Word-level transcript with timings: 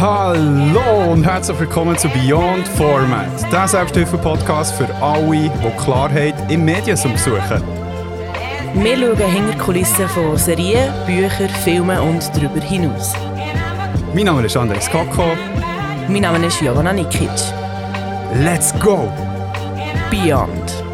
Hallo 0.00 1.10
und 1.10 1.24
herzlich 1.24 1.58
willkommen 1.58 1.98
zu 1.98 2.08
Beyond 2.10 2.68
Format, 2.68 3.50
der 3.50 3.66
Selbsthilfe-Podcast 3.66 4.76
für 4.76 4.88
alle, 5.02 5.50
die 5.50 5.82
Klarheit 5.82 6.36
im 6.48 6.64
Mediensum 6.64 7.16
suchen. 7.16 7.60
Wir 8.74 8.96
schauen 8.96 9.16
hinter 9.16 9.52
die 9.52 9.58
Kulissen 9.58 10.08
von 10.10 10.36
Serien, 10.36 10.94
Büchern, 11.04 11.48
Filmen 11.48 11.98
und 11.98 12.30
darüber 12.32 12.60
hinaus. 12.60 13.12
Mein 14.14 14.26
Name 14.26 14.46
ist 14.46 14.56
Andres 14.56 14.88
Koko. 14.88 15.32
Mein 16.06 16.22
Name 16.22 16.46
ist 16.46 16.60
Jovana 16.60 16.92
Nikic. 16.92 17.28
Let's 18.34 18.72
go! 18.78 19.12
Beyond. 20.12 20.87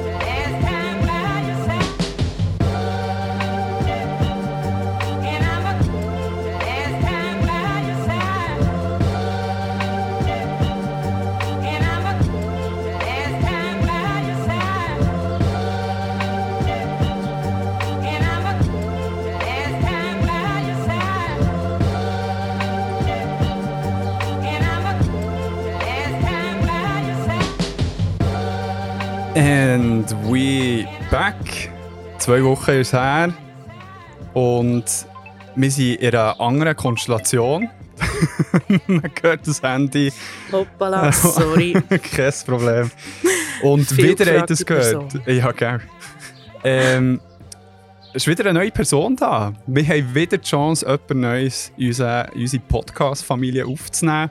Zwei 32.25 32.43
Wochen 32.43 32.71
ist 32.71 32.87
es 32.87 32.93
her. 32.95 33.35
Und 34.33 34.85
wir 35.57 35.71
sind 35.71 35.97
in 35.97 36.09
einer 36.09 36.41
anderen 36.41 36.75
Konstellation. 36.75 37.69
Man 38.87 39.11
hört 39.21 39.47
das 39.47 39.61
Handy. 39.63 40.11
Hoppala, 40.51 41.13
sorry. 41.13 41.75
Kein 42.15 42.33
Problem. 42.47 42.91
Und 43.63 43.87
Viel 43.89 44.19
wieder 44.19 44.39
habt 44.39 44.49
ihr 44.49 44.55
es 44.55 44.65
gehört. 44.65 45.11
Person. 45.11 45.37
Ja, 45.37 45.53
gell. 45.53 45.81
Ähm, 46.65 47.21
es 48.15 48.23
ist 48.23 48.27
wieder 48.27 48.49
eine 48.49 48.59
neue 48.59 48.71
Person 48.71 49.17
da. 49.17 49.53
Wir 49.67 49.87
haben 49.87 50.15
wieder 50.15 50.39
die 50.39 50.49
Chance, 50.49 50.87
jemand 50.87 51.11
Neues 51.11 51.73
in 51.77 51.89
unsere, 51.89 52.31
unsere 52.35 52.63
Podcast-Familie 52.63 53.67
aufzunehmen. 53.67 54.31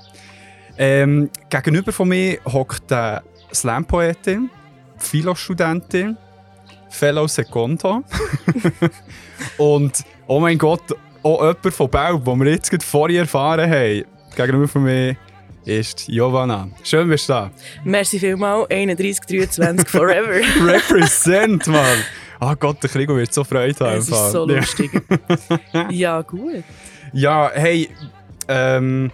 Ähm, 0.80 1.30
gegenüber 1.47 1.91
von 1.91 2.09
mir 2.09 2.39
hockt 2.52 2.91
eine 2.91 3.22
Slam-Poetin, 3.53 4.50
Philostudentin, 4.97 6.17
Fellow 6.94 7.27
Secondo 7.27 8.03
und, 9.58 10.03
oh 10.27 10.39
mein 10.39 10.58
Gott, 10.58 10.81
auch 11.23 11.41
jemand 11.41 11.73
von 11.73 11.89
Belb, 11.89 12.25
den 12.25 12.39
wir 12.44 12.52
jetzt 12.52 12.69
gerade 12.69 12.85
vorher 12.85 13.22
erfahren 13.22 13.69
haben. 13.69 14.03
Gegenüber 14.35 14.67
von 14.67 14.83
mir 14.83 15.16
ist 15.66 16.05
Giovanna. 16.08 16.67
Schön, 16.83 17.08
bist 17.09 17.27
du 17.30 17.33
da. 17.33 17.52
Merci 17.83 18.19
vielmals, 18.19 18.69
31, 18.69 19.25
23, 19.25 19.88
forever. 19.88 20.33
Represent, 20.66 21.67
Mann! 21.67 21.97
Ah 22.39 22.55
Gott, 22.55 22.83
der 22.83 22.89
Krigo 22.89 23.16
wird 23.16 23.33
so 23.33 23.44
Freude 23.44 23.85
haben. 23.85 23.97
Es 24.00 24.09
Fall. 24.09 24.25
ist 24.25 24.31
so 24.33 24.47
Ja. 24.50 24.55
lustig. 24.57 24.91
ja, 25.89 26.22
gut. 26.22 26.63
Ja, 27.13 27.50
hey, 27.53 27.89
ähm, 28.50 29.11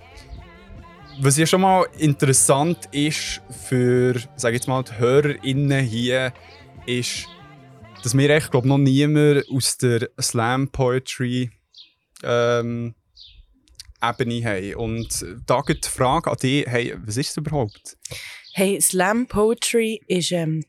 was 1.21 1.37
ja 1.37 1.45
schon 1.45 1.61
mal 1.61 1.85
interessant 1.97 2.77
ist 2.91 3.41
für, 3.67 4.15
sag 4.35 4.53
jetzt 4.53 4.67
mal, 4.67 4.83
die 4.83 4.97
HörerInnen 4.97 5.85
hier, 5.85 6.33
ist, 6.87 7.27
dass 8.03 8.17
wir 8.17 8.29
echt, 8.29 8.51
glaube 8.51 8.67
noch 8.67 8.77
niemand 8.77 9.45
aus 9.49 9.77
der 9.77 10.09
Slam 10.21 10.69
Poetry 10.69 11.49
ähm, 12.23 12.95
Ebene 14.01 14.43
haben. 14.45 14.75
Und 14.75 15.25
da 15.45 15.61
geht 15.61 15.85
die 15.85 15.89
Frage 15.89 16.31
an 16.31 16.37
dich, 16.41 16.65
hey, 16.67 16.95
was 17.05 17.17
ist 17.17 17.31
es 17.31 17.37
überhaupt? 17.37 17.97
Hey, 18.53 18.79
Slam 18.81 19.27
Poetry 19.27 20.01
ist 20.07 20.31
ähm, 20.31 20.63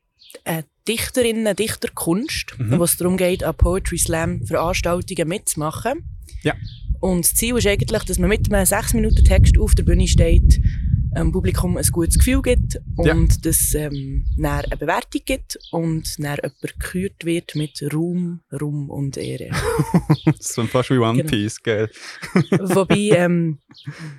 eine 0.44 0.64
Dichterinnen, 0.88 1.54
Dichterkunst, 1.54 2.58
Mhm. 2.58 2.78
wo 2.78 2.84
es 2.84 2.96
darum 2.96 3.16
geht, 3.16 3.44
an 3.44 3.54
Poetry 3.56 3.98
Slam 3.98 4.44
Veranstaltungen 4.46 5.28
mitzumachen. 5.28 6.04
Ja. 6.42 6.54
Und 7.00 7.24
das 7.24 7.34
Ziel 7.34 7.56
ist 7.56 7.66
eigentlich, 7.66 8.02
dass 8.04 8.18
man 8.18 8.28
mit 8.28 8.52
einem 8.52 8.66
6 8.66 8.94
Minuten 8.94 9.24
Text 9.24 9.56
auf 9.58 9.74
der 9.74 9.84
Bühne 9.84 10.06
steht, 10.08 10.60
dem 11.16 11.32
Publikum 11.32 11.76
ein 11.76 11.84
gutes 11.90 12.18
Gefühl 12.18 12.40
gibt 12.42 12.80
und 12.96 13.06
Ja. 13.06 13.16
dass 13.42 13.74
ähm, 13.74 14.24
dann 14.38 14.64
eine 14.64 14.76
Bewertung 14.76 15.22
gibt 15.24 15.58
und 15.72 16.04
dann 16.18 16.36
jemand 16.36 16.60
gekürt 16.60 17.24
wird 17.24 17.54
mit 17.54 17.82
Ruhm, 17.92 18.40
Ruhm 18.60 18.90
und 18.90 19.16
Ehre. 19.16 19.50
Das 20.26 20.56
ist 20.56 20.60
fast 20.70 20.90
wie 20.90 20.98
One 20.98 21.18
Genau. 21.18 21.28
Piece, 21.30 21.62
gell? 21.62 21.90
Wobei 22.50 23.10
ähm, 23.16 23.58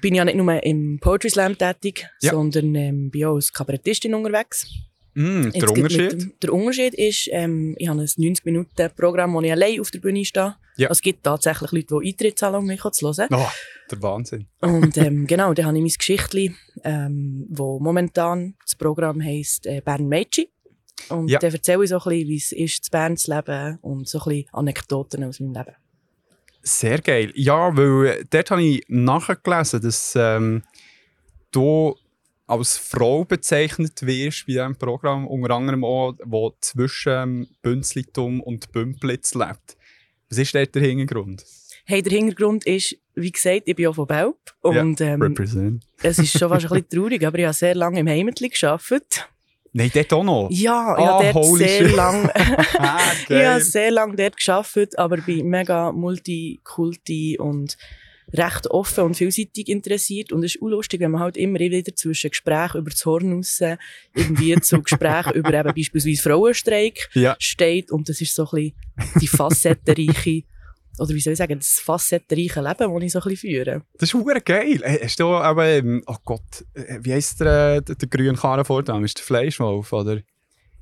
bin 0.02 0.13
ich 0.13 0.18
ja 0.18 0.25
nicht 0.25 0.35
nur 0.38 0.63
im 0.63 1.00
Poetry 1.00 1.29
Slam 1.29 1.57
tätig, 1.57 2.06
Ja. 2.22 2.31
sondern 2.31 2.75
ähm, 2.75 3.09
bin 3.12 3.25
auch 3.25 3.35
als 3.35 3.52
Kabarettistin 3.53 4.13
unterwegs. 4.13 4.68
Mm, 5.13 5.50
der 5.52 5.69
Unterschied? 5.69 6.12
dem- 6.13 6.34
Der 6.41 6.53
Unterschied 6.53 6.94
ist, 6.94 7.28
ähm, 7.31 7.75
ich 7.78 7.88
habe 7.90 8.00
ein 8.02 8.08
90-Minuten-Programm, 8.08 9.34
wo 9.34 9.41
ich 9.41 9.52
allein 9.52 9.79
auf 9.81 9.91
der 9.91 10.00
Bühne 10.00 10.23
stehe. 10.23 10.56
Ja. 10.78 10.88
Also 10.88 11.00
es 11.00 11.02
gibt 11.02 11.23
tatsächlich 11.23 11.72
Leute, 11.72 11.88
die 12.02 12.09
Eintritt 12.09 12.40
zahlen, 12.40 12.56
um 12.56 12.66
mich 12.66 12.81
zu 12.81 13.08
hören. 13.08 13.28
Oh, 13.31 13.47
der 13.91 14.02
Wahnsinn. 14.02 14.47
Und 14.62 14.97
ähm, 14.97 15.28
genau, 15.28 15.53
dann 15.53 15.66
habe 15.66 15.78
ich 15.78 15.84
mein 15.84 15.94
Geschichtli, 15.97 16.56
ähm, 16.84 17.46
wo 17.50 17.79
momentan 17.79 18.56
das 18.63 18.75
Programm 18.75 19.22
heisst 19.24 19.66
äh, 19.66 19.81
Bern 19.84 20.07
Mädchen. 20.07 20.46
Und 21.09 21.29
Ja. 21.29 21.40
dann 21.40 21.52
erzähle 21.52 21.84
ich 21.84 21.90
so 21.90 21.97
ein 21.97 22.03
bisschen, 22.03 22.28
wie 22.28 22.38
es 22.38 22.52
ist, 22.52 22.85
zu 22.85 22.91
Bern 22.91 23.18
zu 23.18 23.34
leben 23.35 23.79
und 23.81 24.07
so 24.07 24.19
ein 24.19 24.24
bisschen 24.29 24.50
Anekdoten 24.53 25.24
aus 25.24 25.40
meinem 25.40 25.53
Leben. 25.53 25.75
Sehr 26.63 27.00
geil. 27.02 27.31
Ja, 27.35 27.75
weil 27.75 28.06
äh, 28.19 28.25
dort 28.29 28.52
habe 28.52 28.63
ich 28.63 28.84
nachgelesen, 28.88 29.81
dass 29.81 30.13
ähm, 30.16 30.63
du 31.52 31.96
als 32.46 32.78
Frau 32.78 33.23
bezeichnet 33.25 34.06
wirst 34.06 34.46
bei 34.46 34.53
diesem 34.53 34.75
Programm, 34.75 35.25
unter 35.25 35.56
anderem 35.56 35.84
auch, 35.84 36.13
wo 36.23 36.53
zwischen 36.59 37.12
ähm, 37.13 37.47
Bünzlitum 37.62 38.41
und 38.41 38.72
Bümplitz 38.72 39.34
lebt. 39.34 39.78
Was 40.29 40.38
ist 40.38 40.53
dort 40.53 40.75
der 40.75 40.81
Hintergrund? 40.84 41.44
Hey, 41.86 42.02
der 42.02 42.14
Hintergrund 42.14 42.66
ist, 42.66 42.96
wie 43.16 43.31
gesagt, 43.31 43.64
ich 43.66 43.75
bin 43.75 43.88
auch 43.88 43.96
von 43.96 44.08
Belp. 44.08 44.38
Ja, 44.64 44.81
Und 44.81 45.02
ähm, 45.02 45.22
Represent. 45.22 45.84
es 46.03 46.18
ist 46.19 46.38
schon 46.38 46.50
fast 46.50 46.66
ein 46.66 46.69
bisschen 46.69 46.90
traurig, 47.03 47.25
aber 47.25 47.40
ich 47.40 47.46
habe 47.46 47.53
sehr 47.53 47.75
lange 47.75 48.00
im 48.00 48.08
Heimatli 48.08 48.50
gearbeitet. 48.50 49.28
Nein, 49.74 49.90
dort 49.94 50.12
auch 50.14 50.24
noch. 50.24 50.50
Ja, 50.52 50.96
ich 50.97 51.03
Ah, 51.06 51.14
habe 51.14 51.24
dort 51.24 51.36
holy 51.36 51.66
sehr 51.68 51.88
lange 51.90 52.30
Ah, 52.78 53.14
ich 53.30 53.46
habe 53.46 53.62
sehr 53.62 53.90
lange 53.91 54.16
dort 54.18 54.36
gearbeitet, 54.38 54.97
aber 55.00 55.18
bin 55.18 55.47
mega 55.47 55.91
multikulti 55.94 57.38
und 57.40 57.78
recht 58.34 58.68
offen 58.68 59.03
und 59.06 59.16
vielseitig 59.18 59.68
interessiert. 59.70 60.31
Und 60.31 60.44
es 60.44 60.56
ist 60.56 60.62
auch 60.62 60.68
lustig, 60.68 61.00
wenn 61.02 61.12
man 61.12 61.22
halt 61.22 61.38
immer 61.38 61.59
wieder 61.59 61.94
zwischen 61.96 62.30
Gesprächen 62.31 62.80
über 62.80 62.90
das 62.90 63.06
Horn 63.06 63.34
raus 63.34 63.62
irgendwie 64.14 64.59
zu 64.62 64.81
Gesprächen 64.81 65.34
über 65.34 65.53
eben 65.53 65.74
beispielsweise 65.74 66.22
Frauenstreik 66.22 67.09
Ja. 67.14 67.36
steht. 67.40 67.91
Und 67.91 68.08
das 68.09 68.20
ist 68.22 68.36
so 68.36 68.44
ein 68.52 68.74
bisschen 68.96 69.20
die 69.22 69.28
facettenreiche, 69.28 70.44
oder 71.00 71.09
wie 71.13 71.19
soll 71.19 71.34
ich 71.34 71.38
sagen, 71.40 71.57
das 71.59 71.79
facettenreiche 71.84 72.62
Leben, 72.62 72.94
das 72.94 73.03
ich 73.03 73.12
so 73.12 73.19
ein 73.19 73.24
bisschen 73.29 73.38
führe. 73.38 73.81
Das 73.97 74.09
ist 74.09 74.13
hure 74.13 74.41
geil. 74.41 74.81
Äh, 74.84 75.03
Hast 75.06 75.19
du 75.19 75.28
aber, 75.29 75.66
ähm, 75.68 76.03
oh 76.07 76.16
Gott, 76.25 76.66
äh, 76.74 77.00
wie 77.02 77.13
heisst 77.13 77.40
der, 77.40 77.81
der, 77.81 77.96
der 77.96 78.07
grüne 78.09 78.34
Karren 78.38 78.66
vor 78.66 78.84
dem? 78.84 79.03
Ist 79.06 79.18
der 79.18 79.24
Fleischwolf, 79.25 79.91
oder? 79.94 80.19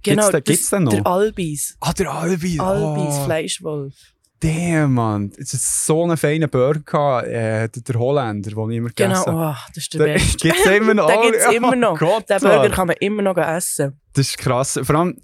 Genau, 0.03 0.29
den- 0.31 0.43
gibt's 0.43 0.69
den 0.69 0.83
noch? 0.83 0.93
der 0.93 1.05
Albis. 1.05 1.75
Ah, 1.81 1.93
der 1.93 2.11
Albi. 2.11 2.59
Albis, 2.59 3.15
oh. 3.19 3.25
Fleischwolf. 3.25 3.93
Damn, 4.41 4.93
Mann. 4.93 5.33
Es 5.37 5.53
ist 5.53 5.85
so 5.85 6.03
einen 6.05 6.15
feinen 6.15 6.49
Burger, 6.49 7.27
äh, 7.27 7.67
der, 7.67 7.81
der 7.81 7.95
Holländer, 7.99 8.51
den 8.51 8.71
ich 8.71 8.77
immer 8.77 8.89
Genau, 8.95 9.09
gegessen 9.09 9.33
habe. 9.37 9.57
oh, 9.57 9.63
das 9.75 9.77
ist 9.83 9.93
der 9.93 10.05
Den 10.05 10.13
Beste. 10.13 10.37
gibt's 10.47 10.65
immer 10.65 10.93
noch. 10.93 11.07
Den 11.11 11.21
gibt's 11.31 11.45
Oh, 11.49 11.51
immer 11.51 11.75
noch. 11.75 11.99
Gott, 11.99 12.29
Den 12.29 12.39
Burger 12.39 12.69
kann 12.69 12.87
man 12.87 12.95
immer 13.01 13.21
noch 13.21 13.35
essen. 13.37 13.99
Das 14.13 14.29
ist 14.29 14.37
krass. 14.37 14.79
Vor 14.81 14.95
allem, 14.95 15.17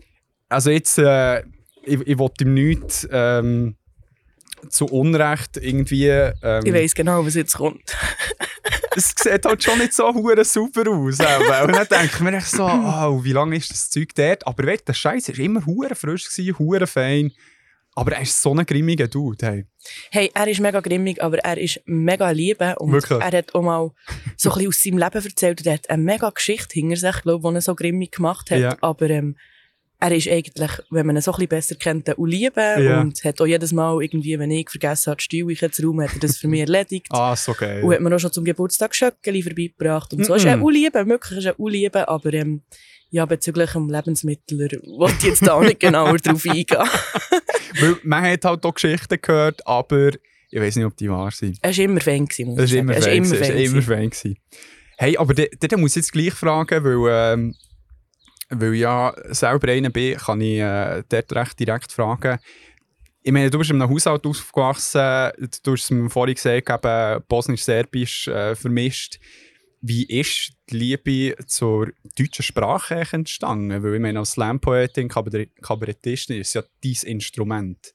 also 0.49 0.69
jetzt, 0.69 0.97
äh, 0.97 1.39
ich, 1.83 2.01
ich 2.05 2.19
will 2.19 2.29
ihm 2.41 2.53
nichts 2.53 3.07
ähm, 3.09 3.77
zu 4.69 4.85
Unrecht 4.85 5.57
irgendwie. 5.57 6.07
Ähm, 6.07 6.63
Ich 6.65 6.73
weiss 6.73 6.95
genau, 6.95 7.25
was 7.25 7.35
jetzt 7.35 7.57
kommt. 7.57 7.95
es 8.95 9.13
sieht 9.17 9.45
halt 9.45 9.63
schon 9.63 9.79
nicht 9.79 9.93
so 9.93 10.13
hure 10.13 10.43
super 10.45 10.89
aus. 10.89 11.19
auch, 11.19 11.63
Und 11.67 11.75
dann 11.75 11.87
denke 11.87 12.11
ich 12.13 12.19
mir 12.19 12.37
echt 12.37 12.47
so, 12.47 12.65
oh, 12.65 13.23
wie 13.23 13.33
lange 13.33 13.55
ist 13.57 13.71
das 13.71 13.89
Zeug 13.89 14.09
dort? 14.15 14.45
Aber 14.47 14.65
weißt, 14.65 14.87
der 14.87 14.93
Scheiß 14.93 15.29
war 15.29 15.39
immer 15.39 15.65
hure 15.65 15.95
frisch, 15.95 16.27
hure 16.57 16.87
fein. 16.87 17.31
Aber 17.97 18.11
er 18.11 18.23
ist 18.23 18.41
so 18.41 18.53
ein 18.53 18.65
grimmiger 18.65 19.07
Dude. 19.07 19.45
Hey. 19.45 19.65
Hey, 20.11 20.31
er 20.33 20.47
ist 20.49 20.59
mega 20.59 20.81
grimmig, 20.81 21.23
aber 21.23 21.39
er 21.39 21.57
ist 21.57 21.79
mega 21.85 22.29
liebe. 22.31 22.75
Und 22.77 22.91
Wirklich? 22.91 23.21
er 23.21 23.37
hat 23.37 23.55
auch 23.55 23.61
mal 23.61 23.91
so 24.35 24.49
ein 24.51 24.55
bisschen 24.55 24.67
aus 24.67 24.83
seinem 24.83 24.97
Leben 24.97 25.25
erzählt. 25.25 25.61
Und 25.61 25.67
er 25.67 25.73
hat 25.75 25.89
eine 25.89 26.03
mega 26.03 26.29
Geschichte 26.29 26.73
hinter 26.73 26.97
sich, 26.97 27.21
glaube 27.21 27.47
ich, 27.47 27.49
die 27.51 27.55
er 27.55 27.61
so 27.61 27.73
grimmig 27.73 28.11
gemacht 28.11 28.51
hat. 28.51 28.59
Ja. 28.59 28.77
Aber 28.81 29.09
ähm, 29.09 29.37
er 29.99 30.11
ist 30.11 30.27
eigentlich, 30.27 30.71
wenn 30.89 31.05
man 31.05 31.15
ihn 31.15 31.21
so 31.21 31.31
ein 31.31 31.35
bisschen 31.35 31.49
besser 31.49 31.75
kennt, 31.75 32.09
auch 32.09 32.25
liebe. 32.25 32.61
Ja. 32.61 33.01
Und 33.01 33.23
hat 33.23 33.39
auch 33.41 33.45
jedes 33.45 33.71
Mal 33.71 34.01
irgendwie, 34.03 34.37
wenn 34.37 34.51
ich 34.51 34.69
vergessen 34.69 35.11
habe, 35.11 35.17
die 35.17 35.23
Stühle 35.23 35.71
zu 35.71 35.83
räumen, 35.87 36.07
hat 36.07 36.15
er 36.15 36.19
das 36.19 36.37
für 36.37 36.47
mich 36.47 36.61
erledigt. 36.61 37.07
Ah, 37.11 37.35
so 37.35 37.53
geil. 37.53 37.83
Und 37.83 37.93
hat 37.93 38.01
mir 38.01 38.13
auch 38.15 38.19
schon 38.19 38.31
zum 38.31 38.43
Geburtstag 38.43 38.93
Schöckeli 38.93 39.41
vorbeigebracht. 39.41 40.13
Und 40.13 40.25
so 40.25 40.33
Mhm. 40.33 40.37
ist 40.37 40.45
er 40.45 40.61
auch 40.61 40.69
liebe, 40.69 41.07
wirklich 41.07 41.39
ist 41.39 41.45
er 41.45 41.59
auch 41.59 41.67
liebe. 41.69 42.07
Aber 42.07 42.33
ähm, 42.33 42.61
ja, 43.09 43.25
bezüglich 43.25 43.71
dem 43.71 43.89
Lebensmittler 43.89 44.67
wollte 44.85 45.15
ich 45.19 45.23
jetzt 45.25 45.47
da 45.47 45.53
auch 45.53 45.61
nicht 45.63 45.79
genauer 45.79 46.17
drauf 46.17 46.43
eingehen. 46.45 46.65
Weil 47.79 47.95
man 48.03 48.23
hat 48.23 48.43
halt 48.45 48.65
auch 48.65 48.73
Geschichten 48.73 49.17
gehört, 49.21 49.65
aber 49.65 50.09
ich 50.51 50.61
weiß 50.61 50.75
nicht, 50.75 50.85
ob 50.85 50.95
die 50.97 51.09
wahr 51.09 51.31
sind. 51.31 51.57
Er 51.61 51.71
war 51.75 51.83
immer 51.83 52.01
Fan, 52.01 52.25
gewesen, 52.25 52.49
muss 52.49 52.59
ich 52.59 52.65
ist 52.65 52.73
immer 52.73 52.93
sagen. 52.93 53.03
Fan. 53.03 53.11
Er 53.11 53.21
ist 53.23 53.31
gewesen, 53.31 53.45
immer 53.45 53.55
Er 53.95 54.03
ist 54.03 54.25
immer 54.25 54.31
Fan. 54.31 54.35
Hey, 54.97 55.17
aber 55.17 55.33
dort 55.33 55.49
dort 55.59 55.77
muss 55.77 55.91
ich 55.91 55.95
jetzt 55.97 56.11
gleich 56.13 56.33
fragen, 56.33 56.83
weil, 56.83 57.33
ähm, 57.33 57.55
weil 58.59 58.73
ich 58.73 58.81
ja 58.81 59.13
selber 59.29 59.71
einer 59.71 59.89
bin, 59.89 60.17
kann 60.17 60.41
ich 60.41 60.59
äh, 60.59 61.03
dort 61.09 61.33
recht 61.33 61.59
direkt 61.59 61.91
fragen. 61.91 62.39
Ich 63.21 63.31
meine, 63.31 63.49
du 63.49 63.57
bist 63.57 63.71
in 63.71 63.81
einem 63.81 63.91
Haushalt 63.91 64.25
aufgewachsen, 64.25 65.31
du 65.63 65.71
hast 65.71 65.83
es 65.85 65.91
mir 65.91 66.09
vorhin 66.09 66.35
gesagt, 66.35 66.69
eben 66.69 67.23
Bosnisch-Serbisch 67.27 68.27
äh, 68.27 68.55
vermischt. 68.55 69.19
Wie 69.81 70.03
ist 70.03 70.53
die 70.69 70.77
Liebe 70.77 71.35
zur 71.45 71.91
deutschen 72.17 72.43
Sprache 72.43 73.07
entstanden? 73.11 73.83
Weil 73.83 73.95
ich 73.95 74.01
meine, 74.01 74.19
als 74.19 74.31
Slam-Poetin, 74.31 75.09
Kabarett- 75.09 75.59
Kabarettistin 75.61 76.41
ist 76.41 76.53
ja 76.53 76.63
dein 76.83 76.97
Instrument. 77.03 77.93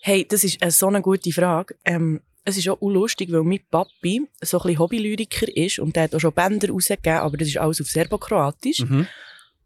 Hey, 0.00 0.26
das 0.26 0.44
ist 0.44 0.62
eine 0.62 0.70
so 0.70 0.88
eine 0.88 1.00
gute 1.00 1.30
Frage. 1.30 1.74
Ähm, 1.84 2.20
es 2.44 2.56
ist 2.56 2.68
auch 2.68 2.80
lustig, 2.80 3.30
weil 3.30 3.44
mein 3.44 3.60
Papi 3.70 4.22
so 4.40 4.58
ein 4.58 4.62
bisschen 4.62 4.78
Hobbylyriker 4.78 5.56
ist 5.56 5.78
und 5.78 5.94
der 5.94 6.04
hat 6.04 6.14
auch 6.14 6.20
schon 6.20 6.32
Bänder 6.32 6.70
rausgegeben, 6.70 7.18
aber 7.18 7.36
das 7.36 7.48
ist 7.48 7.58
alles 7.58 7.80
auf 7.80 7.86
Serbokroatisch. 7.86 8.80
Mhm. 8.80 9.06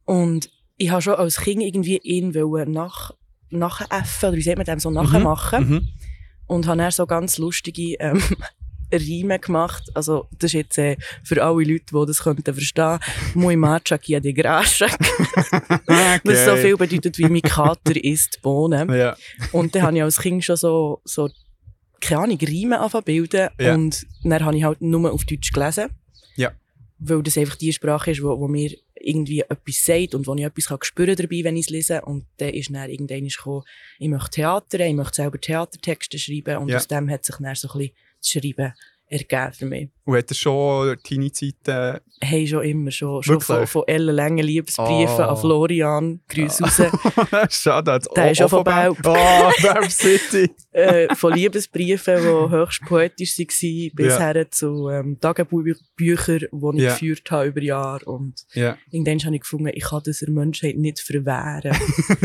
Und 0.07 0.51
ich 0.79 0.91
habe 0.91 1.03
schon 1.03 1.15
als 1.15 1.41
Kind 1.41 1.63
irgendwie 1.63 1.99
ihn 1.99 2.35
wollen 2.35 2.73
nach, 2.73 3.13
nachäffen, 3.51 4.31
oder 4.31 4.39
wie 4.39 4.43
sagt 4.43 4.57
man 4.57 4.65
dem, 4.65 4.79
so 4.79 4.91
nachmachen. 4.91 5.69
Mhm. 5.69 5.89
Und 6.47 6.67
habe 6.67 6.79
dann 6.79 6.91
so 6.91 7.07
ganz 7.07 7.39
lustige 7.39 7.97
ähm, 7.99 8.23
Reime 8.93 9.39
gemacht. 9.39 9.91
Also, 9.95 10.29
das 10.39 10.51
ist 10.51 10.53
jetzt 10.55 10.79
äh, 10.79 10.97
für 11.25 11.43
alle 11.43 11.65
Leute, 11.65 11.87
die 11.93 12.07
das 12.07 12.23
könnten 12.23 12.55
verstehen. 12.55 12.99
Muy 13.35 13.57
macha 13.57 13.99
kia 13.99 14.21
de 14.21 14.33
grascha. 14.33 14.87
Was 16.25 16.45
so 16.45 16.57
viel 16.57 16.77
bedeutet 16.77 17.19
wie 17.19 17.29
mein 17.29 17.43
Kater 17.43 17.97
isst 18.03 18.41
Bohnen. 18.43 18.89
Ja. 18.97 19.17
Und 19.53 19.75
dann 19.75 19.83
habe 19.83 19.97
ich 19.97 20.03
als 20.03 20.21
Kind 20.21 20.45
schon 20.45 20.57
so, 20.57 21.01
so 21.05 21.29
keine 22.01 22.23
Ahnung, 22.23 22.39
Reime 22.41 22.79
angefangen 22.79 23.05
zu 23.05 23.05
bilden. 23.05 23.49
Ja. 23.59 23.75
Und 23.75 24.07
dann 24.23 24.45
habe 24.45 24.57
ich 24.57 24.65
halt 24.65 24.81
nur 24.81 25.13
auf 25.13 25.25
Deutsch 25.25 25.53
gelesen. 25.53 25.91
Weil 26.99 27.23
das 27.23 27.37
einfach 27.37 27.57
die 27.57 27.73
Sprache 27.73 28.11
ist, 28.13 28.23
wo, 28.23 28.39
wo 28.41 28.49
mir 28.49 28.75
irgendwie 28.95 29.41
etwas 29.41 29.85
sagt 29.85 30.15
und 30.15 30.27
wo 30.27 30.35
ich 30.35 30.45
etwas 30.45 30.69
kann 30.69 30.79
spüren 30.83 31.15
dabei, 31.15 31.45
wenn 31.45 31.57
ich 31.57 31.67
es 31.67 31.71
lese. 31.71 32.03
Und 32.03 32.27
dann 32.39 32.51
ist 32.51 32.71
dann 32.75 32.91
irgendwann 32.91 33.29
gekommen, 33.29 33.63
ich 33.99 34.09
möchte 34.09 34.31
Theater, 34.31 34.81
ich 34.81 34.95
möchte 34.95 35.17
selber 35.17 35.41
Theatertexte 35.41 36.19
schreiben. 36.19 36.57
Und 36.59 36.69
Ja. 36.71 36.79
aus 36.79 36.89
dem 36.89 37.11
hat 37.11 37.25
sich 37.25 37.37
dann 37.37 37.55
so 37.55 37.69
ein 37.69 37.79
bisschen 37.79 37.95
das 38.21 38.31
Schreiben 38.31 38.73
ergeben 39.09 39.53
für 39.53 39.67
mich. 39.67 39.89
Und 40.05 40.17
hat 40.17 40.31
er 40.31 40.35
schon 40.35 40.97
deine 41.09 41.33
Zeit 41.33 41.55
äh, 41.67 42.01
Hey, 42.21 42.47
schon 42.47 42.63
immer, 42.65 42.91
schon, 42.91 43.23
schon 43.23 43.41
von, 43.43 43.67
von 43.67 43.83
ellenlangen 43.87 44.45
Liebesbriefen 44.45 45.17
Oh. 45.19 45.23
an 45.23 45.37
Florian, 45.37 46.21
Grüße 46.29 46.65
raus. 46.65 46.81
Schade. 47.51 48.01
Der 48.17 48.31
ist 48.31 48.39
schon 48.39 48.49
von 48.49 48.65
Belp. 48.65 48.97
Oh, 49.05 49.51
Belp 49.61 49.91
City. 49.91 50.51
äh, 50.73 51.15
von 51.15 51.35
Liebesbriefen, 51.35 52.17
die 52.17 52.51
höchst 52.57 52.81
poetisch 52.87 53.37
waren, 53.39 53.91
bis 53.95 54.07
Ja. 54.07 54.19
her 54.19 54.51
zu 54.51 54.89
ähm, 54.89 55.19
Tagebüchern, 55.21 55.77
die 56.01 56.11
ich 56.13 56.83
Ja. 56.83 56.93
geführt 56.93 57.31
habe 57.31 57.49
über 57.49 57.63
Jahre. 57.63 58.05
Und 58.07 58.47
Ja. 58.55 58.79
irgendwann 58.91 59.19
habe 59.25 59.35
ich 59.37 59.43
gefunden, 59.43 59.71
ich 59.75 59.85
kann 59.85 60.01
das 60.05 60.21
der 60.21 60.31
Menschheit 60.31 60.77
nicht 60.79 61.01
verwehren. 61.01 61.77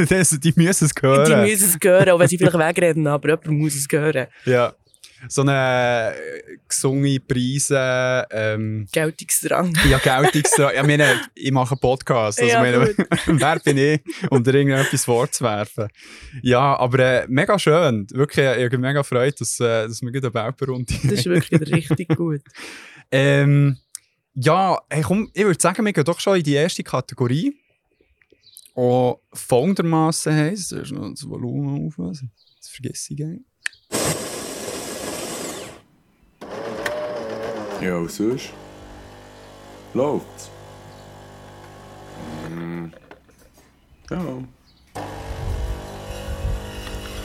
das, 0.10 0.30
die 0.40 0.54
müssen 0.56 0.86
es 0.86 0.92
hören. 1.02 1.26
Die 1.46 1.52
müssen 1.52 1.66
es 1.70 1.78
hören, 1.84 2.10
auch 2.12 2.20
wenn 2.20 2.28
sie 2.30 2.38
vielleicht 2.38 2.58
wegreden, 2.58 3.08
aber 3.08 3.28
jemand 3.30 3.48
muss 3.48 3.76
es 3.76 3.88
hören. 3.92 4.28
Ja. 4.46 4.74
So 5.28 5.42
eine 5.42 6.14
äh, 6.16 6.58
gesungene 6.68 7.20
Preise, 7.20 8.26
ähm, 8.32 8.88
Geltungsdrang. 8.92 9.74
ja, 9.90 9.98
Geltungsdrang. 10.00 10.72
ich 10.76 10.84
meine, 10.84 11.22
ich 11.36 11.52
mache 11.52 11.74
einen 11.74 11.80
Podcast. 11.80 12.40
Also, 12.42 12.52
Ja, 12.52 12.62
meine, 12.62 12.94
wer 13.28 13.60
bin 13.60 13.78
ich, 13.78 14.02
um 14.30 14.44
dir 14.44 14.54
irgendetwas 14.56 15.06
vorzuwerfen? 15.06 15.88
Ja, 16.42 16.78
aber 16.78 17.00
äh, 17.00 17.26
mega 17.28 17.58
schön. 17.60 18.08
Wirklich, 18.12 18.46
ich 18.46 18.66
habe 18.66 18.78
mega 18.78 19.04
Freude, 19.04 19.36
dass, 19.38 19.60
äh, 19.60 19.88
dass 19.88 20.02
wir 20.02 20.10
eine 20.10 20.34
Welpenrunde 20.34 20.94
Das 21.04 21.12
ist 21.12 21.26
wirklich 21.26 21.62
richtig 21.74 22.16
gut. 22.16 22.42
Ähm, 23.14 23.78
ja, 24.34 24.80
hey, 24.90 25.02
komm, 25.02 25.30
ich 25.34 25.44
würde 25.44 25.60
sagen, 25.60 25.86
wir 25.86 25.92
gehen 25.92 26.06
doch 26.06 26.22
schon 26.22 26.38
in 26.38 26.44
die 26.44 26.54
erste 26.54 26.82
Kategorie. 26.82 27.54
Und 28.74 29.18
folgendermaßen 29.34 30.34
heisst, 30.34 30.72
es 30.72 30.84
ist 30.84 30.92
noch 30.94 31.10
das 31.10 31.28
Volumen 31.28 31.88
auf, 31.88 31.96
das 31.98 32.70
vergesse 32.70 33.14
ich 33.14 33.18
gleich. 33.18 34.31
Ja, 37.82 37.98
und 37.98 38.12
sonst? 38.12 38.54
Läuft's? 39.96 40.52
Mm. 42.48 42.86
Ja. 44.12 44.44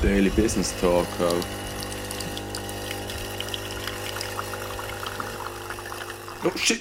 Daily 0.00 0.31
Business 0.31 0.75
Talk 0.81 1.06
halt. 1.19 1.47
Oh 6.43 6.56
shit! 6.56 6.81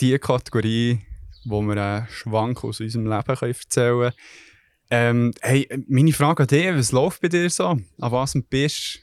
Die 0.00 0.18
Kategorie, 0.18 1.00
wo 1.46 1.62
wir 1.62 1.76
einen 1.82 2.08
Schwank 2.08 2.64
aus 2.64 2.80
unserem 2.80 3.06
Leben 3.06 3.36
können 3.36 3.54
erzählen 3.54 3.98
können. 3.98 4.12
Ähm, 4.90 5.34
hey, 5.40 5.66
meine 5.88 6.12
Frage 6.12 6.42
an 6.42 6.48
dich, 6.48 6.66
was 6.66 6.92
läuft 6.92 7.22
bei 7.22 7.28
dir 7.28 7.48
so? 7.48 7.68
An 7.68 7.82
was 7.98 8.34
du 8.34 8.42
bist? 8.42 9.00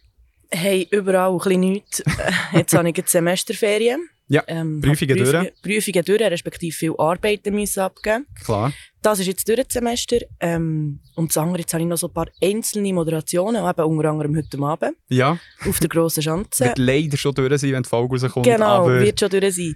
Hey, 0.52 0.88
überall 0.92 1.32
ein 1.32 1.38
bisschen 1.38 1.60
nichts. 1.60 2.00
Äh, 2.02 2.58
Jetzt 2.58 2.74
habe 2.76 2.90
ich 2.90 2.98
jetzt 2.98 3.12
Semesterferien. 3.12 4.10
Ja, 4.28 4.44
Ähm, 4.48 4.82
Prüfungen 4.82 5.18
durch. 5.18 5.54
Prüfungen 5.62 6.04
durch, 6.04 6.22
respektive 6.22 6.76
viel 6.76 6.94
Arbeiten 6.98 7.54
müssen 7.54 7.82
abgeben. 7.82 8.26
Klar. 8.44 8.74
Das 9.04 9.20
ist 9.20 9.28
jetzt 9.28 9.48
durch 9.48 9.60
das 9.64 9.74
Semester. 9.74 10.18
Ähm, 10.40 11.00
und 11.16 11.30
das 11.30 11.38
andere, 11.38 11.60
jetzt 11.60 11.74
habe 11.74 11.84
ich 11.84 11.90
noch 11.90 11.98
so 11.98 12.08
ein 12.08 12.14
paar 12.14 12.28
einzelne 12.42 12.92
Moderationen, 12.92 13.64
eben 13.64 13.84
unter 13.86 14.10
anderem 14.10 14.36
heute 14.36 14.58
Abend, 14.64 14.98
Ja, 15.10 15.38
auf 15.68 15.80
der 15.80 15.90
grossen 15.90 16.24
Schanze. 16.24 16.66
wird 16.66 16.80
leider 16.80 17.18
schon 17.18 17.36
durch 17.36 17.62
sein, 17.62 17.72
wenn 17.74 17.84
die 17.84 17.90
Folge 17.90 18.20
rauskommt. 18.20 18.46
genau, 18.48 18.88
wird 18.88 19.20
schon 19.20 19.30
durch 19.30 19.56
sein. 19.56 19.76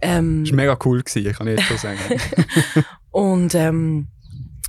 Ähm, 0.00 0.42
es 0.44 0.50
war 0.50 0.56
mega 0.56 0.78
cool, 0.84 1.02
gewesen, 1.02 1.32
kann 1.32 1.48
ich 1.48 1.58
jetzt 1.58 1.66
schon 1.68 1.78
sagen. 1.78 1.98
und 3.10 3.54
ähm, 3.56 4.06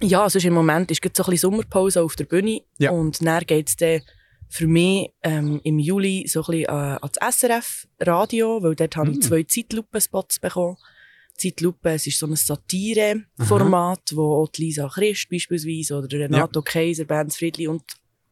ja, 0.02 0.28
sonst 0.30 0.46
im 0.46 0.54
Moment 0.54 0.90
ist 0.92 1.02
gerade 1.02 1.14
so 1.16 1.24
ein 1.24 1.30
bisschen 1.32 1.52
Sommerpause 1.52 2.02
auf 2.02 2.16
der 2.16 2.26
Bühne. 2.26 2.62
Ja. 2.78 2.92
Und 2.92 3.24
dann 3.26 3.44
geht 3.46 3.70
es 3.70 3.76
dann 3.76 4.02
für 4.54 4.68
mich 4.68 5.10
ähm, 5.24 5.60
im 5.64 5.80
Juli 5.80 6.28
so 6.28 6.42
ein 6.42 6.46
bisschen 6.46 6.66
äh, 6.66 7.00
ans 7.02 7.40
SRF-Radio, 7.40 8.62
weil 8.62 8.76
dort 8.76 8.96
habe 8.96 9.10
Mm. 9.10 9.14
ich 9.14 9.22
zwei 9.22 9.42
Zeitlupen-Spots 9.44 10.38
bekommen. 10.40 10.78
Zeitlupe, 11.36 11.90
es 11.90 12.06
ist 12.06 12.20
so 12.20 12.28
ein 12.28 12.36
Satire-Format, 12.36 14.12
wo 14.14 14.44
auch 14.44 14.50
Lisa 14.58 14.88
Christ 14.88 15.30
beispielsweise 15.32 15.98
oder 15.98 16.08
der 16.08 16.20
Renato 16.22 16.62
Kaiser, 16.62 17.06
Benz 17.06 17.38
Friedli 17.38 17.68
und 17.68 17.82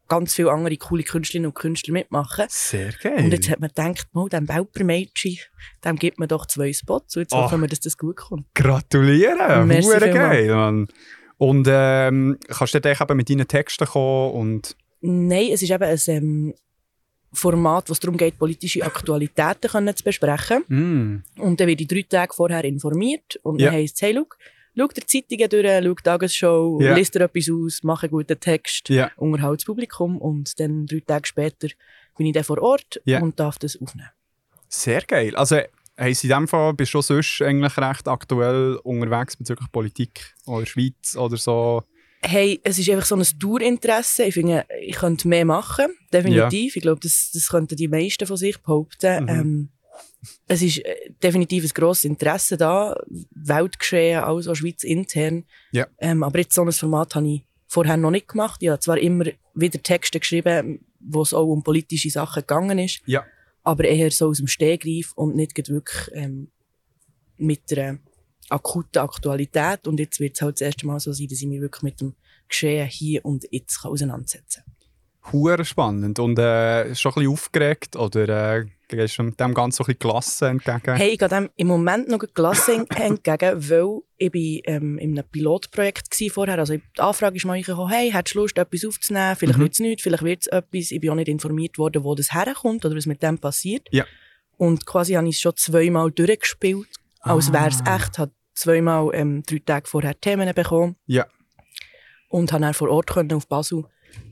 ganz 0.07 0.35
viele 0.35 0.51
andere 0.51 0.77
coole 0.77 1.01
Künstlerinnen 1.01 1.47
und 1.47 1.55
Künstler 1.55 1.93
mitmachen. 1.93 2.45
Sehr 2.49 2.91
geil. 3.01 3.23
Und 3.25 3.31
jetzt 3.31 3.49
hat 3.49 3.59
man 3.59 3.69
gedacht, 3.69 4.07
mal, 4.11 4.29
dem 4.29 4.45
Belper-Mädchen, 4.45 5.39
dem 5.83 5.95
gibt 5.95 6.19
man 6.19 6.27
doch 6.27 6.45
zwei 6.45 6.71
Spots. 6.71 7.15
Und 7.15 7.23
jetzt 7.23 7.33
Ach. 7.33 7.45
hoffen 7.45 7.61
wir, 7.61 7.67
dass 7.67 7.79
das 7.79 7.97
gut 7.97 8.17
kommt. 8.17 8.45
Gratulieren! 8.53 9.67
Vielmals. 9.71 10.13
geil, 10.13 10.53
Mann. 10.53 10.87
Und 11.37 11.67
ähm, 11.71 12.37
kannst 12.47 12.75
du 12.75 12.81
dann 12.81 12.95
eben 13.01 13.17
mit 13.17 13.29
deinen 13.29 13.47
Texten 13.47 13.87
kommen 13.87 14.33
und... 14.33 14.75
Nein, 15.01 15.49
es 15.51 15.61
ist 15.61 15.71
eben 15.71 15.83
ein 15.83 15.99
ähm, 16.07 16.53
Format, 17.33 17.89
wo 17.89 17.93
es 17.93 17.99
darum 17.99 18.17
geht, 18.17 18.37
politische 18.37 18.83
Aktualitäten 18.85 19.69
können 19.71 19.95
zu 19.95 20.03
besprechen. 20.03 20.63
Mm, 20.67 21.23
Und 21.41 21.59
dann 21.59 21.67
werde 21.67 21.81
ich 21.81 21.87
drei 21.87 22.01
Tage 22.03 22.33
vorher 22.33 22.63
informiert. 22.65 23.39
Und 23.43 23.59
Ja. 23.59 23.67
dann 23.71 23.79
heisst 23.79 23.95
es, 23.95 24.01
hey, 24.01 24.13
schau, 24.13 24.25
schau 24.77 24.87
dir 24.87 25.05
Zeitungen 25.07 25.49
durch, 25.49 25.65
schau 25.65 25.93
die 25.93 26.03
Tagesshow, 26.03 26.79
Ja. 26.81 26.95
liest 26.95 27.15
dir 27.15 27.21
etwas 27.21 27.49
aus, 27.49 27.79
mach 27.83 28.03
einen 28.03 28.11
guten 28.11 28.39
Text, 28.39 28.89
ja, 28.89 29.11
unterhalte 29.15 29.57
das 29.57 29.65
Publikum. 29.65 30.17
Und 30.17 30.59
dann 30.59 30.85
drei 30.85 30.99
Tage 31.05 31.27
später 31.27 31.67
bin 32.17 32.27
ich 32.27 32.33
dann 32.33 32.43
vor 32.43 32.61
Ort 32.61 33.01
Ja. 33.05 33.21
und 33.21 33.39
darf 33.39 33.57
das 33.59 33.79
aufnehmen. 33.81 34.09
sehr 34.67 35.01
geil. 35.01 35.35
Also, 35.35 35.57
heisst 35.99 36.23
in 36.23 36.29
dem 36.31 36.47
Fall, 36.47 36.73
bist 36.73 36.89
du 36.93 37.01
schon 37.01 37.21
sonst 37.21 37.41
eigentlich 37.41 37.77
recht 37.77 38.07
aktuell 38.07 38.75
unterwegs 38.83 39.35
bezüglich 39.35 39.69
Politik 39.71 40.33
oder 40.45 40.65
Schweiz 40.65 41.15
oder 41.17 41.37
so? 41.37 41.83
Hey, 42.23 42.59
es 42.63 42.77
ist 42.77 42.89
einfach 42.89 43.05
so 43.05 43.15
ein 43.15 43.25
Dauerinteresse. 43.39 44.25
Ich 44.25 44.35
finde, 44.35 44.65
ich 44.81 44.95
könnte 44.95 45.27
mehr 45.27 45.45
machen. 45.45 45.87
Definitiv. 46.13 46.75
Ich 46.75 46.81
glaube, 46.81 46.99
das, 47.01 47.31
das 47.33 47.49
könnten 47.49 47.75
die 47.75 47.87
meisten 47.87 48.27
von 48.27 48.37
sich 48.37 48.57
behaupten. 48.59 49.23
Mhm. 49.23 49.29
Ähm, 49.29 49.69
es 50.47 50.61
ist 50.61 50.85
äh, 50.85 51.11
definitiv 51.23 51.63
ein 51.63 51.69
grosses 51.73 52.03
Interesse 52.05 52.57
da. 52.57 52.95
Weltgeschehen, 53.31 54.23
also 54.23 54.53
Schweiz 54.53 54.83
intern. 54.83 55.45
Ja. 55.71 55.87
Ähm, 55.97 56.23
aber 56.23 56.39
jetzt 56.39 56.53
so 56.53 56.63
ein 56.63 56.71
Format 56.71 57.15
habe 57.15 57.27
ich 57.27 57.43
vorher 57.67 57.97
noch 57.97 58.11
nicht 58.11 58.27
gemacht. 58.27 58.61
Ich 58.61 58.69
habe 58.69 58.79
zwar 58.79 58.97
immer 58.97 59.25
wieder 59.53 59.81
Texte 59.81 60.19
geschrieben, 60.19 60.85
wo 60.99 61.23
es 61.23 61.33
auch 61.33 61.47
um 61.47 61.63
politische 61.63 62.09
Sachen 62.09 62.41
gegangen 62.41 62.79
ist. 62.79 63.01
Ja. 63.05 63.25
Aber 63.63 63.85
eher 63.85 64.11
so 64.11 64.27
aus 64.27 64.37
dem 64.37 64.47
Stehgreif 64.47 65.13
und 65.13 65.35
nicht 65.35 65.57
wirklich 65.69 66.09
ähm, 66.13 66.51
mit 67.37 67.61
einer 67.71 67.99
akuten 68.51 69.01
Aktualität. 69.01 69.87
Und 69.87 69.99
jetzt 69.99 70.19
wird 70.19 70.35
es 70.35 70.41
halt 70.41 70.55
das 70.55 70.61
erste 70.61 70.85
Mal 70.87 70.99
so 70.99 71.11
sein, 71.13 71.27
dass 71.27 71.41
ich 71.41 71.47
mich 71.47 71.61
wirklich 71.61 71.83
mit 71.83 72.01
dem 72.01 72.15
Geschehen 72.47 72.87
hier 72.87 73.23
und 73.25 73.45
jetzt 73.51 73.81
kann 73.81 73.91
auseinandersetzen 73.91 74.63
hure 75.31 75.63
spannend 75.65 76.17
und 76.17 76.39
äh, 76.39 76.95
schon 76.95 77.11
ein 77.11 77.15
bisschen 77.15 77.31
aufgeregt 77.31 77.95
oder 77.95 78.57
äh, 78.57 78.65
gehst 78.87 79.19
du 79.19 79.29
dem 79.29 79.53
Ganzen 79.53 79.77
so 79.77 79.83
ein 79.83 79.85
bisschen 79.95 79.99
Klasse 79.99 80.47
entgegen? 80.47 80.95
Hey, 80.95 81.09
ich 81.09 81.19
gehe 81.19 81.27
dem 81.29 81.47
im 81.57 81.67
Moment 81.67 82.07
noch 82.09 82.23
Klasse 82.33 82.73
entgegen, 82.95 83.69
weil 83.69 83.99
ich 84.17 84.31
bin, 84.31 84.61
ähm, 84.65 84.97
in 84.97 85.11
einem 85.17 85.29
Pilotprojekt 85.29 86.19
war 86.19 86.29
vorher. 86.31 86.57
Also 86.57 86.75
die 86.75 86.81
Anfrage 86.99 87.35
ist 87.37 87.45
mal 87.45 87.61
gekommen, 87.61 87.91
hey, 87.91 88.09
hättest 88.11 88.33
du 88.33 88.39
Lust, 88.39 88.57
etwas 88.57 88.83
aufzunehmen? 88.83 89.35
Vielleicht 89.35 89.59
Mhm. 89.59 89.63
wird 89.63 89.73
es 89.73 89.79
nicht, 89.79 90.01
vielleicht 90.01 90.23
wird 90.23 90.41
es 90.41 90.47
etwas. 90.47 90.89
Ich 90.89 90.99
bin 90.99 91.11
auch 91.11 91.15
nicht 91.15 91.27
informiert 91.29 91.77
worden, 91.77 92.03
wo 92.03 92.15
das 92.15 92.33
herkommt 92.33 92.83
oder 92.83 92.95
was 92.95 93.05
mit 93.05 93.21
dem 93.21 93.37
passiert. 93.37 93.87
Ja. 93.91 94.05
Und 94.57 94.87
quasi 94.87 95.13
habe 95.13 95.29
ich 95.29 95.35
es 95.35 95.41
schon 95.41 95.55
zweimal 95.55 96.09
durchgespielt, 96.11 96.87
als 97.19 97.49
Ah. 97.51 97.53
wäre 97.53 97.67
es 97.67 97.79
echt. 97.81 98.17
Habe 98.17 98.31
zweimal 98.53 99.09
ähm, 99.13 99.43
drei 99.43 99.59
Tage 99.65 99.87
vorher 99.87 100.19
Themen 100.19 100.53
bekommen. 100.53 100.95
Ja. 101.05 101.25
Und 102.29 102.51
habe 102.53 102.61
dann 102.61 102.73
vor 102.73 102.89
Ort 102.89 103.07
können 103.09 103.33
auf 103.33 103.47
Basel 103.47 103.83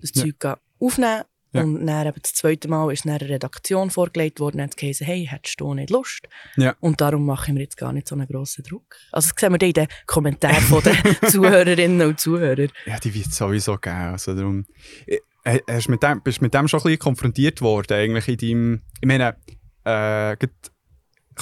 das 0.01 0.11
Ja. 0.15 0.23
Zeug 0.23 0.57
aufnehmen 0.79 1.23
Ja. 1.51 1.63
Und 1.63 1.87
dann 1.87 2.05
eben 2.07 2.19
das 2.21 2.33
zweite 2.35 2.67
Mal 2.67 2.93
ist 2.93 3.07
einer 3.07 3.19
Redaktion 3.19 3.89
vorgelegt 3.89 4.39
worden 4.39 4.57
und 4.57 4.63
hat 4.63 4.77
geheißen, 4.77 5.05
hey, 5.05 5.25
hättest 5.25 5.59
du 5.59 5.73
nicht 5.73 5.89
Lust? 5.89 6.27
Ja. 6.57 6.75
Und 6.79 7.01
darum 7.01 7.25
mache 7.25 7.47
ich 7.47 7.53
mir 7.55 7.61
jetzt 7.61 7.75
gar 7.77 7.91
nicht 7.91 8.07
so 8.07 8.13
einen 8.13 8.27
grossen 8.27 8.63
Druck. 8.63 8.95
Also 9.11 9.31
das 9.31 9.39
sehen 9.39 9.53
wir 9.53 9.57
dann 9.57 9.69
in 9.69 9.73
den 9.73 9.87
Kommentaren 10.05 10.61
von 10.61 10.83
den 10.83 10.95
Zuhörerinnen 11.29 12.07
und 12.07 12.19
Zuhörern. 12.19 12.69
Ja, 12.85 12.99
die 12.99 13.13
wird 13.15 13.27
es 13.27 13.37
sowieso 13.37 13.77
geben. 13.79 13.95
Also 13.95 14.35
darum, 14.35 14.65
äh, 15.07 15.59
hast 15.67 15.87
du 15.87 15.91
mit 15.91 16.03
dem, 16.03 16.21
bist 16.21 16.37
du 16.39 16.43
mit 16.45 16.53
dem 16.53 16.67
schon 16.67 16.81
ein 16.81 16.83
bisschen 16.83 16.99
konfrontiert 16.99 17.61
worden, 17.61 17.93
eigentlich 17.93 18.27
in 18.27 18.37
deinem, 18.37 18.81
ich 19.01 19.07
meine, 19.07 19.35
äh, 19.85 20.37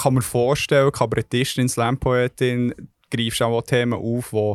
kann 0.01 0.13
man 0.13 0.23
vorstellen, 0.23 0.91
Kabarettistin, 0.91 1.67
Slam-Poetin, 1.67 2.73
greifst 3.11 3.41
auch 3.41 3.61
Themen 3.61 3.93
auf, 3.93 4.29
die 4.31 4.53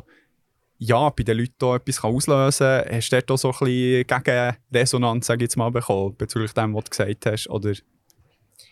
ja, 0.85 1.11
bei 1.11 1.23
den 1.23 1.39
Leuten 1.39 1.65
auch 1.65 1.77
etwas 1.77 2.03
auslösen 2.03 2.67
kann. 2.67 2.97
Hast 2.97 3.11
du 3.13 3.17
dort 3.17 3.31
auch 3.31 3.37
so 3.39 3.49
ein 3.53 3.59
bisschen 3.61 4.07
Gegenresonanz, 4.07 5.27
sage 5.27 5.39
ich 5.39 5.43
jetzt 5.49 5.57
mal, 5.57 5.71
bekommen, 5.71 6.17
bezüglich 6.17 6.53
dem, 6.53 6.75
was 6.75 6.85
du 6.85 6.91
gesagt 6.91 7.27
hast? 7.27 7.49
Oder? 7.51 7.73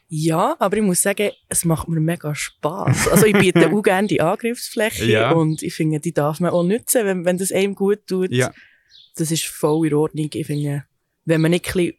Ja, 0.09 0.57
aber 0.59 0.77
ich 0.77 0.83
muss 0.83 1.03
sagen, 1.03 1.31
es 1.49 1.65
macht 1.65 1.89
mir 1.89 2.01
mega 2.01 2.35
Spass. 2.35 3.07
Also 3.07 3.27
ich 3.27 3.39
biete 3.39 3.71
auch 3.71 3.83
gerne 3.85 4.09
die 4.09 4.21
Angriffsfläche 4.21 5.05
Ja. 5.05 5.31
und 5.31 5.63
ich 5.63 5.73
finde, 5.73 6.01
die 6.01 6.13
darf 6.13 6.41
man 6.41 6.51
auch 6.51 6.65
nutzen, 6.65 7.07
wenn, 7.07 7.25
wenn 7.25 7.39
das 7.39 7.53
einem 7.53 7.77
gut 7.77 8.01
tut. 8.09 8.33
Ja. 8.33 8.51
Das 9.15 9.31
ist 9.31 9.47
voll 9.47 9.87
in 9.87 9.95
Ordnung. 9.95 10.29
Ich 10.35 10.47
finde, 10.47 10.85
wenn 11.27 11.41
man 11.41 11.53
nicht 11.53 11.69
ein 11.69 11.73
bisschen 11.73 11.95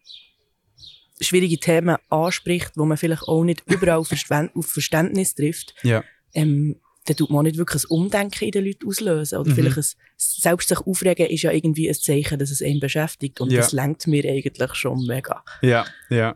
schwierige 1.22 1.60
Themen 1.60 1.98
anspricht, 2.10 2.72
wo 2.76 2.86
man 2.86 2.98
vielleicht 2.98 3.24
auch 3.24 3.44
nicht 3.44 3.64
überall 3.68 3.98
auf 4.00 4.08
Verständnis 4.10 5.36
trifft, 5.36 5.76
Ja. 5.84 6.04
ähm, 6.34 6.80
dann 7.06 7.16
tut 7.16 7.30
man 7.32 7.40
auch 7.40 7.44
nicht 7.44 7.58
wirklich 7.58 7.84
ein 7.84 7.90
Umdenken 7.90 8.46
in 8.46 8.52
den 8.52 8.66
Leuten 8.66 8.88
auslösen. 8.88 9.40
Oder 9.40 9.50
Mhm. 9.52 9.56
vielleicht 9.56 9.78
ein, 9.78 9.86
selbst 10.18 10.70
sich 10.70 10.78
aufregen 10.80 11.26
ist 11.28 11.42
ja 11.42 11.52
irgendwie 11.52 11.90
ein 11.90 11.96
Zeichen, 11.96 12.38
dass 12.38 12.52
es 12.52 12.62
einen 12.62 12.80
beschäftigt. 12.80 13.42
Und 13.42 13.52
Ja. 13.52 13.62
das 13.62 13.72
lenkt 13.72 14.06
mir 14.06 14.24
eigentlich 14.26 14.76
schon 14.76 15.06
mega. 15.08 15.44
Ja, 15.64 15.86
ja. 16.10 16.36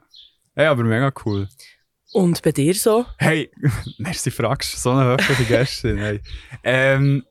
Ja, 0.55 0.71
aber 0.71 0.83
mega 0.83 1.11
cool. 1.25 1.47
Und 2.13 2.41
bei 2.41 2.51
dir 2.51 2.73
so? 2.73 3.05
Hey, 3.19 3.51
merci, 3.99 4.31
fragst 4.31 4.81
so 4.81 4.91
eine 4.91 5.11
höfliche 5.11 5.45
Gästin. 5.45 5.97
Hey. 5.97 6.21
Ähm, 6.63 7.23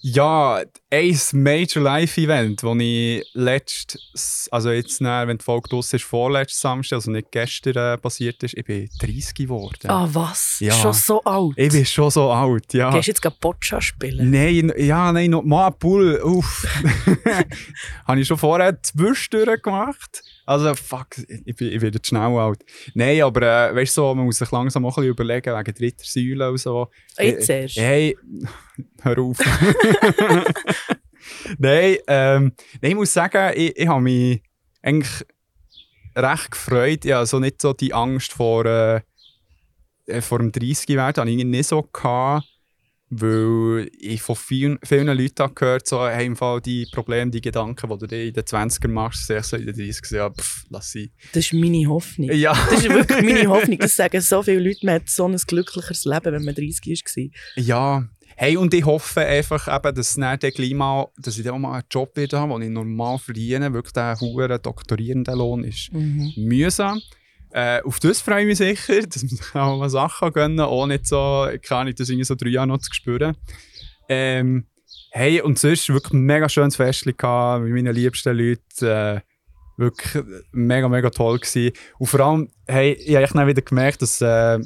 ja, 0.00 0.62
ein 0.92 1.18
Major 1.34 1.82
Live-Event, 1.84 2.64
das 2.64 2.76
ich 2.80 3.24
letzt, 3.34 4.48
also 4.50 4.70
jetzt, 4.72 5.00
dann, 5.00 5.28
wenn 5.28 5.38
die 5.38 5.44
Folge 5.44 5.68
draus 5.68 5.92
ist, 5.92 6.02
vorletztes 6.04 6.60
Samstag, 6.60 6.96
also 6.96 7.12
nicht 7.12 7.30
gestern 7.30 7.76
äh, 7.76 7.96
passiert 7.96 8.42
ist, 8.42 8.56
ich 8.56 8.64
bin 8.64 8.88
30 9.00 9.34
geworden. 9.34 9.88
Ah, 9.88 10.08
was? 10.12 10.56
Ja. 10.58 10.74
Schon 10.74 10.92
so 10.92 11.22
alt? 11.22 11.52
Ich 11.56 11.70
bin 11.72 11.86
schon 11.86 12.10
so 12.10 12.30
alt, 12.30 12.74
ja. 12.74 12.90
Gehst 12.90 13.06
du 13.06 13.10
jetzt 13.12 13.22
gerade 13.22 13.36
Boccia 13.40 13.80
spielen? 13.80 14.30
Nein, 14.30 14.72
ja, 14.76 15.12
nein, 15.12 15.30
noch 15.30 15.44
mal 15.44 15.70
Bull, 15.70 16.20
uff. 16.24 16.66
Habe 18.06 18.20
ich 18.20 18.26
schon 18.26 18.38
vorher 18.38 18.82
zwischendurch 18.82 19.62
gemacht. 19.62 20.22
Also, 20.44 20.74
fuck, 20.74 21.06
ich 21.44 21.54
bin, 21.54 21.68
ich 21.72 21.80
jetzt 21.80 22.08
schnell 22.08 22.22
alt. 22.22 22.64
Nein, 22.94 23.22
aber 23.22 23.70
äh, 23.70 23.76
weißt 23.76 23.96
du, 23.96 24.00
so, 24.00 24.14
man 24.16 24.24
muss 24.24 24.38
sich 24.38 24.50
langsam 24.50 24.84
auch 24.84 24.98
ein 24.98 25.02
bisschen 25.02 25.10
überlegen, 25.10 25.54
wegen 25.56 25.74
dritter 25.78 26.04
Säule 26.04 26.50
und 26.50 26.58
so. 26.58 26.88
Jetzt 27.16 27.48
Äh, 27.48 27.62
erst? 27.62 27.76
Hey, 27.76 28.18
hör 29.02 29.18
auf. 29.18 29.38
nein, 31.60 31.96
ähm, 32.06 32.52
nein, 32.80 32.90
ich 32.90 32.96
muss 32.96 33.12
sagen, 33.12 33.52
ich, 33.54 33.76
ich 33.76 33.88
habe 33.88 34.00
mich 34.00 34.42
eigentlich 34.82 35.24
recht 36.16 36.50
gefreut. 36.50 37.04
Ich 37.04 37.12
hatte 37.12 37.26
so 37.26 37.38
nicht 37.38 37.60
so 37.60 37.72
die 37.72 37.94
Angst 37.94 38.32
vor, 38.32 38.64
äh, 38.66 39.00
äh, 40.06 40.20
vor 40.20 40.38
dem 40.38 40.52
30 40.52 40.88
werden, 40.96 41.20
habe 41.20 41.30
ich 41.30 41.44
nicht 41.44 41.68
so 41.68 41.82
gehabt, 41.82 42.46
weil 43.10 43.90
ich 43.98 44.22
von 44.22 44.36
vielen, 44.36 44.78
vielen 44.84 45.06
Leuten 45.06 45.42
habe 45.42 45.54
gehört 45.54 45.86
so, 45.86 46.06
hey, 46.06 46.26
im 46.26 46.36
Fall 46.36 46.60
die 46.60 46.86
Probleme, 46.92 47.30
die 47.30 47.40
Gedanken, 47.40 47.90
die 47.90 47.98
du 47.98 48.06
dir 48.06 48.24
in 48.24 48.32
den 48.32 48.44
20er 48.44 48.88
machst, 48.88 49.28
ich 49.30 49.42
so 49.44 49.56
in 49.56 49.66
den 49.66 49.74
30er, 49.74 50.16
ja, 50.16 50.30
pff, 50.30 50.64
lass 50.70 50.92
sie. 50.92 51.12
Das 51.32 51.44
ist 51.44 51.52
meine 51.52 51.86
Hoffnung. 51.88 52.30
Ja. 52.32 52.52
Das 52.70 52.84
ist 52.84 52.88
wirklich 52.88 53.22
meine 53.22 53.48
Hoffnung. 53.48 53.78
Das 53.78 53.96
sagen 53.96 54.20
so 54.20 54.42
viele 54.42 54.60
Leute, 54.60 54.86
man 54.86 54.96
hat 54.96 55.08
so 55.08 55.26
ein 55.26 55.36
glücklicheres 55.36 56.04
Leben, 56.04 56.32
wenn 56.32 56.44
man 56.44 56.54
30 56.54 56.86
war. 56.86 57.62
Ja, 57.62 58.08
hey, 58.40 58.56
und 58.56 58.72
ich 58.72 58.86
hoffe 58.86 59.20
einfach, 59.20 59.68
eben, 59.68 59.94
dass, 59.94 60.14
dann 60.14 60.38
der 60.38 60.50
Klima, 60.50 61.06
dass 61.18 61.36
ich 61.36 61.44
dann 61.44 61.56
auch 61.56 61.58
mal 61.58 61.74
einen 61.74 61.84
Job 61.90 62.16
wieder 62.16 62.40
habe, 62.40 62.54
den 62.54 62.62
ich 62.62 62.70
normal 62.70 63.18
verdiene. 63.18 63.70
Wirklich 63.74 63.92
der 63.92 64.18
hohe 64.18 64.58
doktorierende 64.58 65.32
Lohn 65.34 65.62
ist 65.62 65.92
Mhm. 65.92 66.32
mühsam. 66.36 67.02
Äh, 67.50 67.82
auf 67.82 68.00
das 68.00 68.22
freue 68.22 68.40
ich 68.40 68.46
mich 68.46 68.56
sicher, 68.56 69.02
dass 69.06 69.22
man 69.22 69.28
sich 69.28 69.54
auch 69.54 69.78
mal 69.78 69.90
Sachen 69.90 70.32
gönnen 70.32 70.60
ohne 70.60 70.94
nicht 70.94 71.06
so, 71.06 71.48
kann 71.62 71.88
ich 71.88 71.96
das 71.96 72.08
irgendwie 72.08 72.24
so 72.24 72.34
drei 72.34 72.48
Jahre 72.48 72.68
noch 72.68 72.78
zu 72.78 72.94
spüren. 72.94 73.36
Ähm, 74.08 74.64
hey, 75.10 75.42
und 75.42 75.58
sonst 75.58 75.90
wirklich 75.90 76.14
ein 76.14 76.22
mega 76.22 76.48
schönes 76.48 76.76
Fest 76.76 77.04
mit 77.04 77.22
meinen 77.22 77.94
liebsten 77.94 78.34
Leuten. 78.38 78.86
Äh, 78.86 79.20
wirklich 79.76 80.24
mega, 80.52 80.88
mega 80.88 81.10
toll 81.10 81.40
gewesen. 81.40 81.72
Und 81.98 82.06
vor 82.06 82.20
allem, 82.20 82.48
hey, 82.66 82.92
ich 82.92 83.14
habe 83.16 83.26
dann 83.26 83.46
wieder 83.48 83.60
gemerkt, 83.60 84.00
dass 84.00 84.22
äh, 84.22 84.58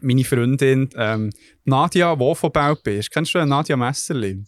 meine 0.00 0.24
Freundin 0.24 0.88
ähm, 0.96 1.30
Nadia, 1.64 2.14
Belp 2.14 2.86
ist, 2.88 3.10
kennst 3.10 3.34
du 3.34 3.44
Nadia 3.44 3.76
Messerli? 3.76 4.44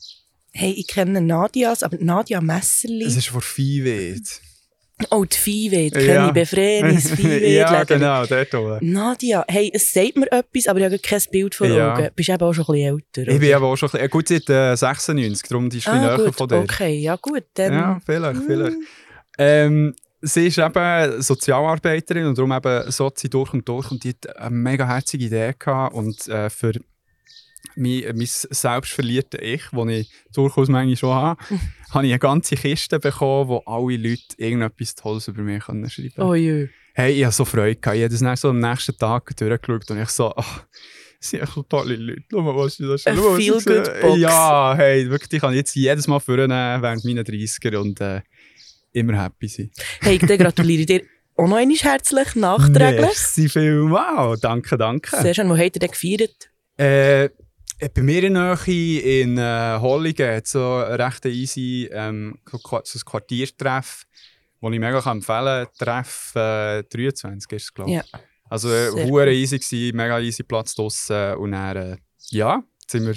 Hey, 0.53 0.73
ich 0.73 0.87
kenne 0.87 1.21
Nadias, 1.21 1.83
aber 1.83 1.99
Nadia 2.01 2.41
Messerli. 2.41 3.05
Das 3.05 3.17
ist 3.17 3.29
von 3.29 3.41
Viehwed. 3.43 4.23
Oh, 5.11 5.27
die 5.27 5.37
Viehweh, 5.37 5.91
die 5.91 5.99
Ja. 5.99 6.07
kenne 6.07 6.27
ich. 6.29 6.33
Befreinis, 6.33 7.11
Viehweh. 7.17 7.57
ja, 7.59 7.85
genau, 7.85 8.25
dort 8.25 8.55
oben. 8.55 8.93
Nadia, 8.93 9.45
hey, 9.47 9.71
es 9.75 9.93
sagt 9.93 10.17
mir 10.17 10.33
etwas, 10.33 10.67
aber 10.67 10.79
ich 10.79 10.85
habe 10.87 10.99
kein 10.99 11.21
Bild 11.31 11.55
vor 11.55 11.67
Ja. 11.67 11.93
Augen. 11.95 12.09
Bist 12.17 12.31
eben 12.31 12.43
auch 12.43 12.55
schon 12.55 12.65
ein 12.65 12.73
bisschen 12.73 12.95
älter. 12.95 13.33
Ich 13.33 13.39
bin 13.39 13.49
oder? 13.49 13.57
aber 13.59 13.67
auch 13.67 13.77
schon 13.77 13.91
ein 13.91 13.93
bisschen, 13.93 14.11
gut 14.11 14.29
seit 14.29 14.49
äh, 14.49 14.75
96, 14.75 15.49
darum 15.49 15.69
die 15.69 15.79
ist 15.79 15.89
ein 15.89 16.01
bisschen 16.01 16.11
ah, 16.11 16.17
näher 16.17 16.33
von 16.33 16.49
dir. 16.49 16.57
okay, 16.57 16.95
ja 16.99 17.17
gut, 17.17 17.45
dann... 17.55 17.73
Ja, 17.75 18.01
vielleicht, 18.07 18.41
vielleicht. 18.47 18.77
Mm. 18.79 18.83
Ähm, 19.39 19.95
sie 20.27 20.47
ist 20.49 20.59
eben 20.59 21.23
Sozialarbeiterin 21.23 22.27
und 22.27 22.39
darum 22.39 22.53
eben 22.53 22.91
Sozi 22.91 23.29
durch 23.29 23.53
und 23.53 23.69
durch 23.69 23.91
und 23.91 24.03
die 24.05 24.11
hat 24.11 24.37
eine 24.37 24.55
mega 24.55 24.87
herzige 24.87 25.25
Idee 25.25 25.55
gehabt 25.59 25.95
und 25.95 26.29
äh, 26.29 26.51
für 26.51 26.73
mein, 27.75 28.03
mein 28.15 28.27
selbstverlierte 28.27 29.39
Ich, 29.39 29.63
das 29.71 29.89
ich 29.89 30.11
durchaus 30.33 30.69
manchmal 30.69 30.97
schon 30.97 31.15
habe, 31.15 31.41
habe 31.91 32.07
ich 32.07 32.13
eine 32.13 32.19
ganze 32.19 32.57
Kiste 32.57 32.99
bekommen, 32.99 33.49
wo 33.49 33.59
alle 33.67 33.97
Leute 33.97 34.23
irgendetwas 34.37 34.95
Tolles 34.95 35.29
über 35.29 35.43
mich 35.43 35.65
können 35.65 35.89
schreiben 35.89 36.13
können. 36.15 36.29
Oh 36.29 36.35
jö. 36.35 36.69
Hey, 36.95 37.13
ich 37.13 37.25
hatte 37.25 37.37
so 37.37 37.45
Freude. 37.45 37.77
Gehabt. 37.77 37.97
Ich 37.97 38.03
habe 38.03 38.13
das 38.13 38.21
dann 38.21 38.37
so 38.37 38.49
am 38.49 38.59
nächsten 38.59 38.97
Tag 38.97 39.37
durchgeschaut 39.37 39.91
und 39.91 40.01
ich 40.01 40.09
so, 40.09 40.33
ach, 40.35 40.65
das 41.21 41.31
sind 41.31 41.43
echt 41.43 41.53
so 41.53 41.63
tolle 41.63 41.97
Leute. 41.97 42.23
Schau 42.31 42.41
mal, 42.41 42.57
was 42.57 42.81
ich 42.81 42.87
da. 42.87 42.97
Feel-Good-Box. 42.97 44.19
Ja, 44.19 44.75
hey, 44.77 45.11
wirklich, 45.11 45.35
ich 45.35 45.41
kann 45.41 45.55
jetzt 45.55 45.75
jedes 45.75 46.07
Mal 46.09 46.21
vornehmen 46.21 46.83
während 46.83 47.05
meiner 47.05 47.23
30er 47.23 47.77
und 47.77 48.01
äh, 48.01 48.23
immer 48.97 49.23
happy 49.23 49.49
sein. 49.49 49.71
Hey, 50.01 50.19
dann 50.19 50.39
gratuliere 50.39 50.87
dir 50.87 51.03
auch 51.37 51.49
noch 51.49 51.57
einmal 51.57 51.77
herzlich 51.77 52.35
nachträglich. 52.35 53.01
Merci 53.01 53.49
vielmals. 53.49 54.41
Danke, 54.41 54.79
danke. 54.79 55.17
Sehr 55.21 55.35
schön, 55.35 55.49
wo 55.49 55.57
habt 55.57 55.77
ihr 55.77 55.81
denn 55.81 55.91
gefeiert? 55.91 56.51
Äh, 56.79 57.29
bei 57.95 58.03
mir 58.03 58.25
in 58.25 58.33
Nähe 58.33 59.23
in 59.23 59.37
äh, 59.37 59.79
Holligen 59.79 60.35
hat 60.35 60.47
so 60.47 60.77
ein 60.77 61.01
recht 61.01 61.27
easy 61.27 61.89
ähm, 61.93 62.39
so 62.51 62.59
ein 62.59 63.01
Quartiertreff, 63.05 64.07
das 64.61 64.73
ich 64.73 64.81
mega 64.81 65.01
kann 65.03 65.19
empfehlen 65.19 65.67
kann. 65.79 66.05
Treff 66.05 66.33
äh, 66.35 66.83
23 66.85 67.53
ist 67.53 67.63
es, 67.65 67.75
glaube 67.75 67.91
ich. 67.91 67.97
Ja. 67.97 68.05
Also, 68.49 68.71
äh, 68.71 68.93
Sehr 68.93 69.07
cool. 69.09 69.29
easy 69.29 69.59
gewesen, 69.59 69.97
mega 69.97 70.19
easy 70.21 70.43
Platz 70.43 70.75
draussen 70.75 71.35
und 71.35 71.53
dann, 71.53 71.77
äh, 71.77 71.97
ja, 72.31 72.63
sind 72.91 73.07
wir, 73.07 73.15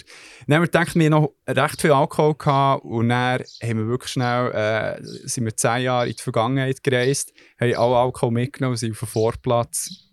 dann 0.48 0.56
haben 0.56 0.64
wir 0.64 0.68
gedacht, 0.68 0.96
wir 0.96 1.10
noch 1.10 1.34
recht 1.48 1.82
viel 1.82 1.92
Alkohol 1.92 2.36
gehabt 2.36 2.84
und 2.84 3.10
dann 3.10 3.44
haben 3.64 3.78
wir 3.78 3.88
wirklich 3.88 4.12
schnell, 4.12 4.52
äh, 4.52 4.98
sind 5.02 5.46
wir 5.46 5.56
zehn 5.56 5.84
Jahre 5.84 6.08
in 6.08 6.16
die 6.16 6.22
Vergangenheit 6.22 6.84
gereist, 6.84 7.34
haben 7.60 7.74
alle 7.74 7.98
Alkohol 7.98 8.32
mitgenommen, 8.32 8.76
sind 8.76 8.92
auf 8.92 9.00
den 9.00 9.08
Vorplatz, 9.08 10.10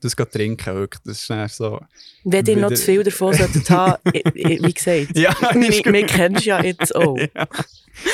das 0.00 0.16
geht 0.16 0.32
trinken, 0.32 0.74
wirklich, 0.74 1.02
das 1.04 1.20
ist 1.20 1.30
dann 1.30 1.48
so, 1.48 1.80
Wenn 2.24 2.46
ihr 2.46 2.56
noch 2.56 2.70
zu 2.70 2.84
viel 2.84 3.02
davon 3.02 3.34
solltet 3.34 3.68
haben, 3.70 3.96
wie 4.12 4.72
gesagt, 4.72 5.16
ja, 5.16 5.30
wir 5.52 6.06
kennen 6.06 6.36
es 6.36 6.44
ja 6.44 6.62
jetzt 6.62 6.94
auch. 6.94 7.16
ja. 7.18 7.28
ja, 7.34 7.46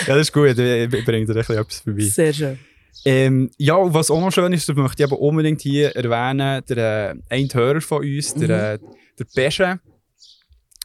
das 0.07 0.19
ist 0.19 0.33
gut, 0.33 0.49
ich 0.49 1.05
bringe 1.05 1.27
dir 1.27 1.37
etwas 1.37 1.81
vorbei. 1.81 2.03
Sehr 2.03 2.33
schön. 2.33 2.59
Ähm, 3.05 3.51
ja, 3.57 3.77
was 3.95 4.11
auch 4.11 4.21
noch 4.21 4.33
schön 4.33 4.53
ist, 4.53 4.69
das 4.69 4.75
möchte 4.75 5.03
ich 5.03 5.09
aber 5.09 5.21
unbedingt 5.21 5.61
hier 5.61 5.95
erwähnen, 5.95 6.63
der 6.69 7.11
äh, 7.11 7.15
ein 7.29 7.49
Hörer 7.53 7.81
von 7.81 7.99
uns, 8.03 8.35
der, 8.35 8.75
äh, 8.75 8.79
der 9.19 9.25
Pesche, 9.33 9.79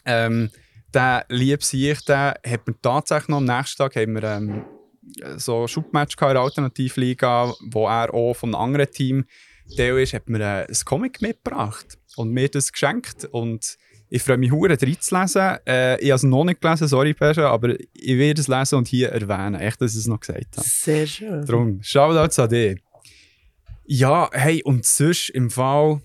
ähm, 0.05 0.49
der 0.93 1.25
lieb 1.29 1.63
sich, 1.63 2.03
der 2.05 2.39
hat 2.45 2.67
mir 2.67 2.75
tatsächlich 2.81 3.29
noch 3.29 3.37
am 3.37 3.45
nächsten 3.45 3.77
Tag 3.77 3.95
haben 3.95 4.13
wir, 4.13 4.23
ähm, 4.23 4.65
so 5.37 5.67
Schubmatch 5.67 6.15
gehabt 6.15 6.31
in 6.31 6.35
der 6.35 6.43
Alternativliga, 6.43 7.53
wo 7.69 7.87
er 7.87 8.13
auch 8.13 8.33
von 8.33 8.53
einem 8.53 8.61
anderen 8.61 8.91
Team 8.91 9.25
Teil 9.75 9.99
ist, 9.99 10.13
hat 10.13 10.29
mir 10.29 10.39
äh, 10.39 10.67
ein 10.67 10.85
Comic 10.85 11.21
mitgebracht 11.21 11.97
und 12.15 12.31
mir 12.31 12.49
das 12.49 12.71
geschenkt. 12.71 13.25
Und 13.25 13.77
ich 14.09 14.21
freue 14.21 14.37
mich, 14.37 14.51
hure 14.51 14.69
reinzulesen. 14.69 15.57
Äh, 15.65 15.99
ich 16.01 16.09
habe 16.09 16.15
es 16.15 16.23
noch 16.23 16.43
nicht 16.43 16.61
gelesen, 16.61 16.87
sorry, 16.87 17.13
Pesha, 17.13 17.49
aber 17.49 17.79
ich 17.79 18.17
werde 18.17 18.41
es 18.41 18.47
lesen 18.47 18.75
und 18.75 18.87
hier 18.87 19.09
erwähnen. 19.09 19.59
Echt, 19.59 19.81
dass 19.81 19.93
ich 19.93 19.99
es 19.99 20.07
noch 20.07 20.19
gesagt 20.19 20.57
habe. 20.57 20.67
Sehr 20.67 21.07
schön. 21.07 21.45
Darum, 21.45 21.81
Shoutouts 21.81 22.39
an 22.39 22.49
dich. 22.49 22.81
Ja, 23.85 24.29
hey, 24.33 24.61
und 24.63 24.85
sonst 24.85 25.29
im 25.29 25.49
Fall, 25.49 26.01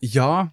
ja, 0.00 0.52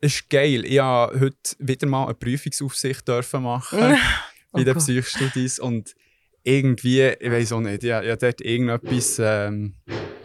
ist 0.00 0.28
geil. 0.30 0.64
Ich 0.64 0.78
habe 0.78 1.18
heute 1.20 1.36
wieder 1.58 1.86
mal 1.86 2.04
eine 2.04 2.14
Prüfungsaufsicht 2.14 3.06
dürfen 3.06 3.42
machen 3.42 3.78
bei 4.52 4.64
den 4.64 4.76
Oh. 4.76 4.78
Psychstudies 4.78 5.58
und 5.58 5.94
irgendwie, 6.42 7.02
ich 7.02 7.30
weiß 7.30 7.52
auch 7.52 7.60
nicht, 7.60 7.84
ich, 7.84 7.90
ich 7.90 7.94
habe 7.94 8.16
dort 8.16 8.40
irgendetwas, 8.40 9.18
ähm, 9.20 9.74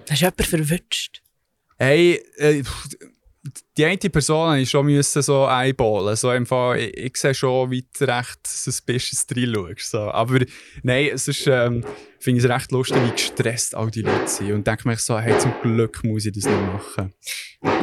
Hast 0.09 0.21
du 0.21 0.25
jemanden 0.25 0.43
verwünscht? 0.43 1.21
hey, 1.77 2.23
äh, 2.37 2.63
die 3.77 3.85
eine 3.85 3.97
Person 3.97 4.47
musste 4.47 4.61
ich 4.61 4.69
schon 4.69 4.85
müssen 4.85 5.21
so 5.21 5.45
einballen. 5.45 6.15
So 6.15 6.31
Fall, 6.45 6.79
ich, 6.79 6.97
ich 6.97 7.17
sehe 7.17 7.33
schon, 7.33 7.69
wie 7.71 7.85
du 7.97 8.05
recht 8.05 8.47
suspicious 8.47 9.27
drin 9.27 9.53
schaust. 9.53 9.91
So. 9.91 9.99
Aber 9.99 10.39
nein, 10.81 11.09
es 11.13 11.27
ist, 11.27 11.45
ähm, 11.47 11.83
finde 12.19 12.39
ich 12.39 12.45
es 12.45 12.49
recht 12.49 12.71
lustig, 12.71 12.97
wie 13.05 13.11
gestresst 13.11 13.75
all 13.75 13.91
die 13.91 14.01
Leute 14.01 14.27
sind. 14.27 14.51
Und 14.51 14.65
denke 14.65 14.87
mir 14.87 14.97
so, 14.97 15.19
hey, 15.19 15.37
zum 15.37 15.53
Glück 15.61 16.03
muss 16.03 16.25
ich 16.25 16.33
das 16.33 16.45
nicht 16.45 16.61
machen. 16.61 17.13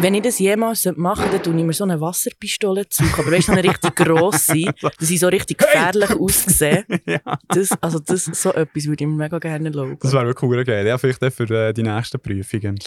Wenn 0.01 0.15
ich 0.15 0.23
das 0.23 0.39
jemals 0.39 0.85
machen 0.97 1.23
sollte, 1.23 1.37
dann 1.37 1.43
tue 1.43 1.59
ich 1.59 1.65
mir 1.65 1.73
so 1.73 1.85
eine 1.85 2.01
Wasserpistole 2.01 2.89
zu. 2.89 3.05
Aber 3.05 3.31
weißt 3.31 3.49
du, 3.49 3.53
so 3.53 3.59
eine 3.59 3.65
richtig 3.69 3.95
grosse, 3.95 4.65
dass 4.99 5.11
ich 5.11 5.21
so 5.21 5.29
richtig 5.29 5.59
gefährlich 5.59 6.11
aussehe. 6.11 6.85
ja. 7.07 7.39
Das, 7.49 7.71
also 7.81 7.99
das, 8.01 8.25
so 8.25 8.53
etwas 8.53 8.87
würde 8.87 9.05
ich 9.05 9.09
mir 9.09 9.17
mega 9.17 9.39
gerne 9.39 9.69
erlauben. 9.69 9.97
Das 10.01 10.13
wäre 10.13 10.27
wirklich 10.27 10.51
cool 10.51 10.65
geil. 10.65 10.87
Ja, 10.87 10.99
vielleicht 10.99 11.21
für 11.35 11.69
äh, 11.69 11.73
die 11.73 11.83
nächsten 11.83 12.21
Prüfungen. 12.21 12.79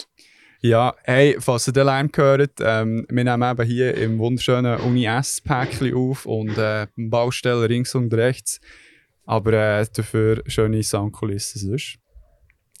Ja, 0.66 0.96
hey, 1.04 1.36
falls 1.38 1.68
ihr 1.68 1.72
den 1.72 1.86
Lärm 1.86 2.10
gehört, 2.10 2.54
ähm, 2.58 3.06
wir 3.08 3.22
nehmen 3.22 3.50
eben 3.52 3.66
hier 3.68 3.94
im 3.94 4.18
wunderschönen 4.18 4.80
Uni-S-Päckchen 4.80 5.94
auf 5.94 6.26
und 6.26 6.58
äh, 6.58 6.88
Baustellen 6.96 7.68
links 7.70 7.94
und 7.94 8.12
rechts. 8.12 8.60
Aber 9.26 9.52
äh, 9.52 9.86
dafür 9.94 10.42
schöne 10.48 10.82
Soundkulissen 10.82 11.60
sonst. 11.60 11.98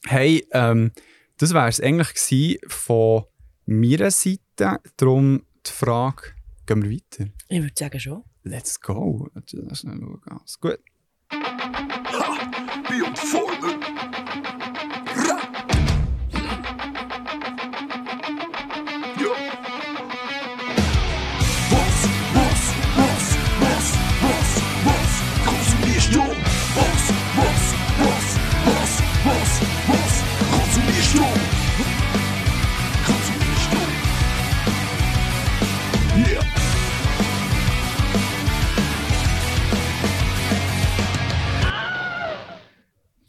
Hey, 0.04 0.44
ähm, 0.50 0.90
das 1.38 1.54
wäre 1.54 1.68
es 1.68 1.80
eigentlich 1.80 2.58
von 2.66 3.26
meiner 3.66 4.10
Seite. 4.10 4.80
Darum 4.96 5.44
die 5.64 5.70
Frage, 5.70 6.32
gehen 6.66 6.82
wir 6.82 6.90
weiter? 6.90 7.30
Ich 7.48 7.62
würde 7.62 7.74
sagen 7.78 8.00
schon. 8.00 8.24
Let's 8.42 8.80
go. 8.80 9.28
Lass 9.52 9.78
schnell 9.78 10.00
schauen. 10.00 10.20
Alles 10.26 10.58
gut. 10.58 10.80
Wie 12.90 13.02
und 13.02 13.16
Formel. 13.16 13.95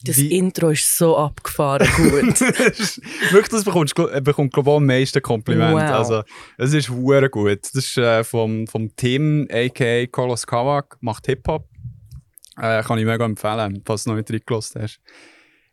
Das 0.08 0.18
Wie- 0.18 0.38
Intro 0.38 0.70
ist 0.70 0.98
so 0.98 1.18
abgefahren 1.18 1.88
gut. 1.98 2.40
Wirklich, 2.42 3.48
das 3.50 3.64
bekommst, 3.64 3.96
bekommt 3.96 4.54
glaube 4.54 4.70
ich 4.70 4.76
am 4.76 4.86
meisten 4.86 5.22
Kompliment. 5.22 5.74
Wow. 5.74 5.82
Also, 5.82 6.24
es 6.58 6.74
ist 6.74 6.90
hure 6.90 7.30
gut. 7.30 7.60
Das 7.64 7.74
ist 7.76 7.98
äh, 7.98 8.24
vom, 8.24 8.68
vom 8.68 8.96
Tim, 8.96 9.48
a.k.a. 9.52 10.06
Carlos 10.08 10.46
Kawak, 10.48 10.98
macht 11.02 11.26
Hip-Hop. 11.28 11.68
Äh, 12.60 12.82
kann 12.84 12.98
ich 12.98 13.06
mega 13.06 13.24
empfehlen, 13.26 13.84
falls 13.86 14.04
du 14.06 14.10
noch 14.10 14.18
nicht 14.18 14.32
reingelassen 14.32 14.82
hast. 14.82 15.00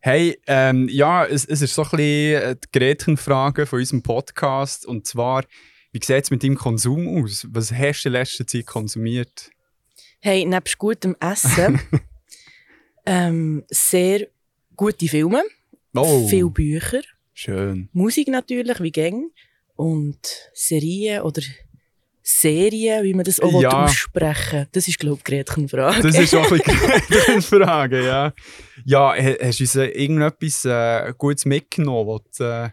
Hey, 0.01 0.39
ähm, 0.47 0.87
ja, 0.91 1.25
es, 1.25 1.47
es 1.47 1.63
ist 1.63 1.75
so 1.75 1.83
ein 1.83 1.89
bisschen 1.91 2.43
äh, 2.43 2.57
die 2.57 2.79
Gretchenfrage 2.79 3.65
von 3.65 3.79
unserem 3.79 4.03
Podcast. 4.03 4.85
Und 4.85 5.07
zwar, 5.07 5.45
wie 5.93 6.01
sieht 6.05 6.25
es 6.25 6.31
mit 6.31 6.43
deinem 6.43 6.57
Konsum 6.57 7.23
aus? 7.25 7.47
Was 7.51 7.73
hast 7.73 8.03
du 8.03 8.11
in 8.11 8.13
letzter 8.13 8.47
Zeit 8.47 8.67
konsumiert? 8.67 9.51
Hey, 10.21 10.45
nebst 10.45 10.77
gutem 10.77 11.17
Essen, 11.21 11.81
ähm, 13.07 13.65
sehr 13.69 14.27
gute 14.77 15.07
Filme, 15.09 15.43
Oh, 15.97 16.27
viele 16.29 16.51
Bücher, 16.51 17.03
schön. 17.33 17.89
Musik 17.93 18.29
natürlich, 18.29 18.81
wie 18.81 18.91
gäng, 18.91 19.31
und 19.77 20.19
Serien 20.53 21.23
oder 21.23 21.43
Serien, 22.23 23.05
wie 23.05 23.13
man 23.15 23.25
das 23.25 23.39
auch 23.39 23.61
Ja. 23.61 23.85
aussprechen 23.85 24.67
Das 24.73 24.89
ist, 24.89 24.99
glaube 24.99 25.19
ich, 25.19 25.25
Gretchenfrage. 25.25 26.01
Das 26.03 26.19
ist 26.19 26.35
auch 26.35 26.51
ein 26.51 26.61
eine 27.29 27.43
Frage, 27.43 28.05
ja. 28.07 28.33
Ja, 28.87 29.13
ha- 29.15 29.37
hast 29.43 29.61
du 29.61 29.65
uns 29.65 29.75
äh, 29.77 29.87
irgendetwas 29.89 30.65
äh, 30.65 31.13
Gutes 31.19 31.45
mitgenommen, 31.45 32.09
was 32.09 32.23
du 32.39 32.45
äh, 32.45 32.71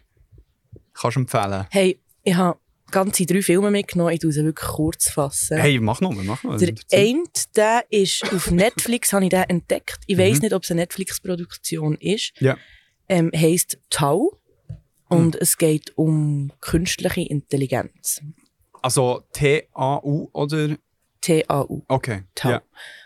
kannst 0.94 1.16
empfehlen 1.18 1.66
Hey, 1.70 2.00
ich 2.22 2.34
habe 2.34 2.58
ganze 2.92 3.26
drei 3.26 3.42
Filme 3.42 3.70
mitgenommen, 3.72 4.12
ich 4.12 4.20
tue 4.20 4.30
sie 4.32 4.44
wirklich 4.44 4.68
kurz 4.68 5.10
fassen. 5.10 5.58
Hey, 5.58 5.80
mach 5.80 6.00
noch 6.00 6.12
mal, 6.12 6.22
mach 6.24 6.42
noch 6.44 6.52
mal. 6.52 6.58
Der 6.58 6.74
eine, 6.92 7.24
der 7.56 7.84
ist 7.90 8.22
auf 8.32 8.50
Netflix, 8.52 9.12
habe 9.12 9.24
ich 9.24 9.30
den 9.30 9.42
entdeckt. 9.48 9.98
Ich 10.06 10.16
weiß 10.16 10.36
Mhm. 10.36 10.42
nicht, 10.42 10.52
ob 10.54 10.62
es 10.62 10.70
eine 10.70 10.82
Netflix-Produktion 10.82 11.96
ist. 11.96 12.32
Ja. 12.40 12.56
Ähm, 13.08 13.30
heisst 13.34 13.78
Tau. 13.90 14.38
Und 15.08 15.34
es 15.36 15.58
geht 15.58 15.92
um 15.98 16.52
künstliche 16.60 17.20
Intelligenz. 17.22 18.22
Also 18.80 19.22
T-A-U 19.34 20.30
oder? 20.32 20.76
T-A-U. 21.20 21.82
Okay. 21.88 22.22
Tau. 22.34 22.50
Ja. 22.50 22.62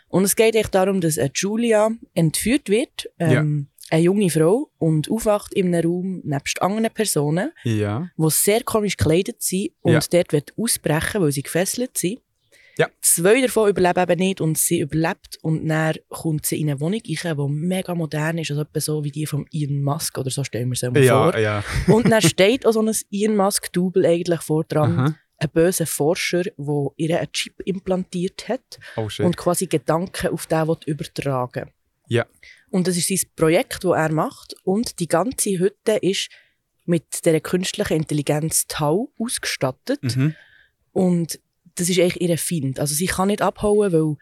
Und 0.08 0.22
es 0.24 0.36
geht 0.36 0.54
echt 0.54 0.74
darum, 0.74 1.00
dass 1.00 1.18
Julia 1.34 1.90
entführt 2.14 2.68
wird. 2.68 3.10
Ähm, 3.18 3.66
Eine 3.90 4.02
junge 4.02 4.30
Frau 4.30 4.70
und 4.78 5.10
aufwacht 5.10 5.54
in 5.54 5.72
einem 5.74 5.88
Raum 5.90 6.20
nebst 6.24 6.60
anderen 6.60 6.90
Personen, 6.92 7.52
Ja. 7.64 8.10
die 8.16 8.30
sehr 8.30 8.62
komisch 8.64 8.96
gekleidet 8.96 9.42
sind 9.42 9.70
und 9.80 9.92
Ja. 9.92 10.00
dort 10.10 10.32
wird 10.32 10.52
ausbrechen, 10.58 11.22
weil 11.22 11.30
sie 11.32 11.42
gefesselt 11.42 11.96
sind. 11.96 12.20
Ja. 12.78 12.88
Zwei 13.00 13.40
davon 13.40 13.70
überleben 13.70 14.00
eben 14.10 14.18
nicht 14.18 14.40
und 14.42 14.58
sie 14.58 14.80
überlebt 14.80 15.38
und 15.40 15.66
dann 15.66 15.94
kommt 16.10 16.44
sie 16.44 16.60
in 16.60 16.68
eine 16.68 16.78
Wohnung 16.80 17.00
rein, 17.24 17.36
die 17.38 17.48
mega 17.48 17.94
modern 17.94 18.36
ist, 18.38 18.50
also 18.50 18.62
etwa 18.62 18.80
so 18.80 19.02
wie 19.04 19.10
die 19.10 19.24
von 19.24 19.46
Elon 19.50 19.82
Musk 19.82 20.18
oder 20.18 20.28
so 20.30 20.44
stellen 20.44 20.68
wir 20.68 20.74
es 20.74 20.82
mal 20.82 21.02
Ja, 21.02 21.30
vor. 21.32 21.40
ja. 21.40 21.64
Und 21.86 22.10
dann 22.10 22.20
steht 22.20 22.66
auch 22.66 22.72
so 22.72 22.82
ein 22.82 22.92
Elon 23.10 23.36
Musk-Double 23.36 24.04
eigentlich 24.04 24.42
vor 24.42 24.64
dran, 24.64 24.98
Aha. 24.98 25.14
ein 25.38 25.48
böser 25.54 25.86
Forscher, 25.86 26.42
der 26.42 26.86
ihr 26.96 27.18
einen 27.18 27.32
Chip 27.32 27.60
implantiert 27.64 28.46
hat 28.48 28.78
Oh 28.96 29.08
und 29.24 29.36
quasi 29.38 29.66
Gedanken 29.66 30.28
auf 30.34 30.46
den 30.46 30.68
will 30.68 30.76
übertragen 30.84 31.70
Ja. 32.08 32.26
Und 32.70 32.86
das 32.86 32.96
ist 32.96 33.08
sein 33.08 33.30
Projekt, 33.36 33.84
das 33.84 33.96
er 33.96 34.12
macht. 34.12 34.54
Und 34.64 34.98
die 34.98 35.08
ganze 35.08 35.58
Hütte 35.58 35.96
ist 35.96 36.30
mit 36.84 37.24
der 37.24 37.40
künstlichen 37.40 37.94
Intelligenz 37.96 38.66
Tau 38.66 39.12
ausgestattet. 39.18 40.02
Mhm. 40.02 40.34
Und 40.92 41.40
das 41.74 41.88
ist 41.88 41.98
eigentlich 41.98 42.20
ihr 42.20 42.38
Find. 42.38 42.80
Also 42.80 42.94
sie 42.94 43.06
kann 43.06 43.28
nicht 43.28 43.42
abhauen, 43.42 43.92
weil 43.92 44.16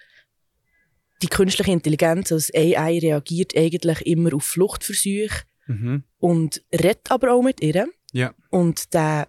die 1.22 1.28
künstliche 1.28 1.70
Intelligenz, 1.70 2.32
also 2.32 2.46
das 2.46 2.54
AI, 2.54 2.98
reagiert 2.98 3.56
eigentlich 3.56 4.02
immer 4.06 4.34
auf 4.34 4.44
Fluchtversuche 4.44 5.44
Mhm. 5.66 6.04
und 6.18 6.62
redet 6.72 7.10
aber 7.10 7.32
auch 7.32 7.42
mit 7.42 7.62
ihr. 7.62 7.88
Ja. 8.12 8.34
Und 8.50 8.92
der 8.92 9.28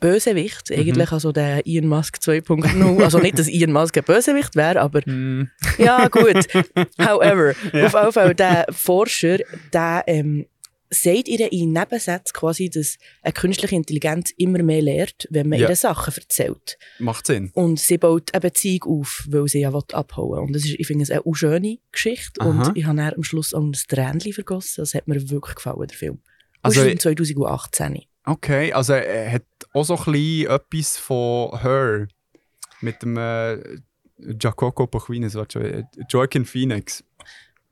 Bösewicht, 0.00 0.70
Mhm. 0.70 0.76
eigentlich 0.80 1.12
also 1.12 1.30
der 1.32 1.66
Elon 1.66 1.88
Musk 1.88 2.16
2.0, 2.20 3.02
also 3.02 3.18
nicht, 3.18 3.38
dass 3.38 3.48
Elon 3.48 3.72
Musk 3.72 3.96
ein 3.98 4.04
Bösewicht 4.04 4.56
wäre, 4.56 4.80
aber 4.80 5.00
Mhm. 5.06 5.50
ja, 5.78 6.08
gut. 6.08 6.46
However, 6.98 7.54
Ja. 7.72 7.86
auf 7.86 7.94
jeden 7.94 8.12
Fall, 8.12 8.34
der 8.34 8.66
Forscher, 8.70 9.38
der 9.72 10.04
ähm, 10.06 10.46
sagt 10.92 11.28
ihr 11.28 11.52
in 11.52 11.72
Nebensätzen 11.72 12.32
quasi, 12.32 12.68
dass 12.68 12.98
eine 13.22 13.32
künstliche 13.32 13.76
Intelligenz 13.76 14.32
immer 14.36 14.60
mehr 14.64 14.82
lernt, 14.82 15.28
wenn 15.30 15.48
man 15.48 15.60
Ja. 15.60 15.68
ihr 15.68 15.76
Sachen 15.76 16.12
erzählt. 16.14 16.78
Macht 16.98 17.28
Sinn. 17.28 17.50
Und 17.54 17.78
sie 17.78 17.96
baut 17.96 18.34
eine 18.34 18.40
Beziehung 18.40 18.98
auf, 19.00 19.24
weil 19.28 19.46
sie 19.46 19.60
ja 19.60 19.68
abhauen 19.72 20.30
will. 20.32 20.38
Und 20.40 20.52
das 20.52 20.64
ist, 20.64 20.74
ich 20.80 20.86
finde 20.88 21.04
es 21.04 21.10
eine 21.12 21.22
schöne 21.32 21.78
Geschichte. 21.92 22.40
Aha. 22.40 22.48
Und 22.70 22.76
ich 22.76 22.86
habe 22.86 23.00
am 23.14 23.22
Schluss 23.22 23.54
auch 23.54 23.62
ein 23.62 23.70
Tränchen 23.86 24.32
vergossen. 24.32 24.82
Das 24.82 24.94
hat 24.94 25.06
mir 25.06 25.30
wirklich 25.30 25.54
gefallen, 25.54 25.86
der 25.86 25.96
Film. 25.96 26.18
Also, 26.62 26.80
Also, 26.80 26.94
2018. 26.96 28.00
okay, 28.30 28.72
also 28.72 28.92
er 28.94 29.32
hat 29.32 29.42
auch 29.74 29.84
so 29.84 29.96
ein 29.96 30.04
bisschen 30.12 30.50
etwas 30.50 30.96
von 30.96 31.60
Her 31.60 32.08
mit 32.80 33.02
dem 33.02 33.16
äh, 33.16 33.58
was 35.34 35.52
schon, 35.52 35.62
äh, 35.64 35.84
Joaquin 36.08 36.44
Phoenix. 36.44 37.04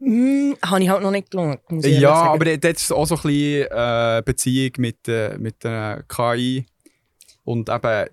Hm, 0.00 0.56
habe 0.64 0.82
ich 0.82 0.88
halt 0.88 1.02
noch 1.02 1.10
nicht 1.10 1.30
ich 1.84 1.98
Ja, 2.00 2.12
aber 2.12 2.44
dort 2.56 2.64
ist 2.76 2.92
auch 2.92 3.06
so 3.06 3.16
ein 3.16 3.22
bisschen 3.22 3.66
äh, 3.70 4.22
Beziehung 4.24 4.72
mit, 4.78 5.08
äh, 5.08 5.36
mit 5.38 5.64
der 5.64 6.04
KI 6.08 6.66
und 7.44 7.68
eben, 7.68 8.06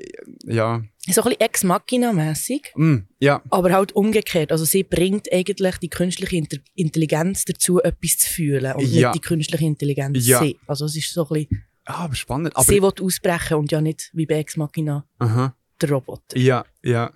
ja, 0.45 0.81
So 1.07 1.21
ein 1.21 1.25
bisschen 1.29 1.39
Ex-Machina-mässig. 1.41 2.71
mm, 2.75 2.95
ja, 3.19 3.41
Aber 3.51 3.71
halt 3.71 3.91
umgekehrt. 3.91 4.51
Also 4.51 4.65
sie 4.65 4.83
bringt 4.83 5.31
eigentlich 5.31 5.77
die 5.77 5.89
künstliche 5.89 6.35
Inter 6.37 6.57
Intelligenz 6.73 7.45
dazu, 7.45 7.79
etwas 7.81 8.17
zu 8.17 8.33
fühlen 8.33 8.73
und 8.73 8.87
Ja. 8.91 9.11
nicht 9.11 9.15
die 9.23 9.27
künstliche 9.27 9.65
Intelligenz 9.65 10.25
Ja. 10.25 10.39
sie. 10.39 10.57
Also 10.67 10.85
es 10.85 10.95
ist 10.95 11.13
so 11.13 11.27
ein 11.27 11.33
bisschen, 11.47 11.63
ah, 11.85 12.03
aber 12.05 12.15
spannend. 12.15 12.55
Aber, 12.55 12.63
sie 12.65 12.81
will 12.81 12.91
ausbrechen 13.01 13.57
und 13.57 13.71
ja 13.71 13.81
nicht 13.81 14.09
wie 14.13 14.25
bei 14.25 14.35
Ex 14.35 14.57
Machina 14.57 15.05
aha. 15.19 15.55
der 15.81 15.89
Roboter. 15.91 16.37
Ja, 16.37 16.65
ja. 16.83 17.11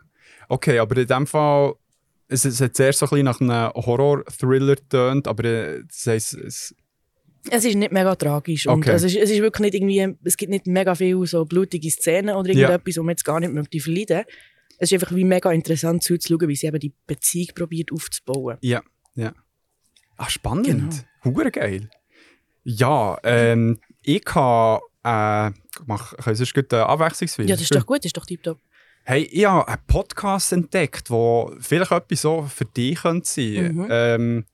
Okay, 0.48 0.80
aber 0.80 0.98
in 0.98 1.08
dem 1.08 1.28
Fall, 1.28 1.74
es, 2.28 2.46
es 2.46 2.60
hat 2.62 2.76
zuerst 2.76 3.00
so 3.00 3.06
ein 3.08 3.10
bisschen 3.10 3.26
nach 3.26 3.42
einem 3.42 3.74
Horror-Thriller 3.86 4.76
getönt, 4.76 5.28
aber 5.28 5.44
äh, 5.46 5.84
das 5.88 6.08
heisst, 6.08 6.34
es, 6.36 6.76
Es 7.52 7.66
ist 7.66 7.76
nicht 7.76 7.92
mega 7.92 8.16
tragisch 8.16 8.68
und 8.68 8.80
Okay. 8.80 8.92
es, 8.92 9.04
ist, 9.04 9.16
es 9.16 9.30
ist 9.30 9.42
wirklich 9.42 9.72
nicht 9.72 9.76
irgendwie, 9.76 10.16
es 10.24 10.38
gibt 10.38 10.50
nicht 10.50 10.68
mega 10.68 10.94
viele 10.96 11.26
so 11.26 11.46
blutige 11.46 11.90
Szenen 11.90 12.36
oder 12.36 12.52
Ja. 12.52 12.70
irgendetwas, 12.70 12.98
wo 12.98 13.04
man 13.04 13.12
jetzt 13.14 13.26
gar 13.26 13.40
nicht 13.40 13.54
möchte 13.54 13.80
verleiden. 13.80 14.24
Es 14.78 14.92
ist 14.92 15.02
einfach 15.02 15.16
wie 15.16 15.24
mega 15.26 15.52
interessant 15.52 16.04
zuzuschauen, 16.04 16.48
wie 16.48 16.56
sie 16.56 16.68
eben 16.68 16.80
die 16.80 16.94
Beziehung 17.06 17.50
probiert 17.56 17.92
aufzubauen. 17.92 18.58
ja, 18.62 18.82
ja. 19.16 19.34
Ah, 20.18 20.30
spannend. 20.30 20.66
Genau. 20.68 20.90
Hure 21.38 21.50
geil. 21.52 21.90
Ja, 22.64 23.18
ähm, 23.24 23.80
ich 24.02 24.24
kann, 24.24 24.80
äh, 25.04 25.52
mach, 25.86 26.14
ich 26.14 26.38
sonst 26.38 26.54
gut 26.54 26.72
äh, 26.74 26.78
abwechslungsweise? 26.78 27.50
Ja, 27.50 27.56
das 27.56 27.64
ist 27.64 27.76
doch 27.76 27.86
gut, 27.86 28.00
das 28.00 28.06
ist 28.06 28.18
doch 28.18 28.26
tiptop. 28.26 28.60
Hey, 29.04 29.24
ich 29.24 29.46
habe 29.46 29.68
einen 29.68 29.82
Podcast 29.88 30.52
entdeckt, 30.52 31.10
der 31.10 31.52
vielleicht 31.60 31.92
etwas 31.92 32.22
so 32.22 32.44
für 32.44 32.66
dich 32.66 33.02
könnte 33.02 33.28
sein 33.28 33.76
Mhm. 33.76 33.88
ähm, 33.90 34.46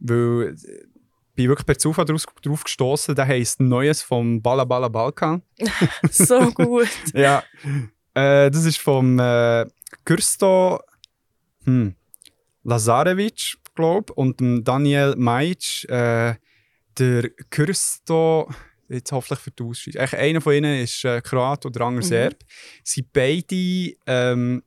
Weil 0.00 0.54
ich 0.54 1.34
bin 1.34 1.48
wirklich 1.48 1.66
per 1.66 1.78
Zufall 1.78 2.04
drauf, 2.04 2.24
drauf 2.42 2.64
gestoßen. 2.64 3.14
Der 3.14 3.26
heisst 3.26 3.60
Neues 3.60 4.02
vom 4.02 4.42
Balla 4.42 4.64
Balla 4.64 4.88
Balkan. 4.88 5.42
So 6.10 6.50
gut. 6.52 6.88
ja. 7.14 7.42
Äh, 8.12 8.50
das 8.50 8.64
ist 8.66 8.78
vom 8.78 9.18
äh, 9.18 9.66
Kürsto 10.04 10.80
hm, 11.64 11.94
Lazarevic, 12.64 13.56
glaube 13.74 14.12
und 14.12 14.40
dem 14.40 14.62
Daniel 14.62 15.14
Majic. 15.16 15.88
Äh, 15.88 16.34
der 16.98 17.30
Kürsto, 17.48 18.50
jetzt 18.92 19.12
hoffentlich 19.12 19.40
für 19.40 19.50
die. 19.50 19.98
Eigentlich 19.98 20.14
Einer 20.20 20.40
von 20.40 20.54
ihnen 20.54 20.80
ist 20.82 21.04
äh, 21.04 21.20
Kroat 21.20 21.64
und 21.66 21.74
der 21.76 21.82
andere 21.82 22.04
Mhm. 22.04 22.08
Serb. 22.08 22.36
Sie 22.84 23.02
beide. 23.02 23.96
Ähm, 24.06 24.62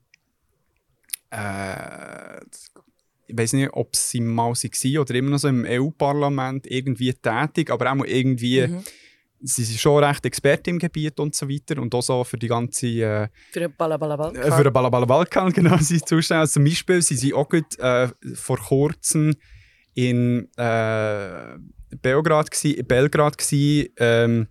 äh, 1.32 2.40
ich 3.28 3.36
weiß 3.38 3.54
nicht, 3.54 3.70
ob 3.74 3.96
sie 3.96 4.20
mal 4.22 4.54
waren 4.54 4.98
oder 5.00 5.16
immer 5.16 5.32
noch 5.32 5.40
so 5.40 5.48
im 5.48 5.66
EU-Parlament 5.68 6.68
irgendwie 6.70 7.12
tätig, 7.14 7.72
aber 7.72 7.92
auch 7.92 8.06
irgendwie 8.06 8.68
Mhm. 8.68 8.84
sie 9.42 9.64
sind 9.64 9.80
schon 9.80 10.04
recht 10.04 10.26
Experte 10.28 10.70
im 10.70 10.78
Gebiet 10.80 11.20
und 11.20 11.34
so 11.34 11.50
weiter 11.50 11.82
und 11.82 11.94
auch 11.96 12.02
so 12.04 12.24
für 12.24 12.38
die 12.38 12.48
ganze 12.48 12.88
äh, 12.88 13.28
Für 13.52 13.62
den 13.62 13.76
Balabalabal. 13.76 14.36
äh, 14.36 14.52
für 14.52 14.64
den 14.64 14.72
Balabala 14.74 15.06
Balkan 15.06 15.52
genau 15.54 15.78
sie 15.78 16.00
zuständig. 16.02 16.42
Also 16.42 16.54
zum 16.54 16.66
Beispiel 16.66 17.02
sind 17.02 17.18
sie 17.18 17.34
auch 17.34 17.50
gut, 17.50 17.78
äh, 17.80 18.10
vor 18.36 18.58
kurzem 18.60 19.34
in 19.96 20.48
äh, 20.58 21.58
Belgrad 22.02 22.52
gsi, 22.52 22.84
Belgrad 22.84 23.38
gsi, 23.38 23.92
ähm, 23.98 24.48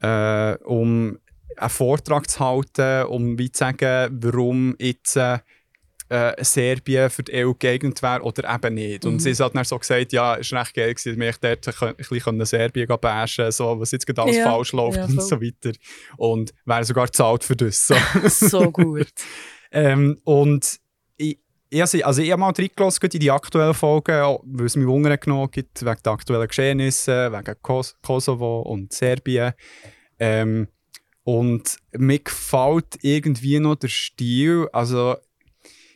äh, 0.00 0.54
um 0.64 1.18
einen 1.56 1.70
Vortrag 1.70 2.28
zu 2.28 2.40
halten, 2.40 3.06
um 3.06 3.38
wie 3.38 3.50
zu 3.50 3.60
sagen, 3.60 4.18
warum 4.22 4.74
jetzt 4.78 5.16
äh, 5.16 6.44
Serbien 6.44 7.10
für 7.10 7.22
die 7.22 7.44
EU 7.44 7.54
geeignet 7.54 8.02
wäre 8.02 8.22
oder 8.22 8.54
eben 8.54 8.74
nicht. 8.74 9.04
Und 9.04 9.14
Mhm. 9.14 9.18
sie 9.20 9.34
hat 9.34 9.54
dann 9.54 9.64
so 9.64 9.78
gesagt, 9.78 10.12
ja, 10.12 10.36
es 10.36 10.52
war 10.52 10.60
recht 10.60 10.74
geil, 10.74 10.94
gewesen, 10.94 11.18
dass 11.18 11.42
wir 11.42 11.54
dort 11.56 11.82
ein 11.82 11.96
bisschen 11.96 12.44
Serbien 12.44 12.88
bashen 13.00 13.50
so, 13.52 13.80
was 13.80 13.90
jetzt 13.92 14.06
gerade 14.06 14.22
alles 14.22 14.36
Ja, 14.36 14.44
falsch 14.44 14.72
läuft 14.72 14.98
ja, 14.98 15.04
und 15.04 15.22
so 15.22 15.40
weiter. 15.40 15.72
Und 16.16 16.52
wäre 16.66 16.84
sogar 16.84 17.06
gezahlt 17.06 17.44
für 17.44 17.56
das. 17.56 17.86
So. 17.86 17.94
so 18.28 18.70
gut. 18.70 19.12
ähm, 19.72 20.20
und 20.24 20.78
ich, 21.70 22.06
also 22.06 22.22
ich 22.22 22.30
habe 22.30 22.40
mal 22.40 22.52
reingelassen 22.56 23.10
in 23.12 23.20
die 23.20 23.30
aktuellen 23.30 23.74
Folgen, 23.74 24.38
weil 24.44 24.66
es 24.66 24.76
mich 24.76 24.86
Wunder 24.86 25.16
genommen 25.16 25.50
gibt, 25.50 25.84
wegen 25.84 26.02
der 26.04 26.12
aktuellen 26.12 26.46
Geschehnisse, 26.46 27.32
wegen 27.32 27.56
Kos 27.62 27.96
Kosovo 28.02 28.62
und 28.62 28.92
Serbien. 28.92 29.54
Ähm, 30.18 30.68
und 31.24 31.76
mir 31.92 32.18
gefällt 32.18 32.98
irgendwie 33.02 33.58
noch 33.58 33.76
der 33.76 33.88
Stil. 33.88 34.68
Also, 34.72 35.16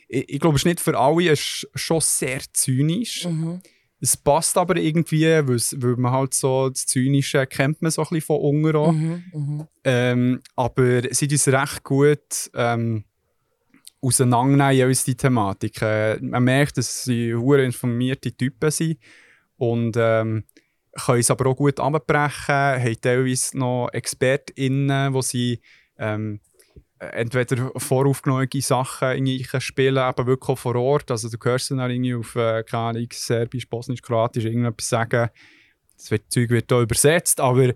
ich, 0.07 0.27
ich 0.27 0.39
glaube, 0.39 0.55
es 0.55 0.61
ist 0.61 0.65
nicht 0.65 0.79
für 0.79 0.97
alle, 0.97 1.29
es 1.29 1.39
ist 1.39 1.69
schon 1.75 2.01
sehr 2.01 2.41
zynisch. 2.51 3.25
Mhm. 3.25 3.61
Es 4.01 4.15
passt 4.15 4.57
aber 4.57 4.77
irgendwie, 4.77 5.25
weil, 5.25 5.95
man 5.97 6.11
halt 6.11 6.33
so 6.33 6.69
das 6.69 6.85
Zynische 6.85 7.45
kennt 7.45 7.81
man 7.81 7.91
so 7.91 8.01
ein 8.01 8.07
bisschen 8.09 8.21
von 8.21 8.39
unten. 8.39 8.97
Mhm. 8.97 9.23
Mhm. 9.33 9.67
Ähm, 9.83 10.41
aber 10.55 11.13
sie 11.13 11.27
es 11.27 11.47
recht 11.47 11.83
gut 11.83 12.49
ähm, 12.53 13.03
auseinandernehmen, 14.01 14.97
die 15.05 15.15
Thematik. 15.15 15.81
Äh, 15.81 16.19
man 16.21 16.43
merkt, 16.43 16.77
dass 16.77 17.03
sie 17.03 17.33
hure 17.33 17.63
informierte 17.63 18.31
Typen 18.31 18.71
sind 18.71 18.99
und 19.57 19.95
ähm, 19.97 20.45
können 20.93 21.19
es 21.19 21.31
aber 21.31 21.49
auch 21.49 21.55
gut 21.55 21.79
abbrechen, 21.79 22.55
haben 22.55 23.01
teilweise 23.01 23.57
noch 23.57 23.89
ExpertInnen, 23.91 25.13
wo 25.13 25.21
sie 25.21 25.61
ähm, 25.97 26.39
entweder 26.99 27.71
voraufgenommene 27.77 28.61
Sachen 28.61 29.61
spielen, 29.61 29.97
aber 29.97 30.25
wirklich 30.25 30.49
auch 30.49 30.57
vor 30.57 30.75
Ort. 30.75 31.11
Also 31.11 31.29
du 31.29 31.37
hörst 31.41 31.71
dann 31.71 31.79
irgendwie 31.89 32.15
auf, 32.15 32.35
äh, 32.35 32.63
Serbisch, 33.13 33.69
Bosnisch, 33.69 34.01
Kroatisch 34.01 34.45
irgendetwas 34.45 34.89
sagen. 34.89 35.29
Das 35.97 36.11
wird, 36.11 36.31
Zeug 36.31 36.49
wird 36.49 36.71
da 36.71 36.81
übersetzt, 36.81 37.39
aber 37.39 37.73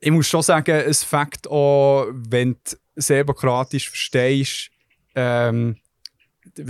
ich 0.00 0.10
muss 0.10 0.26
schon 0.26 0.42
sagen, 0.42 0.76
es 0.86 1.02
fängt 1.02 1.46
auch, 1.48 2.08
wenn 2.12 2.52
du 2.52 2.76
Serbokratisch 2.96 3.88
verstehst, 3.88 4.70
ähm, 5.14 5.76
du 6.56 6.62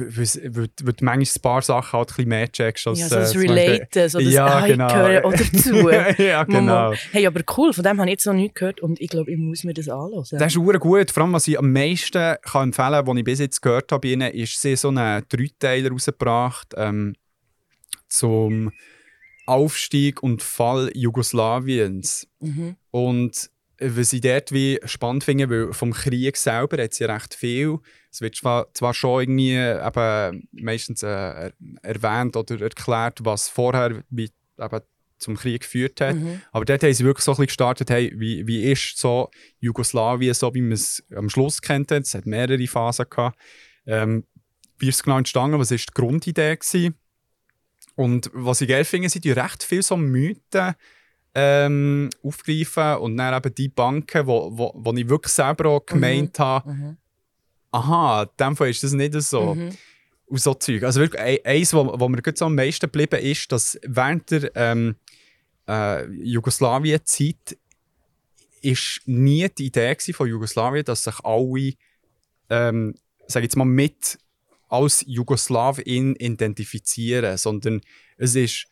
manchmal 1.00 1.18
ein 1.18 1.42
paar 1.42 1.62
Sachen 1.62 1.98
halt 1.98 2.08
ein 2.10 2.14
bisschen 2.14 2.28
mehr 2.28 2.50
checkst. 2.50 2.86
Als, 2.86 3.00
Ja, 3.00 3.08
so 3.08 3.16
das 3.16 3.30
äh, 3.30 3.32
zum 3.32 3.42
Beispiel- 3.42 3.58
Relaten, 3.72 4.08
so 4.08 4.18
das 4.20 4.32
Ja, 4.32 4.46
ah, 4.46 4.66
genau. 4.66 4.86
gehöre 4.88 5.24
auch 5.24 5.32
dazu. 5.52 5.90
ja, 6.22 6.44
genau. 6.44 6.92
Hey, 7.10 7.26
aber 7.26 7.40
cool, 7.56 7.72
von 7.72 7.82
dem 7.84 7.98
habe 7.98 8.08
ich 8.08 8.12
jetzt 8.12 8.26
noch 8.26 8.34
nichts 8.34 8.54
gehört 8.54 8.80
und 8.80 9.00
ich 9.00 9.08
glaube, 9.08 9.32
ich 9.32 9.36
muss 9.36 9.64
mir 9.64 9.74
das 9.74 9.88
anhören. 9.88 10.24
Das 10.30 10.54
ist 10.54 10.64
sehr 10.64 10.78
gut. 10.78 11.10
Vor 11.10 11.22
allem, 11.24 11.32
was 11.32 11.48
ich 11.48 11.58
am 11.58 11.72
meisten 11.72 12.36
kann 12.42 12.68
empfehlen 12.68 12.92
kann, 12.92 13.06
was 13.08 13.16
ich 13.16 13.24
bis 13.24 13.38
jetzt 13.40 13.60
gehört 13.62 13.90
habe, 13.92 14.00
bei 14.06 14.12
ihnen, 14.12 14.32
ist, 14.32 14.60
sie 14.60 14.76
so 14.76 14.88
einen 14.88 15.24
Dreiteiler 15.28 15.90
rausgebracht 15.90 16.74
ähm, 16.76 17.14
zum 18.08 18.70
Aufstieg 19.46 20.22
und 20.22 20.42
Fall 20.42 20.90
Jugoslawiens. 20.94 22.26
Mhm. 22.40 22.76
Und 22.90 23.50
äh, 23.78 23.90
was 23.94 24.12
ich 24.12 24.20
dort 24.20 24.52
wie 24.52 24.78
spannend 24.84 25.24
finde, 25.24 25.50
weil 25.50 25.72
vom 25.72 25.92
Krieg 25.92 26.36
selber 26.36 26.82
hat 26.82 26.94
sie 26.94 27.04
recht 27.04 27.34
viel. 27.34 27.78
Es 28.14 28.20
wird 28.20 28.36
zwar, 28.36 28.72
zwar 28.74 28.94
schon 28.94 29.22
irgendwie 29.22 29.56
eben 29.56 30.48
meistens 30.52 31.02
äh, 31.02 31.08
er- 31.08 31.52
erwähnt 31.82 32.36
oder 32.36 32.60
erklärt, 32.60 33.24
was 33.24 33.48
vorher 33.48 34.04
wie, 34.08 34.30
eben 34.58 34.80
zum 35.18 35.36
Krieg 35.36 35.62
geführt 35.62 36.00
hat. 36.00 36.14
Mhm. 36.14 36.40
Aber 36.52 36.64
dort 36.64 36.82
haben 36.84 36.92
sie 36.94 37.04
wirklich 37.04 37.24
so 37.24 37.32
ein 37.32 37.34
bisschen 37.34 37.46
gestartet, 37.46 37.90
hey, 37.90 38.12
wie, 38.16 38.46
wie 38.46 38.70
ist 38.70 38.98
so 38.98 39.30
Jugoslawien, 39.58 40.32
so 40.34 40.54
wie 40.54 40.60
man 40.60 40.72
es 40.72 41.02
am 41.14 41.28
Schluss 41.28 41.60
kennt. 41.60 41.90
Es 41.90 42.14
hat 42.14 42.24
mehrere 42.26 42.64
Phasen 42.68 43.06
gehabt. 43.10 43.36
Ähm, 43.86 44.24
wie 44.78 44.88
ist 44.88 44.96
es 44.96 45.02
genau 45.02 45.18
entstanden? 45.18 45.58
Was 45.58 45.70
war 45.72 45.78
die 45.78 45.84
Grundidee? 45.92 46.56
Gewesen? 46.56 46.94
Und 47.96 48.30
was 48.32 48.60
ich 48.60 48.68
geil 48.68 48.84
finde, 48.84 49.08
sind 49.08 49.24
die 49.24 49.32
recht 49.32 49.62
viel 49.64 49.82
so 49.82 49.96
Mythen 49.96 50.74
ähm, 51.34 52.10
aufgreifen 52.22 52.96
und 52.98 53.16
dann 53.16 53.34
eben 53.34 53.54
die 53.54 53.68
Banken, 53.68 54.26
wo, 54.26 54.56
wo, 54.56 54.72
wo 54.76 54.92
ich 54.92 55.08
wirklich 55.08 55.32
selber 55.32 55.68
auch 55.70 55.86
gemeint 55.86 56.38
habe, 56.38 56.70
Mhm. 56.72 56.96
Aha, 57.74 58.22
in 58.22 58.28
dem 58.38 58.56
Fall 58.56 58.70
ist 58.70 58.82
das 58.82 58.92
nicht 58.92 59.14
so. 59.20 59.54
Mhm. 59.54 59.70
Und 60.26 60.40
so 60.40 60.54
Zeug. 60.54 60.82
Also 60.84 61.00
wirklich, 61.00 61.20
ein- 61.20 61.44
eins, 61.44 61.74
wo 61.74 62.08
mir 62.08 62.22
gerade 62.22 62.36
so 62.36 62.46
am 62.46 62.54
meisten 62.54 62.86
geblieben 62.86 63.20
ist, 63.20 63.52
dass 63.52 63.78
während 63.84 64.30
der 64.30 64.50
ähm, 64.54 64.96
äh, 65.68 66.06
Jugoslawien-Zeit 66.06 67.58
ist 68.62 69.02
nie 69.04 69.46
die 69.50 69.66
Idee 69.66 69.94
von 70.12 70.26
Jugoslawien, 70.26 70.84
dass 70.84 71.04
sich 71.04 71.20
alle, 71.22 71.74
ähm, 72.48 72.94
sag 73.26 73.42
ich 73.42 73.48
jetzt 73.48 73.56
mal, 73.56 73.66
mit 73.66 74.18
als 74.68 75.04
Jugoslawin 75.06 76.16
identifizieren, 76.16 77.36
sondern 77.36 77.82
es 78.16 78.34
ist 78.34 78.66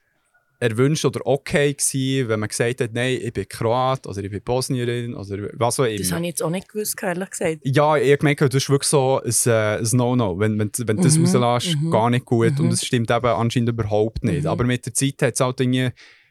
erwünscht 0.62 1.04
oder 1.04 1.20
okay 1.26 1.74
gewesen, 1.74 2.28
wenn 2.28 2.40
man 2.40 2.48
gesagt 2.48 2.80
hat, 2.80 2.92
nein, 2.92 3.18
ich 3.20 3.32
bin 3.32 3.48
Kroat 3.48 4.06
oder 4.06 4.22
ich 4.22 4.30
bin 4.30 4.40
Bosnierin 4.42 5.14
oder 5.14 5.48
was 5.54 5.80
auch 5.80 5.84
immer. 5.84 5.98
Das 5.98 6.12
habe 6.12 6.20
ich 6.22 6.28
jetzt 6.28 6.42
auch 6.42 6.50
nicht 6.50 6.68
gewusst, 6.68 6.96
ehrlich 7.02 7.30
gesagt. 7.30 7.58
Ja, 7.64 7.96
ich 7.96 8.08
habe 8.08 8.18
gemerkt, 8.18 8.40
das 8.42 8.54
ist 8.54 8.70
wirklich 8.70 8.88
so 8.88 9.20
ein, 9.24 9.32
äh, 9.46 9.78
ein 9.78 9.88
No-No. 9.92 10.38
Wenn, 10.38 10.58
wenn, 10.58 10.70
wenn 10.86 10.96
du 10.96 11.02
das 11.02 11.18
Mhm, 11.18 11.26
rauslässt, 11.26 11.76
mhm. 11.76 11.90
gar 11.90 12.10
nicht 12.10 12.24
gut. 12.24 12.52
Mhm. 12.58 12.64
Und 12.64 12.70
das 12.70 12.84
stimmt 12.84 13.10
eben 13.10 13.26
anscheinend 13.26 13.68
überhaupt 13.70 14.22
nicht. 14.24 14.42
Mhm. 14.42 14.48
Aber 14.48 14.64
mit 14.64 14.86
der 14.86 14.94
Zeit 14.94 15.20
hat 15.22 15.34
es 15.34 15.40
halt 15.40 15.60
irgendwie 15.60 15.86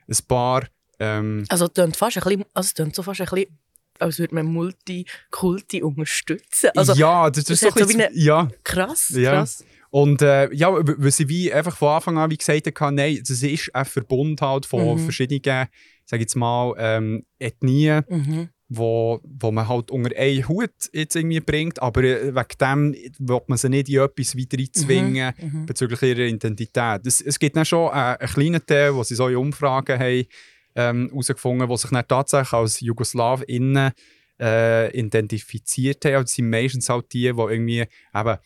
ein 0.08 0.18
paar. 0.28 0.64
Ähm, 1.00 1.46
Also 1.50 1.66
es 1.66 1.74
klingt 1.74 1.98
fast 1.98 2.18
ein 2.18 2.24
bisschen, 2.24 2.46
also 2.54 2.84
es 2.84 2.96
so 2.96 3.04
fast 3.04 3.22
ein 3.22 3.28
bisschen, 3.28 3.58
als 4.00 4.18
würde 4.18 4.34
man 4.36 4.46
Multikulti 4.46 5.82
unterstützen. 5.84 6.70
Also 6.76 6.94
ja, 6.94 7.30
das, 7.30 7.44
das 7.46 7.62
ist 7.62 7.74
so 7.74 7.80
so 7.86 7.90
wie 7.90 8.04
eine- 8.04 8.10
ja. 8.14 8.48
krass, 8.64 9.10
Ja. 9.16 9.46
Und 9.92 10.22
äh, 10.22 10.52
ja, 10.54 10.72
weil 10.74 11.12
sie 11.12 11.28
wie 11.30 11.52
einfach 11.54 11.76
von 11.78 11.90
Anfang 11.90 12.18
an 12.18 12.32
wie 12.32 12.38
gesagt 12.38 12.80
haben, 12.80 12.96
nein, 12.96 13.20
das 13.20 13.44
ist 13.44 13.76
ein 13.76 13.86
Verbund 13.86 14.42
halt 14.42 14.66
von 14.66 14.96
Mhm. 14.96 15.00
verschiedenen, 15.00 15.68
sag 16.06 16.18
ich 16.18 16.22
jetzt 16.22 16.36
mal, 16.36 16.74
ähm, 16.78 17.26
Ethnien, 17.40 18.04
Mhm. 18.10 18.50
wo, 18.70 19.20
wo 19.24 19.52
man 19.52 19.68
halt 19.68 19.92
unter 19.92 20.16
einen 20.18 20.48
Hut 20.48 20.72
jetzt 20.94 21.18
irgendwie 21.18 21.42
bringt, 21.42 21.82
aber 21.82 22.04
äh, 22.04 22.34
wegen 22.34 22.58
dem 22.62 22.96
will 23.20 23.42
man 23.48 23.58
sie 23.58 23.68
nicht 23.68 23.90
in 23.90 24.00
etwas 24.00 24.38
weiter 24.38 24.64
zwingen 24.72 25.34
Mhm. 25.42 25.66
bezüglich 25.66 26.02
ihrer 26.04 26.20
Identität. 26.26 27.06
Es, 27.06 27.20
es 27.20 27.38
gibt 27.38 27.58
dann 27.58 27.66
schon 27.66 27.90
äh, 27.90 28.16
einen 28.18 28.30
kleinen 28.34 28.66
Teil, 28.66 28.96
wo 28.96 29.04
sie 29.04 29.16
so 29.16 29.28
in 29.28 29.36
Umfragen 29.36 30.00
haben 30.00 30.26
ähm, 30.74 31.10
herausgefunden 31.10 31.64
haben, 31.64 31.70
die 31.70 31.78
sich 31.78 31.90
dann 31.92 32.08
tatsächlich 32.08 32.54
als 32.54 32.80
JugoslawInnen 32.80 33.92
äh, 34.40 34.98
identifiziert 34.98 36.06
haben. 36.06 36.24
Das 36.24 36.34
sind 36.34 36.50
meistens 36.50 36.88
halt 36.88 37.12
die, 37.12 37.24
die 37.24 37.28
irgendwie 37.28 37.82
eben 38.16 38.38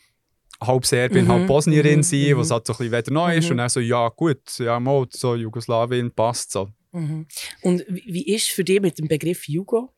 halb 0.61 0.85
Serbin, 0.85 1.25
Mhm, 1.25 1.31
halb 1.31 1.47
Bosnierin 1.47 1.99
mhm, 1.99 2.05
mhm. 2.33 2.37
was 2.37 2.51
halt 2.51 2.65
so 2.67 2.73
ein 2.73 2.77
bisschen 2.77 2.91
wieder 2.91 3.11
neu 3.13 3.35
ist. 3.35 3.45
Mhm. 3.45 3.51
Und 3.51 3.57
dann 3.57 3.69
so, 3.69 3.79
ja 3.79 4.07
gut, 4.09 4.41
ja 4.59 4.79
mal, 4.79 5.05
so 5.11 5.35
Jugoslawien 5.35 6.11
passt 6.11 6.51
so. 6.51 6.69
Mhm. 6.91 7.27
Und 7.61 7.83
wie, 7.89 8.33
ist 8.33 8.49
für 8.51 8.63
dich 8.63 8.81
mit 8.81 8.97
dem 8.97 9.07
Begriff 9.07 9.47
Jugo? 9.47 9.91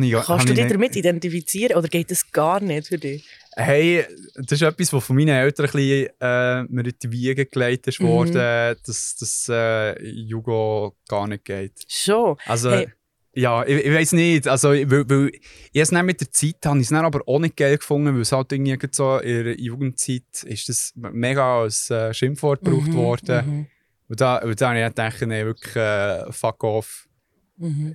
Ich, 0.00 0.12
Kannst 0.12 0.48
du 0.48 0.52
ich 0.54 0.58
dich 0.58 0.72
damit 0.72 0.96
identifizieren 0.96 1.76
oder 1.76 1.88
geht 1.88 2.10
das 2.10 2.32
gar 2.32 2.58
nicht 2.58 2.88
für 2.88 2.96
dich? 2.98 3.28
Hey, 3.54 4.04
das 4.34 4.52
ist 4.52 4.62
etwas, 4.62 4.92
was 4.94 5.04
von 5.04 5.14
meinen 5.14 5.28
Eltern 5.28 5.66
ein 5.66 5.72
bisschen, 5.72 6.08
äh, 6.20 6.62
mir 6.64 6.86
in 6.86 6.94
die 7.02 7.12
Wiege 7.12 7.44
gelegt 7.44 7.86
ist 7.86 8.00
Mhm. 8.00 8.06
worden, 8.08 8.76
dass 8.86 9.16
das 9.20 9.46
äh, 9.50 10.02
Jugo 10.02 10.96
gar 11.06 11.26
nicht 11.28 11.44
geht. 11.44 11.72
Schon. 11.86 12.36
Also, 12.46 12.70
Hey. 12.70 12.88
Ja, 13.34 13.64
ich, 13.66 13.84
ich 13.84 13.92
weiß 13.92 14.12
nicht. 14.12 14.48
Also, 14.48 14.70
weil, 14.70 15.08
weil 15.08 15.28
ich 15.72 15.80
es 15.82 15.92
nicht 15.92 16.02
mit 16.04 16.20
der 16.20 16.30
Zeit 16.30 16.56
habe 16.64 16.78
ich 16.78 16.86
es 16.90 16.92
aber 16.92 17.20
auch 17.26 17.38
nicht 17.38 17.56
geil 17.56 17.76
gefunden, 17.78 18.14
weil 18.14 18.22
es 18.22 18.32
halt 18.32 18.52
irgendwie 18.52 18.78
so 18.90 19.18
in 19.18 19.44
der 19.44 19.60
Jugendzeit 19.60 20.42
ist 20.44 20.68
das 20.68 20.92
mega 20.94 21.60
als 21.62 21.90
äh, 21.90 22.14
Schimpfwort 22.14 22.64
gebraucht 22.64 22.88
Mhm, 22.88 22.94
worden. 22.94 23.46
mhm, 23.46 23.66
Und 24.08 24.20
da, 24.20 24.38
und 24.38 24.60
da 24.60 24.68
habe 24.70 24.78
ich 24.80 24.86
gedacht, 24.86 25.22
nee, 25.22 25.44
wirklich 25.44 25.76
äh, 25.76 26.30
fuck 26.32 26.62
off. 26.64 27.03
Mhm. 27.56 27.94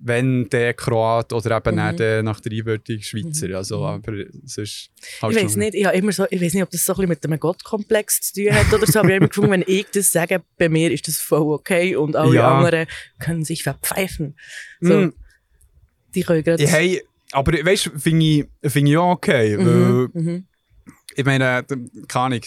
Wenn 0.00 0.48
der 0.50 0.74
Kroat 0.74 1.32
oder 1.32 1.56
eben 1.56 1.76
Mhm. 1.76 1.96
der 1.96 2.22
nach 2.22 2.40
der 2.40 2.52
Einwürdigung 2.52 3.02
Schweizer. 3.02 3.48
Mhm. 3.48 3.54
Also, 3.54 3.78
Mhm. 3.78 3.84
aber 3.84 4.12
sonst. 4.44 4.90
halt 5.22 5.36
Ich 5.36 5.42
weiß 5.42 5.52
schon- 5.52 5.60
nicht, 5.60 5.74
ich, 5.74 5.84
immer 5.86 6.12
so, 6.12 6.26
ich 6.30 6.40
weiß 6.40 6.54
nicht, 6.54 6.62
ob 6.62 6.70
das 6.70 6.84
so 6.84 6.92
ein 6.92 6.96
bisschen 6.96 7.08
mit 7.08 7.24
einem 7.24 7.40
Gottkomplex 7.40 8.20
zu 8.20 8.34
tun 8.44 8.54
hat 8.54 8.72
oder 8.72 8.86
so, 8.86 8.98
aber 9.00 9.08
ich 9.08 9.14
habe 9.14 9.16
immer 9.16 9.28
gefunden, 9.28 9.50
wenn 9.52 9.64
ich 9.66 9.86
das 9.92 10.12
sage, 10.12 10.42
bei 10.58 10.68
mir 10.68 10.90
ist 10.92 11.08
das 11.08 11.16
voll 11.18 11.52
okay 11.54 11.96
und 11.96 12.14
alle 12.16 12.36
Ja. 12.36 12.56
anderen 12.58 12.86
können 13.18 13.44
sich 13.44 13.62
verpfeifen. 13.62 14.36
So, 14.80 14.94
Mm, 14.98 15.12
Die 16.14 16.22
können 16.22 16.42
gerade... 16.42 16.62
ja, 16.62 16.68
hey, 16.70 17.02
aber 17.32 17.52
weißt 17.52 17.86
du, 17.86 17.98
finde 17.98 18.24
ich, 18.26 18.46
find 18.72 18.88
ich 18.88 18.96
auch 18.96 19.12
okay. 19.12 19.58
Weil, 19.58 19.64
mhm, 19.64 20.10
mhm. 20.14 20.46
ich 21.14 21.24
meine, 21.24 21.58
äh, 21.58 21.62
keine 22.08 22.24
Ahnung, 22.24 22.40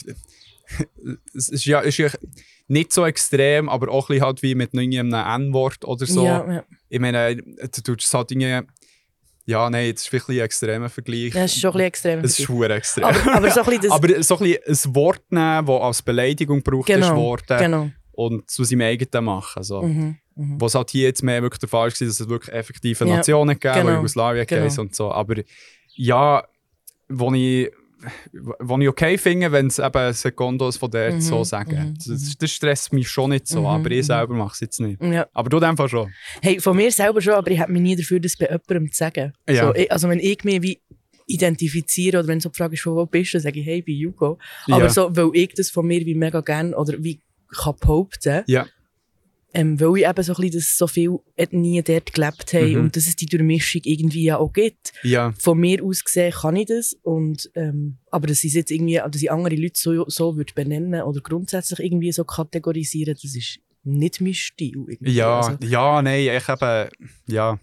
es 1.36 1.50
ist 1.50 1.66
ja, 1.66 1.80
ist 1.82 1.98
ja 1.98 2.10
nicht 2.72 2.94
so 2.94 3.06
extrem, 3.06 3.68
aber 3.68 3.92
auch 3.92 4.10
ein 4.10 4.14
bisschen 4.14 4.26
halt 4.26 4.42
wie 4.44 4.56
mit 4.56 4.74
einem 4.74 5.14
N-Wort 5.14 5.84
oder 5.84 6.06
so. 6.06 6.24
Ja, 6.26 6.50
ja. 6.50 6.64
Ich 6.88 7.00
meine, 7.00 7.36
du 7.36 7.82
tust 7.82 8.06
es 8.06 8.14
halt 8.14 8.32
irgendwie, 8.32 8.66
ja, 9.46 9.70
nein, 9.70 9.92
das 9.92 10.04
ist 10.04 10.08
vielleicht 10.08 10.30
ein 10.30 10.40
extremer 10.40 10.90
Vergleich. 10.90 11.34
ja, 11.34 11.42
das 11.42 11.54
ist 11.54 11.60
schon 11.60 11.74
ein 11.74 11.80
extrem. 11.82 12.20
Es 12.22 12.40
ist 12.40 12.46
schwer 12.46 12.70
extrem. 12.70 13.04
aber, 13.04 13.36
aber 13.36 13.52
so 13.52 13.60
ein 13.60 13.66
bisschen 13.66 13.82
das... 13.82 13.92
aber 13.92 14.24
so 14.24 14.38
ein, 14.38 14.56
bisschen 14.66 14.90
ein 14.90 14.96
Wort 14.96 15.32
nehmen, 15.32 15.66
das 15.66 15.82
als 15.82 16.02
Beleidigung 16.02 16.64
gebraucht 16.64 16.90
ist 16.90 16.96
genau, 16.96 17.16
worden 17.18 17.58
genau. 17.60 17.92
und 18.14 18.50
zu 18.50 18.64
seinem 18.64 18.82
eigenen 18.82 19.26
machen. 19.26 19.58
Also, 19.58 19.82
Mhm, 19.82 20.18
mhm. 20.36 20.62
Was 20.62 20.74
halt 20.74 20.92
hier 20.92 21.08
jetzt 21.08 21.24
mehr 21.24 21.42
wirklich 21.42 21.60
der 21.60 21.70
Fall 21.70 21.88
war, 21.88 21.90
dass 21.90 22.02
es 22.02 22.30
wirklich 22.30 22.56
effektive 22.56 23.06
Ja, 23.06 23.18
Nationen 23.18 23.60
gab, 23.60 23.76
genau, 23.76 23.96
Jugoslawien 23.96 24.48
genau. 24.48 24.82
und 24.82 24.96
so. 24.96 25.12
Aber 25.12 25.36
ja, 25.96 26.48
wo 27.10 27.34
ich, 27.34 27.70
wo 28.60 28.78
ich 28.80 28.88
okay 28.90 29.18
finde, 29.18 29.52
wenn 29.52 29.68
es 29.68 29.80
eben 29.80 30.14
Sekundos 30.14 30.78
von 30.78 30.90
dort 30.92 31.14
Mhm, 31.16 31.22
so 31.22 31.44
sagen. 31.44 31.90
mhm, 31.90 31.94
das, 32.06 32.36
das 32.38 32.52
stresst 32.52 32.94
mich 32.94 33.08
schon 33.10 33.30
nicht 33.32 33.48
so, 33.48 33.62
Mhm, 33.62 33.66
aber 33.68 33.92
ich 33.92 33.98
mhm. 34.00 34.04
selber 34.04 34.34
mache 34.34 34.54
es 34.54 34.60
jetzt 34.62 34.80
nicht. 34.80 35.02
Ja. 35.04 35.28
Aber 35.34 35.50
du 35.50 35.58
in 35.58 35.64
dem 35.64 35.78
Fall 35.78 35.90
schon. 35.90 36.12
Hey, 36.42 36.60
von 36.60 36.76
mir 36.76 36.92
selber 36.92 37.22
schon, 37.22 37.34
aber 37.34 37.52
ich 37.52 37.60
habe 37.60 37.72
mich 37.72 37.82
nie 37.82 37.96
dafür, 37.96 38.20
das 38.20 38.36
bei 38.38 38.46
jemandem 38.46 38.92
zu 38.92 38.98
sagen. 38.98 39.34
Ja. 39.50 39.68
So, 39.68 39.76
ich, 39.76 39.92
also 39.92 40.10
wenn 40.10 40.20
ich 40.20 40.44
mich 40.44 40.62
wie 40.62 40.82
identifiziere 41.28 42.20
oder 42.20 42.28
wenn 42.28 42.40
so 42.40 42.50
die 42.50 42.58
Frage 42.58 42.74
ist, 42.74 42.82
von 42.82 42.96
wo 42.96 43.06
bist 43.06 43.34
du, 43.34 43.40
sage 43.40 43.60
ich, 43.60 43.66
hey, 43.66 43.82
bin 43.82 43.96
Jugo. 43.98 44.38
Aber 44.70 44.84
Ja. 44.84 44.90
so, 44.90 45.16
weil 45.16 45.30
ich 45.34 45.54
das 45.54 45.70
von 45.70 45.86
mir 45.88 46.06
wie 46.06 46.16
mega 46.16 46.42
gerne 46.42 46.76
oder 46.76 47.02
wie 47.04 47.22
kann 47.56 47.76
behaupten, 47.80 48.44
Ja. 48.48 48.66
Ähm, 49.54 49.80
weil 49.80 49.98
ich 49.98 50.08
eben 50.08 50.24
so 50.24 50.34
ein 50.34 50.42
bisschen, 50.42 50.60
dass 50.60 50.78
so 50.78 50.88
viel 50.88 51.20
nie 51.52 51.82
dort 51.82 52.14
gelebt 52.14 52.54
haben 52.54 52.72
Mhm. 52.74 52.80
und 52.80 52.96
dass 52.96 53.08
es 53.08 53.16
die 53.16 53.26
Durchmischung 53.26 53.82
irgendwie 53.84 54.24
ja 54.24 54.38
auch 54.38 54.54
gibt. 54.54 54.94
Ja, 55.04 55.34
Von 55.40 55.60
mir 55.60 55.84
aus 55.84 56.04
gesehen 56.04 56.32
kann 56.32 56.56
ich 56.56 56.68
das 56.68 56.94
und, 57.04 57.50
ähm, 57.56 57.98
aber 58.12 58.28
dass 58.28 58.44
ich 58.44 58.54
jetzt 58.54 58.72
irgendwie, 58.72 58.96
dass 58.98 59.22
ich 59.22 59.32
andere 59.32 59.56
Leute 59.56 59.80
so, 59.80 60.06
so 60.08 60.38
würde 60.38 60.54
benennen 60.54 61.02
oder 61.02 61.20
grundsätzlich 61.22 61.80
irgendwie 61.80 62.12
so 62.12 62.24
kategorisieren, 62.24 63.14
das 63.22 63.36
ist 63.36 63.60
nicht 63.84 64.22
mein 64.22 64.34
Stil. 64.34 64.86
Irgendwie. 64.88 65.12
ja, 65.12 65.38
Also, 65.40 65.58
ja, 65.62 66.02
nein, 66.02 66.20
ich 66.22 66.50
eben, 66.50 66.90
ja. 67.28 67.60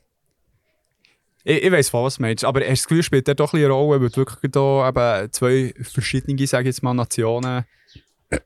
Ich, 1.44 1.62
ich 1.62 1.72
weiss, 1.72 1.92
was 1.94 2.16
du 2.16 2.22
meinst, 2.22 2.44
aber 2.44 2.60
hast 2.60 2.66
du 2.68 2.72
das 2.72 2.88
Gefühl, 2.88 3.02
spielt 3.02 3.26
der 3.28 3.34
doch 3.34 3.52
ein 3.52 3.58
bisschen 3.58 3.66
eine 3.66 3.74
Rolle, 3.74 4.00
weil 4.02 4.08
du 4.10 4.16
wirklich 4.16 4.50
da 4.52 4.88
eben 4.88 5.32
zwei 5.32 5.72
verschiedene, 5.80 6.46
sage 6.46 6.68
ich 6.68 6.74
jetzt 6.74 6.82
mal, 6.82 6.92
Nationen 6.94 7.64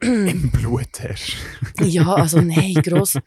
im 0.00 0.50
Blut 0.50 0.88
hast. 1.02 1.36
Ja, 1.80 2.14
also 2.14 2.40
nein, 2.40 2.74
gross. 2.74 3.18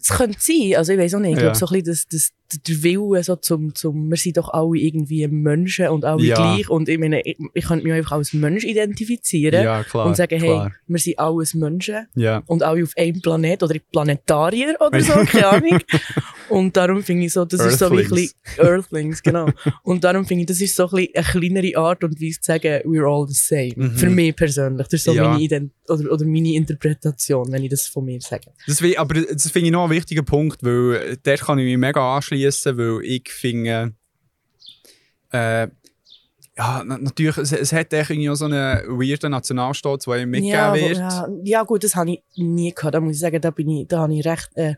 Es 0.00 0.08
könnte 0.10 0.38
sein, 0.40 0.76
also 0.76 0.92
ich 0.92 0.98
weiß 0.98 1.14
auch 1.14 1.18
nicht. 1.20 1.32
Ich 1.32 1.36
Ja. 1.42 1.52
glaube 1.52 1.56
so 1.58 1.66
ein 1.66 1.82
bisschen, 1.82 1.86
dass, 1.92 2.06
dass 2.08 2.32
der 2.66 2.82
Wille 2.82 3.22
so 3.22 3.36
zum, 3.36 3.74
zum, 3.74 4.08
wir 4.10 4.16
sind 4.16 4.36
doch 4.38 4.48
alle 4.48 4.78
irgendwie 4.78 5.26
Menschen 5.28 5.88
und 5.88 6.04
alle 6.04 6.22
Ja. 6.24 6.34
gleich 6.34 6.68
und 6.70 6.88
ich 6.88 6.98
meine, 6.98 7.20
ich, 7.22 7.36
ich 7.54 7.64
könnte 7.66 7.84
mich 7.84 7.92
einfach 7.92 8.12
als 8.12 8.32
Mensch 8.32 8.64
identifizieren 8.64 9.62
Ja, 9.64 9.84
klar. 9.84 10.06
und 10.06 10.16
sagen, 10.16 10.38
hey, 10.40 10.48
klar. 10.48 10.72
wir 10.86 10.98
sind 10.98 11.18
alles 11.18 11.54
Menschen 11.54 12.06
Ja. 12.14 12.42
und 12.46 12.62
alle 12.62 12.82
auf 12.82 12.92
einem 12.96 13.20
Planet 13.20 13.62
oder 13.62 13.76
Planetarier 13.92 14.76
oder 14.80 15.00
so, 15.00 15.12
keine 15.12 15.46
Ahnung. 15.48 15.78
Und 16.48 16.76
darum 16.76 17.02
finde 17.02 17.26
ich 17.26 17.32
so, 17.34 17.44
das 17.44 17.60
ist 17.64 17.78
so 17.78 17.86
ein 17.90 17.96
bisschen, 17.96 18.30
Earthlings, 18.56 19.22
genau. 19.22 19.48
Und 19.82 20.02
darum 20.04 20.24
finde 20.24 20.42
ich, 20.42 20.46
das 20.46 20.60
ist 20.60 20.74
so 20.74 20.88
ein 20.90 21.08
eine 21.14 21.24
kleinere 21.24 21.76
Art 21.76 22.02
und 22.04 22.20
Weise 22.20 22.40
zu 22.40 22.46
sagen, 22.52 22.80
we're 22.84 23.06
all 23.06 23.26
the 23.28 23.34
same. 23.34 23.72
Mhm. 23.76 23.96
Für 23.96 24.08
mich 24.10 24.34
persönlich. 24.34 24.86
Das 24.88 24.94
ist 25.00 25.04
so 25.04 25.14
meine 25.14 25.38
Ident 25.40 25.72
oder, 25.88 26.10
oder 26.12 26.24
meine 26.24 26.54
Interpretation, 26.54 27.50
wenn 27.52 27.62
ich 27.64 27.70
das 27.70 27.86
von 27.86 28.04
mir 28.04 28.20
sage. 28.20 28.50
Das, 28.66 28.82
aber 28.96 29.14
das 29.22 29.50
finde 29.50 29.66
ich 29.66 29.72
noch 29.72 29.84
ein 29.84 29.90
wichtiger 29.90 30.22
Punkt, 30.22 30.62
weil 30.62 30.94
äh, 30.94 31.16
dort 31.22 31.40
kann 31.40 31.58
ich 31.58 31.64
mich 31.66 31.76
mega 31.76 32.16
anschließen, 32.16 32.37
weil 32.46 33.00
ich 33.04 33.28
finde, 33.30 33.94
äh, 35.32 35.68
ja, 36.56 36.82
na, 36.84 36.98
natürlich, 36.98 37.36
es, 37.38 37.52
es 37.52 37.72
hat 37.72 37.92
irgendwie 37.92 38.28
auch 38.30 38.34
so 38.34 38.46
einen 38.46 38.58
weirden 38.98 39.30
Nationalstolz, 39.30 40.04
der 40.06 40.16
ihm 40.22 40.30
mitgegeben 40.30 40.74
Ja, 40.74 40.74
wird. 40.74 40.96
ja, 40.98 41.28
ja, 41.44 41.62
gut, 41.62 41.84
das 41.84 41.94
habe 41.94 42.12
ich 42.12 42.22
nie 42.36 42.72
gehabt. 42.74 42.94
Da 42.94 43.00
muss 43.00 43.14
ich 43.14 43.20
sagen, 43.20 43.40
da, 43.40 43.50
bin 43.50 43.68
ich, 43.70 43.86
da 43.86 44.00
habe 44.00 44.14
ich 44.14 44.24
recht 44.26 44.50
äh, 44.56 44.74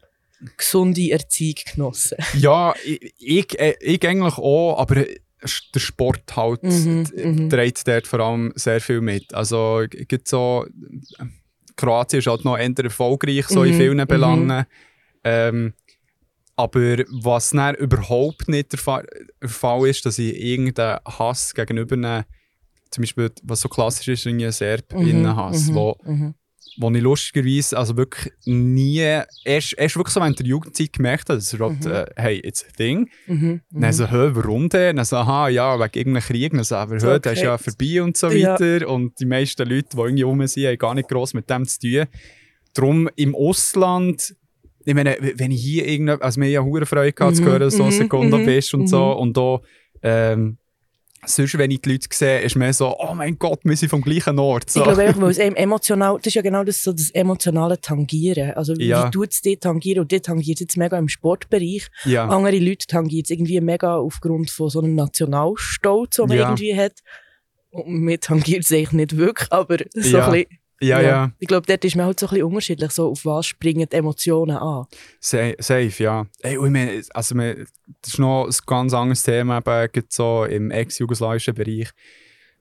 gesunde 0.56 1.10
Erziehung 1.10 1.54
genossen. 1.74 2.18
Ja, 2.38 2.74
ich, 2.84 3.14
ich, 3.18 3.58
äh, 3.58 3.74
ich 3.80 4.06
eigentlich 4.06 4.36
auch, 4.36 4.76
aber 4.78 4.94
der 4.96 5.78
Sport 5.78 6.36
halt 6.36 6.62
Mhm, 6.62 7.04
d- 7.04 7.26
mhm. 7.26 7.48
trägt 7.48 7.88
dort 7.88 8.06
vor 8.06 8.20
allem 8.20 8.52
sehr 8.56 8.80
viel 8.82 9.00
mit. 9.00 9.32
Also, 9.32 9.84
g- 9.88 10.04
gibt 10.04 10.28
so, 10.28 10.66
Kroatien 11.76 12.18
ist 12.18 12.26
halt 12.26 12.44
noch 12.44 12.58
eher 12.58 12.72
erfolgreich, 12.76 13.46
so 13.48 13.62
in 13.64 13.72
Mhm, 13.72 13.76
vielen 13.76 13.96
mhm. 13.98 14.06
Belangen. 14.06 14.64
Ähm, 15.24 15.72
aber 16.62 16.98
was 17.10 17.50
dann 17.50 17.74
überhaupt 17.76 18.48
nicht 18.48 18.72
der 18.72 18.78
Fall, 18.78 19.06
der 19.42 19.48
Fall 19.48 19.88
ist, 19.88 20.04
dass 20.06 20.18
ich 20.18 20.34
irgendeinen 20.34 20.98
Hass 21.06 21.54
gegenüber 21.54 21.94
einem, 21.96 22.24
zum 22.90 23.02
Beispiel, 23.02 23.30
was 23.42 23.60
so 23.60 23.68
klassisch 23.68 24.08
ist, 24.08 24.26
einen 24.26 24.50
Serbinnen-Hass, 24.52 25.68
mhm, 25.68 25.74
wo, 25.74 25.96
mhm. 26.04 26.34
wo 26.78 26.90
ich 26.90 27.00
lustigerweise 27.02 27.78
also 27.78 27.96
wirklich 27.96 28.32
nie, 28.46 28.98
erst, 29.44 29.74
erst 29.78 29.96
wirklich 29.96 30.12
so 30.14 30.20
während 30.20 30.38
der 30.38 30.46
Jugendzeit 30.46 30.92
gemerkt 30.92 31.28
habe, 31.28 31.38
dass 31.38 31.52
es 31.52 31.58
Mhm. 31.58 31.90
äh, 31.92 32.06
hey, 32.16 32.40
it's 32.44 32.64
a 32.64 32.72
thing. 32.76 33.08
Mhm. 33.26 33.60
Dann 33.70 33.92
so, 33.92 34.06
hä, 34.10 34.30
warum 34.32 34.68
denn? 34.68 34.96
Dann 34.96 35.04
so, 35.04 35.16
aha, 35.16 35.48
ja, 35.48 35.78
wegen 35.78 35.98
irgendeinem 35.98 36.22
Krieg. 36.24 36.52
Dann 36.52 36.64
so, 36.64 36.74
aber 36.76 36.96
hä, 36.96 37.18
der 37.20 37.32
ist 37.32 37.38
Okay. 37.38 37.44
ja 37.46 37.58
vorbei 37.58 38.02
und 38.02 38.16
so 38.16 38.28
Ja. 38.30 38.58
weiter. 38.58 38.88
Und 38.88 39.18
die 39.20 39.26
meisten 39.26 39.68
Leute, 39.68 39.88
die 39.92 39.96
irgendwie 39.98 40.22
rum 40.22 40.46
sind, 40.46 40.66
haben 40.66 40.78
gar 40.78 40.94
nicht 40.94 41.08
gross 41.08 41.32
mit 41.34 41.48
dem 41.48 41.66
zu 41.66 41.78
tun. 41.80 42.06
Darum 42.74 43.08
im 43.16 43.34
Ausland, 43.34 44.34
ich 44.84 44.94
meine, 44.94 45.16
wenn 45.36 45.50
ich 45.50 45.62
hier 45.62 45.86
irgendwie, 45.86 46.22
also 46.22 46.40
mir 46.40 46.48
ja 46.48 46.62
hure 46.62 46.86
Freude 46.86 47.12
gehabt 47.12 47.36
zu 47.36 47.42
Mhm, 47.42 47.46
hören, 47.46 47.60
dass 47.60 47.76
du 47.76 47.84
mhm, 47.84 47.90
Sekunde 47.90 48.38
mhm, 48.38 48.46
bist 48.46 48.72
und 48.74 48.82
mhm. 48.82 48.86
so. 48.86 49.12
Und 49.12 49.36
da, 49.36 49.60
ähm, 50.02 50.56
sonst, 51.26 51.58
wenn 51.58 51.70
ich 51.70 51.82
die 51.82 51.92
Leute 51.92 52.08
sehe, 52.10 52.40
ist 52.40 52.56
mir 52.56 52.72
so, 52.72 52.96
oh 52.98 53.12
mein 53.14 53.38
Gott, 53.38 53.60
wir 53.64 53.76
sind 53.76 53.90
vom 53.90 54.00
gleichen 54.00 54.38
Ort. 54.38 54.70
So. 54.70 54.80
Ich 54.80 54.84
glaube 54.84 55.02
einfach, 55.02 55.20
weil 55.20 55.30
es 55.32 55.38
eben 55.38 55.54
emotional, 55.56 56.16
das 56.16 56.28
ist 56.28 56.34
ja 56.34 56.40
genau 56.42 56.64
das, 56.64 56.82
so 56.82 56.92
das 56.92 57.10
emotionale 57.10 57.78
Tangieren. 57.78 58.52
Also, 58.52 58.72
Ja. 58.74 59.06
wie 59.06 59.10
tut 59.10 59.32
es 59.32 59.42
dich 59.42 59.60
tangieren? 59.60 60.00
Und 60.00 60.12
die 60.12 60.20
tangiert 60.20 60.60
jetzt 60.60 60.76
mega 60.78 60.98
im 60.98 61.08
Sportbereich. 61.08 61.88
ja. 62.06 62.26
Andere 62.26 62.58
Leute 62.58 62.86
tangiert 62.86 63.26
es 63.26 63.30
irgendwie 63.30 63.60
mega 63.60 63.96
aufgrund 63.96 64.50
von 64.50 64.70
so 64.70 64.80
einem 64.80 64.94
Nationalstolz, 64.94 66.16
den 66.16 66.28
man 66.28 66.36
Ja. 66.38 66.44
irgendwie 66.48 66.74
hat. 66.74 66.94
Und 67.72 68.00
mir 68.00 68.18
tangiert 68.18 68.64
es 68.64 68.72
eigentlich 68.72 68.92
nicht 68.92 69.16
wirklich, 69.16 69.52
aber 69.52 69.76
so 69.94 70.18
ein 70.18 70.32
bisschen, 70.32 70.46
ja, 70.82 71.00
ja, 71.00 71.32
Ich 71.38 71.46
glaube, 71.48 71.66
dort 71.66 71.84
ist 71.84 71.94
man 71.96 72.06
halt 72.06 72.18
so 72.20 72.26
ein 72.26 72.30
bisschen 72.30 72.44
unterschiedlich, 72.46 72.90
so 72.90 73.10
auf 73.10 73.24
was 73.24 73.46
springen 73.46 73.86
Emotionen 73.90 74.56
an. 74.56 74.86
Sa- 75.20 75.52
Safe, 75.58 75.92
ja. 76.02 76.26
Ey, 76.40 76.54
ich 76.54 76.70
meine, 76.70 77.02
also, 77.14 77.34
das 77.34 78.12
ist 78.12 78.18
noch 78.18 78.46
ein 78.46 78.54
ganz 78.66 78.94
anderes 78.94 79.22
Thema, 79.22 79.58
eben, 79.58 80.04
so 80.08 80.44
im 80.44 80.70
ex-jugoslawischen 80.70 81.54
Bereich. 81.54 81.90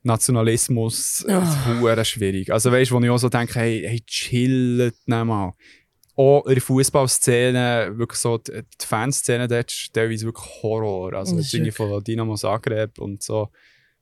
Nationalismus, 0.04 1.26
Ah. 1.28 1.40
das 1.42 1.50
ist 1.50 1.80
hure 1.82 2.06
schwierig. 2.06 2.52
Also 2.54 2.72
weißt 2.72 2.92
du, 2.92 2.96
wo 2.96 3.02
ich 3.04 3.10
auch 3.10 3.18
so 3.18 3.30
denke, 3.30 3.56
hey, 3.60 3.84
hey 3.86 4.02
chillt 4.06 4.96
nicht 5.06 5.26
mal. 5.26 5.54
auch 6.16 6.46
in 6.48 6.54
der 6.56 6.62
Fußballszene, 6.62 7.94
wirklich 7.98 8.20
so, 8.20 8.38
die, 8.38 8.52
die 8.82 8.86
Fanszene 8.86 9.48
dort 9.48 9.72
ist 9.72 9.94
teilweise 9.94 10.26
wirklich 10.26 10.46
Horror. 10.62 11.14
Also, 11.14 11.38
Das 11.38 11.54
irgendwie 11.54 11.72
von 11.72 12.04
Dynamo 12.04 12.36
Zagreb 12.36 13.00
und 13.00 13.24
so. 13.24 13.50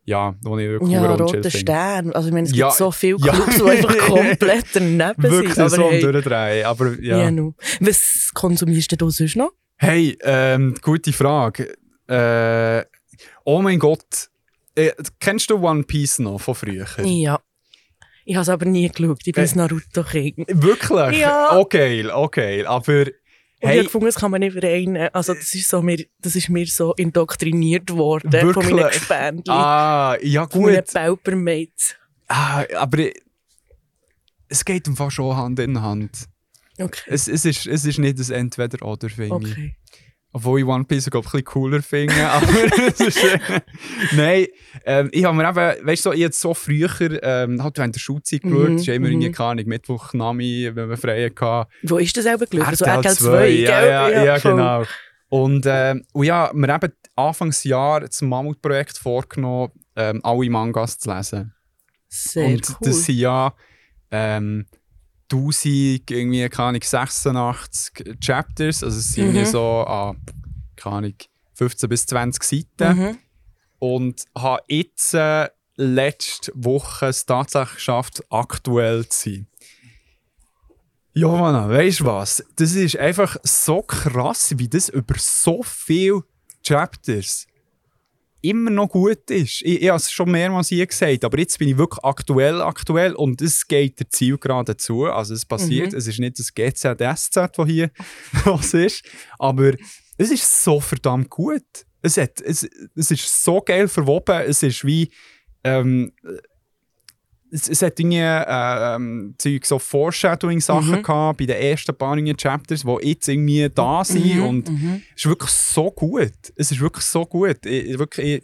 Ja, 0.08 0.36
wo 0.42 0.58
ich 0.58 0.70
wirklich 0.70 0.90
Ja, 0.92 1.06
roter. 1.16 1.52
Stern. 1.52 2.14
Also, 2.14 2.30
ich 2.30 2.34
meine, 2.34 2.48
es 2.48 2.56
Ja, 2.56 2.68
gibt 2.68 2.78
so 2.78 2.92
viele 2.92 3.18
ja. 3.26 3.34
Clubs, 3.34 3.58
die 3.58 3.64
einfach 3.70 3.98
komplett 4.08 4.66
daneben 4.74 5.14
Wirklich 5.18 5.54
sind. 5.54 5.70
so 5.70 5.84
am 5.84 5.92
hey, 5.92 6.02
Durchdrehen. 6.02 6.66
Aber 6.66 6.94
ja. 7.02 7.18
ja. 7.24 7.32
no. 7.32 7.56
Was 7.82 8.32
konsumierst 8.34 9.00
du 9.02 9.10
sonst 9.10 9.36
noch? 9.36 9.52
Hey, 9.76 10.18
ähm, 10.24 10.76
gute 10.82 11.12
Frage. 11.12 11.74
Äh, 12.08 12.86
oh 13.44 13.62
mein 13.62 13.80
Gott. 13.80 14.30
Äh, 14.76 14.92
kennst 15.20 15.50
du 15.50 15.58
One 15.62 15.84
Piece 15.84 16.20
noch 16.20 16.40
von 16.40 16.56
früher? 16.56 16.86
Ja. 17.04 17.42
Ich 18.24 18.36
habe 18.36 18.44
es 18.44 18.50
aber 18.50 18.66
nie 18.66 18.88
geschaut. 18.90 19.20
Ich 19.26 19.34
bin 19.34 19.44
Äh, 19.44 19.48
ein 19.50 19.58
Naruto-Kind. 19.58 20.46
Wirklich? 20.48 21.18
Ja. 21.20 21.58
Okay, 21.58 22.08
okay. 22.10 22.66
Aber 22.66 23.06
Und 23.60 23.64
ich 23.64 23.70
hey, 23.70 23.78
habe 23.78 23.86
gefunden, 23.86 24.06
das 24.06 24.16
kann 24.16 24.30
man 24.32 24.40
nicht 24.42 24.54
vereinen. 24.54 25.10
Also, 25.14 25.34
das 25.34 25.54
ist, 25.56 25.68
so 25.68 25.82
mir, 25.82 26.06
das 26.20 26.36
ist 26.36 26.48
mir 26.50 26.68
so 26.68 26.94
indoktriniert 26.94 27.90
worden 27.92 28.30
von 28.32 28.42
Wirklich? 28.42 28.70
meinen 28.72 28.90
Gefändchen. 28.92 29.54
ah, 29.54 30.16
ja 30.22 30.48
von 30.48 30.62
meinen 30.62 30.76
gut. 30.76 30.94
Paupermates. 30.94 31.96
Ah, 32.28 32.64
aber 32.76 33.00
ich- 33.00 33.20
es 34.50 34.64
geht 34.64 34.88
Fall 34.96 35.12
schon 35.12 35.36
Hand 35.36 35.60
in 35.60 35.82
Hand. 35.82 36.26
Okay. 36.80 37.02
Es, 37.08 37.28
es, 37.28 37.46
ist, 37.46 37.66
es 37.66 37.84
ist 37.86 37.98
nicht 37.98 38.20
das 38.20 38.30
Entweder-Oder, 38.30 39.10
finde 39.10 39.50
ich. 39.50 39.56
Obwohl 40.38 40.60
ich 40.60 40.66
One 40.68 40.84
Piece 40.84 41.10
glaub, 41.10 41.26
ein 41.26 41.32
bisschen 41.32 41.46
cooler 41.46 41.82
finde. 41.82 42.14
Aber 42.30 42.48
ist, 42.48 43.24
äh, 43.24 43.40
Nein, 44.16 44.46
ähm, 44.86 45.10
ich 45.12 45.26
habe 45.26 45.36
mir 45.36 45.50
eben, 45.50 45.88
weißt 45.88 46.06
du, 46.06 46.10
so, 46.10 46.14
ich 46.14 46.24
hab 46.24 46.34
so 46.34 46.54
früher 46.54 47.24
ähm, 47.24 47.64
halt 47.64 47.76
während 47.80 47.96
der 47.96 48.00
Schulzeit 48.00 48.44
Mhm, 48.44 48.52
geschaut. 48.52 48.70
Es 48.76 48.82
ist 48.82 48.88
immer 48.90 49.08
mhm. 49.08 49.14
irgendwie, 49.14 49.32
keine 49.32 49.50
Ahnung, 49.50 49.66
Mittwoch, 49.66 50.14
Nami, 50.14 50.70
wenn 50.74 50.90
wir 50.90 50.98
frei 50.98 51.32
hatten. 51.36 51.70
Wo 51.84 51.98
ist 51.98 52.16
das 52.16 52.26
selber 52.26 52.46
geschaut? 52.46 52.68
Also 52.68 52.86
RTL 52.86 52.98
RTL 52.98 53.16
2, 53.16 53.26
2, 53.26 53.48
ja, 53.50 53.86
ja, 53.86 54.24
ja, 54.26 54.40
voll. 54.40 54.52
genau. 54.52 54.84
Und, 55.30 55.66
ähm, 55.68 56.06
und 56.14 56.26
ja, 56.26 56.52
wir 56.54 56.68
haben 56.72 56.94
Anfangsjahr 57.16 58.02
das 58.02 58.22
Mammutprojekt 58.22 59.00
vorgenommen, 59.00 59.72
ähm, 59.96 60.22
alle 60.24 60.50
Mangas 60.52 61.00
zu 61.00 61.12
lesen. 61.12 61.54
Sehr 62.08 62.46
und 62.46 62.70
cool. 62.70 62.76
das 62.82 63.06
sind 63.06 63.18
ja 63.18 63.54
ähm, 64.12 64.68
1000, 65.32 66.10
irgendwie, 66.12 66.48
keine 66.50 66.70
Ahnung, 66.70 66.82
86 66.84 68.18
Chapters, 68.20 68.84
also 68.84 68.98
es 68.98 69.14
sind 69.14 69.30
Mhm. 69.30 69.36
irgendwie 69.36 69.52
so 69.52 69.82
an, 69.86 70.18
keine 70.76 70.96
Ahnung, 70.96 71.14
15 71.54 71.90
bis 71.90 72.06
20 72.06 72.44
Seiten. 72.44 72.98
Mhm. 73.00 73.18
Und 73.80 74.26
habe 74.38 74.64
jetzt 74.68 75.14
äh, 75.14 75.50
letzte 75.76 76.52
Woche 76.56 77.08
es 77.08 77.26
tatsächlich 77.26 77.76
geschafft, 77.76 78.24
aktuell 78.30 79.08
zu 79.08 79.30
sein. 79.30 79.48
Johanna, 81.14 81.68
weißt 81.70 82.02
du 82.02 82.06
was? 82.06 82.44
Das 82.56 82.74
ist 82.74 82.98
einfach 82.98 83.38
so 83.44 83.82
krass, 83.82 84.54
wie 84.58 84.68
das 84.68 84.90
über 84.90 85.16
so 85.18 85.64
viele 85.64 86.24
Chapters 86.64 87.48
immer 88.42 88.70
noch 88.70 88.90
gut 88.90 89.30
ist. 89.30 89.62
Ich, 89.64 89.82
ich 89.82 89.88
habe 89.88 89.98
es 89.98 90.12
schon 90.12 90.32
mehrmals 90.32 90.70
hier 90.70 90.86
gesagt, 90.86 91.26
aber 91.26 91.40
jetzt 91.40 91.58
bin 91.60 91.70
ich 91.70 91.78
wirklich 91.78 92.04
aktuell, 92.04 92.62
aktuell 92.62 93.14
und 93.14 93.42
es 93.42 93.68
geht 93.68 94.00
der 94.00 94.10
Zielgerade 94.10 94.78
zu. 94.78 95.06
Also 95.06 95.34
es 95.34 95.46
passiert, 95.46 95.94
es 95.94 96.08
ist 96.08 96.20
nicht 96.20 96.40
das 96.40 96.54
GZSZ, 96.54 97.36
das 97.36 97.68
hier 97.68 97.92
was 98.46 98.74
ist, 98.74 99.06
aber 99.40 99.74
es 100.18 100.32
ist 100.32 100.64
so 100.64 100.80
verdammt 100.80 101.30
gut. 101.30 101.64
Es, 102.02 102.18
hat, 102.18 102.42
es, 102.42 102.68
es 102.96 103.12
ist 103.12 103.44
so 103.44 103.60
geil 103.62 103.88
verwoben, 103.88 104.42
es 104.48 104.64
ist 104.64 104.86
wie 104.86 105.10
ähm, 105.64 106.14
es, 107.52 107.70
es 107.70 107.82
hat 107.82 108.00
irgendwie 108.00 108.18
äh, 108.20 108.96
ähm, 108.96 109.36
Zeug, 109.38 109.66
so 109.66 109.80
Foreshadowing-Sachen 109.80 110.98
Mhm. 111.00 111.04
gehabt 111.04 111.38
bei 111.40 111.46
den 111.46 111.56
ersten 111.58 111.96
paar 111.98 112.18
Chapters, 112.36 112.84
die 112.84 113.08
jetzt 113.10 113.28
irgendwie 113.28 113.70
da 113.74 114.04
sind 114.04 114.36
Mhm, 114.36 114.44
und 114.44 114.70
mhm. 114.70 115.02
es 115.16 115.24
ist 115.24 115.30
wirklich 115.30 115.52
so 115.52 115.92
gut. 115.92 116.34
Es 116.56 116.72
ist 116.72 116.80
wirklich 116.82 117.06
so 117.06 117.26
gut. 117.26 117.66
Ich, 117.66 117.86
ich, 117.92 118.00
wirklich, 118.00 118.26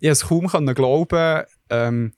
ich 0.00 0.08
es 0.08 0.26
kaum 0.26 0.48
können 0.48 0.74
glauben, 0.74 1.44
ähm, 1.70 2.12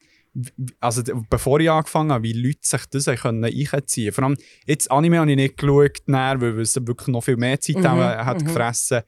also 0.81 1.01
bevor 1.31 1.61
ich 1.61 1.71
angefangen 1.71 2.11
habe, 2.11 2.25
wie 2.25 2.33
Leute 2.33 2.59
sich 2.63 2.85
das 2.87 3.05
können 3.21 3.45
einziehen 3.45 4.13
Vor 4.13 4.25
allem, 4.25 4.37
jetzt 4.67 4.91
Anime 4.91 5.19
habe 5.21 5.31
ich 5.31 5.37
nicht 5.37 5.57
geschaut, 5.57 5.99
näher, 6.07 6.41
weil 6.41 6.59
es 6.61 6.75
wirklich 6.75 7.07
noch 7.09 7.23
viel 7.23 7.37
mehr 7.37 7.61
Zeit 7.61 7.77
Mhm, 7.77 7.85
haben- 7.89 8.27
hat 8.27 8.41
mhm. 8.41 8.47
gefressen. 8.47 9.03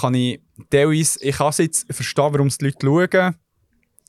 Kann 0.00 0.14
ich 0.14 0.40
teilweise, 0.70 1.18
ich 1.22 1.36
kann 1.36 1.50
es 1.50 1.58
jetzt 1.58 1.92
verstehen, 1.92 2.32
warum 2.32 2.46
es 2.46 2.56
die 2.58 2.64
Leute 2.64 2.78
schauen. 3.12 3.34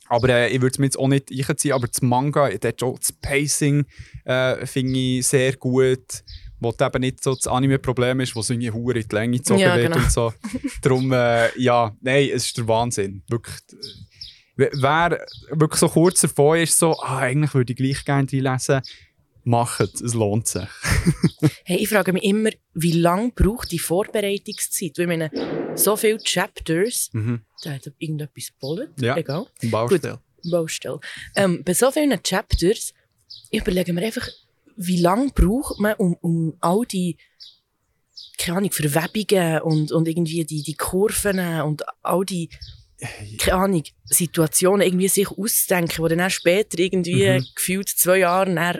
Aber 0.07 0.29
äh, 0.29 0.49
ich 0.49 0.61
würde 0.61 0.73
es 0.73 0.79
mir 0.79 0.85
jetzt 0.85 0.99
auch 0.99 1.07
nicht 1.07 1.31
einziehen. 1.31 1.73
Aber 1.73 1.87
das 1.87 2.01
Manga, 2.01 2.49
dort 2.49 2.83
auch 2.83 2.99
das 2.99 3.11
Pacing 3.11 3.85
äh, 4.25 4.65
finde 4.65 4.99
ich 4.99 5.27
sehr 5.27 5.55
gut. 5.55 6.23
Wo 6.59 6.73
eben 6.79 7.01
nicht 7.01 7.21
so 7.21 7.35
das 7.35 7.47
Anime-Problem 7.47 8.21
ist, 8.21 8.35
wo 8.35 8.39
es 8.39 8.49
irgendwie 8.49 8.71
hure 8.71 8.99
in 8.99 9.07
die 9.07 9.15
Länge 9.15 9.37
gezogen 9.37 9.59
Ja, 9.59 9.75
wird 9.75 9.91
genau. 9.91 10.03
und 10.03 10.11
so. 10.11 10.33
Darum, 10.81 11.11
äh, 11.11 11.57
ja, 11.59 11.93
nein, 12.01 12.29
es 12.33 12.45
ist 12.45 12.57
der 12.57 12.67
Wahnsinn. 12.67 13.23
Wirklich. 13.27 13.55
äh, 14.57 14.69
Wer 14.73 15.25
wirklich 15.51 15.79
so 15.79 15.89
kurz 15.89 16.21
davor 16.21 16.55
ist, 16.55 16.79
so, 16.79 16.97
ah, 17.01 17.19
eigentlich 17.19 17.53
würde 17.53 17.73
ich 17.73 17.77
gleich 17.77 18.05
gerne 18.05 18.25
reinlesen, 18.31 18.81
macht 19.45 20.01
es, 20.01 20.13
lohnt 20.13 20.47
sich. 20.47 20.67
Hey, 21.65 21.77
ich 21.77 21.89
frage 21.89 22.13
mich 22.13 22.23
immer, 22.23 22.49
wie 22.73 22.91
lange 22.91 23.31
braucht 23.31 23.71
die 23.71 23.79
Vorbereitungszeit? 23.79 24.97
Weil 24.97 25.07
meine, 25.07 25.31
so 25.75 25.95
viele 25.95 26.19
Chapters, 26.23 27.09
Mhm. 27.13 27.41
da 27.63 27.71
hat 27.73 27.85
irgendetwas 27.97 28.47
gebollt, 28.47 28.91
Ja. 29.01 29.15
egal, 29.17 29.47
Ein 29.63 29.71
Baustelle. 29.71 30.19
Baustelle. 30.43 30.99
Ähm, 31.35 31.63
bei 31.63 31.73
so 31.73 31.89
vielen 31.91 32.21
Chapters 32.21 32.93
überlegen 33.51 33.95
wir 33.95 34.05
einfach, 34.05 34.27
wie 34.77 34.99
lange 35.01 35.31
braucht 35.33 35.79
man, 35.79 35.95
um, 35.95 36.15
um 36.21 36.57
all 36.59 36.85
die 36.85 37.17
keine 38.37 38.57
Ahnung, 38.59 38.71
Verwebungen 38.71 39.61
und, 39.61 39.91
und 39.91 40.07
irgendwie 40.07 40.43
die, 40.45 40.61
die 40.63 40.75
Kurven 40.75 41.39
und 41.61 41.83
all 42.01 42.25
die 42.25 42.49
keine 43.39 43.57
Ahnung, 43.57 43.83
Situationen 44.05 44.81
irgendwie 44.87 45.07
sich 45.09 45.29
auszudenken, 45.29 46.07
die 46.09 46.15
dann 46.15 46.29
später 46.29 46.79
irgendwie 46.79 47.27
Mhm. 47.27 47.45
gefühlt 47.55 47.89
zwei 47.89 48.19
Jahre 48.19 48.53
dann 48.53 48.79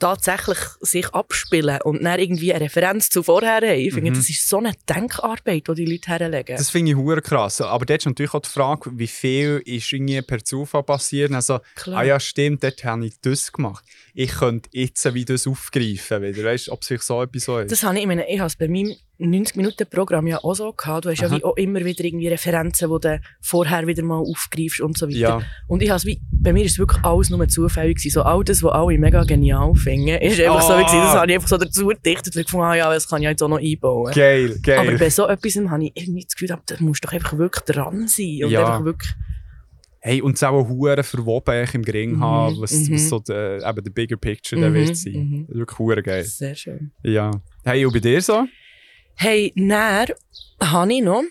tatsächlich 0.00 0.58
sich 0.80 1.08
abspielen 1.14 1.78
und 1.84 2.02
dann 2.02 2.18
irgendwie 2.18 2.52
eine 2.52 2.64
Referenz 2.64 3.08
zu 3.10 3.22
vorher 3.22 3.56
haben. 3.56 3.78
Ich 3.78 3.94
finde, 3.94 4.10
Mhm. 4.10 4.14
das 4.16 4.28
ist 4.28 4.48
so 4.48 4.58
eine 4.58 4.72
Denkarbeit, 4.88 5.68
die 5.68 5.74
die 5.74 5.84
Leute 5.86 6.08
herlegen. 6.10 6.56
Das 6.56 6.70
finde 6.70 6.90
ich 6.92 6.96
hure 6.96 7.22
krass. 7.22 7.60
Aber 7.60 7.86
dort 7.86 8.00
ist 8.00 8.06
natürlich 8.06 8.34
auch 8.34 8.40
die 8.40 8.48
Frage, 8.48 8.90
wie 8.94 9.06
viel 9.06 9.62
ist 9.64 9.92
irgendwie 9.92 10.20
per 10.22 10.42
Zufall 10.44 10.82
passiert. 10.82 11.32
Also, 11.32 11.60
Klar. 11.76 12.00
ah 12.00 12.04
ja, 12.04 12.18
stimmt, 12.18 12.64
dort 12.64 12.82
habe 12.84 13.06
ich 13.06 13.20
das 13.20 13.52
gemacht. 13.52 13.84
Ich 14.14 14.32
könnte 14.32 14.68
jetzt 14.72 15.14
wie 15.14 15.24
das 15.24 15.46
aufgreifen 15.46 16.22
wieder. 16.22 16.42
Weißt 16.44 16.66
du, 16.68 16.72
ob 16.72 16.80
es 16.82 16.88
vielleicht 16.88 17.04
so 17.04 17.22
etwas 17.22 17.44
so 17.44 17.58
ist? 17.58 17.70
Das 17.70 17.82
habe 17.84 17.94
ich, 17.96 18.00
ich 18.00 18.06
meine, 18.08 18.28
ich 18.28 18.38
habe 18.40 18.48
es 18.48 18.56
bei 18.56 18.66
meinem 18.66 18.96
90-Minuten-Programm 19.44 20.26
ja 20.26 20.38
auch 20.42 20.54
so 20.54 20.72
gehabt. 20.72 21.04
Du 21.04 21.10
hast 21.10 21.20
ja 21.20 21.28
Aha. 21.28 21.36
wie 21.36 21.44
auch 21.44 21.56
immer 21.56 21.84
wieder 21.84 22.04
irgendwie 22.04 22.28
Referenzen, 22.28 22.90
die 22.90 23.00
du 23.08 23.20
vorher 23.40 23.86
wieder 23.86 24.02
mal 24.02 24.18
aufgreifst 24.18 24.80
und 24.80 24.96
so 24.98 25.06
weiter. 25.08 25.18
Ja. 25.18 25.42
Und 25.68 25.82
ich 25.82 25.90
habe 25.90 25.98
es 25.98 26.06
wie, 26.06 26.20
bei 26.42 26.52
mir 26.52 26.64
ist 26.64 26.72
es 26.72 26.78
wirklich 26.78 27.02
alles 27.04 27.30
nur 27.30 27.46
zufällig 27.48 27.96
gewesen. 27.98 28.14
So 28.14 28.22
all 28.22 28.42
das, 28.44 28.62
was 28.62 28.72
alle 28.72 28.98
mega 28.98 29.22
genial 29.24 29.74
finden, 29.74 30.08
ist 30.18 30.40
einfach 30.40 30.62
so 30.62 30.72
Ah. 30.74 30.78
gewesen. 30.82 30.98
Das 31.00 31.14
habe 31.14 31.30
ich 31.30 31.34
einfach 31.36 31.48
so 31.48 31.56
dazu 31.58 31.86
gedichtet, 31.88 32.34
weil 32.34 32.40
ich 32.42 32.46
gefunden 32.46 32.66
habe, 32.66 32.78
ja, 32.78 32.92
das 32.92 33.08
kann 33.08 33.22
ich 33.22 33.28
jetzt 33.28 33.42
auch 33.42 33.48
noch 33.48 33.58
einbauen. 33.58 34.12
Geil, 34.14 34.58
geil. 34.62 34.78
Aber 34.78 34.98
bei 34.98 35.10
so 35.10 35.26
etwas 35.28 35.56
habe 35.56 35.84
ich 35.84 35.92
irgendwie 35.94 36.24
das 36.24 36.34
Gefühl, 36.34 36.48
da 36.48 36.58
musst 36.80 37.04
du 37.04 37.06
doch 37.08 37.12
einfach 37.14 37.36
wirklich 37.38 37.64
dran 37.64 38.08
sein. 38.08 38.40
Und 38.44 38.50
Ja. 38.50 38.60
einfach 38.60 38.84
wirklich, 38.84 39.12
Hey, 40.02 40.22
und 40.22 40.34
es 40.36 40.42
auch 40.42 40.66
hure 40.66 41.02
verwoben 41.02 41.52
eigentlich 41.54 41.74
im 41.74 41.82
Gring 41.82 42.12
Mhm, 42.12 42.20
haben, 42.20 42.60
was, 42.62 42.72
mhm. 42.72 42.94
was 42.94 43.08
so 43.10 43.18
der, 43.18 43.62
eben 43.62 43.84
der 43.84 43.90
Bigger 43.90 44.16
Picture 44.16 44.58
der 44.58 44.70
Mhm, 44.70 44.74
wird 44.74 44.96
sein. 44.96 45.12
mhm. 45.12 45.46
Wirklich 45.48 45.78
hure 45.78 46.02
geil. 46.02 46.24
sehr 46.24 46.54
schön. 46.54 46.90
Ja. 47.02 47.30
Hey, 47.64 47.84
und 47.84 47.92
bei 47.92 47.98
dir 48.00 48.22
so? 48.22 48.46
Hey, 49.16 49.52
näher 49.56 50.06
habe 50.62 50.90
ich 50.94 51.02
noch 51.02 51.22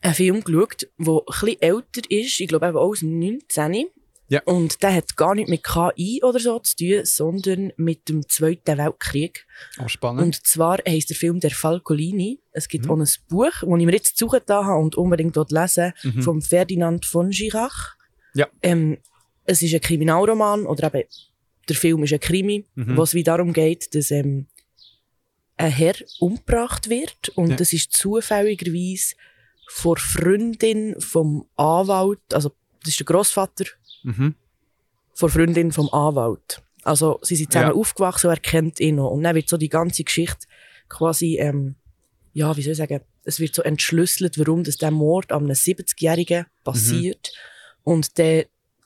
einen 0.00 0.14
Film 0.14 0.44
geschaut, 0.44 0.86
der 0.96 1.20
bisschen 1.26 1.60
älter 1.60 2.02
ist. 2.08 2.38
Ich 2.40 2.46
glaube 2.46 2.68
eben 2.68 2.76
auch 2.76 2.90
aus 2.90 3.00
dem 3.00 3.18
19. 3.18 3.86
Ja. 4.28 4.42
Und 4.44 4.82
der 4.82 4.92
hat 4.94 5.16
gar 5.16 5.34
nicht 5.36 5.48
mit 5.48 5.62
KI 5.62 6.20
oder 6.24 6.40
so 6.40 6.58
zu 6.58 6.74
tun, 6.76 7.04
sondern 7.04 7.72
mit 7.76 8.08
dem 8.08 8.28
Zweiten 8.28 8.76
Weltkrieg. 8.76 9.46
Oh, 9.82 9.86
spannend. 9.88 10.22
Und 10.22 10.46
zwar 10.46 10.78
heisst 10.86 11.10
der 11.10 11.16
Film 11.16 11.38
«Der 11.38 11.52
Falcolini». 11.52 12.40
Es 12.52 12.66
gibt 12.68 12.86
Mhm. 12.86 12.90
auch 12.90 12.96
ein 12.98 13.08
Buch, 13.28 13.50
das 13.60 13.62
ich 13.62 13.86
mir 13.86 13.92
jetzt 13.92 14.16
zugetan 14.16 14.64
habe 14.66 14.80
und 14.80 14.96
unbedingt 14.96 15.36
dort 15.36 15.52
lesen, 15.52 15.92
Mhm. 16.02 16.22
von 16.22 16.42
Ferdinand 16.42 17.06
von 17.06 17.30
Girach. 17.30 17.94
Ja. 18.34 18.48
Ähm, 18.62 18.98
es 19.44 19.62
ist 19.62 19.72
ein 19.74 19.80
Kriminalroman, 19.80 20.66
oder 20.66 20.92
eben 20.92 21.08
der 21.68 21.76
Film 21.76 22.02
ist 22.02 22.12
ein 22.12 22.20
Krimi, 22.20 22.64
Mhm. 22.74 22.96
wo 22.96 23.02
es 23.02 23.14
wie 23.14 23.22
darum 23.22 23.52
geht, 23.52 23.94
dass 23.94 24.10
ähm, 24.10 24.48
ein 25.56 25.70
Herr 25.70 25.94
umgebracht 26.18 26.90
wird 26.90 27.28
und 27.36 27.50
Ja. 27.50 27.56
das 27.56 27.72
ist 27.72 27.92
zufälligerweise 27.92 29.14
vor 29.68 29.96
Freundin 29.98 31.00
vom 31.00 31.48
Anwalt, 31.56 32.20
also 32.32 32.50
das 32.80 32.90
ist 32.90 33.00
der 33.00 33.06
Großvater 33.06 33.64
Mhm. 34.06 34.34
vor 35.14 35.28
Freundin 35.30 35.72
vom 35.72 35.88
Anwalt. 35.90 36.62
Also 36.84 37.18
sie 37.22 37.36
sind 37.36 37.52
zusammen 37.52 37.70
Ja. 37.72 37.74
aufgewachsen 37.76 38.28
und 38.28 38.34
er 38.34 38.40
kennt 38.40 38.80
ihn 38.80 38.96
noch. 38.96 39.10
Und 39.10 39.22
dann 39.24 39.34
wird 39.34 39.48
so 39.48 39.56
die 39.56 39.68
ganze 39.68 40.04
Geschichte 40.04 40.46
quasi, 40.88 41.38
ähm, 41.38 41.74
ja, 42.34 42.56
wie 42.56 42.62
soll 42.62 42.72
ich 42.72 42.78
sagen, 42.78 43.00
es 43.24 43.40
wird 43.40 43.54
so 43.54 43.62
entschlüsselt, 43.62 44.38
warum 44.38 44.62
das 44.62 44.76
der 44.76 44.90
Mord 44.90 45.32
an 45.32 45.44
einem 45.44 45.54
70-Jährigen 45.54 46.46
passiert. 46.64 47.32
Und 47.82 48.18
dann 48.18 48.44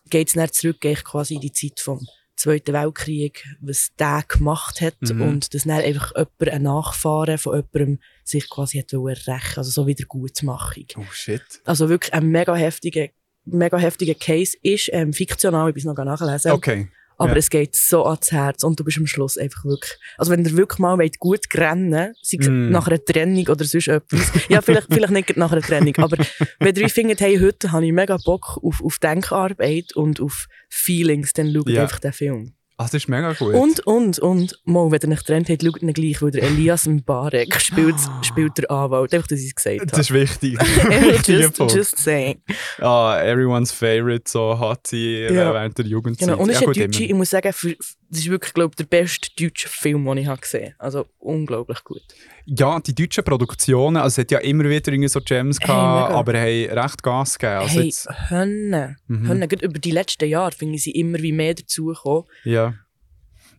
geht 0.09 0.29
es 0.29 0.35
dann 0.35 0.51
zurück 0.53 0.81
quasi 0.81 1.35
in 1.35 1.41
die 1.41 1.53
Zeit 1.53 1.81
vom 1.81 2.07
Zweiten 2.37 2.73
Weltkrieg, 2.73 3.45
was 3.61 3.91
der 3.99 4.25
gemacht 4.27 4.81
hat 4.81 4.97
Mhm. 5.03 5.21
und 5.21 5.53
dass 5.53 5.65
dann 5.65 5.73
einfach 5.83 6.13
jemand, 6.17 6.49
ein 6.49 6.63
Nachfahren 6.63 7.37
von 7.37 7.55
jemandem 7.57 7.99
sich 8.25 8.49
quasi 8.49 8.79
hat 8.79 8.95
rächen, 8.95 9.59
also 9.59 9.71
so 9.71 9.87
wieder 9.87 10.07
Gutmachung. 10.07 10.87
Oh 10.97 11.05
shit. 11.13 11.43
Also 11.67 11.91
wirklich 11.91 12.15
ein 12.15 12.29
mega 12.29 12.55
heftiger, 12.55 13.09
mega 13.53 13.79
heftiger 13.79 14.15
Case 14.15 14.57
ist 14.63 14.91
ähm, 14.93 15.13
fiktional, 15.13 15.69
ich 15.69 15.75
bin 15.75 15.81
es 15.81 15.85
noch 15.87 16.05
nachlesen. 16.05 16.53
Okay. 16.53 16.89
Aber 17.19 17.33
Ja. 17.33 17.37
es 17.37 17.51
geht 17.51 17.77
so 17.77 18.07
ans 18.07 18.33
Herz 18.33 18.65
und 18.65 18.81
du 18.81 18.85
bist 18.85 18.97
am 18.97 19.07
Schluss 19.07 19.37
einfach 19.37 19.63
wirklich, 19.67 19.93
also 20.17 20.33
wenn 20.33 20.43
ihr 20.43 20.57
wirklich 20.57 20.79
mal 20.79 20.97
wollt, 20.97 21.19
gut 21.19 21.41
rennen, 21.55 22.15
sei 22.23 22.39
es 22.41 22.49
Mm. 22.49 22.71
nach 22.71 22.87
einer 22.89 23.05
Trennung 23.05 23.47
oder 23.49 23.63
sonst 23.67 23.89
etwas, 23.89 24.33
ja, 24.49 24.63
vielleicht, 24.63 24.87
vielleicht 24.91 25.13
nicht 25.13 25.37
nach 25.37 25.53
einer 25.53 25.61
Trennung, 25.61 25.95
aber 25.99 26.17
wenn 26.61 26.75
ihr 26.77 26.85
euch 26.87 26.95
findet, 26.95 27.21
hey, 27.21 27.39
heute 27.39 27.73
habe 27.73 27.85
ich 27.85 27.93
mega 27.93 28.17
Bock 28.25 28.59
auf, 28.63 28.83
auf 28.83 28.99
Denkarbeit 28.99 29.95
und 29.95 30.19
auf 30.21 30.47
Feelings, 30.71 31.35
dann 31.35 31.53
schaut 31.53 31.69
Ja. 31.69 31.83
einfach 31.83 31.99
den 31.99 32.15
Film. 32.15 32.55
Ah, 32.81 32.85
das 32.85 32.95
ist 32.95 33.09
mega 33.11 33.35
gut. 33.35 33.53
Und, 33.55 33.81
und, 33.81 34.19
und, 34.21 34.59
mal, 34.65 34.91
wenn 34.91 35.01
ihr 35.03 35.09
nicht 35.09 35.27
getrennt 35.27 35.51
habt, 35.51 35.63
schaut 35.63 35.83
ihn 35.83 35.93
gleich, 35.93 36.23
weil 36.23 36.31
der 36.31 36.45
Elias 36.45 36.87
Mbarek 36.87 37.61
spielt, 37.61 37.97
spielt 38.23 38.57
der 38.57 38.71
Anwalt, 38.71 39.13
einfach, 39.13 39.27
dass 39.27 39.41
ich 39.41 39.49
es 39.49 39.55
gesagt 39.55 39.93
das 39.93 39.99
ist 39.99 40.15
wichtig. 40.15 40.59
habe. 40.61 41.11
Just, 41.31 41.59
just 41.77 41.99
saying. 41.99 42.41
Ah, 42.79 43.21
everyone's 43.21 43.71
favorite, 43.71 44.31
so 44.31 44.59
hat 44.59 44.87
sie 44.87 45.25
Ja. 45.25 45.53
während 45.53 45.77
der 45.77 45.85
Jugendzeit. 45.85 46.29
Genau. 46.29 46.41
Und 46.41 46.49
es 46.49 46.59
ja, 46.59 46.61
ist 46.63 46.67
gut, 46.69 46.77
immer. 46.79 47.01
ich 47.01 47.13
muss 47.13 47.29
sagen, 47.29 47.53
für, 47.53 47.77
das 48.11 48.19
ist 48.21 48.29
wirklich, 48.31 48.53
glaube 48.55 48.71
ich, 48.73 48.77
der 48.77 48.85
beste 48.85 49.29
deutsche 49.39 49.69
Film, 49.69 50.05
den 50.05 50.19
ich 50.19 50.27
habe 50.27 50.41
gesehen 50.41 50.73
habe. 50.75 50.81
Also 50.81 51.07
unglaublich 51.19 51.83
gut. 51.85 52.03
Ja, 52.45 52.81
die 52.81 52.95
deutschen 52.95 53.23
Produktionen, 53.25 53.97
also 53.99 54.09
es 54.15 54.19
hat 54.19 54.31
ja 54.33 54.39
immer 54.41 54.65
wieder 54.65 54.93
irgendwie 54.93 55.09
so 55.09 55.21
Gems 55.21 55.59
Hey, 55.61 55.67
gehabt, 55.69 56.13
aber 56.13 56.33
haben 56.35 56.71
recht 56.79 57.03
Gas 57.03 57.39
gegeben. 57.39 57.61
Also 57.61 57.79
hey, 57.79 57.87
jetzt, 57.87 58.09
Hönne. 58.31 58.97
Mhm. 59.07 59.29
Hönne. 59.29 59.49
Über 59.63 59.79
die 59.79 59.91
letzten 59.93 60.29
Jahre 60.29 60.53
finde 60.53 60.75
ich 60.75 60.83
sie 60.83 60.91
immer 60.91 61.19
wie 61.19 61.33
mehr 61.33 61.55
dazugekommen. 61.55 62.25
ja. 62.45 62.75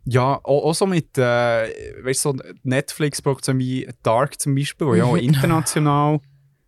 Ja, 0.03 0.39
auch, 0.43 0.63
auch 0.65 0.73
so 0.73 0.87
mit, 0.87 1.15
äh, 1.19 1.21
weißt 2.03 2.21
so 2.23 2.35
Netflix-Produktionen 2.63 3.59
wie 3.59 3.87
Dark 4.01 4.39
zum 4.39 4.55
Beispiel, 4.55 4.87
wo 4.87 4.95
ja 4.95 5.03
auch 5.03 5.15
international 5.29 6.19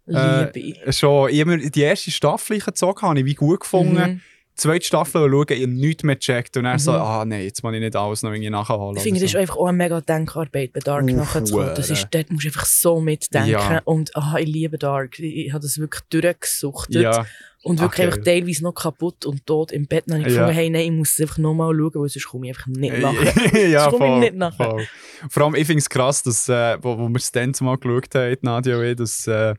Äh, 0.07 0.43
Liebe 0.53 0.59
ich. 0.59 0.95
schon 0.95 1.29
immer 1.31 1.57
die 1.57 1.81
erste 1.81 2.11
Staffel 2.11 2.59
gezogen 2.59 3.01
habe, 3.01 3.19
ich 3.19 3.25
wie 3.25 3.33
gut 3.33 3.61
gefunden. 3.61 3.95
Mhm. 3.95 4.21
Zweite 4.55 4.85
Staffel 4.85 5.29
schauen, 5.31 5.45
ich 5.49 5.61
habe 5.63 5.71
nichts 5.71 6.03
mehr 6.03 6.15
gecheckt 6.15 6.55
und 6.57 6.79
so, 6.79 6.91
Mhm. 6.91 6.97
ah 6.97 7.25
nein, 7.25 7.41
jetzt 7.43 7.63
muss 7.63 7.73
ich 7.73 7.79
nicht 7.79 7.95
alles 7.95 8.21
noch 8.21 8.31
irgendwie 8.31 8.49
nachholen. 8.51 8.97
Ich 8.97 9.03
finde, 9.03 9.19
das 9.19 9.29
ist 9.29 9.33
oder 9.35 9.41
einfach 9.41 9.57
auch 9.57 9.65
eine 9.67 9.77
mega 9.77 9.99
Denkarbeit, 10.01 10.73
bei 10.73 10.79
Dark 10.79 11.03
Uff, 11.05 11.11
nachzukommen. 11.11 11.71
Das 11.75 11.89
ist, 11.89 12.07
dort 12.11 12.31
musst 12.31 12.43
du 12.45 12.49
einfach 12.49 12.65
so 12.65 13.01
mitdenken. 13.01 13.49
Ja. 13.49 13.81
Und 13.85 14.15
ah, 14.15 14.35
ich 14.39 14.47
liebe 14.47 14.77
Dark. 14.77 15.17
Ich, 15.19 15.47
ich 15.47 15.53
habe 15.53 15.61
das 15.63 15.77
wirklich 15.79 16.03
so. 16.11 16.19
durchgesuchtet. 16.21 17.01
Ja, 17.01 17.25
Und 17.63 17.79
wirklich 17.79 18.01
Ach, 18.07 18.11
einfach 18.11 18.23
teilweise 18.25 18.63
noch 18.63 18.73
kaputt 18.73 19.25
und 19.25 19.45
tot 19.47 19.71
im 19.71 19.87
Bett. 19.87 20.03
Dann 20.07 20.19
habe 20.19 20.29
ich 20.29 20.35
Ja. 20.35 20.41
gefunden, 20.41 20.59
hey, 20.59 20.69
nein, 20.69 20.81
ich 20.85 20.91
muss 20.91 21.13
es 21.13 21.21
einfach 21.21 21.37
nochmal 21.39 21.73
schauen, 21.75 21.91
weil 21.95 22.09
sonst 22.09 22.27
komme 22.27 22.47
ich 22.49 22.55
einfach 22.55 22.67
nicht 22.67 22.97
nachher. 22.99 23.59
ja, 23.69 23.83
Sonst 23.89 23.93
komme 23.97 24.05
ich 24.05 24.11
voll, 24.11 24.19
nicht 24.19 24.35
nachher. 24.35 24.69
voll. 24.71 24.87
Vor 25.29 25.43
allem, 25.43 25.55
ich 25.55 25.65
finde 25.65 25.79
es 25.79 25.89
krass, 25.89 26.21
dass, 26.21 26.47
äh, 26.49 26.77
wo, 26.81 26.97
wo 26.99 27.07
wir 27.09 27.15
es 27.15 27.31
dann 27.31 27.53
zumal 27.55 27.77
geschaut 27.77 28.13
haben, 28.13 28.37
Nadia 28.41 28.77
und 28.77 28.83
ich, 28.85 28.95
dass 28.97 29.25
äh, 29.27 29.55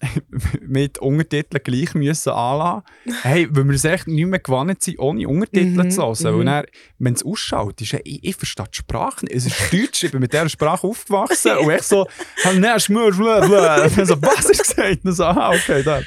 mit 0.60 0.98
Untertiteln 0.98 1.62
gleich 1.62 1.94
müssen 1.94 2.30
anlassen. 2.30 2.82
Hey, 3.22 3.46
weil 3.50 3.64
wir 3.64 3.74
es 3.74 3.84
echt 3.84 4.06
nicht 4.06 4.26
mehr 4.26 4.38
gewohnt 4.40 4.82
sind, 4.82 4.98
ohne 4.98 5.26
Untertitel 5.28 5.84
Mhm, 5.84 5.90
zu 5.90 6.02
hören. 6.02 6.34
mhm. 6.34 6.40
Und 6.40 6.46
dann, 6.46 6.64
wenn 6.98 7.14
es 7.14 7.24
ausschaut, 7.24 7.80
ist, 7.80 7.94
ich, 8.04 8.22
ich 8.24 8.36
verstehe 8.36 8.66
die 8.72 8.76
Sprache 8.78 9.24
nicht. 9.24 9.34
Es 9.36 9.46
ist 9.46 9.72
Deutsch, 9.72 10.04
ich 10.04 10.10
bin 10.10 10.20
mit 10.20 10.32
dieser 10.32 10.48
Sprache 10.48 10.86
aufgewachsen 10.86 11.56
und 11.58 11.70
ich 11.72 11.82
so, 11.82 12.06
«Halt, 12.44 12.60
nein, 12.60 12.78
schmur, 12.80 13.10
bla, 13.12 13.46
bla. 13.46 13.84
Und 13.84 13.96
dann 13.96 14.06
so, 14.06 14.20
was 14.20 14.50
ist 14.50 14.62
gesagt? 14.68 15.04
Und 15.04 15.12
so, 15.12 15.24
ah, 15.24 15.50
okay, 15.50 15.82
da. 15.82 16.02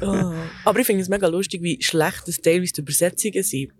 Ah. 0.00 0.32
Aber 0.64 0.78
ich 0.80 0.86
finde 0.86 1.02
es 1.02 1.08
mega 1.08 1.26
lustig, 1.28 1.62
wie 1.62 1.80
schlecht 1.82 2.22
das 2.26 2.36
teilweise 2.40 2.72
die 2.72 2.80
Übersetzungen 2.80 3.42
sind. 3.42 3.72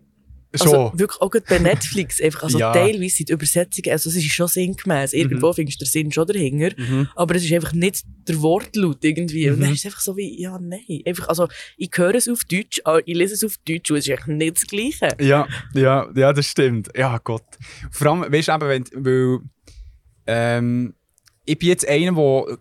Schon. 0.55 0.69
Also 0.69 0.93
wirklich 0.99 1.21
auch 1.21 1.31
bei 1.49 1.59
Netflix. 1.59 2.21
Einfach, 2.23 2.45
also 2.45 2.59
Ja. 2.61 2.73
teilweise 2.73 3.17
sind 3.17 3.29
die 3.29 3.33
Übersetzungen, 3.35 3.91
also 3.93 4.09
es 4.09 4.17
ist 4.17 4.33
schon 4.33 4.49
sinngemäß. 4.49 5.13
Irgendwo 5.13 5.53
findest 5.53 5.81
du 5.81 5.85
den 5.85 5.91
Sinn 5.91 6.13
schon 6.13 6.27
dahinter. 6.27 6.71
Mhm. 6.81 7.09
Aber 7.17 7.35
es 7.35 7.45
ist 7.45 7.53
einfach 7.53 7.75
nicht 7.75 8.03
der 8.27 8.41
Wortlaut 8.41 9.05
irgendwie. 9.05 9.51
Und 9.51 9.59
Mhm. 9.59 9.63
dann 9.63 9.73
ist 9.75 9.81
es 9.81 9.85
einfach 9.87 10.01
so 10.01 10.17
wie, 10.17 10.41
ja, 10.41 10.59
nein. 10.59 11.03
Einfach, 11.07 11.29
also, 11.29 11.49
ich 11.77 11.91
höre 11.95 12.15
es 12.15 12.29
auf 12.29 12.45
Deutsch, 12.45 12.81
aber 12.85 13.07
ich 13.07 13.15
lese 13.15 13.35
es 13.35 13.45
auf 13.45 13.57
Deutsch 13.69 13.91
und 13.91 13.99
es 13.99 14.09
ist 14.09 14.13
eigentlich 14.19 14.37
nicht 14.39 14.57
das 14.57 14.67
Gleiche. 14.67 15.09
Ja, 15.23 15.47
ja, 15.75 16.09
ja, 16.17 16.33
das 16.33 16.47
stimmt. 16.47 16.89
Ja, 16.97 17.19
Gott. 17.19 17.45
Vor 17.91 18.07
allem, 18.07 18.33
weißt 18.33 18.49
du, 18.49 18.53
eben, 18.53 18.69
wenn, 18.69 18.85
weil, 19.05 19.39
ähm, 20.27 20.95
ich 21.45 21.59
bin 21.59 21.69
jetzt 21.69 21.87
einer, 21.89 22.13
der 22.13 22.57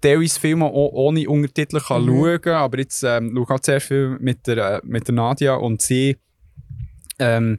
teilweise 0.00 0.40
Filme 0.40 0.64
auch 0.66 0.92
ohne 0.92 1.28
Untertitel 1.28 1.78
kann 1.80 2.04
Mhm. 2.04 2.08
schauen 2.08 2.40
kann, 2.40 2.54
aber 2.54 2.78
jetzt 2.78 3.02
ähm, 3.04 3.32
schaue 3.34 3.42
ich 3.44 3.48
halt 3.50 3.64
sehr 3.64 3.80
viel 3.80 4.16
mit 4.20 4.46
der, 4.46 4.76
äh, 4.76 4.80
mit 4.84 5.06
der 5.06 5.14
Nadia 5.14 5.54
und 5.54 5.80
sie 5.82 6.16
ähm, 7.22 7.58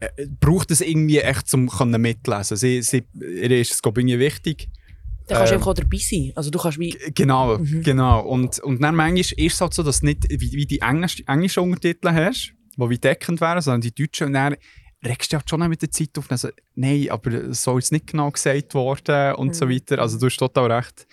äh, 0.00 0.08
braucht 0.40 0.70
es 0.70 0.80
irgendwie 0.80 1.18
echt 1.18 1.48
können 1.76 2.00
mitlesen. 2.00 2.56
Sie, 2.56 2.82
sie, 2.82 3.02
ihr 3.14 3.50
ist 3.50 3.72
es, 3.72 3.82
glaube 3.82 4.00
ich, 4.00 4.06
wichtig. 4.18 4.68
Dann 5.26 5.38
kannst 5.38 5.50
du 5.50 5.54
Ähm, 5.54 5.58
einfach 5.60 5.70
auch 5.72 5.74
dabei 5.74 5.98
sein. 5.98 6.32
Also 6.36 6.50
du 6.50 6.58
kannst 6.58 6.78
wie, 6.78 6.96
Genau, 7.14 7.58
Mhm. 7.58 7.82
genau. 7.82 8.20
Und, 8.26 8.58
und 8.60 8.80
dann 8.82 8.94
manchmal 8.94 9.20
ist 9.20 9.54
es 9.54 9.60
halt 9.60 9.74
so, 9.74 9.82
dass 9.82 10.00
du 10.00 10.06
nicht 10.06 10.24
wie, 10.30 10.52
wie 10.52 10.66
die 10.66 10.80
Englisch, 10.80 11.22
englischen 11.26 11.62
Untertitel 11.64 12.10
hast, 12.12 12.52
die 12.76 12.90
wie 12.90 12.98
deckend 12.98 13.40
wären, 13.40 13.60
sondern 13.60 13.80
die 13.82 13.94
deutschen. 13.94 14.28
Und 14.28 14.32
dann 14.34 14.56
regst 15.04 15.32
du 15.32 15.36
halt 15.36 15.50
schon 15.50 15.68
mit 15.68 15.82
der 15.82 15.90
Zeit 15.90 16.16
auf. 16.16 16.30
Also, 16.30 16.48
nein, 16.76 17.10
aber 17.10 17.52
so 17.54 17.76
ist 17.78 17.92
nicht 17.92 18.06
genau 18.06 18.30
gesagt 18.30 18.72
worden 18.74 19.34
und 19.34 19.54
so 19.54 19.66
Mhm. 19.66 19.70
weiter. 19.70 19.98
Also 19.98 20.18
du 20.18 20.26
hast 20.26 20.36
total 20.38 20.72
recht. 20.72 21.06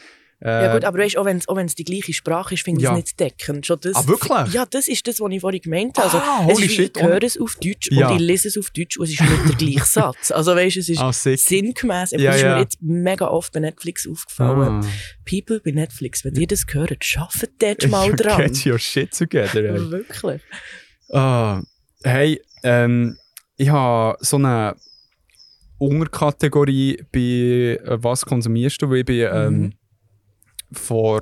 Äh, 0.45 0.65
ja 0.65 0.73
gut, 0.73 0.83
aber 0.85 0.99
weißt, 0.99 1.17
auch 1.17 1.25
wenn 1.25 1.65
es 1.65 1.73
die 1.73 1.83
gleiche 1.83 2.13
Sprache 2.13 2.53
ist, 2.53 2.63
finde 2.63 2.79
ich 2.79 2.83
Ja. 2.83 2.91
es 2.91 2.97
nicht 2.97 3.19
deckend. 3.19 3.65
Schon 3.65 3.79
das, 3.81 3.95
Ah, 3.95 4.07
wirklich? 4.07 4.53
Ja, 4.53 4.65
das 4.69 4.87
ist 4.87 5.07
das, 5.07 5.19
was 5.19 5.31
ich 5.31 5.41
vorhin 5.41 5.59
gemeint 5.61 5.97
habe. 5.97 6.05
Also, 6.05 6.17
Ah, 6.19 6.45
es 6.47 6.53
holy 6.53 6.65
ist, 6.67 6.73
shit, 6.75 6.95
ich 6.97 7.03
höre 7.03 7.23
es 7.23 7.39
auf 7.39 7.55
Deutsch 7.55 7.89
Ja. 7.91 8.09
und 8.09 8.15
ich 8.17 8.21
lese 8.21 8.47
es 8.49 8.57
auf 8.57 8.69
Deutsch 8.69 8.97
und 8.97 9.05
es 9.05 9.13
ist 9.13 9.21
nicht 9.21 9.49
der 9.49 9.55
gleiche 9.55 9.85
Satz. 9.85 10.29
Also 10.31 10.55
weißt, 10.55 10.77
es 10.77 10.89
ist 10.89 11.01
sick. 11.23 11.39
sinngemäß. 11.39 12.11
Ja, 12.11 12.17
das 12.31 12.35
ist 12.37 12.43
mir 12.43 12.59
jetzt 12.59 12.77
mega 12.81 13.27
oft 13.27 13.51
bei 13.53 13.59
Netflix 13.59 14.07
aufgefallen. 14.07 14.83
Ah. 14.83 14.87
People 15.27 15.59
bei 15.65 15.71
Netflix, 15.71 16.23
wenn 16.23 16.35
ihr 16.35 16.45
das 16.47 16.63
hört, 16.71 17.03
schafft 17.03 17.49
dort 17.59 17.87
mal 17.89 18.09
You 18.09 18.15
dran. 18.15 18.37
Get 18.41 18.65
your 18.67 18.77
shit 18.77 19.17
together. 19.17 19.63
Ey. 19.73 19.79
Wirklich. 19.91 20.41
Ah, 21.11 21.61
hey, 22.03 22.39
ähm, 22.63 23.17
ich 23.57 23.69
habe 23.69 24.17
so 24.21 24.35
eine 24.37 24.75
Unterkategorie 25.77 27.03
bei 27.11 27.19
äh, 27.19 27.79
«Was 28.03 28.25
konsumierst 28.25 28.81
du?» 28.81 28.89
weil 28.89 28.97
ich 28.99 29.05
bin, 29.05 29.27
ähm, 29.31 29.53
Mhm. 29.59 29.73
Vor 30.79 31.21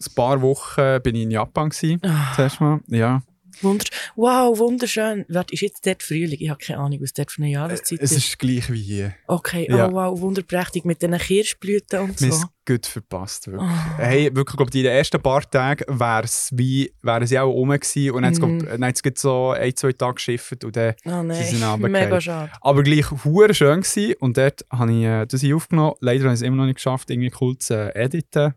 ein 0.00 0.14
paar 0.14 0.40
Wochen 0.42 1.00
bin 1.02 1.14
ich 1.14 1.22
in 1.22 1.30
Japan 1.30 1.70
gewesen, 1.70 2.00
Ah, 2.04 2.32
zuerst 2.34 2.60
mal. 2.60 2.80
Ja. 2.88 3.22
wundersch 3.62 3.90
wow, 4.16 4.58
wunderschön. 4.58 5.24
Warte, 5.28 5.54
ist 5.54 5.60
jetzt 5.62 5.86
dort 5.86 6.02
Frühling? 6.02 6.38
Ich 6.40 6.50
habe 6.50 6.58
keine 6.62 6.80
Ahnung, 6.80 6.98
was 7.00 7.12
dort 7.12 7.30
für 7.30 7.40
eine 7.42 7.52
Jahreszeit 7.52 8.00
Es 8.02 8.10
ist. 8.10 8.18
ist 8.18 8.38
gleich 8.40 8.70
wie 8.72 8.82
hier. 8.82 9.14
Okay, 9.28 9.66
Ja. 9.70 9.88
oh 9.88 9.92
wow, 9.92 10.20
wunderprächtig 10.20 10.84
mit 10.84 11.00
diesen 11.00 11.16
Kirschblüten 11.16 12.00
und 12.00 12.18
so. 12.18 12.26
haben 12.26 12.32
es 12.32 12.44
gut 12.66 12.86
verpasst. 12.86 13.46
Wirklich. 13.46 13.70
Ah. 13.70 13.96
Hey, 13.98 14.34
wirklich, 14.34 14.56
glaub, 14.56 14.74
in 14.74 14.82
den 14.82 14.92
ersten 14.92 15.22
paar 15.22 15.48
Tagen 15.48 15.84
wären 15.88 17.26
sie 17.26 17.38
auch 17.38 17.48
rum 17.50 17.70
gewesen 17.70 18.10
und 18.10 18.22
dann 18.22 18.58
dann 18.58 18.84
hat's 18.84 19.02
gerade 19.02 19.18
so 19.20 19.50
ein, 19.52 19.74
zwei 19.76 19.92
Tage 19.92 20.14
geschifft 20.14 20.64
und 20.64 20.74
dann 20.76 20.94
Oh 21.06 21.22
Sie 21.32 21.44
sind 21.44 21.62
runtergefallen. 21.62 21.92
mega 21.92 22.20
schade. 22.20 22.50
Aber 22.60 22.82
gleich 22.82 23.08
hure 23.24 23.54
schön 23.54 23.80
gewesen. 23.82 24.14
und 24.20 24.36
dort 24.36 24.64
habe 24.70 24.92
ich 24.92 25.04
äh, 25.04 25.26
das 25.26 25.44
aufgenommen. 25.44 25.94
Leider 26.00 26.24
habe 26.24 26.34
ich 26.34 26.40
es 26.40 26.42
immer 26.42 26.56
noch 26.56 26.66
nicht 26.66 26.76
geschafft, 26.76 27.08
irgendwie 27.10 27.32
cool 27.40 27.56
zu 27.56 27.74
äh, 27.94 28.04
editen. 28.04 28.54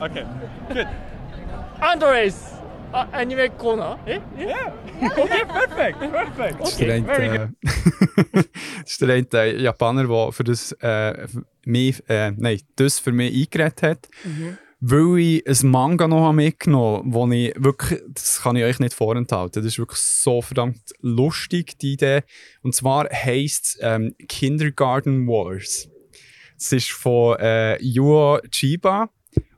Okay, 0.00 0.24
good. 0.68 0.86
Andres, 1.80 2.34
uh, 2.92 3.06
anime 3.12 3.48
corner. 3.56 3.96
Eh? 4.06 4.18
Yeah. 4.36 4.72
okay, 5.00 5.44
perfect, 5.44 5.98
perfect. 6.00 6.60
Das 6.60 6.70
ist 6.70 6.80
der 6.80 6.98
Okay, 6.98 7.04
very 7.04 7.38
good. 7.38 8.46
das 8.82 8.90
ist 8.90 9.00
der 9.00 9.14
eine 9.14 9.62
Japaner, 9.62 10.08
der 10.08 10.32
für 10.32 10.42
das, 10.42 10.72
äh, 10.80 11.28
mich, 11.64 12.02
äh, 12.08 12.32
nein, 12.32 12.60
das 12.74 12.98
für 12.98 13.12
mich 13.12 13.32
eingeredet 13.32 13.82
hat. 13.82 14.08
Mhm. 14.24 14.58
Weil 14.80 15.18
ich 15.20 15.46
ein 15.46 15.70
Manga 15.70 16.08
noch 16.08 16.32
mitgenommen 16.32 16.96
habe, 16.96 17.14
wo 17.14 17.30
ich 17.32 17.54
wirklich, 17.56 18.02
das 18.08 18.42
kann 18.42 18.56
ich 18.56 18.64
euch 18.64 18.80
nicht 18.80 18.94
vorenthalten, 18.94 19.62
das 19.62 19.74
ist 19.74 19.78
wirklich 19.78 20.00
so 20.00 20.42
verdammt 20.42 20.92
lustig, 21.02 21.78
die 21.78 21.92
Idee. 21.92 22.22
Und 22.62 22.74
zwar 22.74 23.08
heisst 23.12 23.76
es 23.76 23.78
ähm, 23.80 24.16
Kindergarten 24.26 25.28
Wars. 25.28 25.88
Es 26.58 26.72
ist 26.72 26.90
von 26.90 27.38
äh, 27.38 27.80
Yuo 27.80 28.40
Chiba 28.50 29.08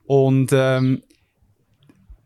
und 0.06 0.50
ähm, 0.52 1.02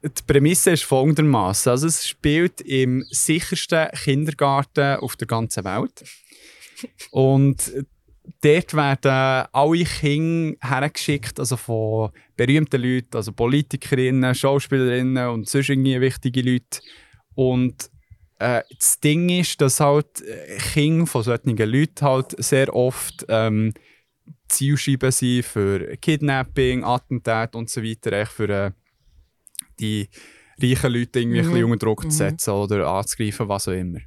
die 0.02 0.22
Prämisse 0.26 0.70
ist 0.70 0.84
folgendermaßen: 0.84 1.70
Also, 1.70 1.86
es 1.86 2.06
spielt 2.06 2.60
im 2.62 3.04
sichersten 3.10 3.88
Kindergarten 3.92 4.96
auf 5.00 5.16
der 5.16 5.26
ganzen 5.26 5.64
Welt. 5.64 6.04
Und 7.10 7.72
dort 8.42 8.74
werden 8.74 9.46
alle 9.52 9.84
Kinder 9.84 10.56
hergeschickt, 10.62 11.38
also 11.38 11.56
von 11.56 12.10
berühmten 12.36 12.82
Leuten, 12.82 13.16
also 13.16 13.32
Politikerinnen, 13.32 14.34
Schauspielerinnen 14.34 15.28
und 15.28 15.48
sonst 15.48 15.68
irgendwie 15.68 16.00
wichtige 16.00 16.42
Leute. 16.42 16.80
Und 17.34 17.90
äh, 18.38 18.62
das 18.78 19.00
Ding 19.00 19.28
ist, 19.28 19.60
dass 19.60 19.80
halt 19.80 20.22
äh, 20.22 20.56
Kinder 20.72 21.06
von 21.06 21.22
solchen 21.22 21.56
Leuten 21.56 22.04
halt 22.04 22.34
sehr 22.42 22.74
oft 22.74 23.26
ähm, 23.28 23.74
Zielscheiben 24.50 25.10
sind 25.10 25.44
für 25.44 25.96
Kidnapping, 25.96 26.84
Attentat 26.84 27.54
und 27.54 27.70
so 27.70 27.82
weiter, 27.82 28.12
echt 28.12 28.32
für 28.32 28.48
äh, 28.48 28.70
die 29.78 30.08
reichen 30.60 30.92
Leute 30.92 31.20
irgendwie 31.20 31.40
ein 31.40 31.46
Mhm. 31.46 31.50
bisschen 31.52 31.64
unter 31.72 31.86
Druck 31.86 32.02
zu 32.02 32.06
Mhm. 32.08 32.10
setzen 32.12 32.50
oder 32.50 32.86
anzugreifen, 32.88 33.48
was 33.48 33.68
auch 33.68 33.72
immer. 33.72 34.00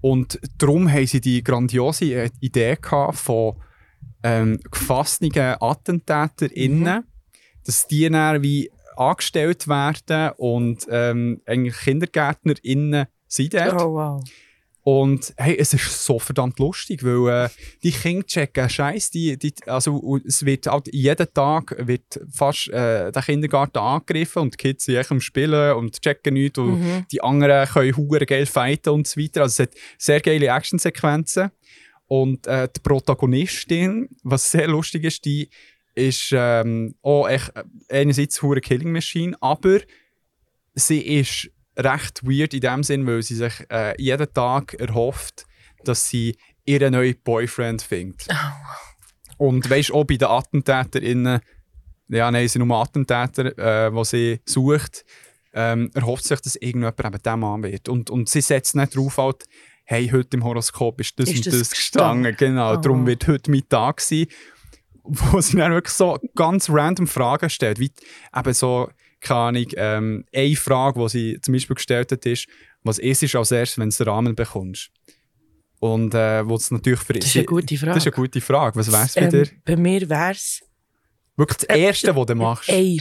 Und 0.00 0.38
darum 0.58 0.90
haben 0.90 1.06
sie 1.06 1.20
die 1.20 1.42
grandiose 1.42 2.04
äh, 2.14 2.30
Idee 2.40 2.76
gehabt 2.80 3.16
von 3.18 3.56
ähm, 4.22 4.58
gefassten 4.70 5.30
AttentäterInnen, 5.34 7.04
dass 7.64 7.86
die 7.86 8.08
dann 8.08 8.42
wie 8.42 8.70
angestellt 8.96 9.66
werden 9.68 10.32
und 10.36 10.86
ähm, 10.88 11.40
eigentlich 11.46 11.76
KindergärtnerInnen 11.76 13.06
sind 13.26 13.54
dort. 13.54 13.82
Oh, 13.82 13.94
wow. 13.94 14.24
Und 14.84 15.32
hey, 15.38 15.56
es 15.58 15.72
ist 15.72 16.04
so 16.04 16.18
verdammt 16.18 16.58
lustig, 16.58 17.02
weil 17.02 17.46
äh, 17.46 17.48
die 17.82 17.90
Kinder 17.90 18.26
checken 18.26 18.68
Scheiß, 18.68 19.10
die, 19.10 19.38
die, 19.38 19.54
also 19.64 20.20
es 20.26 20.44
wird 20.44 20.66
halt 20.66 20.92
jeden 20.92 21.26
Tag 21.32 21.74
wird 21.78 22.20
fast 22.30 22.68
äh, 22.68 23.10
der 23.10 23.22
Kindergarten 23.22 23.78
angegriffen 23.78 24.42
und 24.42 24.52
die 24.52 24.58
Kids 24.58 24.84
sind 24.84 24.96
echt 24.96 25.10
am 25.10 25.22
Spielen 25.22 25.74
und 25.76 26.02
checken 26.02 26.34
nichts 26.34 26.58
und 26.58 27.06
die 27.10 27.22
anderen 27.22 27.66
können 27.66 27.96
hure 27.96 28.26
geil 28.26 28.44
fighten 28.44 28.90
und 28.90 29.06
so 29.06 29.18
weiter. 29.18 29.40
Also 29.40 29.62
es 29.62 29.68
hat 29.70 29.74
sehr 29.96 30.20
geile 30.20 30.48
Actionsequenzen 30.48 31.50
und 32.06 32.46
äh, 32.46 32.68
die 32.68 32.80
Protagonistin, 32.80 34.10
was 34.22 34.50
sehr 34.50 34.68
lustig 34.68 35.04
ist, 35.04 35.24
die 35.24 35.48
ist 35.94 36.30
ähm, 36.32 36.94
auch 37.00 37.26
echt 37.26 37.52
äh, 37.56 38.02
einerseits 38.02 38.42
hure 38.42 38.60
Killing 38.60 38.92
Machine, 38.92 39.34
aber 39.40 39.80
sie 40.74 41.00
ist 41.00 41.50
recht 41.76 42.22
weird 42.24 42.54
in 42.54 42.60
dem 42.60 42.82
Sinn, 42.82 43.06
weil 43.06 43.22
sie 43.22 43.34
sich 43.36 43.52
äh, 43.70 44.00
jeden 44.00 44.32
Tag 44.32 44.74
erhofft, 44.74 45.46
dass 45.84 46.08
sie 46.08 46.36
ihren 46.64 46.92
neuen 46.92 47.16
Boyfriend 47.22 47.82
findet. 47.82 48.26
Und 49.36 49.68
weißt 49.68 49.92
auch 49.92 50.04
bei 50.04 50.16
den 50.16 50.28
AttentäterInnen, 50.28 51.40
ja, 52.08 52.30
nein, 52.30 52.42
sie 52.48 52.58
sind 52.58 52.66
nur 52.66 52.76
Attentäter, 52.80 53.86
äh, 53.86 53.90
die 53.90 54.04
sie 54.04 54.40
sucht, 54.44 55.04
ähm, 55.52 55.90
erhofft 55.94 56.24
sich, 56.24 56.40
dass 56.40 56.56
irgendjemand 56.56 57.00
eben 57.04 57.22
der 57.22 57.36
Mann 57.36 57.62
wird. 57.62 57.88
Und, 57.88 58.10
und 58.10 58.28
sie 58.28 58.40
setzt 58.40 58.76
nicht 58.76 58.94
darauf, 58.96 59.18
halt, 59.18 59.44
hey, 59.84 60.08
heute 60.08 60.36
im 60.36 60.44
Horoskop 60.44 61.00
ist 61.00 61.18
das 61.18 61.28
Ist 61.28 61.38
und 61.38 61.46
das 61.46 61.58
das 61.58 61.70
gestanden. 61.70 62.34
Genau, 62.36 62.74
Oh. 62.74 62.76
darum 62.76 63.06
wird 63.06 63.26
heute 63.28 63.50
mein 63.50 63.68
Tag 63.68 64.00
sein. 64.00 64.26
Wo 65.02 65.38
sie 65.40 65.58
dann 65.58 65.72
wirklich 65.72 65.92
so 65.94 66.18
ganz 66.34 66.70
random 66.70 67.06
Fragen 67.06 67.50
stellt, 67.50 67.78
wie 67.78 67.92
eben 68.34 68.54
so, 68.54 68.88
keine 69.24 69.40
Ahnung, 69.40 69.66
ähm, 69.76 70.24
eine 70.32 70.56
Frage, 70.56 71.00
die 71.00 71.08
sie 71.08 71.40
zum 71.40 71.52
Beispiel 71.54 71.74
gestellt 71.74 72.12
hat, 72.12 72.24
ist, 72.26 72.46
was 72.82 72.98
ist 72.98 73.22
es 73.22 73.34
als 73.34 73.50
erstes, 73.50 73.78
wenn 73.78 73.90
du 73.90 73.96
den 73.96 74.08
Rahmen 74.08 74.34
bekommst? 74.34 74.90
Und 75.80 76.14
äh, 76.14 76.46
wo 76.48 76.54
es 76.54 76.70
natürlich 76.70 77.00
für 77.00 77.12
Das 77.14 77.26
ist 77.26 77.36
eine 77.36 77.44
gute 77.46 77.76
Frage. 77.76 77.92
Das 77.94 78.06
ist 78.06 78.06
eine 78.06 78.16
gute 78.16 78.40
Frage. 78.40 78.76
Was 78.76 78.90
wär's 78.92 79.14
bei 79.14 79.22
Ähm, 79.22 79.30
dir? 79.30 79.48
bei 79.64 79.76
mir 79.76 80.08
wär's 80.08 80.60
Wirklich 81.36 81.66
das 81.66 81.76
Erste, 81.76 82.14
was 82.14 82.26
du 82.26 82.34
machst? 82.36 82.70
Ei. 82.70 82.98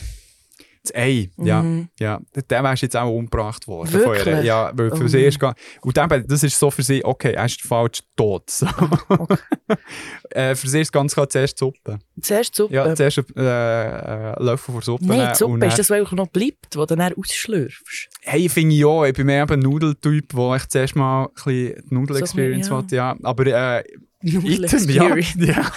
Das 0.86 0.94
Ei, 0.96 1.30
ja. 1.38 1.62
Mhm. 1.62 1.88
ja. 1.98 2.20
Der 2.50 2.62
wärst 2.64 2.82
jetzt 2.82 2.98
auch 2.98 3.10
umgebracht 3.10 3.68
worden. 3.68 3.94
Wirklich? 3.94 4.44
Ja, 4.44 4.70
weil 4.76 4.90
für 4.92 5.06
Oh. 5.06 5.08
sie 5.08 5.22
ist. 5.24 5.40
Und 5.82 5.98
eben, 5.98 6.28
das 6.28 6.44
ist 6.44 6.60
so 6.60 6.70
für 6.72 6.84
sie, 6.84 7.06
okay, 7.06 7.32
er 7.34 7.46
ist 7.46 7.62
falsch 7.62 8.02
tot. 8.18 8.50
So. 8.50 8.68
äh, 10.32 10.56
für 10.56 10.68
sie 10.68 10.82
ist 10.82 10.92
ganz 10.92 11.14
klar 11.14 11.30
zuerst 11.30 11.58
Suppe. 11.58 12.00
Zuerst 12.22 12.56
Suppe. 12.56 12.74
Ja, 12.76 12.94
zuerst 12.96 13.20
ein 13.20 13.26
äh, 13.38 14.32
äh, 14.34 14.44
Löffel 14.44 14.74
von 14.74 14.82
Suppe. 14.82 15.06
Nein, 15.06 15.30
die 15.32 15.36
Suppe 15.38 15.54
ist 15.54 15.62
dann- 15.62 15.78
das, 15.78 15.90
was 15.90 16.12
noch 16.12 16.28
bleibt, 16.28 16.76
was 16.76 16.88
du 16.88 16.96
dann 16.98 17.14
ausschlürfst. 17.14 18.10
Hey, 18.22 18.50
finde 18.50 18.76
ich 18.76 18.84
auch. 18.84 19.06
Ich 19.06 19.14
bin 19.14 19.26
mehr 19.28 19.50
ein 19.50 19.60
Nudeltyp, 19.60 20.34
wo 20.34 20.54
ich 20.54 20.68
zuerst 20.68 20.98
mal 20.98 21.24
ein 21.28 21.30
bisschen 21.34 21.82
die 21.90 21.94
Nudel-Experience 21.96 22.68
So, 22.68 22.76
ja. 22.76 22.82
will. 22.82 22.98
Ja. 22.98 23.16
Aber 23.24 23.46
äh, 23.48 23.84
Nudel 24.22 24.66
Item, 24.66 24.90
ja. 24.90 25.16
Experience. 25.16 25.36
ja. 25.38 25.72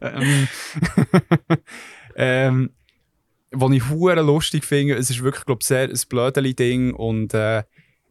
ähm, 0.00 0.48
ähm, 2.16 2.70
was 3.52 3.72
ich 3.72 3.88
hure 3.88 4.20
lustig 4.22 4.64
finde, 4.64 4.94
es 4.94 5.10
ist 5.10 5.22
wirklich, 5.22 5.44
glaube 5.44 5.60
ich, 5.62 5.68
sehr 5.68 5.88
ein 5.88 6.00
blödeli-Ding 6.08 6.94
und 6.94 7.34
äh, 7.34 7.62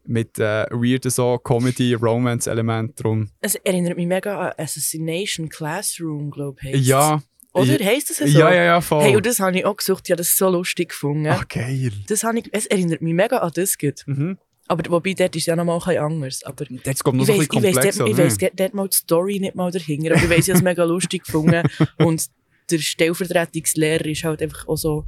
mit 0.04 0.38
äh, 0.38 0.66
weirden 0.70 1.10
so 1.10 1.38
Comedy-Romance-Element 1.38 3.02
drum. 3.02 3.30
Es 3.40 3.54
erinnert 3.56 3.96
mich 3.96 4.06
mega 4.06 4.38
an 4.48 4.52
Assassination 4.56 5.48
Classroom, 5.48 6.30
glaube 6.30 6.58
ich. 6.62 6.86
Ja. 6.86 7.22
Oder? 7.52 7.80
Ja, 7.80 7.86
Heisst 7.86 8.10
das 8.10 8.18
so? 8.18 8.24
ja, 8.24 8.52
ja, 8.54 8.62
ja, 8.64 8.80
voll. 8.80 9.02
Hey, 9.02 9.16
und 9.16 9.26
das 9.26 9.40
habe 9.40 9.58
ich 9.58 9.64
auch 9.64 9.76
gesucht. 9.76 10.08
Ja, 10.08 10.16
das 10.16 10.28
ist 10.28 10.36
so 10.36 10.48
lustig 10.48 10.90
gefunden. 10.90 11.26
Ach, 11.26 11.46
geil. 11.48 11.90
Das 12.08 12.22
habe 12.22 12.38
ich, 12.38 12.48
es 12.52 12.66
erinnert 12.66 13.02
mich 13.02 13.14
mega 13.14 13.38
an 13.38 13.50
das. 13.54 13.76
Mhm. 14.06 14.38
Aber 14.68 14.88
wobei, 14.88 15.14
dort 15.14 15.34
ist 15.34 15.46
ja 15.46 15.56
noch 15.56 15.64
mal 15.64 15.74
ein 15.74 15.78
bisschen 15.80 15.98
anders. 15.98 16.42
Aber 16.44 16.64
Jetzt 16.84 17.02
kommt 17.02 17.18
noch 17.18 17.24
ich 17.24 17.26
so 17.26 17.32
ein 17.32 17.40
weiss, 17.40 17.48
bisschen 17.48 17.64
ich 17.64 17.74
weiss, 17.74 17.74
komplexer. 17.74 18.06
ich 18.06 18.14
oder? 18.14 18.24
weiss 18.24 18.38
dort, 18.38 18.60
dort 18.60 18.74
mal 18.74 18.88
die 18.88 18.96
Story 18.96 19.40
nicht 19.40 19.56
mal 19.56 19.72
dahinter. 19.72 20.12
Aber 20.14 20.22
ich 20.22 20.30
weiss, 20.30 20.46
ich 20.46 20.50
habe 20.50 20.58
es 20.58 20.62
mega 20.62 20.84
lustig 20.84 21.24
gefunden. 21.24 21.62
Und 21.98 22.26
der 22.70 22.78
Stellvertretungslehrer 22.78 24.06
ist 24.06 24.22
halt 24.22 24.42
einfach 24.42 24.68
auch 24.68 24.76
so 24.76 25.04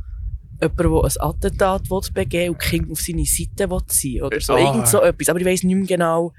jemand, 0.62 0.78
der 0.78 1.22
ein 1.24 1.28
Attentat 1.28 1.90
will 1.90 2.00
begehen 2.14 2.50
und 2.52 2.62
die 2.62 2.68
Kinder 2.68 2.92
auf 2.92 3.00
seine 3.00 3.24
Seite 3.24 3.70
will 3.70 4.22
Oder 4.22 4.40
so. 4.40 4.54
Ah. 4.54 4.58
Irgend 4.58 4.88
so 4.88 5.02
etwas. 5.02 5.28
Aber 5.28 5.40
ich 5.40 5.46
weiss 5.46 5.62
nicht 5.62 5.74
mehr 5.76 5.86
genau, 5.86 6.32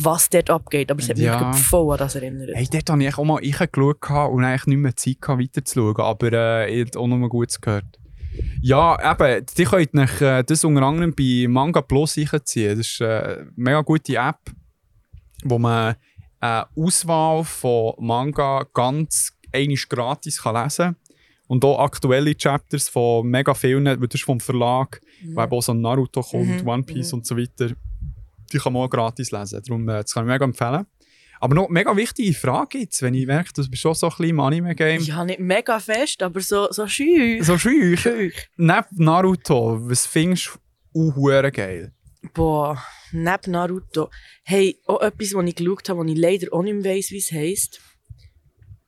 was 0.00 0.30
dort 0.30 0.50
abgeht. 0.50 0.90
Aber 0.90 1.00
es 1.00 1.08
hat 1.08 1.16
mich 1.16 1.26
Ja. 1.26 1.52
voll 1.52 1.92
an 1.92 1.98
das 1.98 2.14
erinnert. 2.14 2.50
Hey, 2.54 2.66
dort 2.70 2.90
habe 2.90 3.04
ich 3.04 3.16
auch 3.16 3.24
mal 3.24 3.36
reingeschaut 3.36 4.32
und 4.32 4.44
eigentlich 4.44 4.66
nicht 4.66 4.78
mehr 4.78 4.96
Zeit 4.96 5.20
gehabt, 5.20 5.40
weiterzuschauen. 5.42 5.96
Aber 6.00 6.32
äh, 6.32 6.70
ich 6.82 6.86
habe 6.88 6.98
auch 6.98 7.06
nur 7.06 7.28
Gutes 7.28 7.60
gehört. 7.60 7.84
Ja, 8.60 9.12
eben, 9.12 9.46
die 9.56 9.64
könnt 9.64 9.94
euch 9.94 10.20
äh, 10.20 10.42
das 10.42 10.64
unter 10.64 10.82
anderem 10.82 11.14
bei 11.14 11.46
Manga 11.48 11.82
Plus 11.82 12.16
reinziehen. 12.18 12.76
Das 12.78 12.86
ist 12.86 13.00
äh, 13.00 13.04
eine 13.04 13.52
mega 13.54 13.80
gute 13.82 14.16
App, 14.16 14.40
wo 15.44 15.58
man 15.58 15.94
eine 16.40 16.66
Auswahl 16.76 17.44
von 17.44 17.94
Manga 17.98 18.66
ganz 18.74 19.32
einisch 19.52 19.88
gratis 19.88 20.42
kann 20.42 20.62
lesen 20.62 20.84
kann. 20.84 20.96
Und 21.46 21.64
auch 21.64 21.78
aktuelle 21.80 22.34
Chapters 22.36 22.88
von 22.88 23.26
mega 23.26 23.52
vielen, 23.54 23.84
weil 23.84 23.96
das 23.98 24.14
ist 24.20 24.24
vom 24.24 24.40
Verlag, 24.40 25.00
Mhm. 25.22 25.38
eben 25.38 25.52
auch 25.52 25.62
so 25.62 25.74
Naruto 25.74 26.22
kommt, 26.22 26.62
Mhm, 26.62 26.68
One 26.68 26.82
Piece 26.82 27.12
mhm. 27.12 27.18
und 27.18 27.26
so 27.26 27.36
weiter. 27.36 27.70
Die 28.52 28.58
kann 28.58 28.72
man 28.72 28.82
auch 28.82 28.88
gratis 28.90 29.30
lesen. 29.30 29.60
Darum, 29.66 29.88
äh, 29.88 30.02
das 30.02 30.12
kann 30.12 30.24
ich 30.24 30.32
mega 30.32 30.44
empfehlen. 30.44 30.86
Aber 31.40 31.54
noch 31.54 31.64
eine 31.64 31.72
mega 31.74 31.94
wichtige 31.96 32.32
Frage 32.32 32.78
jetzt, 32.78 33.02
wenn 33.02 33.12
ich 33.12 33.26
merke, 33.26 33.50
du 33.52 33.68
bist 33.68 33.82
schon 33.82 33.94
so 33.94 34.06
ein 34.06 34.10
bisschen 34.10 34.28
im 34.30 34.40
Anime-Game. 34.40 35.02
Ja, 35.02 35.24
nicht 35.24 35.40
mega 35.40 35.78
fest, 35.78 36.22
aber 36.22 36.40
so, 36.40 36.68
so 36.70 36.86
schüch. 36.86 37.44
So 37.44 37.58
schüch. 37.58 38.00
Schüch. 38.00 38.48
Neben 38.56 38.84
Naruto, 38.92 39.78
was 39.88 40.06
findest 40.06 40.58
du 40.94 41.10
auch 41.10 41.52
geil? 41.52 41.92
Boah, 42.32 42.82
neben 43.12 43.50
Naruto. 43.52 44.08
Hey, 44.44 44.78
auch 44.86 45.02
etwas, 45.02 45.34
was 45.34 45.44
ich 45.46 45.54
geschaut 45.56 45.88
habe, 45.90 46.00
was 46.00 46.06
ich 46.10 46.16
leider 46.16 46.46
auch 46.52 46.62
nicht 46.62 46.80
mehr 46.82 46.96
weiss, 46.96 47.10
wie 47.10 47.18
es 47.18 47.30
heisst. 47.30 47.80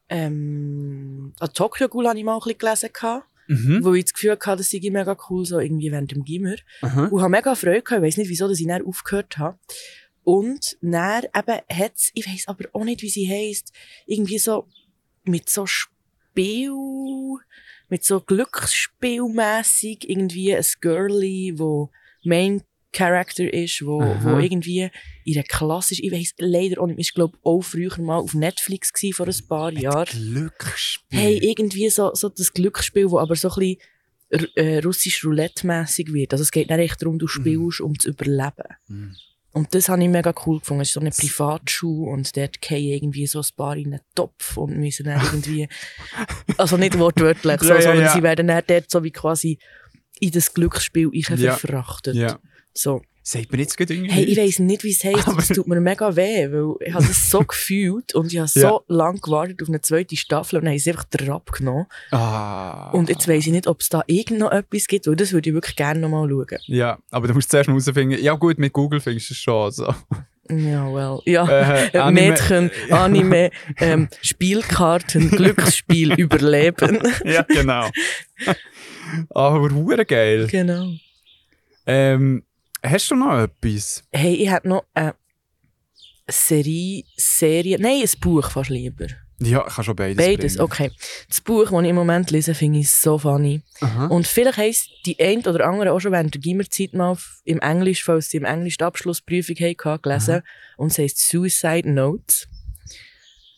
Ähm, 0.08 1.32
an 1.40 1.52
Tokyo 1.52 1.88
Ghoul 1.88 2.08
habe 2.08 2.18
ich 2.18 2.24
mal 2.24 2.34
ein 2.34 2.38
bisschen 2.40 2.58
gelesen, 2.58 2.90
gehabt, 2.92 3.26
Mhm. 3.48 3.84
wo 3.84 3.94
ich 3.94 4.04
das 4.04 4.12
Gefühl 4.14 4.32
hatte, 4.32 4.56
das 4.56 4.70
sei 4.70 4.80
mega 4.90 5.16
cool, 5.30 5.46
so 5.46 5.60
irgendwie 5.60 5.92
während 5.92 6.10
dem 6.10 6.24
Gimmer. 6.24 6.56
Aha. 6.82 7.06
Und 7.06 7.20
habe 7.20 7.30
mega 7.30 7.54
Freude 7.54 7.82
gehabt, 7.82 8.02
ich 8.02 8.08
weiss 8.08 8.16
nicht, 8.16 8.28
wieso 8.28 8.48
dass 8.48 8.58
ich 8.60 8.66
dann 8.66 8.84
aufgehört 8.84 9.38
habe. 9.38 9.58
Und 10.24 10.76
dann 10.80 11.22
eben 11.24 11.60
hat's, 11.72 12.10
ich 12.14 12.26
weiss 12.26 12.48
aber 12.48 12.64
auch 12.72 12.82
nicht, 12.84 13.02
wie 13.02 13.08
sie 13.08 13.28
heisst, 13.30 13.72
irgendwie 14.06 14.38
so 14.38 14.66
mit 15.22 15.48
so 15.48 15.64
Spiel, 15.66 16.72
mit 17.88 18.04
so 18.04 18.20
Glücksspielmässig 18.20 20.08
irgendwie 20.08 20.54
ein 20.56 20.64
Girlie, 20.80 21.58
wo 21.58 21.90
Main 22.24 22.62
Character 22.96 23.52
ist, 23.52 23.84
wo, 23.84 24.00
Aha. 24.00 24.20
wo 24.22 24.38
irgendwie 24.38 24.90
ihre 25.24 25.42
klassisch, 25.42 26.00
ich 26.00 26.10
weiss 26.10 26.34
leider 26.38 26.80
auch 26.80 26.86
nicht, 26.86 26.98
ist 26.98 27.14
glaube 27.14 27.36
auch 27.42 27.60
früher 27.60 28.00
mal 28.00 28.16
auf 28.16 28.32
Netflix 28.32 28.92
gewesen, 28.92 29.14
vor 29.14 29.26
ein 29.26 29.48
paar 29.48 29.72
Jahren. 29.72 30.06
Glücksspiel. 30.06 31.18
Hey, 31.18 31.38
irgendwie 31.42 31.90
so, 31.90 32.14
so 32.14 32.30
das 32.30 32.52
Glücksspiel, 32.54 33.10
wo 33.10 33.18
aber 33.18 33.36
so 33.36 33.50
ein 33.50 33.76
bisschen 34.30 34.52
äh, 34.56 34.78
russisch 34.78 35.24
Roulette-mässig 35.24 36.12
wird. 36.12 36.32
Also 36.32 36.42
es 36.42 36.50
geht 36.50 36.70
nicht 36.70 36.78
echt 36.78 37.02
darum, 37.02 37.18
du 37.18 37.26
spielst, 37.26 37.80
um 37.80 37.98
zu 37.98 38.08
überleben. 38.08 38.76
Mhm. 38.88 39.14
Und 39.52 39.74
das 39.74 39.88
habe 39.88 40.02
ich 40.02 40.08
mega 40.08 40.34
cool 40.46 40.58
gefunden. 40.58 40.82
Es 40.82 40.88
ist 40.88 40.94
so 40.94 41.00
eine 41.00 41.10
Privatschule 41.10 42.10
und 42.10 42.36
dort 42.36 42.58
fallen 42.64 42.82
irgendwie 42.82 43.26
so 43.26 43.40
ein 43.40 43.46
paar 43.56 43.76
in 43.76 43.92
einen 43.92 44.00
Topf 44.14 44.56
und 44.56 44.76
müssen 44.78 45.04
dann 45.04 45.20
irgendwie, 45.32 45.68
also 46.56 46.76
nicht 46.76 46.98
wortwörtlich, 46.98 47.60
so, 47.60 47.68
Ja, 47.68 47.74
ja, 47.76 47.82
sondern 47.82 48.04
ja. 48.04 48.12
sie 48.12 48.22
werden 48.22 48.48
dann 48.48 48.62
dort 48.66 48.90
so 48.90 49.02
wie 49.04 49.12
quasi 49.12 49.58
in 50.18 50.30
das 50.30 50.52
Glücksspiel. 50.54 51.10
Ja. 51.12 51.56
verfrachtet. 51.56 52.16
Ja. 52.16 52.38
So. 52.76 53.02
Sagt 53.28 53.50
mir 53.50 53.58
jetzt 53.58 53.74
irgendwie 53.80 54.08
Hey, 54.08 54.22
ich 54.22 54.38
weiss 54.38 54.60
nicht, 54.60 54.84
wie 54.84 54.92
es 54.92 55.02
heisst. 55.02 55.26
Aber- 55.26 55.38
Es 55.40 55.48
tut 55.48 55.66
mir 55.66 55.80
mega 55.80 56.14
weh, 56.14 56.46
weil 56.52 56.74
ich 56.86 56.94
habe 56.94 57.04
das 57.04 57.28
so 57.28 57.40
gefühlt 57.48 58.14
und 58.14 58.32
ich 58.32 58.38
habe 58.38 58.46
so 58.46 58.60
Ja. 58.60 58.80
lange 58.86 59.18
gewartet 59.18 59.60
auf 59.62 59.68
eine 59.68 59.80
zweite 59.80 60.16
Staffel 60.16 60.58
und 60.60 60.64
dann 60.64 60.72
haben 60.74 60.78
sie 60.78 60.90
einfach 60.90 61.04
den 61.04 61.28
Rab 61.28 61.50
genommen. 61.50 61.86
Ah. 62.12 62.90
Und 62.92 63.08
jetzt 63.08 63.26
weiss 63.26 63.44
ich 63.46 63.52
nicht, 63.52 63.66
ob 63.66 63.80
es 63.80 63.88
da 63.88 64.04
irgend 64.06 64.38
noch 64.38 64.52
etwas 64.52 64.86
gibt, 64.86 65.08
weil 65.08 65.16
das 65.16 65.32
würde 65.32 65.50
ich 65.50 65.54
wirklich 65.54 65.74
gerne 65.74 65.98
noch 65.98 66.08
mal 66.08 66.28
schauen. 66.28 66.58
Ja, 66.66 66.98
aber 67.10 67.26
du 67.26 67.34
musst 67.34 67.50
zuerst 67.50 67.66
mal 67.68 67.74
herausfinden. 67.74 68.16
Ja 68.22 68.34
gut, 68.34 68.58
mit 68.58 68.72
Google 68.72 69.00
findest 69.00 69.30
du 69.30 69.34
es 69.34 69.38
schon. 69.40 69.72
So. 69.72 69.92
Ja, 70.48 70.94
well. 70.94 71.18
Ja. 71.24 71.48
Äh, 71.48 71.86
Äh, 71.88 71.98
Anime- 71.98 72.12
Mädchen, 72.30 72.70
Anime, 72.90 73.50
ähm, 73.80 74.08
Spielkarten, 74.22 75.30
Glücksspiel 75.32 76.12
überleben. 76.12 77.00
ja, 77.24 77.42
genau. 77.42 77.90
aber 79.30 79.70
hure 79.74 80.04
geil. 80.06 80.46
genau. 80.48 80.92
Ähm, 81.86 82.44
hast 82.90 83.10
du 83.10 83.14
noch 83.16 83.38
etwas? 83.38 84.02
Hey, 84.12 84.34
ich 84.34 84.50
hätte 84.50 84.68
noch 84.68 84.84
eine 84.94 85.14
Serie, 86.28 87.04
Serie, 87.16 87.78
nein, 87.78 88.02
ein 88.02 88.20
Buch 88.20 88.50
fast 88.50 88.70
lieber. 88.70 89.06
Ja, 89.38 89.64
ich 89.68 89.74
kann 89.74 89.84
schon 89.84 89.94
beides 89.96 90.16
Beides, 90.16 90.54
bringen. 90.54 90.64
okay. 90.64 90.90
Das 91.28 91.42
Buch, 91.42 91.70
das 91.70 91.82
ich 91.82 91.88
im 91.90 91.94
Moment 91.94 92.30
lese, 92.30 92.54
finde 92.54 92.78
ich 92.80 92.90
so 92.90 93.18
funny. 93.18 93.60
Aha. 93.80 94.06
Und 94.06 94.26
vielleicht 94.26 94.56
heisst 94.56 94.88
die 95.04 95.20
ein 95.20 95.40
oder 95.46 95.66
andere 95.66 95.92
auch 95.92 96.00
schon 96.00 96.12
während 96.12 96.32
der 96.32 96.40
Gimmerzeit 96.40 96.94
mal 96.94 97.16
im 97.44 97.60
Englisch, 97.60 98.02
falls 98.02 98.30
sie 98.30 98.38
im 98.38 98.46
Englisch 98.46 98.78
die 98.78 98.84
Abschlussprüfung 98.84 99.56
haben, 99.56 100.00
gelesen. 100.02 100.42
Und 100.78 100.90
es 100.92 100.98
heisst 100.98 101.18
Suicide 101.28 101.88
Notes. 101.90 102.48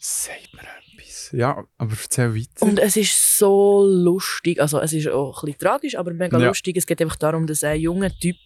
Sagt 0.01 0.53
mir 0.53 0.62
etwas. 0.62 1.31
Ja, 1.33 1.64
aber 1.79 1.93
erzähl 1.93 2.35
weiter. 2.35 2.49
Und 2.66 2.81
es 2.81 2.97
ist 2.97 3.39
so 3.39 3.85
lustig. 3.87 4.61
Also, 4.61 4.81
es 4.81 4.93
ist 4.93 5.07
auch 5.09 5.43
ein 5.43 5.47
bisschen 5.47 5.61
tragisch, 5.61 5.95
aber 5.97 6.12
mega 6.12 6.39
Ja. 6.41 6.49
lustig. 6.49 6.76
Es 6.76 6.87
geht 6.87 7.01
einfach 7.01 7.16
darum, 7.16 7.47
dass 7.47 7.62
ein 7.62 7.81
junger 7.81 8.11
Typ 8.18 8.37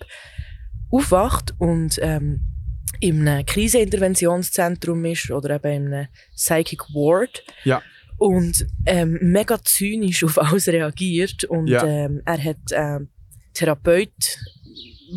aufwacht 0.92 1.54
und 1.58 1.98
ähm, 2.02 2.40
in 3.00 3.26
einem 3.26 3.46
Kriseninterventionszentrum 3.46 5.04
ist 5.06 5.30
oder 5.30 5.56
eben 5.56 5.86
in 5.86 5.94
einem 5.94 6.08
Psychic 6.36 6.80
Ward. 6.94 7.42
Ja. 7.64 7.82
Und 8.18 8.66
ähm, 8.86 9.18
mega 9.20 9.58
zynisch 9.64 10.22
auf 10.22 10.38
alles 10.38 10.68
reagiert. 10.68 11.44
Und 11.44 11.66
Ja. 11.68 11.84
ähm, 11.84 12.22
er 12.24 12.44
hat 12.44 12.58
ähm, 12.72 13.08
Therapeut, 13.54 14.12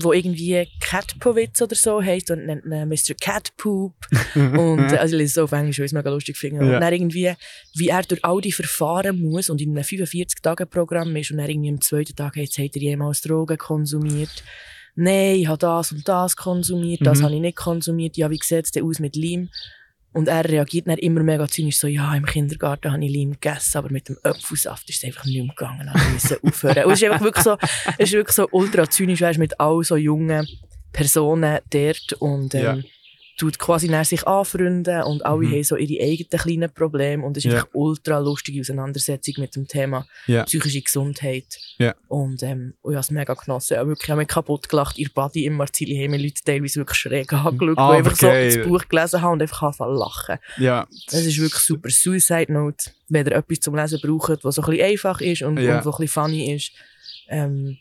wo 0.01 0.11
irgendwie 0.13 0.67
Catpovitz 0.81 1.61
oder 1.61 1.75
so 1.75 2.01
heisst 2.01 2.31
und 2.31 2.45
nennt 2.47 2.65
ihn 2.65 2.89
Mr. 2.89 3.13
Catpoop. 3.19 3.93
und 4.35 4.79
also 4.93 5.15
ich 5.15 5.19
lese 5.19 5.31
es 5.31 5.37
auf 5.37 5.51
Englisch, 5.51 5.77
weil 5.77 5.85
ich 5.85 5.89
es 5.91 5.93
mega 5.93 6.09
lustig 6.09 6.37
finde. 6.37 6.65
Ja. 6.65 6.75
Und 6.75 6.81
dann 6.81 6.93
irgendwie, 6.93 7.33
wie 7.75 7.89
er 7.89 8.01
durch 8.03 8.23
all 8.25 8.41
die 8.41 8.51
Verfahren 8.51 9.21
muss 9.21 9.49
und 9.49 9.61
in 9.61 9.69
einem 9.71 9.83
45-Tage-Programm 9.83 11.15
ist 11.15 11.31
und 11.31 11.37
dann 11.37 11.49
irgendwie 11.49 11.69
am 11.69 11.81
zweiten 11.81 12.15
Tag 12.15 12.35
heisst, 12.37 12.57
hat 12.57 12.75
er 12.75 12.81
jemals 12.81 13.21
Drogen 13.21 13.57
konsumiert. 13.57 14.43
Nein, 14.95 15.35
ich 15.35 15.47
habe 15.47 15.57
das 15.57 15.91
und 15.91 16.07
das 16.07 16.35
konsumiert, 16.35 17.05
das 17.05 17.19
Mhm. 17.19 17.23
habe 17.23 17.35
ich 17.35 17.41
nicht 17.41 17.57
konsumiert. 17.57 18.15
Ja, 18.17 18.29
wie 18.29 18.39
sieht 18.41 18.65
es 18.65 18.71
denn 18.71 18.83
aus 18.85 18.99
mit 18.99 19.15
Leim? 19.15 19.49
Und 20.13 20.29
er 20.29 20.47
reagiert 20.47 20.87
dann 20.87 20.97
immer 20.97 21.21
mega 21.23 21.45
zynisch 21.47 21.77
so, 21.77 21.87
ja, 21.87 22.15
im 22.15 22.25
Kindergarten 22.25 22.89
habe 22.93 23.03
ich 23.03 23.13
Leim 23.13 23.31
gegessen, 23.33 23.77
aber 23.77 23.89
mit 23.91 24.07
dem 24.07 24.17
Apfelsaft 24.23 24.89
ist 24.89 24.99
es 24.99 25.03
einfach 25.03 25.25
nicht 25.25 25.35
mehr 25.43 25.47
gegangen. 25.53 25.89
Also 25.89 26.05
ich 26.07 26.13
musste 26.13 26.39
aufhören. 26.41 26.85
Und 26.85 26.93
es 26.93 27.01
ist 27.01 27.09
einfach 27.11 27.25
wirklich 27.25 27.43
so, 27.43 27.57
es 27.97 28.07
ist 28.09 28.13
wirklich 28.13 28.35
so 28.35 28.47
ultra 28.51 28.89
zynisch, 28.89 29.19
weißt, 29.19 29.39
mit 29.39 29.59
all 29.59 29.83
so 29.83 29.97
jungen 29.97 30.47
Personen 30.93 31.59
dort 31.69 32.13
und 32.19 32.55
ähm, 32.55 32.61
Ja. 32.63 32.77
Tut 33.37 33.59
quasi 33.59 33.89
nach 33.89 34.05
sich 34.05 34.25
anfreunden 34.25 35.03
und 35.03 35.25
alle 35.25 35.39
Mhm. 35.45 35.51
haben 35.51 35.63
so 35.63 35.75
ihre 35.75 36.01
eigenen 36.03 36.29
kleinen 36.29 36.73
Probleme 36.73 37.23
und 37.25 37.35
es 37.35 37.43
ist 37.43 37.51
Ja. 37.51 37.59
einfach 37.59 37.69
ultra 37.73 38.19
lustige 38.19 38.61
Auseinandersetzung 38.61 39.35
mit 39.39 39.55
dem 39.57 39.67
Thema 39.67 40.07
Ja. 40.27 40.43
psychische 40.45 40.81
Gesundheit. 40.81 41.45
Ja. 41.77 41.93
Und 42.07 42.41
ähm, 42.43 42.75
und 42.81 42.93
ich 42.93 42.95
habe 42.95 43.01
es 43.01 43.11
mega 43.11 43.33
genossen. 43.33 43.73
Ich 43.73 43.79
habe 43.79 43.89
wirklich 43.89 44.05
ich 44.05 44.09
habe 44.11 44.19
mich 44.19 44.27
kaputt 44.29 44.69
gelacht. 44.69 44.97
Ihr 44.97 45.09
Body 45.13 45.45
im 45.45 45.53
Marzili 45.53 45.95
haben 46.01 46.11
mich 46.11 46.21
Leute 46.23 46.41
teilweise 46.45 46.75
wirklich 46.79 46.97
schräg 46.97 47.33
angeschaut, 47.33 47.77
Ah, 47.77 47.91
die 47.91 47.97
einfach 47.97 48.15
so 48.15 48.27
geil. 48.27 48.55
das 48.57 48.67
Buch 48.67 48.87
gelesen 48.87 49.21
haben 49.21 49.33
und 49.33 49.41
einfach 49.41 49.63
anfangen 49.63 49.95
lachen. 49.97 50.37
ja. 50.57 50.87
Es 51.07 51.25
ist 51.25 51.37
wirklich 51.39 51.61
super. 51.61 51.89
Suicide 51.89 52.53
Note, 52.53 52.91
wenn 53.09 53.25
ihr 53.25 53.33
etwas 53.33 53.59
zum 53.59 53.75
Lesen 53.75 53.99
braucht, 54.01 54.43
was 54.45 54.55
so 54.55 54.61
ein 54.61 54.69
bisschen 54.71 54.85
einfach 54.85 55.19
ist 55.19 55.41
und, 55.41 55.57
Ja. 55.59 55.79
und 55.79 55.85
was 55.85 55.95
ein 55.95 56.01
bisschen 56.05 56.23
funny 56.23 56.53
ist, 56.55 56.71
ähm, 57.27 57.77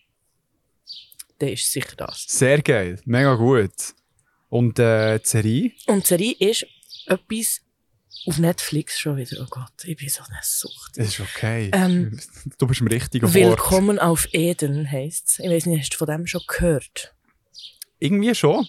dann 1.38 1.48
ist 1.50 1.62
es 1.66 1.72
sicher 1.72 1.94
das. 1.96 2.24
Sehr 2.28 2.60
geil. 2.62 2.98
Mega 3.04 3.34
gut. 3.34 3.70
Und 4.54 4.78
äh, 4.78 5.18
die 5.18 5.26
Serie? 5.28 5.72
Und 5.88 6.04
die 6.04 6.06
Serie 6.06 6.36
ist 6.38 6.64
etwas 7.06 7.60
auf 8.24 8.38
Netflix 8.38 9.00
schon 9.00 9.16
wieder. 9.16 9.38
Oh 9.42 9.48
Gott, 9.50 9.72
ich 9.82 9.96
bin 9.96 10.08
so 10.08 10.22
eine 10.22 10.38
Sucht. 10.44 10.96
Ist 10.96 11.18
okay. 11.18 11.72
Ähm, 11.72 12.20
du 12.58 12.68
bist 12.68 12.80
im 12.80 12.86
richtigen 12.86 13.24
Ort. 13.26 13.34
Willkommen 13.34 13.98
auf 13.98 14.28
Eden 14.32 14.88
heisst 14.88 15.26
es. 15.26 15.38
Ich 15.40 15.50
weiß 15.50 15.66
nicht, 15.66 15.80
hast 15.80 15.94
du 15.94 15.96
von 15.96 16.06
dem 16.06 16.28
schon 16.28 16.42
gehört? 16.46 17.16
Irgendwie 17.98 18.32
schon. 18.32 18.64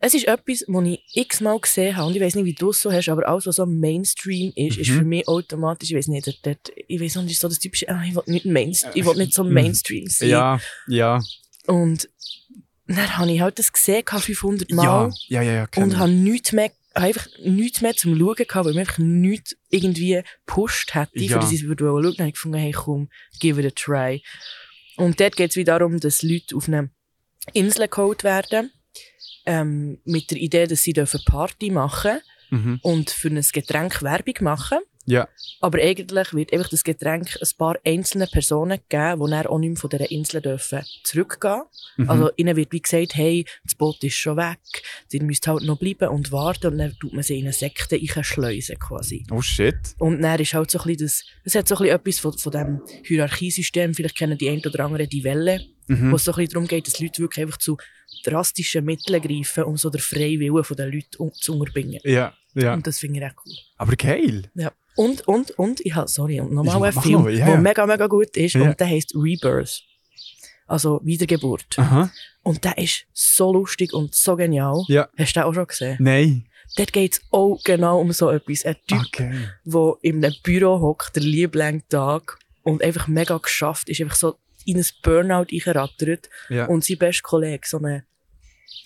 Es 0.00 0.14
ist 0.14 0.26
etwas, 0.26 0.64
das 0.66 0.84
ich 0.84 1.00
x-mal 1.12 1.60
gesehen 1.60 1.96
habe. 1.96 2.08
Und 2.08 2.16
ich 2.16 2.20
weiß 2.20 2.34
nicht, 2.34 2.46
wie 2.46 2.54
du 2.54 2.70
es 2.70 2.80
so 2.80 2.90
hast, 2.90 3.08
aber 3.08 3.28
alles, 3.28 3.46
was 3.46 3.54
so 3.54 3.66
Mainstream 3.66 4.52
ist, 4.56 4.78
ist 4.78 4.90
Mhm. 4.90 4.98
für 4.98 5.04
mich 5.04 5.28
automatisch, 5.28 5.92
ich 5.92 5.96
weiß 5.96 6.08
nicht, 6.08 6.26
dort, 6.26 6.44
dort, 6.44 6.72
ich 6.88 7.00
weiß 7.00 7.14
nicht, 7.18 7.30
ist 7.30 7.40
so 7.40 7.46
das 7.48 7.60
typische, 7.60 7.88
ah, 7.88 8.02
ich 8.04 8.16
will 8.16 8.24
nicht, 8.26 8.46
Mainstream, 8.46 8.92
ich 8.96 9.06
will 9.06 9.14
nicht 9.14 9.32
so 9.32 9.44
Mainstream 9.44 10.08
sein. 10.08 10.26
Mhm. 10.26 10.32
Ja, 10.32 10.60
ja. 10.88 11.22
Und 11.68 12.08
dann 12.86 13.16
habe 13.18 13.30
ich 13.32 13.40
halt 13.40 13.58
das 13.58 13.72
gesehen, 13.72 14.04
gehabt, 14.04 14.24
500 14.24 14.70
Mal. 14.72 15.10
Ja, 15.28 15.42
ja, 15.42 15.52
ja, 15.52 15.68
ja. 15.74 15.82
und 15.82 15.96
habe 15.98 16.10
nichts 16.12 16.52
mehr, 16.52 16.70
habe 16.94 17.06
einfach 17.06 17.26
nichts 17.44 17.80
mehr 17.80 17.94
zum 17.94 18.18
Schauen 18.18 18.34
gehabt, 18.36 18.66
weil 18.66 18.74
mir 18.74 18.80
einfach 18.80 18.98
nichts 18.98 19.56
irgendwie 19.70 20.22
gepusht 20.46 20.94
hätte, 20.94 21.18
Ja. 21.20 21.34
für 21.34 21.38
das 21.40 21.52
ich 21.52 21.62
es 21.62 21.66
würde 21.66 21.84
schauen. 21.84 22.02
Dann 22.02 22.12
habe 22.18 22.28
ich 22.28 22.34
gefunden, 22.34 22.58
hey, 22.58 22.72
komm, 22.72 23.08
give 23.40 23.60
it 23.60 23.66
a 23.66 23.70
try. 23.74 24.22
Und 24.96 25.18
dort 25.20 25.36
geht 25.36 25.50
es 25.50 25.56
wieder 25.56 25.78
darum, 25.78 25.98
dass 25.98 26.22
Leute 26.22 26.54
auf 26.56 26.68
eine 26.68 26.90
Insel 27.52 27.88
geholt 27.88 28.22
werden, 28.24 28.70
ähm, 29.46 29.98
mit 30.04 30.30
der 30.30 30.38
Idee, 30.38 30.66
dass 30.66 30.82
sie 30.82 30.92
Party 31.26 31.70
machen 31.70 32.20
Mhm. 32.50 32.78
und 32.82 33.10
für 33.10 33.28
ein 33.28 33.40
Getränk 33.52 34.02
Werbung 34.02 34.34
machen. 34.40 34.78
Ja. 35.06 35.28
Aber 35.60 35.78
eigentlich 35.80 36.32
wird 36.34 36.52
einfach 36.52 36.68
das 36.68 36.84
Getränk 36.84 37.36
ein 37.40 37.48
paar 37.58 37.76
einzelnen 37.84 38.28
Personen 38.30 38.78
geben, 38.88 39.24
die 39.24 39.30
dann 39.30 39.46
auch 39.46 39.58
nicht 39.58 39.70
mehr 39.70 39.76
von 39.78 39.90
dieser 39.90 40.10
Insel 40.10 40.40
dürfen 40.40 40.82
zurückgehen 41.04 41.62
Mhm. 41.96 42.10
Also 42.10 42.30
ihnen 42.36 42.56
wird 42.56 42.72
wie 42.72 42.80
gesagt, 42.82 43.14
hey, 43.14 43.44
das 43.62 43.76
Boot 43.76 44.02
ist 44.02 44.14
schon 44.16 44.36
weg, 44.36 44.58
ihr 45.12 45.22
müsst 45.22 45.46
halt 45.46 45.62
noch 45.62 45.78
bleiben 45.78 46.08
und 46.08 46.32
warten 46.32 46.72
und 46.72 46.78
dann 46.78 46.92
tut 46.98 47.12
man 47.12 47.22
sie 47.22 47.38
in 47.38 47.44
eine 47.44 47.52
Sekte 47.52 48.00
schleusen 48.24 48.76
quasi. 48.80 49.24
oh 49.30 49.40
shit. 49.40 49.76
Und 49.98 50.20
dann 50.20 50.40
ist 50.40 50.54
halt 50.54 50.72
so 50.72 50.80
ein 50.80 50.86
bisschen 50.86 51.06
das, 51.06 51.24
es 51.44 51.54
hat 51.54 51.68
so 51.68 51.76
ein 51.76 51.82
bisschen 51.82 51.96
etwas 51.96 52.18
von, 52.18 52.36
von 52.36 52.50
dem 52.52 52.80
Hierarchiesystem, 53.04 53.94
vielleicht 53.94 54.16
kennen 54.16 54.36
die 54.38 54.48
ein 54.48 54.60
oder 54.66 54.84
anderen 54.84 55.08
die 55.08 55.22
Welle, 55.24 55.60
Mhm. 55.86 56.12
wo 56.12 56.16
es 56.16 56.24
so 56.24 56.32
ein 56.32 56.36
bisschen 56.36 56.54
darum 56.54 56.66
geht, 56.66 56.86
dass 56.86 56.98
Leute 56.98 57.20
wirklich 57.22 57.44
einfach 57.44 57.58
zu 57.58 57.76
drastischen 58.24 58.84
Mitteln 58.84 59.20
greifen, 59.20 59.64
um 59.64 59.76
so 59.76 59.90
den 59.90 60.00
freien 60.00 60.40
Willen 60.40 60.64
der 60.76 60.86
Leute 60.86 61.08
zu 61.10 61.52
unterbringen. 61.52 62.00
Ja, 62.04 62.32
ja. 62.54 62.72
Und 62.74 62.86
das 62.86 62.98
finde 62.98 63.20
ich 63.20 63.26
auch 63.26 63.34
cool. 63.44 63.52
Aber 63.76 63.96
geil. 63.96 64.50
Ja. 64.54 64.72
Und, 64.96 65.26
und, 65.26 65.50
und, 65.58 65.80
ich 65.80 65.94
habe, 65.94 66.08
sorry, 66.08 66.40
und 66.40 66.52
nochmal 66.52 66.78
Ja, 66.80 66.86
ein 66.88 66.94
mach 66.94 67.02
Film, 67.02 67.24
der 67.24 67.32
ja. 67.34 67.56
mega, 67.56 67.86
mega 67.86 68.06
gut 68.06 68.36
ist 68.36 68.54
Ja. 68.54 68.62
und 68.62 68.78
der 68.80 68.86
heisst 68.86 69.14
Rebirth. 69.14 69.82
Also 70.66 71.00
Wiedergeburt. 71.04 71.78
Aha. 71.78 72.10
Und 72.42 72.64
der 72.64 72.78
ist 72.78 73.04
so 73.12 73.52
lustig 73.52 73.92
und 73.92 74.14
so 74.14 74.36
genial. 74.36 74.82
Ja. 74.88 75.08
Hast 75.18 75.34
du 75.36 75.40
den 75.40 75.44
auch 75.44 75.54
schon 75.54 75.66
gesehen? 75.66 75.96
Nein. 76.00 76.46
Dort 76.76 76.92
geht 76.92 77.14
es 77.14 77.20
auch 77.30 77.58
genau 77.64 78.00
um 78.00 78.12
so 78.12 78.30
etwas. 78.30 78.64
Ein 78.64 78.76
Typ, 78.86 78.98
Okay. 79.06 79.48
der 79.64 79.94
in 80.02 80.24
einem 80.24 80.34
Büro 80.42 80.80
hockt, 80.80 81.16
der 81.16 81.22
lieblang 81.22 81.82
Tag 81.88 82.38
und 82.62 82.82
einfach 82.82 83.08
mega 83.08 83.36
geschafft 83.38 83.88
ist, 83.88 84.00
einfach 84.00 84.16
so 84.16 84.36
in 84.64 84.78
ein 84.78 84.86
Burnout 85.02 85.46
eingerattert. 85.52 86.30
Ja. 86.48 86.66
Und 86.66 86.84
sein 86.84 86.98
bester 86.98 87.22
Kollege, 87.22 87.66
so 87.68 87.78
ein 87.78 88.02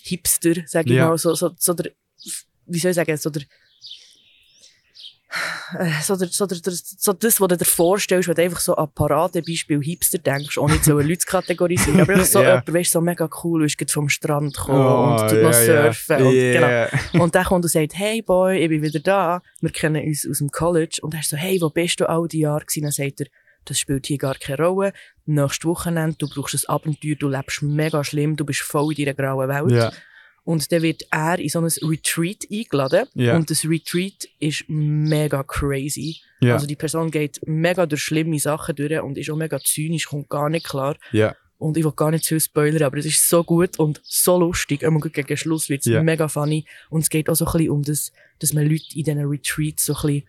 Hipster, 0.03 0.55
sag 0.65 0.87
ich 0.87 0.97
mal, 0.97 1.17
so, 1.17 1.33
so, 1.35 1.51
so 1.57 1.73
der, 1.73 1.91
wie 2.65 2.79
soll 2.79 2.91
ich 2.91 2.95
sagen, 2.95 3.15
so 3.17 3.29
der, 3.29 3.43
so, 6.01 6.15
der, 6.15 6.27
so, 6.29 6.45
der, 6.47 6.59
der, 6.59 6.73
so 6.73 7.13
das, 7.13 7.39
was 7.39 7.47
du 7.47 7.57
dir 7.57 7.65
vorstellst, 7.65 8.27
wenn 8.27 8.35
du 8.35 8.41
einfach 8.43 8.59
so 8.59 8.75
an 8.75 8.89
Paradebeispiel 8.93 9.81
Hipster 9.81 10.17
denkst, 10.17 10.57
ohne 10.57 10.79
so 10.81 10.99
Leute 10.99 11.19
zu 11.19 11.27
kategorisieren. 11.27 12.01
Aber 12.01 12.13
einfach 12.13 12.25
so 12.25 12.39
Ja. 12.41 12.49
jemand, 12.49 12.73
weißt, 12.73 12.91
so 12.91 13.01
mega 13.01 13.29
cool, 13.43 13.65
ist 13.65 13.77
gerade 13.77 13.91
vom 13.91 14.09
Strand 14.09 14.55
gekommen 14.55 14.79
Oh, 14.85 15.21
und 15.21 15.29
tut 15.29 15.41
noch 15.43 15.51
ja, 15.51 15.61
ja. 15.63 15.83
surfen. 15.93 16.15
Und, 16.25 16.31
genau. 16.31 16.67
Yeah. 16.67 16.89
und 17.13 17.35
dann 17.35 17.45
kommt 17.45 17.63
und 17.65 17.69
sagt, 17.69 17.93
hey 17.95 18.21
Boy, 18.21 18.57
ich 18.59 18.69
bin 18.69 18.81
wieder 18.81 18.99
da. 18.99 19.41
Wir 19.61 19.71
kennen 19.71 20.03
uns 20.03 20.27
aus 20.29 20.39
dem 20.39 20.49
College. 20.49 20.99
Und 21.01 21.13
er 21.13 21.19
ist 21.19 21.29
so, 21.29 21.37
hey, 21.37 21.59
wo 21.61 21.69
bist 21.69 21.99
du 21.99 22.09
all 22.09 22.27
die 22.27 22.39
Jahre 22.39 22.65
gewesen? 22.65 22.83
Dann 22.83 22.91
sagt 22.91 23.21
er, 23.21 23.27
das 23.65 23.79
spielt 23.79 24.07
hier 24.07 24.17
gar 24.17 24.35
keine 24.35 24.65
Rolle. 24.65 24.93
Nächstes 25.25 25.65
Wochenende, 25.65 26.15
du 26.17 26.27
brauchst 26.27 26.55
ein 26.55 26.69
Abenteuer, 26.69 27.15
du 27.15 27.27
lebst 27.27 27.61
mega 27.61 28.03
schlimm, 28.03 28.35
du 28.35 28.45
bist 28.45 28.61
voll 28.61 28.93
in 28.93 29.05
deiner 29.05 29.13
grauen 29.13 29.47
Welt. 29.47 29.93
Und 30.49 30.71
dann 30.71 30.81
wird 30.81 31.03
er 31.11 31.37
in 31.37 31.47
so 31.47 31.59
ein 31.59 31.65
Retreat 31.65 32.47
eingeladen. 32.51 33.05
Ja. 33.13 33.35
Und 33.35 33.51
das 33.51 33.65
Retreat 33.65 34.27
ist 34.39 34.63
mega 34.67 35.43
crazy. 35.43 36.21
Ja. 36.41 36.55
Also 36.55 36.65
die 36.65 36.75
Person 36.75 37.11
geht 37.11 37.39
mega 37.45 37.85
durch 37.85 38.01
schlimme 38.01 38.39
Sachen 38.39 38.75
durch 38.75 38.99
und 38.99 39.19
ist 39.19 39.29
auch 39.29 39.35
mega 39.35 39.59
zynisch, 39.59 40.07
kommt 40.07 40.27
gar 40.27 40.49
nicht 40.49 40.65
klar. 40.65 40.97
Ja. 41.11 41.35
Und 41.59 41.77
ich 41.77 41.83
will 41.83 41.91
gar 41.91 42.09
nicht 42.09 42.23
zu 42.23 42.29
viel 42.29 42.39
spoilern, 42.39 42.81
aber 42.81 42.97
es 42.97 43.05
ist 43.05 43.29
so 43.29 43.43
gut 43.43 43.77
und 43.77 44.01
so 44.03 44.39
lustig. 44.39 44.81
Immer 44.81 44.99
gegen 45.01 45.37
Schluss 45.37 45.69
wird 45.69 45.81
es 45.81 45.85
Ja. 45.85 46.01
mega 46.01 46.27
funny. 46.27 46.65
Und 46.89 47.01
es 47.01 47.11
geht 47.11 47.29
auch 47.29 47.35
so 47.35 47.45
ein 47.45 47.51
bisschen 47.51 47.69
um 47.69 47.83
das, 47.83 48.11
dass 48.39 48.53
man 48.53 48.63
Leute 48.63 48.85
in 48.95 49.03
diesen 49.03 49.25
Retreats 49.25 49.85
so 49.85 49.93
ein 49.97 50.01
bisschen 50.01 50.23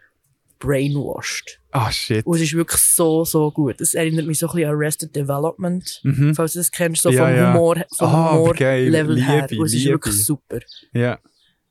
brainwashed. 0.59 1.60
Ah, 1.73 1.91
shit. 1.93 2.27
Und 2.27 2.37
es 2.37 2.43
ist 2.43 2.55
wirklich 2.55 2.81
so, 2.81 3.25
so 3.25 3.51
gut. 3.53 3.81
Es 3.81 3.95
erinnert 3.95 4.27
mich 4.27 4.39
so 4.41 4.49
ein 4.49 4.55
bisschen 4.55 4.68
an 4.71 4.75
Arrested 4.75 5.14
Development. 5.14 6.01
Mhm. 6.03 6.35
Falls 6.35 6.55
du 6.55 6.59
das 6.59 6.71
kennst, 6.71 7.03
so 7.03 7.11
Ja, 7.11 7.27
vom 7.27 7.37
ja. 7.37 7.53
Humor, 7.55 7.77
vom 7.97 8.09
Ah, 8.09 8.31
aber 8.31 8.55
geil. 8.55 8.87
Humor-Level 8.87 9.23
her. 9.23 9.47
Und 9.53 9.66
es 9.66 9.75
ist 9.75 9.79
Liebe. 9.81 9.93
wirklich 9.95 10.25
super. 10.25 10.59
Ja. 10.93 11.18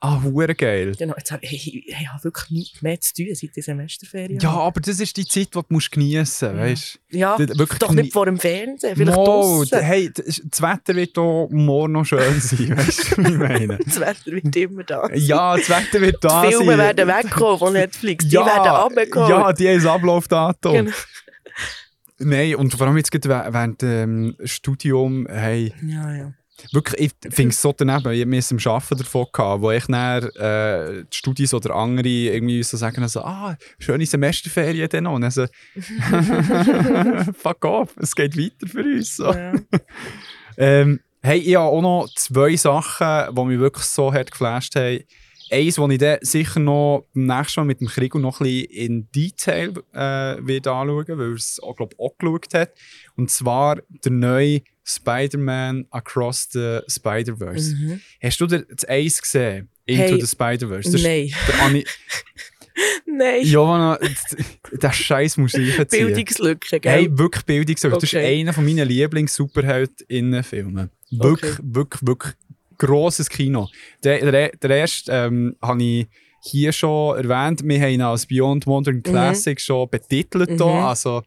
Ah, 0.01 0.23
hure 0.23 0.55
geil. 0.55 0.93
Genau, 0.97 1.13
jetzt 1.17 1.29
habe 1.29 1.43
ich, 1.45 1.67
ich, 1.75 1.87
ich 1.89 2.07
habe 2.07 2.23
wirklich 2.23 2.49
nichts 2.51 2.81
mehr 2.81 3.01
zu 3.01 3.13
tun 3.15 3.27
seit 3.33 3.53
der 3.53 3.63
Semesterferien. 3.63 4.39
Ja, 4.39 4.51
aber 4.51 4.79
das 4.79 4.97
ist 5.01 5.17
die 5.17 5.25
Zeit, 5.25 5.47
die 5.47 5.59
du 5.59 5.63
musst 5.67 5.91
geniessen 5.91 6.55
musst, 6.55 6.61
weißt 6.61 6.99
ja 7.09 7.35
du? 7.35 7.57
Wirklich 7.59 7.79
doch 7.79 7.91
nicht 7.91 8.13
vor 8.13 8.25
dem 8.25 8.37
Fernsehen, 8.39 8.95
vielleicht 8.95 9.17
Mo, 9.17 9.25
draussen. 9.25 9.79
hey, 9.81 10.09
das 10.13 10.41
das 10.45 10.61
Wetter 10.61 10.95
wird 10.95 11.17
auch 11.17 11.49
morgen 11.51 11.91
noch 11.91 12.05
schön 12.05 12.39
sein, 12.39 12.77
weißt 12.77 13.17
du, 13.17 13.23
was 13.23 13.31
ich 13.31 13.37
meine? 13.37 13.77
Das 13.83 13.99
Wetter 13.99 14.31
wird 14.31 14.55
immer 14.55 14.83
da 14.85 15.01
sein. 15.07 15.17
Ja, 15.19 15.57
das 15.57 15.69
Wetter 15.69 15.99
wird 15.99 16.23
da 16.23 16.43
Die 16.45 16.51
Filme 16.53 16.77
sein. 16.77 16.77
werden 16.77 17.07
wegkommen 17.09 17.59
von 17.59 17.73
Netflix, 17.73 18.25
die 18.25 18.35
ja, 18.35 18.45
werden 18.45 18.71
runtergeholt. 18.71 19.29
Ja, 19.29 19.51
die 19.51 19.67
haben 19.67 19.81
ein 19.81 19.87
Ablaufdatum. 19.87 20.73
Genau. 20.73 20.91
Nein, 22.19 22.55
und 22.55 22.73
vor 22.73 22.87
allem 22.87 22.97
jetzt 22.97 23.11
gerade 23.11 23.29
während 23.53 23.81
dem 23.81 24.35
Studium, 24.43 25.25
hey, 25.29 25.73
Ja, 25.85 26.13
ja. 26.15 26.33
Wirklich, 26.71 27.13
ich 27.23 27.33
finde 27.33 27.51
es 27.51 27.61
so 27.61 27.73
daneben, 27.75 28.11
ich 28.11 28.21
habe 28.21 28.29
mir 28.29 28.43
im 28.49 28.59
Arbeiten 28.65 28.97
davon 28.97 29.27
gehabt, 29.31 29.61
wo 29.61 29.71
ich 29.71 29.85
dann 29.85 30.23
äh, 30.23 31.03
die 31.03 31.17
Studis 31.17 31.53
oder 31.53 31.75
andere 31.75 32.07
irgendwie 32.07 32.63
so 32.63 32.77
sagen, 32.77 33.07
so, 33.07 33.21
ah, 33.21 33.57
schöne 33.79 34.05
Semesterferien 34.05 34.89
dann 34.89 35.03
noch. 35.05 35.13
Und 35.13 35.21
dann 35.21 35.31
so, 35.31 35.45
fuck 37.33 37.65
off, 37.65 37.95
es 37.97 38.15
geht 38.15 38.37
weiter 38.37 38.67
für 38.67 38.83
uns. 38.83 39.15
So. 39.15 39.33
Ja. 39.33 39.53
Ähm, 40.57 40.99
hey, 41.21 41.39
ich 41.39 41.55
habe 41.55 41.65
auch 41.65 41.81
noch 41.81 42.07
zwei 42.15 42.55
Sachen, 42.55 43.35
die 43.35 43.45
mich 43.45 43.59
wirklich 43.59 43.85
so 43.85 44.13
hart 44.13 44.31
geflasht 44.31 44.75
haben. 44.75 45.03
Eins, 45.51 45.75
das 45.75 45.89
ich 45.89 45.97
dann 45.97 46.17
sicher 46.21 46.59
noch 46.59 47.05
beim 47.13 47.25
nächsten 47.25 47.59
Mal 47.61 47.65
mit 47.65 47.81
dem 47.81 47.87
Krieg 47.87 48.13
noch 48.15 48.39
ein 48.39 48.43
bisschen 48.45 48.65
in 48.71 49.11
Detail 49.11 49.73
äh, 49.93 50.37
wird 50.45 50.67
anschauen, 50.67 51.05
weil 51.07 51.19
er 51.31 51.35
es 51.35 51.59
auch, 51.61 51.75
glaub, 51.75 51.95
auch 51.99 52.15
geschaut 52.17 52.53
hat. 52.53 52.73
Und 53.15 53.29
zwar 53.31 53.81
der 54.03 54.11
neue 54.11 54.61
Spider-Man 54.83 55.85
Across 55.91 56.49
the 56.51 56.79
Spider-Verse. 56.87 57.75
Mhm. 57.75 58.01
Hast 58.21 58.39
du 58.41 58.47
das 58.47 58.63
Eis 58.87 59.21
gesehen? 59.21 59.69
Into 59.85 60.03
Hey, 60.03 60.21
the 60.21 60.27
Spider-Verse? 60.27 60.97
Nein. 61.01 61.31
Nein. 63.05 63.43
Johanna, 63.45 63.99
der 64.71 64.91
Scheiß 64.93 65.35
muss 65.37 65.53
ich 65.55 65.77
reinziehen. 65.77 66.07
Bildungslücke, 66.07 66.79
gell? 66.79 66.91
Hey, 66.91 67.17
wirklich 67.17 67.43
Bildungslücke. 67.45 67.95
Das 67.95 68.03
ist 68.03 68.13
Okay. 68.13 68.39
einer 68.39 68.53
von 68.53 68.63
meinen 68.63 68.87
Lieblings-Superheldinnen-Filmen. 68.87 70.89
Wirklich, 71.11 71.53
Okay. 71.53 71.61
wirklich, 71.63 72.07
wirklich 72.07 72.33
grosses 72.79 73.29
Kino. 73.29 73.67
Der, 74.03 74.31
der, 74.31 74.49
der 74.49 74.69
erste 74.71 75.11
ähm, 75.11 75.55
habe 75.61 75.83
ich 75.83 76.07
hier 76.41 76.71
schon 76.71 77.17
erwähnt. 77.17 77.61
Wir 77.63 77.79
haben 77.81 77.89
ihn 77.91 78.01
als 78.01 78.25
Beyond 78.25 78.65
Modern 78.65 79.03
Classic 79.03 79.59
schon 79.61 79.89
betitelt. 79.89 80.51
Mhm. 80.51 80.61
Also, 80.63 81.21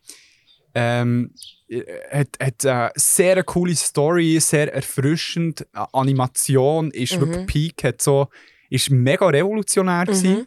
ähm, 0.74 1.30
äh, 1.68 1.82
hat, 2.11 2.28
hat 2.42 2.66
eine 2.66 2.90
sehr 2.96 3.44
coole 3.44 3.76
Story, 3.76 4.40
sehr 4.40 4.72
erfrischend. 4.74 5.61
Äh, 5.74 5.84
Animation 5.92 6.90
ist 6.90 7.14
Mhm. 7.16 7.20
wirklich 7.20 7.46
peak, 7.46 7.84
hat 7.84 8.03
so, 8.03 8.28
ist 8.70 8.90
mega 8.90 9.26
revolutionär 9.26 10.07
gewesen 10.07 10.30
Mhm. 10.30 10.46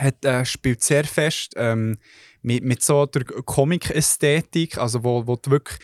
hat, 0.00 0.24
äh, 0.24 0.44
spielt 0.44 0.82
sehr 0.82 1.04
fest 1.04 1.54
ähm, 1.56 1.96
mit, 2.42 2.64
mit 2.64 2.82
so 2.82 3.06
der 3.06 3.24
Comic-Ästhetik, 3.24 4.78
also 4.78 5.04
wo, 5.04 5.26
wo 5.26 5.36
du 5.36 5.50
wirklich, 5.50 5.78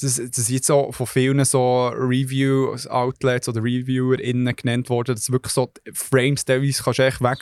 das, 0.00 0.16
das 0.16 0.38
ist 0.38 0.50
jetzt 0.50 0.66
so 0.66 0.90
von 0.92 1.06
vielen 1.06 1.44
so 1.44 1.88
Review-Outlets 1.88 3.48
oder 3.48 3.62
ReviewerInnen 3.62 4.54
genannt 4.56 4.88
worden, 4.88 5.14
dass 5.14 5.30
wirklich 5.30 5.52
so 5.52 5.70
die 5.86 5.92
Frames 5.92 6.44
teilweise 6.44 6.82
kannst 6.82 6.98
du 6.98 7.02
echt 7.06 7.20
weg, 7.20 7.38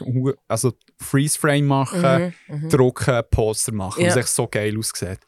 also 0.49 0.73
Freeze-Frame 0.99 1.67
machen, 1.67 2.33
Mhm. 2.49 2.63
Mhm. 2.65 2.69
drucken, 2.69 3.23
Poster 3.31 3.73
machen, 3.73 4.03
Ja. 4.03 4.09
was 4.11 4.17
echt 4.17 4.29
so 4.29 4.47
geil 4.49 4.77
aussieht. 4.79 5.21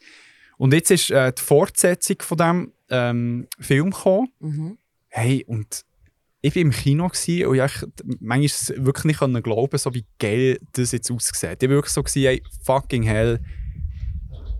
Und 0.57 0.73
jetzt 0.73 0.91
ist 0.91 1.09
äh, 1.09 1.31
die 1.33 1.41
Fortsetzung 1.41 2.17
von 2.19 2.37
diesem 2.37 2.73
ähm, 2.89 3.47
Film 3.59 3.91
gekommen. 3.91 4.27
Mhm. 4.39 4.77
Hey, 5.09 5.43
und 5.47 5.83
ich 6.41 6.55
war 6.55 6.61
im 6.61 6.71
Kino 6.71 7.05
und 7.05 7.13
ich 7.13 7.85
manchmal 8.19 8.85
wirklich 8.85 9.19
nicht 9.19 9.43
glauben, 9.43 9.77
so 9.77 9.93
wie 9.93 10.05
geil 10.17 10.57
das 10.73 10.91
jetzt 10.91 11.11
aussieht. 11.11 11.61
Ich 11.61 11.69
war 11.69 11.75
wirklich 11.75 11.93
so, 11.93 12.03
hey, 12.03 12.41
fucking 12.63 13.03
hell. 13.03 13.39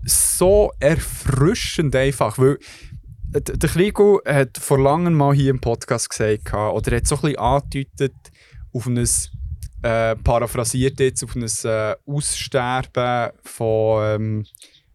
So 0.04 0.70
erfrischend 0.78 1.94
einfach, 1.96 2.38
weil 2.38 2.58
der 3.32 3.68
Krigo 3.68 4.20
hat 4.24 4.58
vor 4.58 4.78
langem 4.78 5.14
mal 5.14 5.34
hier 5.34 5.50
im 5.50 5.60
Podcast 5.60 6.10
gesagt, 6.10 6.52
oder 6.52 6.96
hat 6.96 7.06
so 7.06 7.16
ein 7.16 7.22
bisschen 7.22 7.38
angedeutet 7.38 8.14
auf 8.72 8.86
ein, 8.86 8.98
äh, 9.82 10.16
paraphrasiert 10.16 11.00
jetzt, 11.00 11.24
auf 11.24 11.34
ein 11.34 11.42
äh, 11.42 11.96
Aussterben 12.06 13.32
von, 13.42 14.04
ähm, 14.04 14.46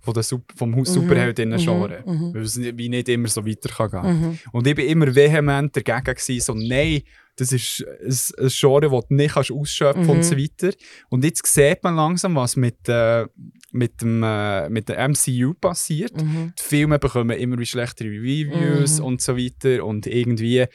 von 0.07 0.13
der 0.13 0.23
Sup 0.23 0.43
vom 0.55 0.75
Haus 0.75 0.93
Superheldinnen-Genre. 0.93 2.03
Mhm, 2.05 2.13
mhm. 2.13 2.33
Weil 2.33 2.41
es 2.41 2.55
nicht- 2.57 2.77
wie 2.77 2.89
nicht 2.89 3.09
immer 3.09 3.27
so 3.27 3.45
weiter 3.45 3.69
kann 3.69 3.91
gehen 3.91 4.21
Mhm. 4.21 4.39
und 4.53 4.65
ich 4.67 4.77
war 4.77 4.83
immer 4.85 5.13
vehement 5.13 5.75
dagegen, 5.75 6.15
gewesen, 6.15 6.39
so 6.39 6.53
nein, 6.53 7.01
das 7.35 7.51
ist 7.51 7.85
ein, 7.85 8.45
ein 8.45 8.49
Genre, 8.49 8.89
das 8.89 9.07
du 9.09 9.13
nicht 9.13 9.33
kannst 9.33 9.51
ausschöpfen 9.51 10.03
Mhm. 10.05 10.09
und 10.09 10.23
so 10.23 10.35
weiter. 10.37 10.71
Und 11.09 11.23
jetzt 11.23 11.45
sieht 11.45 11.83
man 11.83 11.95
langsam, 11.95 12.35
was 12.35 12.55
mit, 12.55 12.77
äh, 12.89 13.27
mit, 13.71 14.01
dem, 14.01 14.23
äh, 14.23 14.69
mit 14.69 14.89
der 14.89 14.97
MCU 15.07 15.53
passiert. 15.53 16.15
Mhm. 16.19 16.53
Die 16.57 16.63
Filme 16.63 16.97
bekommen 16.97 17.37
immer 17.37 17.59
wie 17.59 17.65
schlechtere 17.67 18.07
Reviews 18.07 18.97
Mhm. 18.99 19.05
und 19.05 19.21
so 19.21 19.37
weiter. 19.37 19.85
Und 19.85 20.07
irgendwie, 20.07 20.65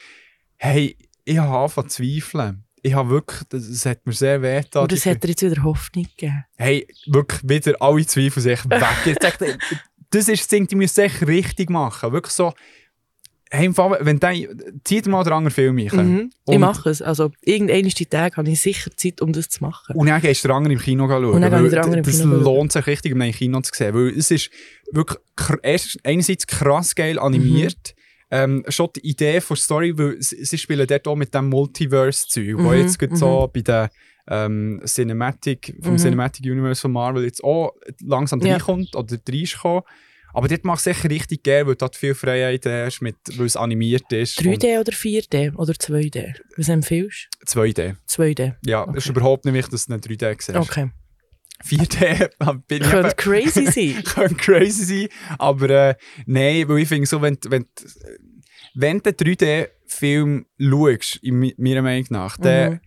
hey, 0.57 0.95
ich 1.25 1.37
habe 1.37 1.57
angefangen 1.57 1.89
zu 1.89 2.01
zweifeln. 2.03 2.62
Ich 2.85 2.93
habe 2.93 3.09
wirklich, 3.09 3.39
das, 3.47 3.85
hat 3.85 4.05
mir 4.05 4.11
sehr 4.11 4.41
weh 4.41 4.61
getan. 4.61 4.83
Und 4.83 4.91
das 4.91 5.05
hat 5.05 5.23
dir 5.23 5.29
jetzt 5.29 5.41
wieder 5.41 5.63
Hoffnung 5.63 6.03
gegeben. 6.03 6.43
Hey, 6.57 6.85
wirklich 7.07 7.41
wieder 7.43 7.81
alle 7.81 8.05
Zweifel 8.05 8.41
sich 8.41 8.69
weg. 8.69 8.79
Dachte 8.79 9.11
ich, 9.11 9.57
das 10.09 10.27
ist 10.27 10.41
das 10.41 10.47
Ding, 10.49 10.67
die 10.67 10.75
müssen 10.75 10.99
echt 10.99 11.25
richtig 11.25 11.69
machen. 11.69 12.11
Wirklich 12.11 12.33
so, 12.33 12.53
hey, 13.53 13.65
im 13.65 13.73
Fall, 13.73 13.97
wenn 14.01 14.19
der, 14.19 14.33
zieht 14.83 15.07
mal 15.07 15.23
den 15.23 15.33
anderen 15.33 15.53
Film 15.53 15.77
rein. 15.77 16.13
Mhm. 16.13 16.31
Ich 16.47 16.59
mache 16.59 16.89
es. 16.89 17.01
Also, 17.01 17.31
irgendeinen 17.41 17.87
die 17.87 18.05
Tage 18.05 18.35
habe 18.35 18.49
ich 18.49 18.59
sicher 18.59 18.91
Zeit, 18.97 19.21
um 19.21 19.31
das 19.31 19.49
zu 19.49 19.63
machen. 19.63 19.95
Und 19.95 20.07
dann 20.07 20.21
gehst 20.21 20.43
du 20.43 20.49
den 20.49 20.57
anderen 20.57 20.77
im 20.77 20.83
Kino 20.83 21.07
schauen. 21.07 21.25
Und 21.25 21.41
dann 21.41 21.65
ich 21.65 21.71
im 21.71 22.03
das 22.03 22.19
Kino 22.19 22.35
lohnt 22.35 22.71
sich 22.71 22.85
richtig, 22.85 23.13
um 23.13 23.19
den 23.19 23.29
im 23.29 23.35
Kino 23.35 23.61
zu 23.61 23.71
sehen. 23.73 23.93
Weil 23.93 24.09
es 24.09 24.29
ist 24.31 24.49
wirklich 24.91 25.19
einerseits 26.03 26.47
krass 26.47 26.95
geil 26.95 27.19
animiert. 27.19 27.95
Ähm, 28.35 28.63
schon 28.67 28.89
die 28.95 29.07
Idee 29.07 29.39
von 29.41 29.55
Story, 29.57 29.95
weil 29.97 30.19
sie, 30.21 30.43
sie 30.43 30.57
spielen 30.57 30.87
dort 30.87 31.07
auch 31.07 31.15
mit 31.15 31.33
dem 31.35 31.49
Multiverse-Zeug, 31.49 32.55
wo 32.57 32.71
Mhm, 32.71 32.77
jetzt 32.79 32.97
gerade 32.97 33.15
so 33.15 33.49
bei 33.53 33.61
der 33.61 33.91
ähm, 34.27 34.81
Cinematic, 34.85 35.75
vom 35.81 35.93
Mhm. 35.93 35.97
Cinematic 35.99 36.45
Universe 36.45 36.81
von 36.81 36.91
Marvel 36.93 37.23
jetzt 37.25 37.43
auch 37.43 37.73
langsam 38.01 38.39
Ja. 38.41 38.53
reinkommt 38.53 38.95
oder 38.95 39.17
reinkommt. 39.29 39.85
Aber 40.35 40.47
dort 40.47 40.63
macht 40.65 40.79
es 40.79 40.85
sicher 40.85 41.09
richtig 41.11 41.43
geil, 41.43 41.67
weil 41.67 41.73
du 41.75 41.79
dort 41.79 41.95
viel 41.95 42.15
Freiheit 42.15 42.65
hast, 42.65 43.01
mit, 43.01 43.17
weil 43.37 43.45
es 43.45 43.55
animiert 43.55 44.11
ist. 44.11 44.39
3D 44.39 44.79
oder 44.79 44.91
4D 44.93 45.53
oder 45.55 45.73
2D? 45.73 46.33
Was 46.57 46.69
empfiehlst 46.69 47.27
Und 47.39 47.49
2D. 47.49 47.89
du? 48.07 48.21
2D. 48.23 48.55
Ja, 48.65 48.83
es 48.89 48.95
ist 49.03 49.09
Okay. 49.09 49.09
überhaupt 49.11 49.45
nicht 49.45 49.53
wichtig, 49.53 49.71
dass 49.71 49.85
du 49.85 49.93
nicht 49.93 50.05
3D 50.09 50.35
siehst. 50.41 50.57
Okay. 50.57 50.89
4D 51.65 52.29
bin 52.67 52.81
ich 52.83 52.89
Könnte 52.89 53.15
crazy 53.15 53.65
sein. 53.67 54.03
könnte 54.05 54.35
crazy 54.35 54.83
sein, 54.83 55.07
aber 55.39 55.69
äh, 55.69 55.95
nein, 56.25 56.67
weil 56.67 56.79
ich 56.79 56.87
finde 56.87 57.07
so, 57.07 57.21
wenn, 57.21 57.37
wenn, 57.47 57.65
wenn 58.73 58.99
du 58.99 59.09
einen 59.09 59.17
3D-Film 59.17 60.45
schaust, 60.59 61.17
in 61.23 61.53
meiner 61.57 61.81
Meinung 61.81 62.07
nach, 62.09 62.37
dann 62.37 62.71
Mhm. 62.73 62.79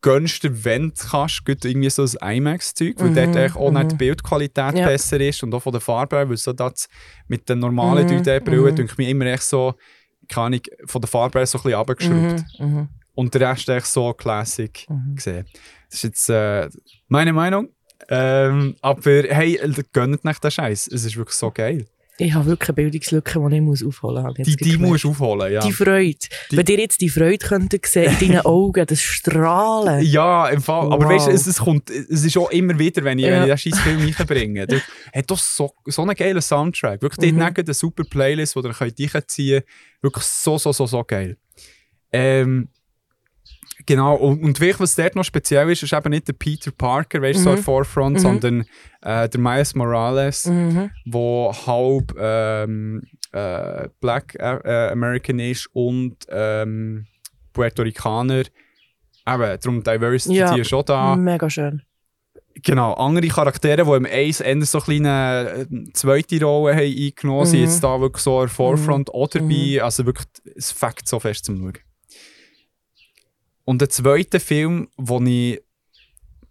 gönnst 0.00 0.44
du, 0.44 0.64
wenn 0.64 0.90
du 0.90 0.94
kannst, 1.10 1.42
irgendwie 1.46 1.90
so 1.90 2.06
ein 2.20 2.36
IMAX-Zeug, 2.36 2.94
weil 2.98 3.10
Mhm, 3.10 3.14
dort 3.14 3.36
eigentlich 3.36 3.56
auch 3.56 3.70
nicht 3.70 3.84
mhm. 3.84 3.88
die 3.88 3.94
Bildqualität 3.96 4.78
Ja. 4.78 4.86
besser 4.86 5.20
ist 5.20 5.42
und 5.42 5.54
auch 5.54 5.60
von 5.62 5.72
der 5.72 5.80
Farbe 5.80 6.16
her, 6.16 6.28
weil 6.28 6.36
so 6.36 6.52
das 6.52 6.88
mit 7.26 7.48
den 7.48 7.58
normalen 7.60 8.06
Mhm, 8.06 8.18
3D-Brillen, 8.22 8.64
mhm. 8.72 8.74
denke 8.76 8.92
ich 8.92 8.98
mir 8.98 9.08
immer 9.08 9.26
echt 9.26 9.42
so, 9.44 9.74
keine 10.28 10.46
Ahnung, 10.46 10.60
von 10.86 11.00
der 11.00 11.08
Farbe 11.08 11.38
her 11.38 11.46
so 11.46 11.58
ein 11.58 11.62
bisschen 11.62 11.78
runtergeschraubt. 11.78 12.44
Mhm. 12.58 12.66
Mhm. 12.66 12.88
Und 13.16 13.32
der 13.34 13.50
Rest 13.50 13.68
echt 13.68 13.86
so 13.86 14.12
Classic 14.12 14.86
Mhm. 14.88 15.14
gesehen. 15.16 15.46
Das 15.94 16.02
ist 16.02 16.02
jetzt 16.02 16.28
äh, 16.30 16.68
meine 17.06 17.32
Meinung. 17.32 17.68
Ähm, 18.08 18.74
aber 18.82 19.00
hey, 19.28 19.60
gönnt 19.92 20.24
nicht 20.24 20.42
den 20.42 20.50
Scheiß. 20.50 20.88
Es 20.88 21.04
ist 21.04 21.16
wirklich 21.16 21.36
so 21.36 21.52
geil. 21.52 21.86
Ich 22.18 22.32
habe 22.34 22.46
wirklich 22.46 22.68
eine 22.68 22.74
Bildungslücke, 22.74 23.40
die 23.48 23.54
ich 23.56 23.60
muss 23.62 23.84
aufholen 23.84 24.24
muss. 24.24 24.34
Die, 24.36 24.56
die 24.56 24.76
musst 24.76 25.04
du 25.04 25.10
aufholen, 25.10 25.52
ja. 25.52 25.60
Die 25.60 25.72
Freude. 25.72 26.16
Die- 26.50 26.56
Wenn 26.56 26.66
ihr 26.66 26.78
jetzt 26.80 27.00
die 27.00 27.08
Freude 27.08 27.38
könntet 27.38 27.86
sehen 27.86 28.12
in 28.20 28.28
deinen 28.32 28.40
Augen, 28.46 28.84
das 28.86 29.00
Strahlen. 29.00 30.04
Ja, 30.04 30.48
im 30.48 30.60
Fall. 30.62 30.92
Aber 30.92 31.04
Wow. 31.06 31.12
weißt 31.12 31.26
du, 31.28 31.30
es, 31.30 31.46
es, 31.46 31.58
kommt, 31.58 31.90
es 31.90 32.24
ist 32.24 32.36
auch 32.36 32.50
immer 32.50 32.76
wieder, 32.78 33.02
wenn 33.04 33.18
ich, 33.20 33.26
Ja. 33.26 33.42
wenn 33.46 33.50
ich 33.54 33.62
den 33.62 33.72
scheiß 33.72 33.80
Film 33.82 34.00
reinbringe. 34.18 34.66
Der 34.66 34.80
hat 35.14 35.30
doch 35.30 35.38
so, 35.38 35.72
so 35.86 36.02
einen 36.02 36.14
geilen 36.16 36.42
Soundtrack. 36.42 37.00
Wirklich, 37.02 37.32
Mhm. 37.32 37.38
dort 37.38 37.58
eine 37.68 37.74
super 37.74 38.02
Playlist, 38.04 38.54
die 38.56 38.58
ihr 38.60 38.72
könnt 38.72 38.90
reinziehen 39.14 39.60
könnt. 39.62 39.64
Wirklich 40.02 40.24
so, 40.24 40.58
so, 40.58 40.72
so, 40.72 40.86
so 40.86 41.04
geil. 41.04 41.36
Ähm, 42.12 42.68
genau, 43.86 44.14
und, 44.16 44.42
und 44.42 44.60
wirklich, 44.60 44.80
was 44.80 44.94
dort 44.96 45.14
noch 45.16 45.24
speziell 45.24 45.70
ist, 45.70 45.82
ist 45.82 45.92
eben 45.92 46.10
nicht 46.10 46.28
der 46.28 46.32
Peter 46.34 46.70
Parker, 46.70 47.20
weißt 47.22 47.38
du, 47.40 47.42
so 47.44 47.50
Mhm. 47.50 47.56
im 47.56 47.62
Forefront, 47.62 48.14
Mhm. 48.16 48.20
sondern 48.20 48.64
äh, 49.02 49.28
der 49.28 49.40
Miles 49.40 49.74
Morales. 49.74 50.46
Mhm. 50.46 50.90
wo 51.06 51.52
halb 51.66 52.14
ähm, 52.18 53.02
äh, 53.32 53.88
Black 54.00 54.34
äh, 54.36 54.56
äh, 54.64 54.90
American 54.92 55.38
ist 55.38 55.68
und 55.72 56.16
ähm, 56.30 57.06
Puerto 57.52 57.82
Ricaner. 57.82 58.42
Eben, 59.26 59.58
darum 59.60 59.82
Diversity 59.82 60.36
Ja. 60.36 60.54
ist 60.54 60.68
schon 60.68 60.84
da. 60.84 61.16
Mega 61.16 61.48
schön. 61.48 61.82
Genau, 62.62 62.92
andere 62.94 63.26
Charaktere, 63.28 63.84
die 63.84 63.90
im 63.90 64.06
Eis 64.06 64.40
eher 64.40 64.62
so 64.64 64.78
kleine 64.78 65.66
äh, 65.70 65.92
zweite 65.92 66.40
Rolle 66.44 66.74
haben 66.76 66.82
eingenommen, 66.96 67.46
sind 67.46 67.60
Mhm. 67.60 67.64
jetzt 67.66 67.82
da 67.82 68.00
wirklich 68.00 68.22
so 68.22 68.40
der 68.40 68.48
Forefront 68.48 69.10
auch 69.12 69.26
dabei. 69.28 69.46
Mhm. 69.78 69.80
Also 69.82 70.06
wirklich, 70.06 70.28
es 70.54 70.70
fängt 70.70 71.08
so 71.08 71.18
fest 71.18 71.44
zum 71.46 71.58
Schauen. 71.58 71.72
Und 73.64 73.80
der 73.80 73.88
zweite 73.88 74.40
Film, 74.40 74.88
wo 74.96 75.20
ich 75.22 75.60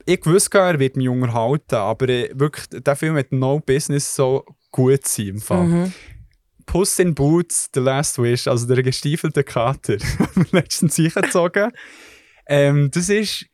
ich 0.06 0.26
wusste, 0.26 0.58
er 0.58 0.80
wird 0.80 0.98
mich 0.98 1.08
unterhalten, 1.08 1.76
aber 1.76 2.10
äh, 2.10 2.30
wirklich, 2.34 2.68
der 2.84 2.96
Film 2.96 3.16
hat 3.16 3.32
no 3.32 3.60
business 3.60 4.14
so 4.16 4.44
gut 4.72 5.06
sein 5.06 5.28
im 5.28 5.42
Fall. 5.42 5.64
Mhm. 5.64 5.94
Puss 6.66 7.00
in 7.00 7.14
Boots, 7.14 7.70
The 7.74 7.80
Last 7.80 8.22
Wish, 8.22 8.48
also 8.48 8.68
der 8.68 8.84
gestiefelte 8.84 9.44
Kater, 9.44 9.98
letztens 10.52 10.98
eingezogen. 11.00 11.72
Ähm, 12.48 12.90
das 12.92 13.10
ist, 13.10 13.46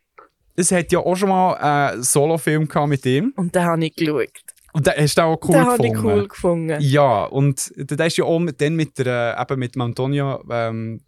es 0.56 0.72
hat 0.72 0.92
ja 0.92 1.00
auch 1.00 1.16
schon 1.16 1.28
mal 1.28 1.54
einen 1.54 2.02
Solo-Film 2.02 2.68
mit 2.86 3.06
ihm. 3.06 3.32
Und 3.36 3.54
den 3.54 3.62
habe 3.62 3.84
ich 3.84 3.94
geschaut. 3.94 4.28
Und 4.72 4.86
den 4.86 4.94
hast 4.96 5.18
du 5.18 5.22
auch 5.22 5.38
cool 5.42 5.52
Den 5.52 5.66
habe 5.66 5.86
ich 5.86 5.92
gefunden. 5.92 6.18
cool 6.18 6.28
gefunden. 6.28 6.76
Ja, 6.80 7.24
und 7.24 7.72
der 7.76 8.06
ist 8.06 8.16
ja 8.16 8.24
auch 8.24 8.38
mit, 8.38 8.60
dann 8.60 8.76
mit, 8.76 8.98
der, 8.98 9.36
äh, 9.36 9.42
eben 9.42 9.58
mit 9.58 9.76
Antonio 9.76 10.44
ähm, 10.48 11.00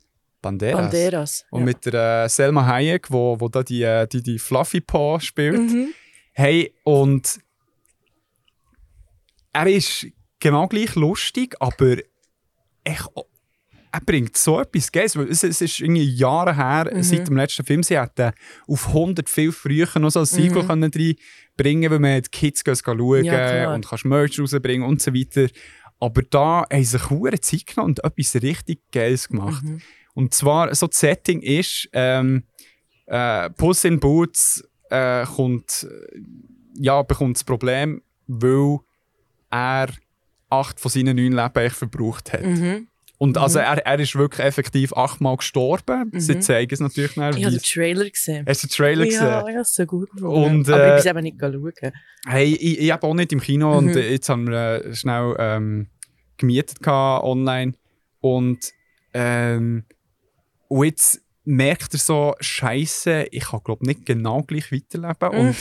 Banderas. 0.43 0.81
Banderas. 0.91 1.45
Und 1.51 1.61
ja. 1.61 1.65
mit 1.67 1.87
der 1.87 2.25
äh, 2.25 2.29
Selma 2.29 2.67
Hayek, 2.67 3.11
wo, 3.11 3.41
wo 3.41 3.49
da 3.49 3.63
die, 3.63 3.83
äh, 3.83 4.07
die, 4.07 4.23
die 4.23 4.39
Fluffy 4.39 4.81
Paw 4.81 5.19
spielt. 5.21 5.59
Mhm. 5.59 5.95
Hey, 6.33 6.75
und 6.85 7.39
er 9.53 9.67
ist 9.67 10.07
genau 10.41 10.67
gleich 10.67 10.95
lustig, 10.95 11.55
aber 11.61 11.97
echt, 12.85 13.07
er 13.93 14.01
bringt 14.01 14.37
so 14.37 14.59
etwas 14.61 14.91
Geiles. 14.91 15.15
Es, 15.17 15.45
es 15.45 15.61
ist 15.61 15.81
irgendwie 15.81 16.05
Jahre 16.05 16.57
her, 16.57 16.91
Mhm. 16.93 17.03
seit 17.03 17.29
dem 17.29 17.37
letzten 17.37 17.65
Film. 17.65 17.83
Sie 17.83 17.99
hätten 18.01 18.33
auf 18.67 18.89
100 18.89 19.29
viel 19.29 19.53
früher 19.53 19.87
noch 19.99 20.11
so 20.11 20.21
ein 20.21 20.27
Sequel 20.27 20.67
können 20.67 20.91
reinbringen 20.91 21.91
weil 21.91 21.99
man 21.99 22.23
die 22.23 22.31
Kids 22.31 22.63
schauen 22.65 23.21
Mhm. 23.21 23.25
Ja, 23.27 23.75
und 23.75 23.87
kannst 23.87 24.05
Merch 24.07 24.41
rausbringen 24.41 24.87
und 24.87 25.03
so 25.03 25.15
weiter. 25.15 25.49
Aber 26.01 26.23
da 26.23 26.65
haben 26.73 26.83
sie 26.85 26.99
sich 26.99 27.41
Zeit 27.43 27.67
genommen 27.67 27.91
und 27.91 28.05
etwas 28.05 28.43
richtig 28.43 28.81
Geiles 28.91 29.29
gemacht. 29.29 29.63
Mhm. 29.63 29.81
Und 30.15 30.35
zwar, 30.35 30.75
so 30.75 30.87
das 30.87 30.99
Setting 31.01 31.41
ist, 31.43 31.89
ähm, 31.93 32.45
äh, 33.07 33.51
Puss 33.51 33.85
in 33.85 33.99
Boots 34.01 34.63
äh, 34.91 35.25
kommt, 35.25 35.87
äh, 35.91 36.19
ja, 36.79 37.03
bekommt 37.03 37.37
das 37.37 37.45
Problem, 37.45 38.03
weil 38.27 38.79
er 39.51 39.89
acht 40.51 40.79
von 40.81 40.91
seinen 40.91 41.17
neun 41.17 41.33
Leben 41.33 41.71
verbraucht 41.71 42.33
hat. 42.33 42.43
Mhm. 42.45 42.89
Und 43.19 43.39
also 43.39 43.61
er, 43.61 43.79
er 43.87 44.01
ist 44.01 44.17
wirklich 44.17 44.45
effektiv 44.45 44.93
achtmal 44.95 45.37
gestorben. 45.37 46.11
Sie 46.17 46.35
Mhm. 46.35 46.41
zeigen 46.41 46.75
es 46.75 46.81
natürlich 46.81 47.17
nicht. 47.17 47.39
Ich 47.39 47.45
habe 47.45 47.55
den 47.57 47.63
Trailer 47.63 48.11
gesehen. 48.11 48.45
Hast 48.49 48.65
du 48.65 48.67
den 48.67 48.73
Trailer 48.73 49.05
gesehen? 49.05 49.23
Ja, 49.27 49.41
ich 49.47 49.55
habe 49.55 49.61
es 49.61 49.75
so 49.75 49.87
gut 49.87 50.11
gefunden. 50.11 50.57
Und, 50.57 50.69
Aber 50.69 50.83
äh, 50.85 50.97
ich 50.99 51.05
bin 51.05 51.11
eben 51.11 51.23
nicht 51.23 51.37
schauen. 51.41 51.93
Hey, 52.27 52.53
ich, 52.55 52.81
ich 52.81 52.91
habe 52.91 53.07
auch 53.07 53.15
nicht 53.15 53.33
im 53.33 53.41
Kino 53.41 53.79
und 53.79 53.87
Mhm. 53.87 53.97
äh, 53.97 54.11
jetzt 54.11 54.29
haben 54.29 54.49
wir 54.49 54.85
äh, 54.87 54.95
schnell 54.97 55.37
ähm, 55.39 55.87
gemietet 56.37 56.85
online 56.87 57.75
und 58.21 58.73
ähm, 59.15 59.85
und 60.73 60.87
jetzt 60.87 61.21
merkt 61.45 61.93
er 61.93 61.99
so, 61.99 62.35
Scheiße, 62.41 63.27
ich 63.31 63.45
kann 63.45 63.61
glaube 63.63 63.85
nicht 63.85 64.07
genau 64.07 64.43
gleich 64.43 64.73
weiterleben 64.73 65.29
und 65.39 65.57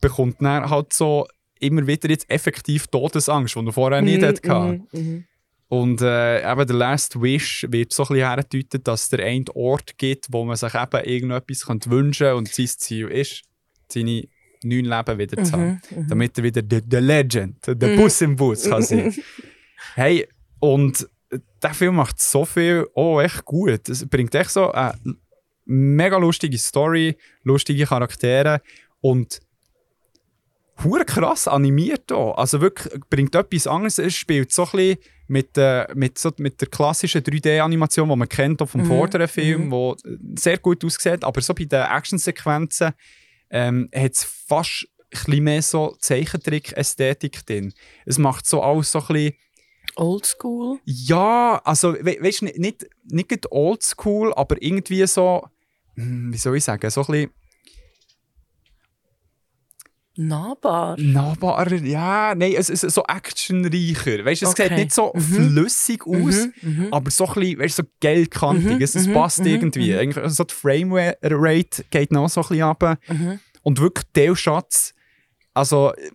bekommt 0.00 0.40
dann 0.40 0.70
halt 0.70 0.92
so 0.94 1.26
immer 1.60 1.86
wieder 1.86 2.08
jetzt 2.08 2.30
effektiv 2.30 2.86
Todesangst, 2.86 3.56
die 3.56 3.66
er 3.66 3.72
vorher 3.72 4.00
nicht 4.00 4.22
hatte. 4.22 4.80
Mhm, 4.92 5.00
mhm. 5.00 5.24
Und 5.68 6.00
äh, 6.00 6.50
eben 6.50 6.66
der 6.66 6.76
Last 6.76 7.20
Wish 7.20 7.66
wird 7.68 7.92
so 7.92 8.04
ein 8.04 8.08
bisschen 8.08 8.26
herdeutet, 8.26 8.88
dass 8.88 9.02
es 9.02 9.08
der 9.10 9.26
einen 9.26 9.44
Ort 9.52 9.98
gibt, 9.98 10.28
wo 10.30 10.44
man 10.46 10.56
sich 10.56 10.74
eben 10.74 11.04
irgendetwas 11.04 11.66
könnte 11.66 11.90
wünschen 11.90 12.26
könnte 12.28 12.36
und 12.36 12.48
sein 12.48 12.66
Ziel 12.68 13.08
ist, 13.08 13.42
seine 13.88 14.26
neun 14.62 14.86
Leben 14.86 15.18
wieder 15.18 15.44
zu 15.44 15.52
haben. 15.52 15.82
Mhm, 15.90 15.98
mhm. 16.04 16.08
Damit 16.08 16.38
er 16.38 16.44
wieder 16.44 16.62
der 16.62 17.00
Legend, 17.02 17.66
der 17.66 17.96
Bus 17.96 18.22
im 18.22 18.36
Bus 18.36 18.64
kann 18.64 18.82
sein. 18.82 19.14
hey, 19.94 20.26
und 20.58 21.06
der 21.62 21.74
Film 21.74 21.96
macht 21.96 22.20
so 22.20 22.44
viel 22.44 22.86
auch 22.94 23.20
echt 23.20 23.44
gut. 23.44 23.88
Es 23.88 24.06
bringt 24.08 24.34
echt 24.34 24.50
so 24.50 24.70
eine 24.72 24.94
mega 25.64 26.16
lustige 26.16 26.58
Story, 26.58 27.16
lustige 27.42 27.84
Charaktere 27.86 28.62
und 29.00 29.40
hure 30.82 31.04
krass 31.04 31.48
animiert 31.48 32.10
auch. 32.12 32.36
Also 32.36 32.60
wirklich 32.60 33.00
bringt 33.10 33.34
etwas 33.34 33.66
anderes. 33.66 33.98
Es 33.98 34.14
spielt 34.14 34.52
so 34.52 34.64
ein 34.64 34.70
bisschen 34.70 34.98
mit, 35.26 35.58
äh, 35.58 35.86
mit, 35.94 36.18
so, 36.18 36.32
mit 36.38 36.60
der 36.60 36.68
klassischen 36.68 37.22
3D-Animation, 37.22 38.08
die 38.08 38.16
man 38.16 38.28
kennt 38.28 38.62
auch 38.62 38.68
vom 38.68 38.82
Mhm, 38.82 38.86
vorderen 38.86 39.28
Film, 39.28 39.66
mhm. 39.66 39.70
wo 39.70 39.96
sehr 40.36 40.58
gut 40.58 40.84
aussieht. 40.84 41.24
Aber 41.24 41.40
so 41.40 41.52
bei 41.52 41.64
den 41.64 41.82
Actionsequenzen 41.82 42.92
ähm, 43.50 43.88
hat 43.94 44.12
es 44.12 44.24
fast 44.24 44.86
ein 45.10 45.24
bisschen 45.24 45.44
mehr 45.44 45.62
so 45.62 45.96
Zeichentrick-Ästhetik 46.00 47.44
drin. 47.46 47.72
Es 48.06 48.18
macht 48.18 48.46
so 48.46 48.62
alles 48.62 48.92
so 48.92 49.00
ein 49.00 49.06
bisschen 49.06 49.34
Oldschool. 49.98 50.78
ja, 50.84 51.60
also 51.64 51.94
we 51.94 52.16
weißt 52.20 52.40
du, 52.42 52.44
nicht, 52.46 52.58
nicht, 52.58 52.86
nicht 53.04 53.52
oldschool, 53.52 54.32
aber 54.34 54.60
irgendwie 54.62 55.06
so, 55.06 55.46
hm, 55.96 56.32
wie 56.32 56.38
soll 56.38 56.56
ich 56.56 56.64
sagen, 56.64 56.88
so 56.90 57.00
ein 57.02 57.06
bisschen 57.06 57.30
Nahbar. 60.20 60.96
nahbarer, 60.98 61.76
ja, 61.76 62.34
nein, 62.34 62.52
es 62.56 62.68
ist 62.70 62.80
so 62.80 63.04
actionreicher. 63.04 64.24
Weißt 64.24 64.42
du, 64.42 64.46
es 64.46 64.50
Okay. 64.50 64.64
sieht 64.68 64.76
nicht 64.76 64.92
so 64.92 65.12
Mhm. 65.14 65.20
flüssig 65.20 66.04
aus, 66.08 66.48
Mhm, 66.60 66.70
mhm. 66.86 66.88
aber 66.92 67.08
so 67.12 67.24
ein 67.28 67.34
bisschen, 67.34 67.58
weißt 67.60 67.78
du, 67.78 67.82
so 67.84 67.88
geldkantig. 68.00 68.76
Mhm, 68.78 68.82
es, 68.82 68.94
es 68.96 69.06
mhm, 69.06 69.12
passt 69.12 69.38
mhm, 69.40 69.46
irgendwie. 69.46 69.92
mhm. 69.92 69.98
Eigentlich, 70.00 70.32
so 70.32 70.42
die 70.42 70.54
Framerate 70.54 71.84
geht 71.90 72.10
noch 72.10 72.28
so 72.28 72.40
ein 72.40 72.48
bisschen 72.48 72.62
runter. 72.64 72.98
Mhm. 73.06 73.38
Und 73.62 73.78
wirklich 73.80 74.06
Teilschatz, 74.12 74.92
also 75.54 75.92
s- 75.94 76.10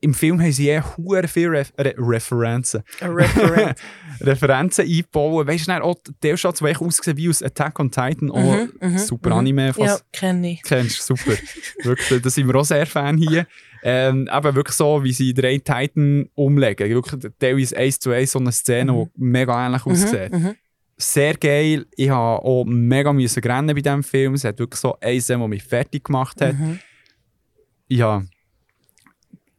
im 0.00 0.14
Film 0.14 0.40
haben 0.40 0.52
sie 0.52 0.68
eh 0.68 0.80
hure 0.80 1.28
viele 1.28 1.52
Re 1.52 1.66
Referenzen. 1.78 2.82
Referenzen 4.20 4.84
einbauen. 4.84 5.46
Weißt 5.46 5.68
du, 5.68 5.82
auch 5.82 5.96
der 6.22 6.36
Schatz, 6.36 6.58
der 6.58 6.80
aussieht 6.80 7.16
wie 7.16 7.28
aus 7.28 7.42
Attack 7.42 7.78
on 7.78 7.90
Titan. 7.90 8.28
Mhm, 8.28 8.72
mhm, 8.80 8.98
super 8.98 9.30
mhm. 9.30 9.36
Anime. 9.36 9.72
ja, 9.76 9.98
kenne 10.12 10.52
ich. 10.52 10.62
kennst 10.62 11.08
du, 11.08 11.16
super. 11.16 11.38
wirklich, 11.82 12.22
da 12.22 12.30
sind 12.30 12.46
wir 12.48 12.56
auch 12.56 12.64
sehr 12.64 12.86
Fan 12.86 13.16
hier. 13.16 13.46
Ähm, 13.82 14.28
eben 14.32 14.54
wirklich 14.54 14.76
so, 14.76 15.02
wie 15.04 15.12
sie 15.12 15.32
drei 15.32 15.58
Titan 15.58 16.28
umlegen. 16.34 16.88
Wirklich 16.88 17.32
teilweise 17.38 17.76
eins 17.76 18.00
zu 18.00 18.10
eins 18.10 18.32
so 18.32 18.40
eine 18.40 18.52
Szene, 18.52 18.92
die 18.92 19.22
mega 19.22 19.66
ähnlich 19.66 19.86
aussieht. 19.86 20.32
Mhm. 20.32 20.56
Sehr 20.96 21.34
geil. 21.34 21.86
Ich 21.96 22.10
habe 22.10 22.42
auch 22.44 22.64
mega 22.64 23.12
müssen 23.12 23.42
rennen 23.44 23.74
bei 23.74 23.80
diesem 23.80 24.02
Film. 24.02 24.34
Es 24.34 24.42
hat 24.42 24.58
wirklich 24.58 24.80
so 24.80 24.98
eine 24.98 25.20
Szene, 25.20 25.44
die 25.44 25.48
mich 25.48 25.62
fertig 25.62 26.04
gemacht 26.04 26.40
hat. 26.40 26.58
Mhm. 26.58 26.80
Ja. 27.86 28.24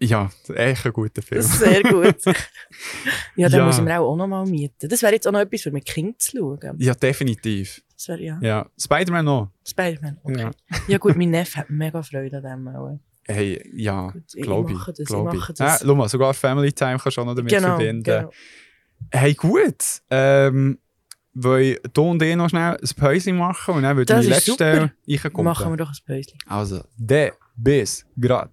Ja, 0.02 0.30
echt 0.56 0.86
ein 0.86 0.94
guter 0.94 1.22
Film. 1.22 1.42
Sehr 1.42 1.84
gut. 1.84 2.16
ja, 3.36 3.50
dann 3.50 3.60
Ja. 3.60 3.66
müssen 3.66 3.86
wir 3.86 4.00
auch, 4.00 4.12
auch 4.14 4.16
noch 4.16 4.28
mal 4.28 4.46
mieten. 4.46 4.88
Das 4.88 5.02
wäre 5.02 5.14
jetzt 5.14 5.28
auch 5.28 5.32
noch 5.32 5.40
etwas 5.42 5.62
für 5.62 5.72
mit 5.72 5.86
Kindern 5.86 6.16
zu 6.18 6.38
schauen. 6.38 6.76
Ja, 6.80 6.94
definitiv. 6.94 7.82
Das 7.96 8.08
wäre 8.08 8.22
ja. 8.22 8.40
Ja. 8.42 8.66
Spider-Man 8.80 9.26
noch. 9.26 9.52
Spider-Man. 9.68 10.18
Okay. 10.24 10.40
Ja. 10.40 10.52
Ja. 10.88 10.98
gut, 10.98 11.18
mein 11.18 11.32
Neffe 11.32 11.58
hat 11.60 11.70
mega 11.70 12.02
Freude 12.02 12.38
an 12.38 12.44
dem 12.44 12.68
auch. 12.70 12.98
Hey, 13.28 13.62
ja, 13.76 14.12
ich 14.34 14.42
glaube 14.42 14.72
ich. 14.72 14.80
das, 14.86 15.00
ich 15.00 15.06
glaub 15.06 15.34
ich. 15.34 15.44
schau 15.60 15.96
mal, 15.96 16.10
sogar 16.10 16.34
Family 16.34 16.72
Time 16.72 16.98
kannst 16.98 17.18
du 17.18 17.22
auch 17.22 17.26
noch 17.26 17.36
damit 17.36 17.52
Genau, 17.52 17.68
verbinden. 17.68 18.04
genau. 18.04 18.32
Hey, 19.12 19.34
gut. 19.34 19.76
Ähm, 20.10 20.80
wollen 21.34 21.78
du 21.94 22.04
und 22.10 22.22
ich 22.24 22.36
noch 22.36 22.50
schnell 22.50 22.76
ein 22.78 22.90
Päuschen 22.98 23.38
machen 23.38 23.76
und 23.76 23.84
dann 23.84 23.96
würde 23.98 24.14
ich 24.16 24.22
die 24.22 24.28
letzte 24.28 24.92
reinkommen. 25.08 25.46
Machen 25.46 25.72
wir 25.74 25.78
doch 25.78 25.90
ein 25.92 25.98
Päuschen. 26.06 26.40
Also, 26.48 26.84
der 26.98 27.34
bis 27.56 28.06
grad. 28.20 28.50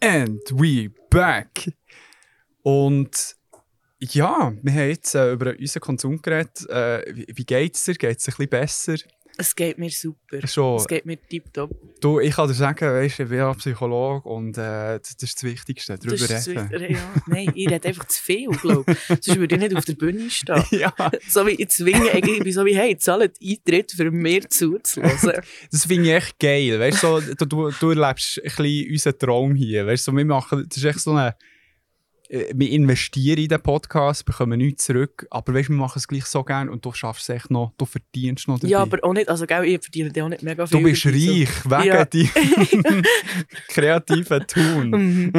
And 0.00 0.40
we 0.52 0.90
back. 1.10 1.72
Und 2.62 3.36
ja, 3.98 4.52
wir 4.62 4.72
haben 4.72 4.88
jetzt 4.88 5.14
äh, 5.14 5.32
über 5.32 5.54
unseren 5.58 5.80
Konsum 5.80 6.22
geredet. 6.22 6.68
Äh, 6.68 7.02
wie, 7.14 7.26
wie 7.34 7.44
geht's 7.44 7.84
dir? 7.84 7.94
Geht's 7.94 8.24
dir 8.24 8.32
ein 8.32 8.36
bisschen 8.36 8.50
besser? 8.50 8.96
Es 9.40 9.54
geht 9.54 9.78
mir 9.78 9.88
super. 9.88 10.44
Schon. 10.48 10.78
Es 10.78 10.88
geht 10.88 11.06
mir 11.06 11.16
tiptop. 11.16 11.70
Du, 12.00 12.18
ich 12.18 12.34
kann 12.34 12.48
dir 12.48 12.54
sagen, 12.54 12.80
weißt, 12.86 13.20
ich 13.20 13.28
bin 13.28 13.38
ja 13.38 13.54
Psychologe 13.54 14.28
und 14.28 14.58
äh, 14.58 14.98
das, 14.98 15.16
das 15.16 15.22
ist 15.22 15.36
das 15.36 15.44
Wichtigste, 15.44 15.96
darüber 15.96 16.16
Das 16.26 16.48
reden. 16.48 16.68
das 16.72 16.82
ja. 16.82 17.22
Nein, 17.28 17.52
ich 17.54 17.70
rede 17.70 17.86
einfach 17.88 18.06
zu 18.06 18.20
viel, 18.20 18.48
glaube 18.48 18.90
ich. 18.90 18.98
Sonst 19.06 19.38
würde 19.38 19.54
ich 19.54 19.60
nicht 19.60 19.76
auf 19.76 19.84
der 19.84 19.92
Bühne 19.94 20.28
stehen. 20.28 20.64
ja, 20.72 20.92
So 21.28 21.46
wie 21.46 21.52
ich 21.52 21.68
zwinge 21.68 22.10
eigentlich, 22.10 22.38
ich 22.38 22.42
bin 22.42 22.52
so 22.52 22.64
wie, 22.64 22.76
hey, 22.76 22.98
zahlt 22.98 23.38
Eintritt, 23.40 23.92
für 23.92 24.10
mehr 24.10 24.50
zuzuhören. 24.50 25.40
das 25.70 25.86
finde 25.86 26.08
ich 26.08 26.14
echt 26.16 26.38
geil. 26.40 26.80
Weißt, 26.80 27.00
so, 27.00 27.20
du, 27.20 27.46
du, 27.46 27.70
du 27.70 27.90
erlebst 27.90 28.38
ein 28.38 28.42
bisschen 28.42 28.90
unseren 28.90 29.18
Traum 29.20 29.54
hier. 29.54 29.86
Weißt, 29.86 30.04
so, 30.04 30.12
wir 30.12 30.24
machen, 30.24 30.66
das 30.68 30.78
ist 30.78 30.84
echt 30.84 30.98
so 31.00 31.12
eine. 31.12 31.36
Äh, 32.28 32.52
Wir 32.54 32.70
investieren 32.70 33.38
in 33.38 33.48
den 33.48 33.60
Podcast, 33.62 34.24
bekommen 34.24 34.58
nichts 34.58 34.84
zurück, 34.84 35.26
aber 35.30 35.54
weißt, 35.54 35.68
wir 35.70 35.76
machen 35.76 35.98
es 35.98 36.06
gleich 36.08 36.24
so 36.26 36.42
gern 36.44 36.68
und 36.68 36.84
du 36.84 36.92
schaffst 36.92 37.28
es 37.28 37.34
echt 37.36 37.50
noch, 37.50 37.72
du 37.78 37.84
verdienst 37.86 38.48
noch 38.48 38.58
dabei. 38.58 38.70
ja, 38.70 38.80
aber 38.80 38.98
auch 39.02 39.12
nicht, 39.12 39.28
also 39.28 39.46
gell, 39.46 39.64
ich 39.64 39.80
verdiene 39.82 40.10
auch 40.24 40.28
nicht 40.28 40.42
mega 40.42 40.66
viel. 40.66 40.78
du 40.78 40.84
bist 40.84 41.04
dabei, 41.04 41.18
so. 41.18 41.30
reich, 41.32 41.48
wegen 41.64 41.86
Ja. 41.86 42.04
deinem 42.04 43.02
kreativen 43.68 44.46
Tun. 44.46 44.90
Mhm. 44.90 45.32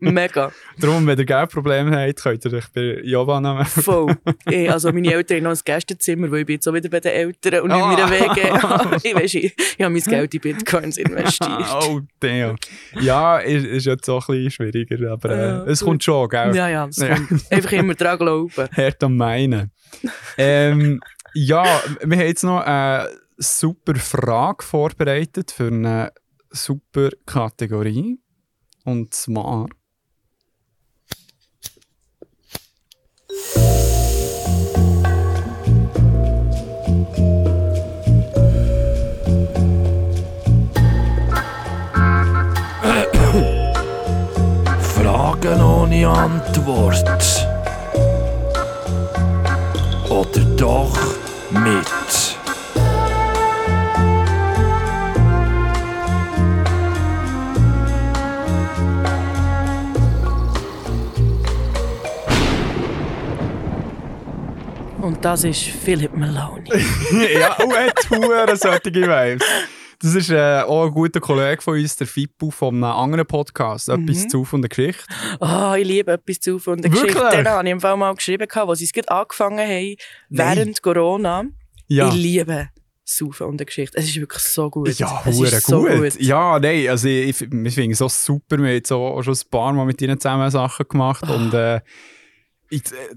Mega. 0.00 0.52
Darum, 0.78 1.06
wenn 1.06 1.18
ihr 1.18 1.24
Geldprobleme 1.24 1.96
habt, 1.96 2.22
könnt 2.22 2.44
ihr 2.44 2.52
euch 2.54 2.68
bei 2.74 3.00
Giovanna 3.02 3.54
melden. 3.54 3.68
Voll. 3.82 4.16
Eh, 4.50 4.68
also 4.68 4.90
meine 4.92 5.12
Eltern 5.12 5.38
haben 5.38 5.44
noch 5.44 5.50
ein 5.50 5.58
Gästezimmer, 5.62 6.30
weil 6.30 6.40
ich 6.40 6.46
bin 6.46 6.54
jetzt 6.54 6.66
auch 6.68 6.72
wieder 6.72 6.88
bei 6.88 7.00
den 7.00 7.12
Eltern 7.12 7.60
und 7.62 7.68
nicht 7.68 7.78
Ah. 7.82 8.06
mehr 8.08 8.20
WG. 9.00 9.08
ich 9.08 9.14
weiss, 9.14 9.34
ich, 9.34 9.54
ich 9.76 9.84
habe 9.84 9.92
mein 9.92 10.02
Geld 10.02 10.34
in 10.34 10.40
Bitcoins 10.40 10.96
investiert. 10.96 11.50
oh, 11.82 12.00
damn. 12.20 12.56
Ja, 13.00 13.38
ist, 13.38 13.66
ist 13.66 13.84
jetzt 13.86 14.08
auch 14.08 14.26
ein 14.28 14.36
bisschen 14.44 14.50
schwieriger, 14.72 15.12
aber 15.12 15.30
äh, 15.30 15.38
Ja, 15.38 15.64
es 15.64 15.80
gut. 15.80 15.88
kommt 15.88 16.04
schon, 16.04 16.27
gell? 16.28 16.54
Ja, 16.54 16.68
ja, 16.68 16.88
Ja. 16.96 17.16
Einfach 17.50 17.72
immer 17.72 17.94
dran 17.94 18.18
glauben. 18.18 18.68
Hart 18.76 19.02
am 19.02 19.16
meinen. 19.16 19.70
ähm, 20.36 21.00
ja, 21.34 21.64
wir 22.02 22.18
haben 22.18 22.26
jetzt 22.26 22.44
noch 22.44 22.60
eine 22.60 23.08
super 23.36 23.94
Frage 23.94 24.64
vorbereitet 24.64 25.50
für 25.50 25.68
eine 25.68 26.12
super 26.50 27.10
Kategorie. 27.26 28.18
Und 28.84 29.12
zwar. 29.12 29.68
Ohne 45.46 46.08
Antwort. 46.08 47.04
Oder 50.08 50.44
doch 50.56 50.98
mit. 51.50 52.36
Und 65.00 65.24
das 65.24 65.44
ist 65.44 65.62
Philip 65.62 66.14
Maloney. 66.14 66.70
ja, 67.40 67.56
oh, 67.64 67.72
er 67.72 68.46
hat 68.46 68.60
solche 68.60 68.92
Vibes. 68.92 69.46
Das 70.00 70.14
ist 70.14 70.30
äh, 70.30 70.60
auch 70.60 70.86
ein 70.86 70.92
guter 70.92 71.18
Kollege 71.20 71.60
von 71.60 71.74
uns, 71.78 71.96
der 71.96 72.06
Fippo, 72.06 72.50
von 72.50 72.74
einem 72.76 72.84
anderen 72.84 73.26
Podcast, 73.26 73.88
«Etwas 73.88 74.28
zu 74.28 74.44
von 74.44 74.62
der 74.62 74.68
Geschichte». 74.68 75.02
Ah, 75.40 75.74
ich 75.76 75.86
liebe 75.86 76.12
etwas 76.12 76.38
zu 76.38 76.58
von 76.60 76.80
der 76.80 76.92
Wirklich? 76.92 77.14
Geschichte. 77.14 77.36
Den 77.36 77.48
habe 77.48 77.66
ich 77.66 77.72
im 77.72 77.80
Fall 77.80 77.96
mal 77.96 78.14
geschrieben, 78.14 78.46
wo 78.64 78.74
sie 78.76 78.84
es 78.84 78.92
gerade 78.92 79.10
angefangen 79.10 79.58
haben, 79.58 79.96
während 80.28 80.82
Corona. 80.82 81.44
Ja. 81.88 82.08
Ich 82.08 82.14
liebe 82.14 82.68
Saufen 83.04 83.46
und 83.46 83.56
der 83.58 83.66
Geschichte. 83.66 83.96
Es 83.96 84.04
ist 84.04 84.20
wirklich 84.20 84.42
so 84.42 84.70
gut. 84.70 84.90
Ja, 84.98 85.22
es 85.24 85.40
ist 85.40 85.66
so 85.66 85.80
gut. 85.84 86.20
Ja, 86.20 86.58
nein, 86.60 86.88
also 86.88 87.08
ich, 87.08 87.30
ich, 87.40 87.50
wir 87.50 87.72
finden 87.72 87.92
es 87.92 87.98
so 87.98 88.08
super. 88.08 88.58
Wir 88.58 88.74
haben 88.76 88.82
so 88.84 88.98
auch 89.04 89.22
schon 89.22 89.34
ein 89.34 89.50
paar 89.50 89.72
Mal 89.72 89.86
mit 89.86 90.00
ihnen 90.02 90.20
zusammen 90.20 90.50
Sachen 90.50 90.86
gemacht 90.88 91.24
Ah. 91.26 91.34
und 91.34 91.54
äh, 91.54 91.76
ich, 91.78 91.82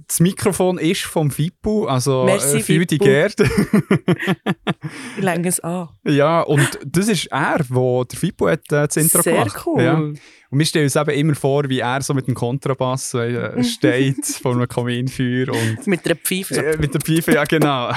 das 0.08 0.20
Mikrofon 0.20 0.78
ist 0.78 1.02
vom 1.02 1.30
Fippo, 1.30 1.86
also 1.86 2.24
Merci, 2.24 2.58
äh, 2.58 2.62
viel 2.62 2.86
die 2.86 2.96
Fippo. 2.96 3.06
Gerd. 3.06 3.36
Ich 5.18 5.24
lege 5.24 5.50
es 5.50 5.60
an. 5.60 5.90
ja, 6.06 6.42
und 6.42 6.80
das 6.86 7.08
ist 7.08 7.28
er, 7.28 7.60
wo 7.70 8.04
der 8.04 8.18
Fippo 8.18 8.48
hat 8.50 8.62
äh, 8.72 8.88
das 8.88 8.98
Intro 8.98 9.22
Sehr 9.22 9.34
gemacht. 9.34 9.64
cool. 9.66 9.82
Ja. 9.84 9.94
Und 9.96 10.20
wir 10.60 10.66
stellen 10.66 10.86
uns 10.86 10.96
eben 10.96 11.12
immer 11.12 11.36
vor, 11.36 11.70
wie 11.70 11.80
er 11.80 12.02
so 12.02 12.14
mit 12.14 12.28
dem 12.28 12.34
Kontrabass 12.36 13.14
äh, 13.14 13.64
steht 13.64 14.26
vor 14.26 14.54
einem 14.54 14.68
Kaminfeuer 14.68 15.50
und 15.50 15.88
Mit 15.88 16.06
einer 16.06 16.16
Pfeife. 16.16 16.56
So. 16.56 16.62
Äh, 16.62 16.78
mit 16.78 16.94
der 16.94 17.02
Pfeife, 17.02 17.34
ja 17.34 17.44
genau. 17.46 17.92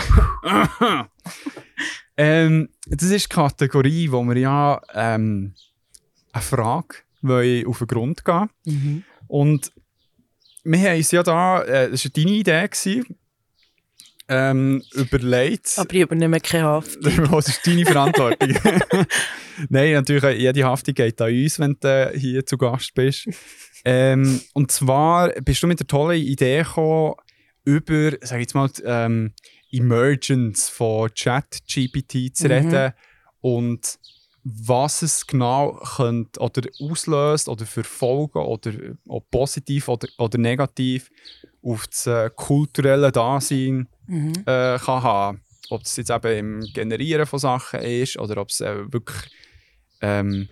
ähm, 2.17 2.69
das 2.87 3.11
ist 3.11 3.25
die 3.31 3.35
Kategorie, 3.35 4.11
wo 4.11 4.23
wir 4.25 4.37
ja 4.37 4.81
ähm, 4.95 5.55
eine 6.33 6.43
Frage 6.43 6.97
auf 7.67 7.79
den 7.79 7.87
Grund 7.87 8.25
gehen 8.25 8.51
Mhm. 8.67 9.03
Und 9.27 9.73
wir 10.65 10.79
haben 10.79 10.97
uns 10.97 11.11
ja 11.11 11.23
da, 11.23 11.63
äh, 11.63 11.91
das 11.91 12.05
war 12.05 12.11
deine 12.15 12.31
Idee, 12.31 12.69
gewesen, 12.69 13.05
ähm, 14.29 14.83
überlegt. 14.95 15.75
Aber 15.77 15.93
ich 15.93 16.01
übernehme 16.01 16.41
keine 16.41 16.65
Haft. 16.65 16.97
Was 17.31 17.49
ist 17.49 17.67
deine 17.67 17.85
Verantwortung? 17.85 18.49
Nein, 19.69 19.93
natürlich, 19.93 20.25
äh, 20.25 20.33
jede 20.37 20.65
Haftung 20.65 20.95
geht 20.95 21.21
an 21.21 21.33
uns, 21.33 21.59
wenn 21.59 21.77
du 21.79 21.89
äh, 21.89 22.19
hier 22.19 22.47
zu 22.47 22.57
Gast 22.57 22.95
bist. 22.95 23.29
ähm, 23.85 24.41
und 24.55 24.73
zwar 24.73 25.29
bist 25.43 25.63
du 25.63 25.67
mit 25.67 25.79
der 25.81 25.87
tollen 25.87 26.21
Idee 26.23 26.59
gekommen, 26.63 27.15
über, 27.67 28.13
sag 28.23 28.41
jetzt 28.41 28.55
mal, 28.55 28.69
die, 28.69 28.83
ähm, 28.85 29.33
Emergence 29.71 30.69
von 30.69 31.13
Chat-GPT 31.13 32.35
zu 32.35 32.45
Mhm. 32.47 32.51
reden 32.53 32.93
und 33.41 33.99
was 34.45 35.01
es 35.03 35.27
genau 35.27 35.81
könnte 35.97 36.39
oder 36.41 36.63
auslöst 36.81 37.49
oder 37.49 37.65
für 37.65 37.83
Folgen 37.83 38.39
oder 38.39 38.73
ob 39.09 39.31
positiv 39.31 39.89
oder, 39.89 40.07
oder 40.19 40.37
negativ 40.39 41.11
auf 41.63 41.87
das 41.87 42.07
äh, 42.07 42.31
kulturelle 42.35 43.11
Dasein 43.11 43.89
Mhm. 44.07 44.35
äh, 44.45 44.79
kann 44.79 45.03
haben. 45.03 45.41
Ob 45.71 45.81
es 45.83 45.97
jetzt 45.97 46.11
eben 46.11 46.61
im 46.61 46.73
Generieren 46.75 47.25
von 47.25 47.39
Sachen 47.39 47.81
ist 47.81 48.19
oder 48.19 48.37
ob 48.37 48.51
es 48.51 48.61
äh, 48.61 48.93
wirklich 48.93 49.31
ähm, 50.03 50.51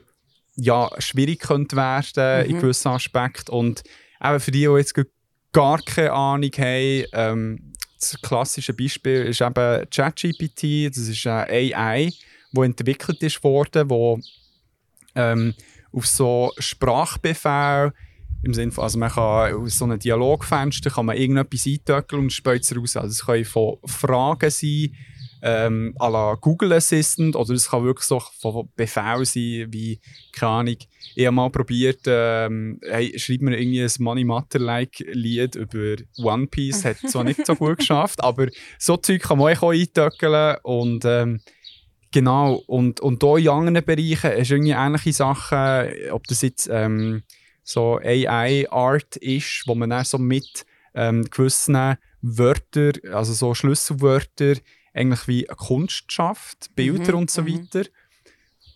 ja, 0.56 0.88
schwierig 0.98 1.40
könnte 1.40 1.76
werden 1.76 2.46
in 2.48 2.56
Mhm. 2.56 2.60
gewissen 2.60 2.88
Aspekten. 2.88 3.52
Und 3.52 3.82
eben 4.24 4.40
für 4.40 4.50
die, 4.52 4.60
die 4.66 4.76
jetzt 4.78 4.94
gar 5.52 5.82
keine 5.82 6.12
Ahnung 6.12 6.50
haben, 6.56 7.04
ähm, 7.12 7.72
das 8.00 8.18
klassische 8.22 8.72
Beispiel 8.72 9.22
ist 9.24 9.42
eben 9.42 9.88
ChatGPT. 9.90 10.88
Das 10.88 10.96
ist 11.08 11.26
eine 11.26 11.46
AI, 11.76 12.10
die 12.52 12.60
entwickelt 12.60 13.22
ist 13.22 13.42
worden, 13.42 13.90
wo 13.90 14.18
ähm, 15.14 15.54
auf 15.92 16.06
so 16.06 16.52
Sprachbefehl 16.58 17.92
im 18.42 18.54
Sinne 18.54 18.72
von, 18.72 18.84
also 18.84 18.98
man 18.98 19.10
kann 19.10 19.54
aus 19.54 19.78
so 19.78 19.84
einem 19.84 19.98
Dialogfenster 19.98 20.90
kann 20.90 21.06
man 21.06 21.16
irgendetwas 21.16 21.66
eintöckeln 21.66 22.22
und 22.22 22.32
spült 22.32 22.64
es 22.64 22.76
raus. 22.76 22.96
Also 22.96 23.08
es 23.08 23.24
können 23.24 23.44
von 23.44 23.76
Fragen 23.84 24.50
sein, 24.50 24.94
ähm, 25.42 25.94
à 25.98 26.08
la 26.08 26.34
Google 26.36 26.72
Assistant, 26.72 27.34
oder 27.34 27.52
es 27.52 27.68
kann 27.68 27.84
wirklich 27.84 28.06
so 28.06 28.22
von 28.40 28.68
Befehlen 28.76 29.24
sein, 29.24 29.66
wie, 29.72 30.00
keine 30.32 30.52
Ahnung, 30.52 30.76
ich 31.14 31.26
habe 31.26 31.34
mal 31.34 31.50
probiert, 31.50 32.00
ähm, 32.06 32.80
hey, 32.82 33.12
schreib 33.18 33.42
mir 33.42 33.58
irgendwie 33.58 33.82
ein 33.82 33.90
Money 33.98 34.24
Matter-like 34.24 35.04
Lied 35.12 35.56
über 35.56 35.96
One 36.18 36.46
Piece, 36.46 36.84
hat 36.84 36.98
zwar 36.98 37.24
nicht 37.24 37.44
so 37.44 37.54
gut 37.56 37.78
geschafft, 37.78 38.22
aber 38.22 38.46
so 38.78 38.96
Zeug 38.96 39.20
kann 39.22 39.38
man 39.38 39.56
auch 39.56 39.72
eintöckeln 39.72 40.56
und 40.62 41.04
ähm, 41.04 41.40
Genau, 42.12 42.62
und, 42.66 43.00
und 43.00 43.22
hier 43.22 43.36
in 43.38 43.48
anderen 43.48 43.84
Bereichen 43.84 44.32
ist 44.32 44.50
irgendwie 44.50 44.72
ähnliche 44.72 45.12
Sachen, 45.12 46.10
ob 46.10 46.26
das 46.26 46.42
jetzt 46.42 46.68
ähm, 46.70 47.22
so 47.62 47.98
AI-Art 47.98 49.16
ist, 49.16 49.64
wo 49.66 49.74
man 49.74 49.90
dann 49.90 50.04
so 50.04 50.18
mit 50.18 50.66
ähm, 50.94 51.24
gewissen 51.24 51.96
Wörtern, 52.20 52.92
also 53.12 53.32
so 53.32 53.54
Schlüsselwörter, 53.54 54.54
eigentlich 54.94 55.26
wie 55.26 55.44
Kunst 55.44 56.12
schafft, 56.12 56.74
Bilder 56.74 57.12
Mhm, 57.12 57.18
und 57.18 57.30
so 57.30 57.42
mhm. 57.42 57.48
weiter. 57.48 57.88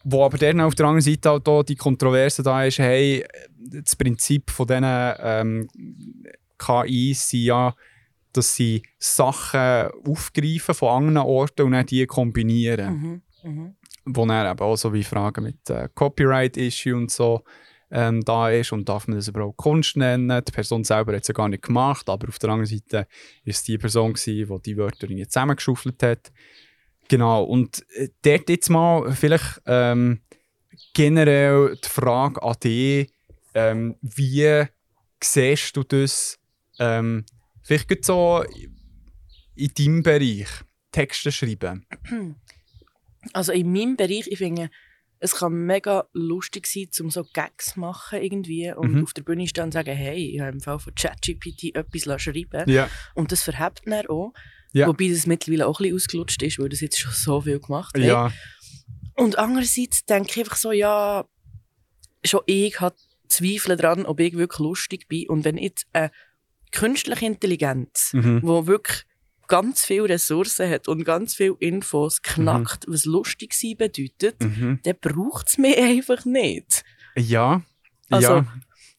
Wo 0.02 0.24
aber 0.24 0.38
dann 0.38 0.60
auf 0.60 0.74
der 0.74 0.86
anderen 0.86 1.02
Seite 1.02 1.30
auch 1.30 1.40
da 1.40 1.62
die 1.62 1.76
Kontroverse 1.76 2.42
da 2.42 2.64
ist, 2.64 2.78
hey, 2.78 3.24
das 3.58 3.96
Prinzip 3.96 4.50
von 4.50 4.66
diesen 4.66 4.84
ähm, 4.84 5.68
KIs 6.58 7.30
sind 7.30 7.40
ja, 7.40 7.74
dass 8.32 8.54
sie 8.54 8.82
Sachen 8.98 9.90
aufgreifen 10.06 10.74
von 10.74 10.88
anderen 10.88 11.26
Orten 11.26 11.62
und 11.62 11.72
dann 11.72 11.86
die 11.86 12.06
kombinieren 12.06 12.94
Mhm. 12.94 13.22
Mhm. 13.46 13.76
wo 14.04 14.26
dann 14.26 14.50
eben 14.50 14.60
auch 14.60 14.76
so 14.76 14.92
wie 14.92 15.04
Fragen 15.04 15.44
mit 15.44 15.70
äh, 15.70 15.88
Copyright-Issue 15.94 16.96
und 16.96 17.10
so 17.10 17.44
ähm, 17.90 18.24
da 18.24 18.50
ist 18.50 18.72
und 18.72 18.88
darf 18.88 19.06
man 19.06 19.16
das 19.16 19.28
überhaupt 19.28 19.56
Kunst 19.56 19.96
nennen. 19.96 20.42
Die 20.44 20.52
Person 20.52 20.82
selber 20.82 21.14
hat 21.14 21.22
es 21.22 21.28
ja 21.28 21.34
gar 21.34 21.48
nicht 21.48 21.62
gemacht, 21.62 22.08
aber 22.08 22.28
auf 22.28 22.38
der 22.38 22.50
anderen 22.50 22.66
Seite 22.66 22.96
war 22.96 23.06
es 23.44 23.62
die 23.62 23.78
Person, 23.78 24.14
gewesen, 24.14 24.48
die 24.48 24.62
die 24.62 24.76
Wörter 24.76 25.04
irgendwie 25.04 25.28
zusammengeschaufelt 25.28 26.02
hat. 26.02 26.32
Genau, 27.08 27.44
und 27.44 27.86
äh, 27.94 28.08
dort 28.22 28.50
jetzt 28.50 28.68
mal 28.68 29.12
vielleicht 29.12 29.62
ähm, 29.66 30.20
generell 30.92 31.76
die 31.76 31.88
Frage 31.88 32.42
an 32.42 32.56
dich, 32.62 33.12
ähm, 33.54 33.96
wie 34.02 34.64
siehst 35.22 35.76
du 35.76 35.84
das 35.84 36.38
ähm, 36.80 37.24
vielleicht 37.62 38.04
so 38.04 38.44
in 39.54 39.70
deinem 39.78 40.02
Bereich, 40.02 40.48
Texte 40.90 41.30
schreiben? 41.30 41.86
Also 43.32 43.52
in 43.52 43.72
meinem 43.72 43.96
Bereich, 43.96 44.26
ich 44.28 44.38
finde, 44.38 44.70
es 45.18 45.34
kann 45.36 45.52
mega 45.66 46.06
lustig 46.12 46.66
sein, 46.66 46.88
um 47.00 47.10
so 47.10 47.24
Gags 47.32 47.72
zu 47.74 47.80
machen 47.80 48.20
irgendwie 48.22 48.70
und 48.72 48.92
Mhm. 48.92 49.02
auf 49.04 49.14
der 49.14 49.22
Bühne 49.22 49.46
stehen 49.48 49.64
und 49.64 49.72
sagen, 49.72 49.94
hey, 49.96 50.32
ich 50.34 50.40
habe 50.40 50.52
im 50.52 50.60
Fall 50.60 50.78
von 50.78 50.94
ChatGPT 50.94 51.74
etwas 51.74 52.22
schreiben 52.22 52.68
Ja. 52.70 52.88
Und 53.14 53.32
das 53.32 53.42
verhebt 53.42 53.82
dann 53.86 54.06
auch. 54.08 54.32
Ja. 54.72 54.86
Wobei 54.88 55.08
das 55.08 55.26
mittlerweile 55.26 55.66
auch 55.66 55.80
ein 55.80 55.84
bisschen 55.84 55.96
ausgelutscht 55.96 56.42
ist, 56.42 56.58
weil 56.58 56.68
das 56.68 56.80
jetzt 56.80 56.98
schon 56.98 57.12
so 57.12 57.40
viel 57.40 57.58
gemacht 57.60 57.96
hat. 57.96 58.04
Ja. 58.04 58.30
Und 59.14 59.38
andererseits 59.38 60.04
denke 60.04 60.30
ich 60.32 60.38
einfach 60.40 60.56
so, 60.56 60.70
ja, 60.72 61.24
schon 62.24 62.40
ich 62.46 62.78
habe 62.80 62.96
Zweifel 63.28 63.76
daran, 63.76 64.04
ob 64.04 64.20
ich 64.20 64.34
wirklich 64.36 64.58
lustig 64.58 65.08
bin. 65.08 65.28
Und 65.28 65.44
wenn 65.46 65.56
jetzt 65.56 65.86
eine 65.94 66.10
künstliche 66.72 67.24
Intelligenz, 67.24 68.10
Mhm. 68.12 68.40
die 68.42 68.66
wirklich 68.66 69.04
ganz 69.48 69.84
viele 69.84 70.08
Ressourcen 70.08 70.68
hat 70.68 70.88
und 70.88 71.04
ganz 71.04 71.34
viele 71.34 71.56
Infos 71.60 72.22
knackt, 72.22 72.84
was 72.88 73.04
lustig 73.04 73.52
sein 73.54 73.76
bedeutet, 73.76 74.42
Mhm. 74.42 74.80
dann 74.82 74.96
braucht 75.00 75.48
es 75.48 75.58
mich 75.58 75.76
einfach 75.76 76.24
nicht. 76.24 76.84
Ja. 77.16 77.62
Also, 78.10 78.28
ja. 78.36 78.46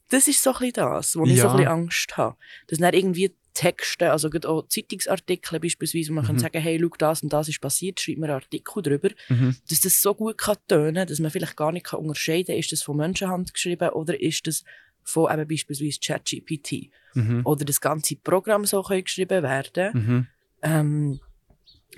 Das 0.10 0.28
ist 0.28 0.42
so 0.42 0.52
ein 0.52 0.60
bisschen 0.60 0.74
das, 0.74 1.16
wo 1.18 1.26
ich 1.26 1.36
Ja. 1.36 1.44
so 1.44 1.50
ein 1.50 1.58
bisschen 1.58 1.72
Angst 1.72 2.18
habe. 2.18 2.38
Dass 2.68 2.80
dann 2.80 2.94
irgendwie 2.94 3.36
Texte, 3.54 4.12
also 4.12 4.30
auch 4.46 4.68
Zeitungsartikel 4.68 5.60
beispielsweise, 5.60 6.10
wo 6.10 6.14
man 6.14 6.24
Mhm. 6.24 6.28
kann 6.28 6.40
sagen, 6.40 6.62
hey, 6.62 6.80
schau, 6.80 6.96
das 6.98 7.24
und 7.24 7.34
das 7.34 7.50
ist 7.50 7.60
passiert, 7.60 8.00
schreib 8.00 8.18
mir 8.18 8.28
einen 8.28 8.36
Artikel 8.36 8.84
drüber, 8.84 9.10
Mhm. 9.30 9.56
dass 9.70 9.82
das 9.82 10.02
so 10.02 10.14
gut 10.14 10.38
kann 10.38 10.58
tönen, 10.68 11.08
dass 11.08 11.20
man 11.20 11.32
vielleicht 11.32 11.58
gar 11.58 11.72
nicht 11.72 11.88
kann 11.88 12.00
unterscheiden 12.00 12.48
kann, 12.54 12.56
ist 12.58 12.72
das 12.72 12.84
von 12.84 12.98
Menschenhand 12.98 13.54
geschrieben 13.54 13.90
oder 13.90 14.20
ist 14.22 14.46
das 14.48 14.64
von 15.04 15.32
eben 15.32 15.48
beispielsweise 15.48 16.00
ChatGPT. 16.00 16.92
Mhm. 17.16 17.42
Oder 17.46 17.66
das 17.66 17.82
ganze 17.82 18.16
Programm 18.18 18.66
so 18.66 18.84
kann 18.84 19.04
geschrieben 19.04 19.42
werden. 19.42 20.28
Ähm, 20.62 21.20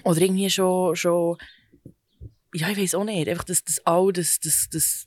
oder 0.03 0.22
irgendwie 0.22 0.49
schon, 0.49 0.95
schon 0.95 1.38
ja, 2.53 2.70
ich 2.70 2.78
weiß 2.78 2.95
auch 2.95 3.03
nicht, 3.03 3.28
einfach, 3.30 3.43
dass 3.43 3.64
das 3.64 3.80
all 3.86 4.12
das, 4.12 4.39
das, 4.39 4.68
das 4.72 5.05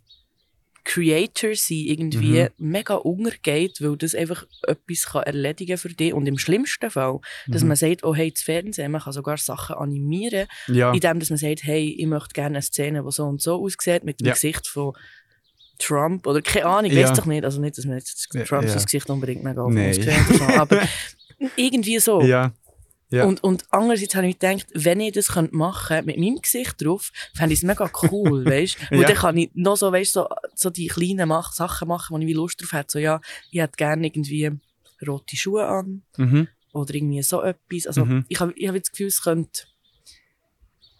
Creator 0.85 1.55
sein 1.55 1.79
irgendwie 1.79 2.43
Mhm. 2.43 2.49
mega 2.59 2.95
untergeht, 2.95 3.81
weil 3.81 3.97
das 3.97 4.15
einfach 4.17 4.45
etwas 4.67 5.07
kann 5.07 5.23
erledigen 5.23 5.79
für 5.79 5.89
dich. 5.89 6.13
Und 6.13 6.27
im 6.27 6.39
schlimmsten 6.39 6.91
Fall, 6.91 7.21
dass 7.47 7.63
Mhm. 7.63 7.69
man 7.69 7.77
sagt, 7.77 8.03
oh 8.05 8.15
hey, 8.15 8.33
das 8.33 8.43
Fernsehen, 8.43 8.91
man 8.91 9.01
kann 9.01 9.13
sogar 9.13 9.37
Sachen 9.39 9.77
animieren, 9.77 10.47
Ja. 10.69 10.93
indem 10.93 11.21
dass 11.21 11.31
man 11.31 11.37
sagt, 11.39 11.63
hey, 11.65 11.95
ich 11.99 12.07
möchte 12.07 12.33
gerne 12.33 12.57
eine 12.57 12.63
Szene, 12.63 13.03
die 13.05 13.11
so 13.13 13.25
und 13.25 13.41
so 13.41 13.63
aussieht, 13.63 14.03
mit 14.05 14.21
dem 14.21 14.27
Ja. 14.27 14.33
Gesicht 14.35 14.67
von 14.67 14.93
Trump 15.79 16.27
oder 16.27 16.43
keine 16.43 16.67
Ahnung, 16.67 16.91
ich 16.91 16.97
Ja. 16.97 17.09
weiß 17.11 17.17
doch 17.19 17.27
nicht. 17.27 17.45
Also 17.45 17.61
nicht, 17.61 17.79
dass 17.79 17.85
man 17.85 17.99
jetzt 17.99 18.29
Ja, 18.35 18.43
Trump 18.45 18.67
ja. 18.69 18.75
Gesicht 18.75 19.09
unbedingt 19.11 19.43
mega 19.45 19.69
Nee. 19.69 19.93
so, 19.93 20.45
aber 20.45 20.81
irgendwie 21.57 21.99
so. 22.01 22.23
Ja. 22.23 22.53
Ja. 23.13 23.25
Und, 23.27 23.45
und 23.45 23.65
andererseits 23.71 24.15
habe 24.15 24.27
ich 24.27 24.39
gedacht, 24.39 24.67
wenn 24.75 24.99
ich 25.01 25.13
das 25.13 25.29
könnte 25.29 25.55
machen 25.55 26.05
mit 26.07 26.17
meinem 26.19 26.41
Gesicht 26.41 26.75
drauf, 26.83 27.11
fände 27.35 27.53
ich 27.53 27.61
es 27.61 27.63
mega 27.63 27.91
cool, 28.11 28.45
weißt 28.47 28.77
du? 28.91 28.95
Und 28.97 29.01
Ja. 29.03 29.09
dann 29.09 29.17
kann 29.17 29.37
ich 29.37 29.51
noch 29.55 29.77
so, 29.77 29.93
weißt 29.93 30.13
so, 30.13 30.27
so 30.55 30.71
die 30.71 30.87
kleinen 30.89 31.29
Mach 31.29 31.53
Sachen 31.53 31.89
machen, 31.89 32.17
wo 32.17 32.19
ich 32.27 32.35
Lust 32.35 32.61
drauf 32.61 32.73
hätte. 32.73 32.93
So, 32.93 32.99
ja, 32.99 33.21
ich 33.51 33.61
hätte 33.61 33.77
gerne 33.77 34.07
irgendwie 34.07 34.51
rote 35.07 35.37
Schuhe 35.37 35.67
an 35.67 36.03
Mhm. 36.17 36.49
oder 36.73 36.95
irgendwie 36.95 37.23
so 37.23 37.43
etwas. 37.43 37.87
Also, 37.87 38.05
Mhm. 38.07 38.25
ich 38.29 38.41
habe 38.41 38.53
ich 38.57 38.67
hab 38.67 38.75
jetzt 38.75 38.89
das 38.89 38.93
Gefühl, 38.93 39.09
es 39.09 39.23
könnte, 39.23 39.63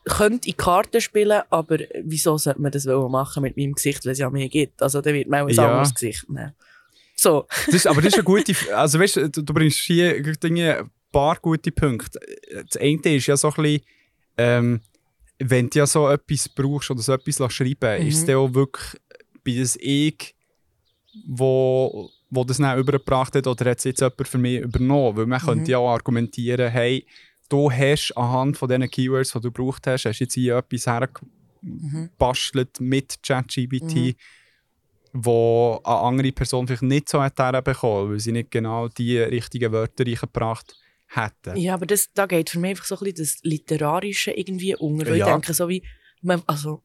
könnte 0.05 0.49
in 0.49 0.57
Karten 0.57 1.01
spielen, 1.01 1.43
aber 1.51 1.79
wieso 2.05 2.37
sollte 2.37 2.61
man 2.61 2.73
das 2.73 2.85
machen 2.87 3.43
mit 3.43 3.57
meinem 3.57 3.73
Gesicht, 3.75 4.05
wenn 4.05 4.13
es 4.13 4.19
ja 4.19 4.29
mehr 4.31 4.49
gibt? 4.49 4.83
Also, 4.83 5.01
dann 5.01 5.15
wird 5.15 5.29
man 5.29 5.43
auch 5.43 5.49
ein 5.49 5.55
Ja. 5.55 5.71
anderes 5.71 5.95
Gesicht 5.95 6.29
nehmen. 6.29 6.53
So. 7.15 7.47
Das 7.67 7.75
ist, 7.77 7.87
aber 7.87 8.03
das 8.03 8.09
ist 8.09 8.15
eine 8.15 8.25
gute, 8.25 8.53
also 8.77 8.99
weißt 8.99 9.17
du, 9.17 9.29
du, 9.31 9.55
bringst 9.55 9.79
hier 9.79 10.21
Dinge, 10.35 10.91
paar 11.13 11.37
gute 11.41 11.71
Punkte. 11.71 12.19
Das 12.69 12.77
eine 12.79 13.01
ist 13.15 13.27
ja 13.27 13.37
so 13.37 13.49
ein 13.49 13.55
bisschen, 13.63 13.83
ähm, 14.39 14.81
wenn 15.39 15.69
du 15.71 15.79
ja 15.81 15.87
so 15.87 16.09
etwas 16.09 16.49
brauchst 16.49 16.91
oder 16.91 17.03
so 17.03 17.13
etwas 17.13 17.53
schreiben 17.53 18.01
Mhm. 18.03 18.09
ist 18.09 18.17
es 18.19 18.25
dann 18.27 18.37
auch 18.37 18.55
wirklich 18.55 19.01
bei 19.45 19.53
das 19.59 19.77
Ich, 19.81 20.35
wo, 21.27 22.09
wo 22.31 22.45
das 22.45 22.59
dann 22.59 22.79
übergebracht 22.79 23.35
hat, 23.35 23.47
oder 23.47 23.71
hat 23.71 23.79
es 23.79 23.85
jetzt 23.85 24.01
jemand 24.01 24.27
für 24.29 24.39
mich 24.39 24.61
übernommen? 24.61 25.17
Weil 25.17 25.27
man 25.27 25.41
Mhm. 25.43 25.47
könnte 25.47 25.73
ja 25.73 25.79
auch 25.79 25.91
argumentieren, 25.91 26.71
hey, 26.71 27.05
du 27.49 27.71
hast 27.71 28.13
anhand 28.17 28.57
von 28.57 28.69
diesen 28.69 28.91
Keywords, 28.91 29.33
die 29.33 29.41
du 29.41 29.53
gebraucht 29.53 29.87
hast, 29.87 30.07
hast 30.07 30.21
jetzt 30.21 30.35
hier 30.35 30.57
etwas 30.57 30.87
hergebastelt 30.87 32.81
mit 32.81 33.23
ChatGPT, 33.23 33.95
Mhm. 33.97 34.15
wo 35.13 35.81
eine 35.85 35.97
andere 35.97 36.33
Person 36.33 36.67
vielleicht 36.67 36.83
nicht 36.83 37.09
so 37.09 37.21
hat 37.23 37.39
herbekommen, 37.39 38.13
weil 38.13 38.21
sie 38.21 38.33
nicht 38.33 38.51
genau 38.51 38.89
die 38.89 39.19
richtigen 39.19 39.71
Wörter 39.73 40.07
reingebracht 40.07 40.75
hätten. 41.15 41.57
Ja, 41.57 41.75
aber 41.75 41.87
das, 41.87 42.13
da 42.13 42.27
geht 42.27 42.51
für 42.51 42.59
mich 42.59 42.71
einfach 42.71 42.85
so 42.85 42.97
ein 42.97 43.05
bisschen 43.05 43.25
das 43.25 43.39
Literarische 43.43 44.33
irgendwie 44.33 44.75
unter. 44.77 45.07
Weil 45.07 45.17
Ja. 45.17 45.27
Ich 45.27 45.33
denke, 45.33 45.55
so 45.55 45.69
wie, 45.69 45.83
man, 46.23 46.43
also, 46.47 46.83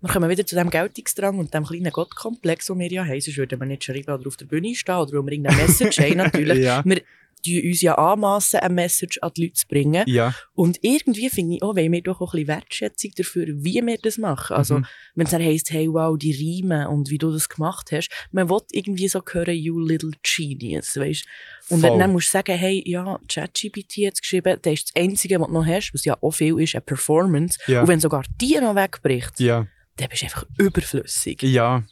wir 0.00 0.10
kommen 0.10 0.30
wieder 0.30 0.46
zu 0.46 0.56
dem 0.56 0.70
Geltungsdrang 0.70 1.38
und 1.38 1.52
dem 1.52 1.64
kleinen 1.64 1.92
Gottkomplex, 1.92 2.66
den 2.66 2.78
wir 2.78 2.90
ja 2.90 3.04
haben. 3.04 3.20
Sonst 3.20 3.36
würden 3.36 3.60
wir 3.60 3.66
nicht 3.66 3.84
schreiben 3.84 4.12
oder 4.12 4.26
auf 4.26 4.36
der 4.36 4.46
Bühne 4.46 4.74
stehen 4.74 4.96
oder 4.96 5.12
weil 5.12 5.26
wir 5.26 5.32
irgendeine 5.32 5.62
Message 5.62 5.98
haben, 5.98 6.16
natürlich. 6.16 6.64
Ja. 6.64 6.82
Wir 6.84 7.02
tun 7.42 7.60
uns 7.70 7.80
ja 7.82 7.94
anmassen, 7.96 8.60
eine 8.60 8.74
Message 8.74 9.18
an 9.22 9.30
die 9.36 9.42
Leute 9.44 9.54
zu 9.54 9.66
bringen. 9.68 10.04
Ja, 10.06 10.34
Und 10.54 10.78
irgendwie 10.82 11.28
finde 11.30 11.56
ich 11.56 11.62
auch, 11.62 11.76
wollen 11.76 11.92
wir 11.92 12.02
doch 12.02 12.20
auch 12.20 12.34
ein 12.34 12.44
bisschen 12.44 12.48
Wertschätzung 12.48 13.10
dafür, 13.16 13.46
wie 13.48 13.82
wir 13.84 13.98
das 14.02 14.18
machen. 14.18 14.56
Also, 14.56 14.78
Mhm. 14.78 14.86
wenn 15.14 15.24
es 15.26 15.30
dann 15.32 15.42
heisst, 15.42 15.70
hey, 15.70 15.88
wow, 15.88 16.16
die 16.18 16.32
Reime 16.62 16.88
und 16.88 17.10
wie 17.10 17.18
du 17.18 17.32
das 17.32 17.48
gemacht 17.48 17.90
hast, 17.92 18.08
man 18.32 18.48
will 18.48 18.60
irgendwie 18.72 19.08
so 19.08 19.22
hören, 19.30 19.54
you 19.54 19.78
little 19.78 20.12
genius, 20.22 20.96
weißt 20.96 21.24
Und 21.70 21.80
Voll. 21.80 21.90
wenn 21.90 21.98
dann 22.00 22.12
musst 22.12 22.28
du 22.28 22.32
sagen, 22.32 22.56
hey, 22.58 22.82
ja, 22.86 23.18
ChatGPT 23.28 24.06
hat 24.06 24.20
geschrieben, 24.20 24.58
das 24.62 24.72
ist 24.72 24.92
das 24.94 25.02
Einzige, 25.02 25.38
was 25.40 25.46
du 25.46 25.52
noch 25.52 25.66
hast, 25.66 25.92
was 25.94 26.04
ja 26.04 26.16
auch 26.20 26.32
viel 26.32 26.58
ist, 26.60 26.74
eine 26.74 26.82
Performance. 26.82 27.58
Ja. 27.66 27.82
Und 27.82 27.88
wenn 27.88 28.00
sogar 28.00 28.24
die 28.40 28.58
noch 28.60 28.74
wegbricht, 28.74 29.38
ja. 29.40 29.66
dann 29.96 30.08
bist 30.08 30.22
du 30.22 30.26
einfach 30.26 30.44
überflüssig. 30.58 31.42
Ja. 31.42 31.84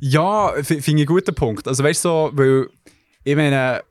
Ja, 0.00 0.54
finde 0.62 0.80
ich 0.80 0.88
einen 0.88 1.06
guten 1.06 1.34
Punkt. 1.34 1.68
Also 1.68 1.84
weißt 1.84 2.04
du, 2.04 2.08
so, 2.08 2.30
weil 2.32 2.68
ich 3.24 3.36
meine, 3.36 3.82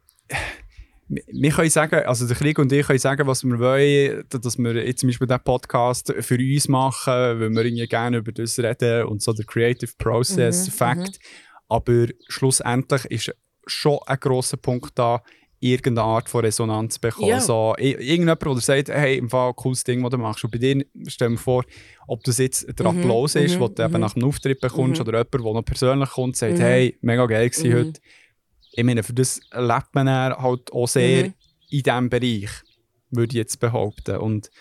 wir- 1.10 1.52
können 1.52 1.70
sagen, 1.70 1.96
also 2.06 2.28
der 2.28 2.36
Krieg 2.36 2.60
und 2.60 2.72
ich 2.72 2.86
können 2.86 3.00
sagen, 3.00 3.28
was 3.28 3.44
wir 3.44 3.60
wollen, 3.60 4.24
dass 4.30 4.58
wir 4.58 4.86
jetzt 4.86 5.00
zum 5.02 5.10
Beispiel 5.10 5.28
diesen 5.28 5.44
Podcast 5.44 6.14
für 6.20 6.38
uns 6.38 6.68
machen, 6.68 7.14
weil 7.14 7.50
wir 7.52 7.66
irgendwie 7.66 7.88
gerne 7.88 8.18
über 8.18 8.32
das 8.32 8.60
reden 8.60 9.06
und 9.08 9.22
so 9.22 9.34
der 9.34 9.46
Creative 9.46 9.92
Process, 9.98 10.68
Mhm, 10.68 10.72
Fact. 10.72 11.20
Aber 11.70 12.08
schlussendlich 12.28 13.06
ist 13.06 13.34
schon 13.66 14.00
ein 14.06 14.18
grosser 14.20 14.58
Punkt 14.58 14.92
da, 14.96 15.22
irgendeine 15.60 16.08
Art 16.08 16.30
von 16.30 16.42
Resonanz 16.46 16.94
zu 16.96 17.02
bekommen. 17.02 17.30
Ja. 17.30 17.40
So, 17.40 17.74
irgendjemand, 17.80 18.42
der 18.44 18.56
sagt, 18.58 18.90
hey, 18.90 19.18
im 19.18 19.28
Fall, 19.30 19.54
cooles 19.56 19.84
Ding, 19.84 20.04
was 20.04 20.12
du 20.12 20.18
machst. 20.20 20.44
Und 20.44 20.52
bei 20.52 20.60
dir, 20.60 20.86
stell 21.08 21.30
dir 21.30 21.38
vor, 21.38 21.64
ob 22.08 22.24
das 22.24 22.38
jetzt 22.38 22.68
der 22.80 22.92
Mhm, 22.92 23.00
Applaus 23.00 23.34
ist, 23.36 23.56
mhm, 23.60 23.66
den 23.66 23.76
du 23.76 23.84
eben 23.84 23.94
mhm. 23.94 24.00
nach 24.02 24.14
dem 24.14 24.24
Auftritt 24.26 24.62
bekommst, 24.62 25.02
Mhm. 25.02 25.08
oder 25.08 25.18
jemand, 25.18 25.34
der 25.34 25.54
noch 25.54 25.66
persönlich 25.66 26.10
kommt, 26.12 26.36
sagt, 26.38 26.54
Mhm. 26.58 26.62
hey, 26.62 26.98
mega 27.02 27.26
geil 27.26 27.50
gewesen 27.50 27.70
Mhm. 27.72 27.74
heute. 27.76 28.00
Ich 28.78 28.84
meine, 28.84 29.02
für 29.02 29.14
das 29.14 29.40
lebt 29.54 29.94
man 29.94 30.08
halt 30.08 30.72
auch 30.72 30.88
sehr 30.88 31.26
Mhm. 31.26 31.34
in 31.70 31.84
diesem 31.84 32.10
Bereich, 32.10 32.50
würde 33.10 33.32
ich 33.32 33.38
jetzt 33.38 33.60
behaupten. 33.60 34.18
Und, 34.18 34.52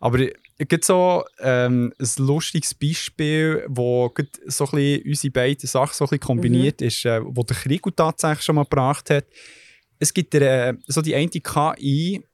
aber 0.00 0.20
es 0.56 0.66
gibt 0.68 0.84
so 0.86 1.22
ähm, 1.40 1.92
ein 1.98 2.08
lustiges 2.24 2.74
Beispiel, 2.74 3.64
wo 3.68 4.10
so 4.46 4.64
ein 4.64 4.70
bisschen 4.70 5.02
unsere 5.06 5.30
beiden 5.32 5.68
Sachen 5.68 5.92
so 5.94 6.04
ein 6.04 6.08
bisschen 6.08 6.20
kombiniert 6.20 6.80
ist, 6.82 7.04
äh, 7.04 7.20
wo 7.22 7.42
der 7.42 7.56
Krieg 7.56 7.82
tatsächlich 7.94 8.44
schon 8.44 8.54
mal 8.56 8.64
gebracht 8.64 9.10
hat. 9.10 9.26
Es 9.98 10.14
gibt 10.14 10.34
äh, 10.34 10.72
so 10.86 11.02
die 11.02 11.14
eine 11.14 11.28
KI, 11.28 12.24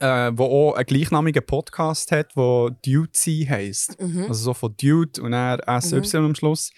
äh, 0.00 0.32
wo 0.34 0.44
auch 0.44 0.74
einen 0.74 0.84
gleichnamigen 0.84 1.46
Podcast 1.46 2.12
hat, 2.12 2.36
wo 2.36 2.68
Dude 2.84 3.10
heisst. 3.48 3.98
Mhm. 3.98 4.24
Also 4.28 4.34
so 4.44 4.54
von 4.54 4.74
Dude 4.76 5.22
und 5.22 5.32
dann 5.32 5.80
SY 5.80 6.16
am 6.18 6.34
Schluss. 6.34 6.70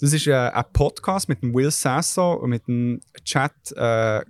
Das 0.00 0.12
ist 0.12 0.26
äh, 0.26 0.32
ein 0.34 0.64
Podcast 0.72 1.28
mit 1.28 1.42
dem 1.42 1.52
Will 1.54 1.70
Sasso 1.70 2.34
und 2.34 2.50
mit 2.50 2.66
dem 2.68 3.00
Chat 3.24 3.52
äh, 3.76 4.22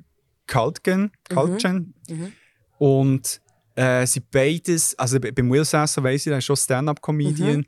Kaltgen. 0.46 1.12
Kaltgen. 1.28 1.94
Mhm. 2.08 2.32
Und 2.78 3.40
äh, 3.74 4.06
sie 4.06 4.20
beides, 4.20 4.98
also 4.98 5.20
bei- 5.20 5.30
beim 5.30 5.50
Will 5.50 5.64
Sasso 5.64 6.02
weiss 6.02 6.26
ich, 6.26 6.32
er 6.32 6.38
ist 6.38 6.44
schon 6.46 6.56
Stand-Up-Comedian. 6.56 7.66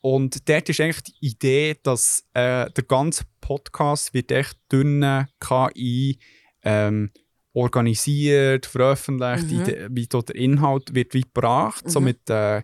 Und 0.00 0.48
dort 0.48 0.68
ist 0.68 0.80
eigentlich 0.80 1.02
die 1.04 1.26
Idee, 1.26 1.76
dass 1.82 2.24
äh, 2.34 2.70
der 2.70 2.84
ganze 2.86 3.24
Podcast 3.40 4.12
wird 4.14 4.30
echt 4.32 4.56
dünne 4.70 5.28
KI 5.40 6.18
ähm, 6.62 7.10
organisiert, 7.52 8.66
veröffentlicht, 8.66 9.50
Mhm. 9.50 9.60
Ide- 9.62 9.88
wie 9.90 10.06
dort 10.06 10.28
der 10.28 10.36
Inhalt 10.36 10.94
wird 10.94 11.14
wie 11.14 11.22
gebracht, 11.22 11.88
so 11.90 12.00
Mhm. 12.00 12.04
mit 12.06 12.30
äh, 12.30 12.62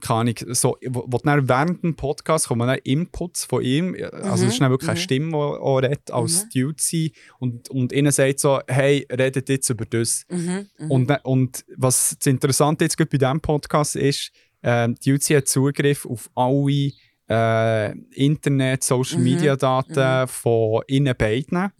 keine 0.00 0.20
Ahnung, 0.20 0.34
so, 0.48 0.76
wo, 0.86 1.04
wo 1.06 1.18
dann 1.18 1.48
während 1.48 1.82
dem 1.82 1.96
Podcast 1.96 2.48
kommen 2.48 2.66
dann 2.66 2.78
Inputs 2.84 3.44
von 3.44 3.62
ihm, 3.62 3.96
also 4.12 4.44
Mhm, 4.44 4.48
es 4.48 4.54
ist 4.54 4.60
dann 4.60 4.70
wirklich 4.70 4.90
eine 4.90 4.98
mhm. 4.98 5.02
Stimme, 5.02 5.30
die 5.30 5.34
auch 5.36 5.78
redet, 5.78 6.10
als 6.10 6.44
Mhm. 6.44 6.48
Dude 6.54 6.82
sein 6.82 7.10
und, 7.38 7.68
und 7.70 7.92
ihnen 7.92 8.12
sagt 8.12 8.40
so, 8.40 8.60
hey, 8.66 9.06
redet 9.10 9.48
jetzt 9.48 9.68
über 9.70 9.84
das. 9.86 10.24
Mhm. 10.30 10.66
Mhm. 10.78 10.90
Und, 10.90 11.18
und 11.24 11.64
was 11.76 12.16
das 12.18 12.26
Interessante 12.26 12.84
jetzt 12.84 12.96
bei 12.96 13.04
diesem 13.04 13.40
Podcast 13.40 13.96
ist, 13.96 14.30
die 14.64 15.12
UC 15.12 15.36
hat 15.36 15.48
Zugriff 15.48 16.06
auf 16.06 16.30
alle 16.34 16.92
äh, 17.28 17.92
Internet-, 18.14 18.80
Mhm. 18.80 18.86
Social-Media-Daten 18.86 20.28
von 20.28 20.82
ihnen 20.86 21.14
beiden. 21.16 21.70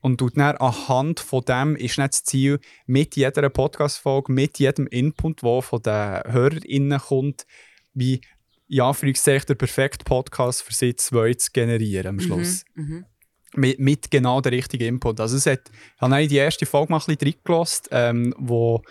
Mhm. 0.00 0.10
Und 0.10 0.18
tut 0.18 0.36
dann 0.36 0.56
anhand 0.56 1.20
von 1.20 1.44
dem 1.44 1.76
ist 1.76 1.98
dann 1.98 2.08
das 2.08 2.24
Ziel, 2.24 2.60
mit 2.86 3.16
jeder 3.16 3.48
Podcast-Folge, 3.48 4.32
mit 4.32 4.58
jedem 4.58 4.86
Input, 4.86 5.42
der 5.42 5.62
von 5.62 5.82
den 5.82 6.22
HörerInnen 6.32 6.98
kommt, 7.00 7.46
wie 7.94 8.20
ja, 8.68 8.92
für 8.92 9.06
der 9.48 9.54
perfekte 9.54 10.04
Podcast 10.04 10.62
für 10.62 10.74
sie 10.74 10.94
zwei 10.94 11.34
zu 11.34 11.50
generieren 11.52 12.06
am 12.06 12.20
Schluss 12.20 12.64
Mhm. 12.74 13.06
mit, 13.54 13.78
mit 13.78 14.10
genau 14.10 14.40
der 14.42 14.52
richtigen 14.52 14.86
Input. 14.86 15.20
Also 15.20 15.36
es 15.36 15.46
hat, 15.46 15.62
ich 15.70 16.00
habe 16.00 16.28
die 16.28 16.36
erste 16.36 16.66
Folge 16.66 16.92
mal 16.92 16.98
ein 16.98 17.16
bisschen 17.16 17.32
reingelassen, 17.32 17.86
ähm, 17.90 18.34
wo 18.38 18.82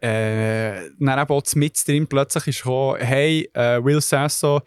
äh, 0.00 0.90
dann 0.98 1.18
eben 1.18 1.30
auch 1.30 1.42
mit 1.54 1.88
drin 1.88 2.06
plötzlich 2.06 2.48
ist 2.48 2.58
gekommen, 2.58 3.00
hey, 3.00 3.48
äh, 3.54 3.82
Will 3.82 4.02
Sasso, 4.02 4.60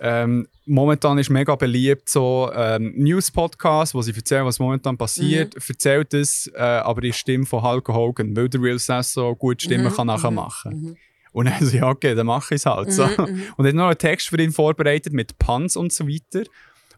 ähm, 0.00 0.48
momentan 0.66 1.18
ist 1.18 1.30
mega 1.30 1.54
beliebt 1.56 2.08
so 2.08 2.50
ähm, 2.54 2.92
News-Podcast, 2.96 3.94
wo 3.94 4.02
sie 4.02 4.12
erzählen, 4.14 4.44
was 4.44 4.58
momentan 4.58 4.96
passiert, 4.96 5.54
erzählt 5.68 6.14
es, 6.14 6.50
äh, 6.54 6.60
aber 6.60 7.02
in 7.04 7.12
Stimme 7.12 7.46
von 7.46 7.62
Hulk 7.62 7.88
Hogan, 7.88 8.36
weil 8.36 8.48
der 8.48 8.60
Will 8.60 8.78
Sasso 8.78 9.34
gut 9.36 9.62
Stimmen 9.62 9.84
Mhm, 9.84 9.94
kann 9.94 10.06
nachher 10.06 10.30
mhm, 10.30 10.36
machen. 10.36 10.72
mhm. 10.72 10.96
Und 11.32 11.46
dann 11.46 11.66
so, 11.66 11.76
ja, 11.76 11.88
okay, 11.88 12.14
dann 12.14 12.26
mache 12.26 12.54
ich 12.54 12.60
es 12.60 12.66
halt. 12.66 12.92
So. 12.92 13.06
Mhm, 13.06 13.14
mhm. 13.18 13.42
Und 13.56 13.64
er 13.64 13.68
hat 13.70 13.74
noch 13.74 13.86
einen 13.86 13.98
Text 13.98 14.28
für 14.28 14.40
ihn 14.40 14.52
vorbereitet 14.52 15.12
mit 15.12 15.36
Puns 15.38 15.76
und 15.76 15.92
so 15.92 16.06
weiter. 16.08 16.48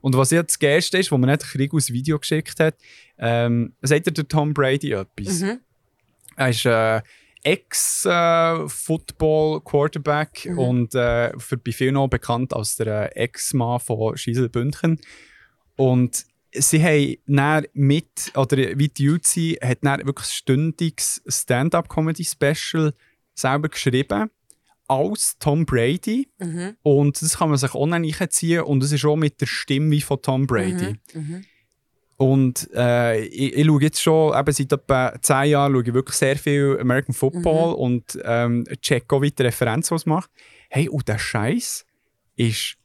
Und 0.03 0.17
was 0.17 0.31
jetzt 0.31 0.53
das 0.53 0.59
Geilste 0.59 0.99
ist, 0.99 1.11
wo 1.11 1.19
mir 1.19 1.27
nicht 1.27 1.43
Krieg 1.43 1.73
aus 1.73 1.91
Video 1.91 2.19
geschickt 2.19 2.61
hat, 2.61 2.75
ähm, 3.19 3.73
sagt 3.81 4.07
er 4.07 4.13
der 4.13 4.29
Tom 4.29 4.53
Brady 4.53 4.93
etwas. 4.93 5.41
Mhm. 5.41 5.61
Er 6.37 6.49
ist 6.51 6.67
äh, 6.67 7.01
Ex-Football-Quarterback 7.47 10.47
Mhm. 10.47 10.59
und 10.59 10.95
äh, 10.95 11.33
für 11.39 11.57
bei 11.57 11.73
vielen 11.73 11.97
auch 11.97 12.09
bekannt 12.09 12.53
als 12.53 12.77
der 12.77 13.17
äh, 13.17 13.25
Ex-Mann 13.25 13.81
von 13.81 14.17
Schiesel 14.17 14.49
Bündchen. 14.49 15.01
Und 15.77 16.25
sie 16.53 16.83
haben 16.83 17.17
dann 17.27 17.67
mit, 17.75 18.33
oder 18.35 18.57
wie 18.57 18.89
die 18.89 19.11
UC, 19.11 19.59
hat 19.63 19.79
dann 19.83 20.07
wirklich 20.07 20.29
ein 20.29 20.33
stündiges 20.33 21.23
Stand-Up-Comedy-Special 21.27 22.93
selber 23.35 23.69
geschrieben 23.69 24.31
als 24.89 25.37
Tom 25.39 25.67
Brady. 25.67 26.29
Mhm. 26.39 26.77
Und 26.83 27.21
das 27.21 27.39
kann 27.39 27.51
man 27.51 27.59
sich 27.59 27.75
online 27.75 28.11
einziehen 28.19 28.63
und 28.63 28.83
es 28.83 28.93
ist 28.93 29.05
auch 29.05 29.17
mit 29.17 29.41
der 29.41 29.47
Stimme 29.47 29.91
wie 29.91 30.01
von 30.01 30.23
Tom 30.23 30.47
Brady. 30.47 30.97
Mhm. 31.15 31.21
Mhm. 31.21 31.45
Und 32.19 32.71
äh, 32.75 33.21
ich, 33.27 33.55
ich 33.57 33.67
schaue 33.67 33.83
jetzt 33.83 34.01
schon, 34.03 34.39
eben 34.39 34.53
seit 34.53 34.73
etwa 34.73 35.13
10 35.21 35.51
Jahren, 35.51 35.73
schaue 35.75 35.83
ich 35.83 35.93
wirklich 35.95 36.17
sehr 36.17 36.37
viel 36.37 36.79
American 36.81 37.15
Football 37.15 37.71
Mhm. 37.71 37.75
und 37.75 38.19
ähm, 38.25 38.65
check 38.81 39.13
auch, 39.13 39.21
wie 39.23 39.31
die 39.31 39.43
Referenz 39.43 39.91
was 39.91 40.07
macht. 40.07 40.31
Hey, 40.71 40.89
und 40.89 41.07
der 41.09 41.19
Scheiß 41.19 41.85
ist 42.37 42.77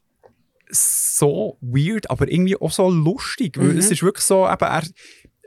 so 0.70 1.56
weird, 1.60 2.10
aber 2.10 2.30
irgendwie 2.30 2.56
auch 2.56 2.70
so 2.70 2.88
lustig. 2.90 3.58
Weil 3.58 3.68
Mhm. 3.72 3.78
es 3.78 3.90
ist 3.90 4.02
wirklich 4.02 4.24
so, 4.24 4.46
eben, 4.48 4.64
er, 4.64 4.82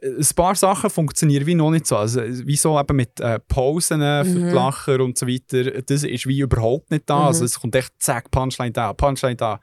ein 0.03 0.27
paar 0.35 0.53
Sachen 0.55 0.89
funktionieren 0.89 1.45
wie 1.47 1.55
noch 1.55 1.71
nicht 1.71 1.87
so. 1.87 1.97
Also, 1.97 2.21
wie 2.23 2.55
so 2.57 2.79
eben 2.79 2.95
mit 2.95 3.19
äh, 3.19 3.39
Pausen 3.39 4.01
für 4.01 4.23
Mhm. 4.25 4.47
die 4.49 4.53
Lacher 4.53 4.99
und 4.99 5.17
so 5.17 5.27
weiter. 5.27 5.81
Das 5.81 6.03
ist 6.03 6.27
wie 6.27 6.39
überhaupt 6.41 6.91
nicht 6.91 7.09
da. 7.09 7.19
Mhm. 7.19 7.25
Also, 7.25 7.45
es 7.45 7.59
kommt 7.59 7.75
echt 7.75 7.93
zack, 7.99 8.29
Punchline 8.29 8.71
da, 8.71 8.93
Punchline 8.93 9.35
da. 9.35 9.59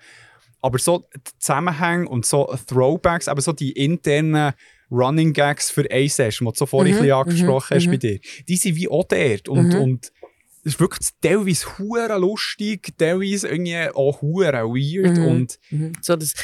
Aber 0.63 0.79
so 0.79 1.05
Zusammenhänge 1.39 2.09
und 2.09 2.25
so 2.25 2.55
Throwbacks, 2.67 3.29
aber 3.29 3.41
so 3.43 3.53
die 3.53 3.73
internen 3.73 4.53
Running 4.91 5.33
Gags 5.33 5.71
für 5.71 5.91
eine 5.91 6.09
Session, 6.09 6.47
die 6.47 6.53
du 6.53 6.59
so 6.59 6.67
vorhin 6.67 6.95
Mhm, 6.95 6.99
ein 7.01 7.03
bisschen 7.03 7.17
angesprochen 7.19 7.75
mhm, 7.75 7.77
hast 7.77 7.87
mhm. 7.87 7.91
bei 7.91 7.97
dir, 7.97 8.21
die 8.49 8.57
sind 8.57 8.77
wie 8.77 8.89
auch 8.89 9.05
dort. 9.05 9.49
Und, 9.49 9.69
Mhm. 9.75 9.81
und 9.81 10.13
es 10.65 10.75
ist 10.75 10.81
wirklich 10.81 11.09
teilweise 11.21 11.67
hure 11.79 12.19
lustig, 12.19 12.93
teilweise 12.97 13.49
irgendwie 13.49 13.77
auch 13.95 14.23
hure 14.23 14.53
weird. 14.53 15.17
Mhm. 15.19 15.25
Und 15.27 15.59
Mhm. 15.71 15.93
So, 16.01 16.15
das, 16.15 16.35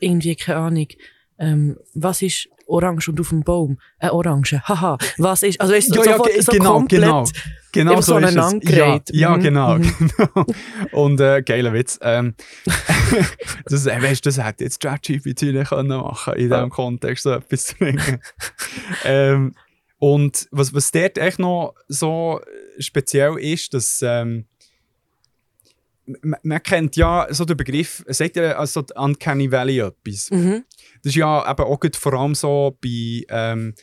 irgendwie, 0.00 0.34
keine 0.36 0.58
Ahnung. 0.58 0.88
Ähm, 1.38 1.78
was 1.94 2.20
ist 2.20 2.48
orange 2.66 3.08
und 3.08 3.20
auf 3.20 3.28
dem 3.28 3.42
Baum? 3.44 3.78
Eine 4.00 4.12
Orange. 4.12 4.60
Haha. 4.68 4.98
Was 5.18 5.44
ist, 5.44 5.60
also 5.60 5.72
weißt 5.72 5.94
Ja, 5.94 6.04
ja, 6.04 6.12
sofort 6.12 6.32
ge- 6.32 6.40
so 6.42 6.52
genau, 6.52 6.72
komplett. 6.74 7.00
genau. 7.00 7.24
Genau 7.78 7.92
Eben 7.92 8.02
so, 8.02 8.18
so 8.18 8.26
ist 8.26 8.34
es. 8.34 8.70
Ja, 8.76 9.00
ja 9.12 9.36
Mhm, 9.36 9.42
genau. 9.42 9.78
mhm. 9.78 9.94
genau. 9.98 10.46
Und 10.90 11.20
äh, 11.20 11.42
geiler 11.42 11.72
Witz. 11.72 11.96
Ähm, 12.02 12.34
das, 13.66 13.86
äh, 13.86 14.02
weißt, 14.02 14.26
das 14.26 14.42
hätte 14.42 14.64
jetzt 14.64 14.80
ChatGPT 14.80 15.42
nicht 15.42 15.68
können 15.68 15.86
machen 15.86 16.34
in 16.34 16.50
diesem 16.50 16.70
Kontext 16.70 17.22
so 17.22 17.30
etwas 17.30 17.66
zu 17.66 17.76
bringen. 17.76 18.20
ähm, 19.04 19.54
und 20.00 20.48
was, 20.50 20.74
was 20.74 20.90
dort 20.90 21.18
echt 21.18 21.38
noch 21.38 21.74
so 21.86 22.40
speziell 22.80 23.38
ist, 23.38 23.74
dass 23.74 24.02
ähm, 24.02 24.46
man, 26.22 26.40
man 26.42 26.60
kennt 26.60 26.96
ja 26.96 27.28
so 27.30 27.44
den 27.44 27.56
Begriff, 27.56 28.04
sagt 28.08 28.34
ihr 28.34 28.58
also 28.58 28.84
Uncanny 28.96 29.52
Valley 29.52 29.78
etwas? 29.78 30.32
Mhm. 30.32 30.64
Das 31.04 31.10
ist 31.10 31.14
ja 31.14 31.48
eben 31.48 31.62
auch 31.62 31.78
gut 31.78 31.94
vor 31.94 32.14
allem 32.14 32.34
so 32.34 32.76
bei, 32.82 33.24
ähm, 33.28 33.74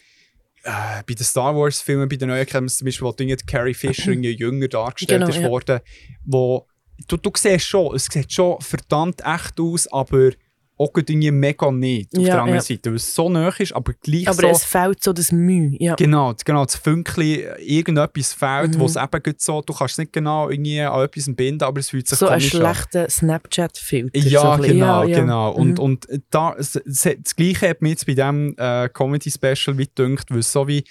äh, 0.65 1.03
bei 1.07 1.13
den 1.13 1.23
Star 1.23 1.55
Wars-Filmen, 1.55 2.09
bei 2.09 2.15
den 2.15 2.29
neuen 2.29 2.45
es 2.65 2.77
zum 2.77 2.85
Beispiel, 2.85 3.07
wo 3.07 3.11
Carrie 3.47 3.73
Fisher 3.73 4.11
jünger 4.13 4.67
dargestellt 4.67 5.21
Genau, 5.21 5.29
ist 5.29 5.39
ja. 5.39 5.49
worden, 5.49 5.79
wo 6.25 6.67
du, 7.07 7.17
du 7.17 7.31
siehst 7.35 7.67
schon, 7.67 7.95
es 7.95 8.05
sieht 8.05 8.31
schon 8.31 8.59
verdammt 8.61 9.21
echt 9.25 9.59
aus, 9.59 9.87
aber 9.91 10.31
irgendwie 10.77 11.31
mega 11.31 11.71
nicht 11.71 12.09
auf 12.17 12.21
Ja, 12.23 12.33
der 12.33 12.39
anderen 12.41 12.55
ja. 12.57 12.61
Seite, 12.61 12.89
weil 12.89 12.97
es 12.97 13.15
so 13.15 13.29
nah 13.29 13.47
ist, 13.47 13.71
aber 13.73 13.93
gleich 13.93 14.27
Aber 14.27 14.41
so... 14.41 14.47
es 14.49 14.63
fehlt 14.65 15.01
so 15.01 15.13
das 15.13 15.31
Mühe. 15.31 15.71
Ja. 15.79 15.95
Genau, 15.95 16.33
genau, 16.43 16.65
das 16.65 16.75
Fünkchen, 16.75 17.23
irgendetwas 17.59 18.33
fehlt, 18.33 18.75
Mhm. 18.75 18.79
wo 18.79 18.85
es 18.85 18.97
eben 18.97 19.33
so, 19.37 19.61
du 19.61 19.73
kannst 19.73 19.93
es 19.93 19.97
nicht 19.99 20.11
genau 20.11 20.49
irgendwie 20.49 20.81
an 20.81 21.01
etwas 21.03 21.33
binden, 21.33 21.63
aber 21.63 21.79
es 21.79 21.89
fühlt 21.91 22.07
sich 22.09 22.19
So 22.19 22.27
ein 22.27 22.39
komisch 22.39 22.55
an. 22.55 22.59
schlechter 22.61 23.09
Snapchat-Filter. 23.09 24.19
so 24.21 24.27
Ja, 24.27 24.51
ein 24.53 24.59
bisschen. 24.61 24.73
genau, 24.79 25.03
Ja, 25.05 25.19
genau. 25.21 25.51
Und, 25.53 25.77
Mhm. 25.77 25.79
und 25.79 26.07
da, 26.29 26.53
es- 26.57 26.73
das 26.85 27.35
Gleiche 27.37 27.69
hat 27.69 27.81
mir 27.81 27.89
jetzt 27.89 28.05
bei 28.05 28.13
diesem 28.13 28.53
äh, 28.57 28.89
Comedy-Special 28.89 29.77
wie 29.77 29.87
gedacht, 29.93 30.29
weil 30.29 30.39
es 30.39 30.51
so 30.51 30.67
wie 30.67 30.83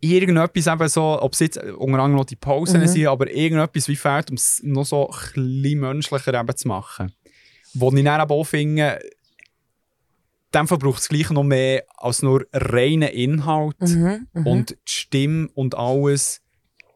irgendetwas 0.00 0.66
eben 0.66 0.88
so, 0.88 1.18
ob 1.22 1.32
es 1.32 1.38
jetzt 1.40 1.56
unter 1.56 1.98
anderem 2.00 2.16
noch 2.16 2.24
die 2.26 2.36
Pausen 2.36 2.80
Mhm. 2.80 2.86
sind, 2.88 3.06
aber 3.06 3.30
irgendetwas 3.30 3.88
wie 3.88 3.96
fehlt, 3.96 4.30
um 4.30 4.36
es 4.36 4.60
noch 4.62 4.84
so 4.84 5.08
ein 5.08 5.16
bisschen 5.34 5.80
menschlicher 5.80 6.34
eben 6.38 6.56
zu 6.56 6.68
machen. 6.68 7.12
Wo 7.74 7.92
ich 7.92 8.04
dann 8.04 8.20
aber 8.20 8.34
auch 8.34 8.44
finde, 8.44 9.00
in 9.02 10.60
dem 10.60 10.68
Fall 10.68 10.78
braucht 10.78 11.00
es 11.00 11.08
gleich 11.08 11.30
noch 11.30 11.42
mehr 11.42 11.84
als 11.96 12.22
nur 12.22 12.46
reinen 12.52 13.08
Inhalt 13.08 13.80
Mhm, 13.80 14.28
mhm. 14.32 14.46
und 14.46 14.70
die 14.70 14.76
Stimme 14.84 15.48
und 15.54 15.74
alles. 15.76 16.40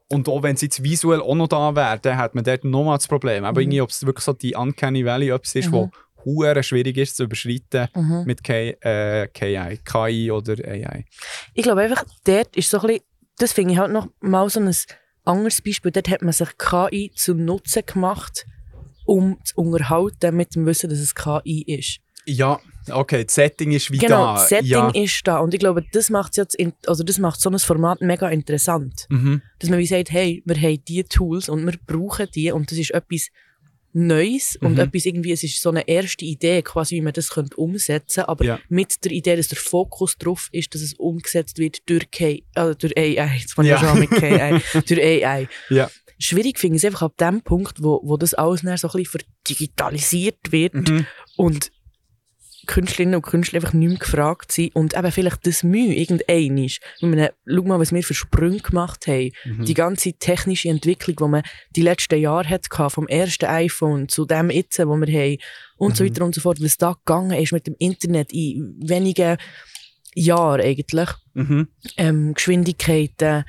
Und 0.09 0.29
auch 0.29 0.43
wenn 0.43 0.55
es 0.55 0.63
jetzt 0.63 0.83
visuell 0.83 1.21
auch 1.21 1.35
noch 1.35 1.49
da 1.49 1.75
wäre, 1.75 1.99
dann 1.99 2.17
hat 2.17 2.35
man 2.35 2.45
dort 2.45 2.65
nochmal 2.65 2.97
das 2.99 3.09
Problem. 3.09 3.45
Aber 3.45 3.61
Mhm. 3.61 3.63
irgendwie, 3.65 3.81
ob 3.83 3.91
es 3.91 4.07
wirklich 4.07 4.25
so 4.25 4.33
die 4.33 4.55
Uncanny 4.55 5.05
Valley 5.05 5.31
etwas 5.31 5.55
ist, 5.57 5.69
Mhm. 5.69 5.73
wo 5.73 5.91
hure 6.25 6.63
schwierig 6.63 6.97
ist 6.97 7.17
zu 7.17 7.25
überschreiten 7.25 7.89
Mhm. 7.95 8.23
mit 8.27 8.43
K, 8.45 8.71
äh, 8.81 9.29
KI, 9.29 9.79
KI 9.85 10.31
oder 10.31 10.55
AI. 10.67 11.05
Ich 11.55 11.63
glaube 11.65 11.81
einfach, 11.83 12.05
dort 12.25 12.57
ist 12.57 12.71
so 12.71 12.81
ein 12.81 12.87
bisschen, 12.87 13.03
das 13.39 13.53
finde 13.53 13.73
ich 13.73 13.79
halt 13.79 13.93
noch 13.93 14.09
mal 14.21 14.49
so 14.49 14.61
ein 14.61 14.73
anderes 15.25 15.61
Beispiel. 15.63 15.91
Dort 15.91 16.09
hat 16.09 16.23
man 16.23 16.33
sich 16.33 16.49
KI 16.59 17.11
zum 17.15 17.45
Nutzen 17.45 17.83
gemacht, 17.85 18.47
um 19.09 19.39
zu 19.43 19.57
unterhalten 19.57 20.37
mit 20.37 20.55
dem 20.55 20.67
Wissen, 20.67 20.91
dass 20.91 20.99
es 20.99 21.15
KI 21.15 21.63
ist. 21.67 21.99
Ja, 22.27 22.61
okay, 22.91 23.25
das 23.25 23.35
Setting 23.37 23.73
ist 23.73 23.91
wie 23.91 23.97
Genau, 23.97 24.23
da. 24.27 24.35
das 24.35 24.51
Setting 24.51 24.67
ja. 24.69 24.91
ist 24.91 25.23
da. 25.25 25.39
Und 25.39 25.55
ich 25.55 25.61
glaube, 25.61 25.83
das 25.93 26.11
macht 26.11 26.37
jetzt, 26.37 26.55
in, 26.55 26.75
also 26.87 27.03
das 27.03 27.19
macht 27.19 27.41
so 27.41 27.49
ein 27.49 27.59
Format 27.59 28.03
mega 28.03 28.29
interessant. 28.29 29.07
Mhm. 29.09 29.41
Dass 29.61 29.71
man 29.71 29.79
wie 29.79 29.87
sagt, 29.87 30.11
hey, 30.11 30.43
wir 30.45 30.57
haben 30.61 30.85
diese 30.87 31.09
Tools 31.09 31.49
und 31.49 31.65
wir 31.65 31.73
brauchen 31.87 32.27
die 32.35 32.53
und 32.53 32.71
das 32.71 32.77
ist 32.79 32.91
etwas 32.91 33.29
Neues 33.95 34.57
und 34.61 34.73
Mhm. 34.75 34.81
etwas 34.81 35.07
irgendwie, 35.07 35.33
es 35.33 35.43
ist 35.43 35.63
so 35.63 35.71
eine 35.71 35.89
erste 35.89 36.27
Idee, 36.27 36.61
quasi, 36.61 36.97
wie 36.97 37.01
man 37.01 37.15
das 37.15 37.31
könnte 37.31 37.57
umsetzen 37.57 38.25
aber 38.25 38.45
Ja. 38.45 38.59
mit 38.69 39.03
der 39.05 39.13
Idee, 39.13 39.35
dass 39.37 39.49
der 39.49 39.57
Fokus 39.59 40.19
drauf 40.19 40.51
ist, 40.53 40.75
dass 40.75 40.83
es 40.83 40.93
umgesetzt 40.95 41.59
wird 41.59 41.79
durch, 41.89 42.11
K, 42.11 42.43
äh, 42.55 42.75
durch 42.79 42.95
AI, 42.99 43.39
jetzt 43.41 43.55
fange 43.55 43.69
ich 43.75 43.81
Ja. 43.81 43.89
schon 43.89 43.99
mit 44.01 44.11
KI, 44.11 44.61
durch 44.87 45.01
AI. 45.03 45.49
Ja. 45.71 45.91
Schwierig 46.19 46.59
finde 46.59 46.77
ich 46.77 46.83
es 46.83 46.87
einfach 46.87 47.03
ab 47.03 47.17
dem 47.19 47.43
Punkt, 47.43 47.83
wo, 47.83 48.01
wo 48.05 48.17
das 48.17 48.35
alles 48.35 48.63
dann 48.63 48.77
so 48.77 48.89
ein 48.89 48.93
bisschen 49.03 49.21
verdigitalisiert 49.47 50.51
wird 50.53 50.75
Mhm. 50.75 51.07
und 51.37 51.71
Künstlerinnen 52.67 53.15
und 53.15 53.23
Künstler 53.23 53.61
einfach 53.61 53.73
nicht 53.73 53.89
mehr 53.89 53.99
gefragt 53.99 54.53
sind 54.53 54.75
und 54.77 54.95
eben 54.95 55.11
vielleicht 55.11 55.47
das 55.47 55.63
Mühe 55.63 55.95
irgendein 55.95 56.59
ist. 56.59 56.81
Schau 57.01 57.07
mal, 57.63 57.79
was 57.81 57.93
wir 57.93 58.03
für 58.03 58.13
Sprünge 58.13 58.59
gemacht 58.59 59.07
haben. 59.07 59.31
Mhm. 59.47 59.65
Die 59.65 59.73
ganze 59.75 60.13
technische 60.13 60.69
Entwicklung, 60.69 61.17
die 61.17 61.29
man 61.31 61.43
die 61.77 61.81
letzten 61.83 62.21
Jahre 62.21 62.47
hatte, 62.49 62.69
vom 62.91 63.09
ersten 63.09 63.47
iPhone 63.47 64.09
zu 64.11 64.27
dem 64.27 64.51
jetzt, 64.51 64.79
wo 64.81 64.97
wir 64.97 65.07
haben 65.07 65.39
und 65.79 65.97
so 65.97 66.05
Mhm. 66.05 66.09
weiter 66.11 66.25
und 66.27 66.35
so 66.35 66.43
fort, 66.43 66.61
was 66.61 66.77
da 66.77 66.93
gegangen 66.93 67.41
ist 67.43 67.53
mit 67.53 67.67
dem 67.67 67.77
Internet 67.79 68.33
in 68.33 68.77
wenigen 68.83 69.39
Jahren 70.15 70.61
eigentlich. 70.61 71.09
Mhm. 71.35 71.69
Ähm, 71.97 72.35
Geschwindigkeiten, 72.35 73.45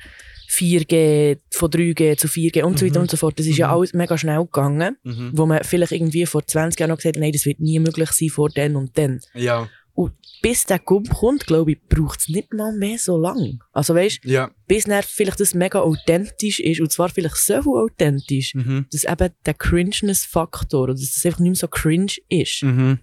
4G, 0.50 1.38
von 1.52 1.70
3G 1.70 2.16
zu 2.16 2.26
4G 2.28 2.62
und 2.64 2.78
so 2.78 2.84
weiter 2.86 2.98
Mhm. 2.98 3.02
und 3.04 3.10
so 3.10 3.16
fort. 3.16 3.38
Das 3.38 3.46
ist 3.46 3.56
ja 3.56 3.68
Mhm. 3.68 3.72
alles 3.74 3.92
mega 3.94 4.18
schnell 4.18 4.40
gegangen, 4.44 4.96
Mhm. 5.04 5.30
wo 5.34 5.46
man 5.46 5.62
vielleicht 5.64 5.92
irgendwie 5.92 6.26
vor 6.26 6.44
20 6.46 6.80
Jahren 6.80 6.90
noch 6.90 6.96
gesagt 6.96 7.16
hat, 7.16 7.20
nein, 7.20 7.32
das 7.32 7.46
wird 7.46 7.60
nie 7.60 7.78
möglich 7.78 8.10
sein 8.10 8.28
vor 8.30 8.50
dann 8.50 8.76
und 8.76 8.96
dann. 8.98 9.20
Ja. 9.34 9.68
Und 9.92 10.12
bis 10.42 10.64
der 10.64 10.78
Gump 10.78 11.10
kommt, 11.10 11.46
glaube 11.46 11.72
ich, 11.72 11.78
braucht 11.88 12.20
es 12.20 12.28
nicht 12.28 12.52
mal 12.54 12.72
mehr 12.72 12.96
so 12.98 13.16
lang. 13.18 13.58
Also 13.72 13.94
weißt 13.94 14.20
Ja. 14.24 14.50
bis 14.66 14.84
dann 14.84 15.02
vielleicht 15.02 15.40
das 15.40 15.52
mega 15.54 15.80
authentisch 15.80 16.58
ist, 16.60 16.80
und 16.80 16.90
zwar 16.90 17.10
vielleicht 17.10 17.36
so 17.36 17.54
authentisch, 17.76 18.54
Mhm. 18.54 18.86
dass 18.90 19.04
eben 19.04 19.30
der 19.46 19.54
Cringeness-Faktor, 19.54 20.82
oder 20.84 20.94
dass 20.94 21.12
das 21.12 21.26
einfach 21.26 21.40
nicht 21.40 21.50
mehr 21.50 21.56
so 21.56 21.68
cringe 21.68 22.12
ist. 22.28 22.62
Mhm. 22.62 22.98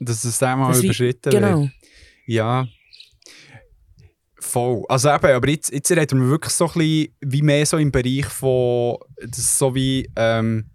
Dass 0.00 0.24
es 0.24 0.42
einmal 0.42 0.72
Das 0.72 0.82
überschritten 0.82 1.32
wird. 1.32 1.42
Genau. 1.42 1.68
Ja. 2.26 2.66
Voll. 4.48 4.82
Also 4.88 5.10
eben, 5.10 5.26
aber 5.26 5.48
jetzt, 5.48 5.70
jetzt 5.72 5.90
reden 5.90 6.20
wir 6.22 6.30
wirklich 6.30 6.52
so 6.54 6.66
ein 6.66 6.72
bisschen 6.72 7.14
wie 7.20 7.42
mehr 7.42 7.66
so 7.66 7.76
im 7.76 7.92
Bereich 7.92 8.26
von, 8.26 8.96
so 9.34 9.74
wie 9.74 10.10
ähm, 10.16 10.70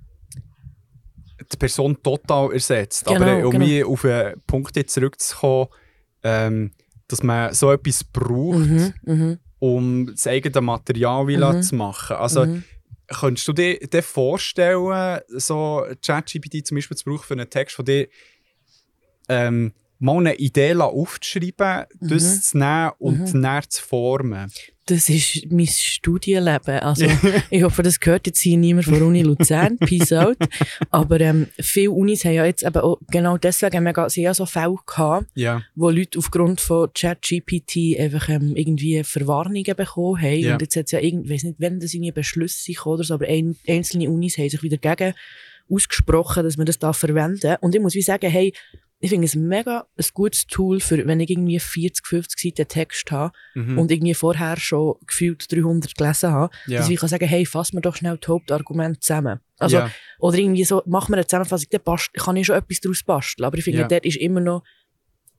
die 1.52 1.58
Person 1.58 1.98
total 2.04 2.54
ersetzt. 2.54 3.06
Genau, 3.06 3.16
aber 3.16 3.48
um 3.48 3.60
genau. 3.60 3.90
auf 3.90 4.06
einen 4.06 4.40
Punkt 4.46 4.76
jetzt 4.76 4.94
zurückzukommen, 4.94 5.68
ähm, 6.22 6.72
dass 7.08 7.24
man 7.24 7.54
so 7.54 7.72
etwas 7.72 8.04
braucht, 8.04 8.60
Mhm, 8.60 8.94
mhm, 9.04 9.40
um 9.60 10.06
das 10.08 10.28
eigene 10.28 10.62
Material 10.62 11.28
wieder 11.28 11.54
Mhm. 11.54 11.62
zu 11.64 11.76
machen. 11.76 12.16
Also 12.18 12.46
mhm. 12.46 12.64
könntest 13.08 13.48
du 13.48 13.54
dir, 13.54 13.80
dir 13.80 14.04
vorstellen, 14.04 15.20
so 15.30 15.84
ChatGPT 16.06 16.66
zum 16.66 16.76
Beispiel 16.76 16.98
zu 16.98 17.06
brauchen 17.06 17.24
für 17.24 17.34
einen 17.34 17.50
Text 17.50 17.76
von 17.76 17.86
dir, 17.86 18.08
ähm, 19.30 19.74
mal 20.04 20.18
eine 20.20 20.36
Idee 20.36 20.76
aufzuschreiben, 20.76 21.86
das 22.02 22.50
zu 22.50 22.58
nehmen 22.58 22.92
und 23.00 23.34
Mhm. 23.34 23.42
dann 23.44 23.62
zu 23.70 23.82
formen? 23.82 24.52
Das 24.86 25.08
ist 25.08 25.46
mein 25.50 25.66
Studienleben. 25.66 26.80
Also, 26.80 27.06
ich 27.50 27.64
hoffe, 27.64 27.84
das 27.84 28.02
gehört 28.02 28.28
jetzt 28.28 28.40
hier 28.42 28.58
niemand 28.58 28.86
von 28.86 29.02
Uni 29.02 29.22
Luzern. 29.22 29.78
Peace 29.78 30.12
out. 30.12 30.36
Aber 30.92 31.22
ähm, 31.22 31.48
viele 31.58 31.92
Unis 31.92 32.26
haben 32.26 32.34
ja 32.34 32.46
jetzt 32.46 32.64
eben 32.64 32.76
auch 32.82 32.98
genau 33.10 33.38
deswegen 33.38 33.78
haben 33.88 34.10
ja 34.14 34.34
so 34.34 34.46
Fälle 34.46 34.76
gehabt, 34.86 35.28
Ja. 35.36 35.62
wo 35.76 35.90
Leute 35.90 36.20
aufgrund 36.20 36.60
von 36.60 36.90
ChatGPT 36.94 37.98
einfach 37.98 38.28
ähm, 38.28 38.58
irgendwie 38.58 39.02
Verwarnungen 39.06 39.64
bekommen 39.74 40.22
haben. 40.22 40.36
Ja. 40.40 40.54
Und 40.56 40.62
jetzt 40.62 40.76
hat 40.76 40.88
es 40.88 40.92
ja 40.92 41.00
irgendwie, 41.00 41.28
ich 41.28 41.40
weiß 41.40 41.44
nicht, 41.46 41.60
wenn 41.62 41.80
das 41.80 41.94
irgendwie 41.94 42.12
Beschlüsse 42.12 42.62
sind 42.64 42.86
oder 42.86 43.06
so, 43.06 43.14
aber 43.14 43.28
ein, 43.28 43.56
einzelne 43.66 44.10
Unis 44.10 44.38
haben 44.38 44.50
sich 44.50 44.64
wieder 44.64 44.78
gegen 44.78 45.14
ausgesprochen, 45.70 46.44
dass 46.44 46.58
man 46.58 46.66
das 46.66 46.78
da 46.80 46.92
verwenden. 46.92 47.56
Und 47.62 47.74
ich 47.74 47.82
muss 47.82 47.96
wie 47.96 48.02
sagen, 48.02 48.30
hey, 48.30 48.54
ich 49.04 49.10
finde 49.10 49.26
es 49.26 49.36
mega 49.36 49.86
ein 49.98 50.06
gutes 50.14 50.48
Tool 50.48 50.80
für, 50.80 51.06
wenn 51.06 51.20
ich 51.20 51.30
irgendwie 51.30 51.60
40, 51.60 52.08
50 52.08 52.40
Seiten 52.56 52.70
Text 52.70 53.12
habe 53.12 53.34
Mhm. 53.54 53.78
und 53.78 53.92
irgendwie 53.92 54.14
vorher 54.14 54.56
schon 54.58 54.96
gefühlt 55.06 55.52
300 55.52 55.94
gelesen 55.98 56.32
habe, 56.32 56.56
ja. 56.68 56.78
dass 56.80 56.90
ich 56.90 56.98
kann 57.00 57.10
sagen, 57.10 57.28
hey, 57.28 57.46
fass 57.46 57.74
mir 57.74 57.82
doch 57.82 57.98
schnell 57.98 58.18
die 58.18 58.28
Hauptargumente 58.28 59.02
zusammen. 59.02 59.42
Also, 59.58 59.78
ja. 59.78 59.92
oder 60.20 60.38
irgendwie 60.38 60.64
so, 60.64 60.82
mach 60.86 61.10
mir 61.10 61.18
eine 61.18 61.28
Zusammenfassung, 61.28 61.68
dann 61.72 61.82
bast- 61.84 62.14
kann 62.14 62.38
ich 62.38 62.46
schon 62.48 62.56
etwas 62.56 62.80
daraus 62.80 63.04
basteln. 63.04 63.46
Aber 63.46 63.58
ich 63.58 63.66
finde, 63.66 63.82
Ja. 63.82 63.88
dort 63.90 64.06
ist 64.06 64.18
immer 64.18 64.40
noch, 64.40 64.64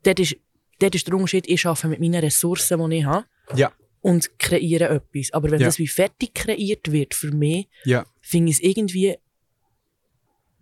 dort 0.03 0.21
ist, 0.21 0.37
dort 0.79 0.95
ist 0.95 1.07
der 1.07 1.15
Unterschied, 1.15 1.47
ich 1.49 1.65
arbeite 1.67 1.89
mit 1.89 2.01
meinen 2.01 2.21
Ressourcen, 2.23 2.91
die 2.91 2.99
ich 2.99 3.05
habe 3.07 3.25
Ja. 3.57 3.73
und 4.03 4.39
kreiere 4.39 4.91
etwas. 4.91 5.33
Aber 5.33 5.51
wenn 5.51 5.61
das 5.61 5.79
wie 5.79 5.89
fertig 5.89 6.35
kreiert 6.35 6.93
wird 6.93 7.15
für 7.15 7.31
mich, 7.33 7.69
finde 8.21 8.51
ich 8.51 8.59
es 8.59 8.63
irgendwie 8.63 9.17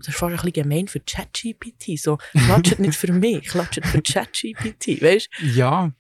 das 0.04 0.14
ist 0.14 0.18
fast 0.18 0.32
ein 0.32 0.36
bisschen 0.36 0.52
gemein 0.52 0.88
für 0.88 1.00
ChatGPT. 1.00 1.98
So, 1.98 2.18
klatscht 2.32 2.78
nicht 2.78 2.96
für 2.96 3.12
mich, 3.12 3.48
klatscht 3.48 3.84
für 3.84 4.02
ChatGPT, 4.02 5.02
weißt 5.02 5.28
Ja. 5.54 5.92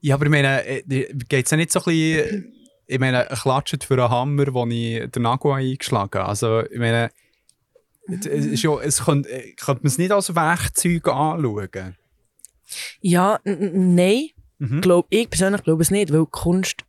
Ja, 0.00 0.16
aber 0.16 0.24
ich 0.26 0.30
meine, 0.30 0.82
geht 1.28 1.44
es 1.44 1.50
ja 1.50 1.56
nicht 1.56 1.70
so 1.70 1.78
ein 1.80 1.84
bisschen, 1.84 2.54
ich 2.86 2.98
meine, 2.98 3.26
klatscht 3.26 3.84
für 3.84 3.94
einen 3.94 4.10
Hammer, 4.10 4.52
wo 4.52 4.66
ich 4.66 5.08
den 5.10 5.22
Nagel 5.22 5.52
eingeschlagen 5.52 6.18
habe. 6.18 6.28
Also, 6.28 6.64
ich 6.66 6.78
meine, 6.78 7.10
es 8.08 8.26
ist 8.26 8.62
ja, 8.62 8.80
es 8.80 9.04
könnte, 9.04 9.28
könnte 9.56 9.82
man 9.82 9.86
es 9.88 9.98
nicht 9.98 10.10
als 10.10 10.34
Werkzeug 10.34 11.06
anschauen. 11.06 11.96
Ja, 13.00 13.38
nein. 13.44 14.28
Mhm. 14.58 14.80
Glaub, 14.80 15.06
ich 15.10 15.28
persönlich 15.30 15.62
glaube 15.62 15.82
es 15.82 15.90
nicht, 15.90 16.12
weil 16.12 16.26
Kunst, 16.26 16.84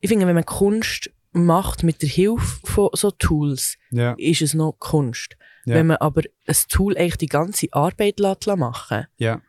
ich 0.00 0.08
finde, 0.08 0.26
wenn 0.26 0.34
man 0.34 0.44
Kunst 0.44 1.10
macht 1.32 1.82
mit 1.82 2.02
der 2.02 2.08
Hilfe 2.08 2.58
von 2.64 2.90
so 2.92 3.10
Tools, 3.10 3.76
Ja. 3.90 4.14
ist 4.18 4.42
es 4.42 4.54
noch 4.54 4.72
Kunst. 4.78 5.36
Ja. 5.64 5.74
Wenn 5.76 5.88
man 5.88 5.98
aber 5.98 6.22
ein 6.46 6.56
Tool 6.68 6.96
eigentlich 6.96 7.18
die 7.18 7.26
ganze 7.26 7.68
Arbeit 7.72 8.18
lässt 8.18 8.46
machen 8.46 9.06
Ja. 9.18 9.40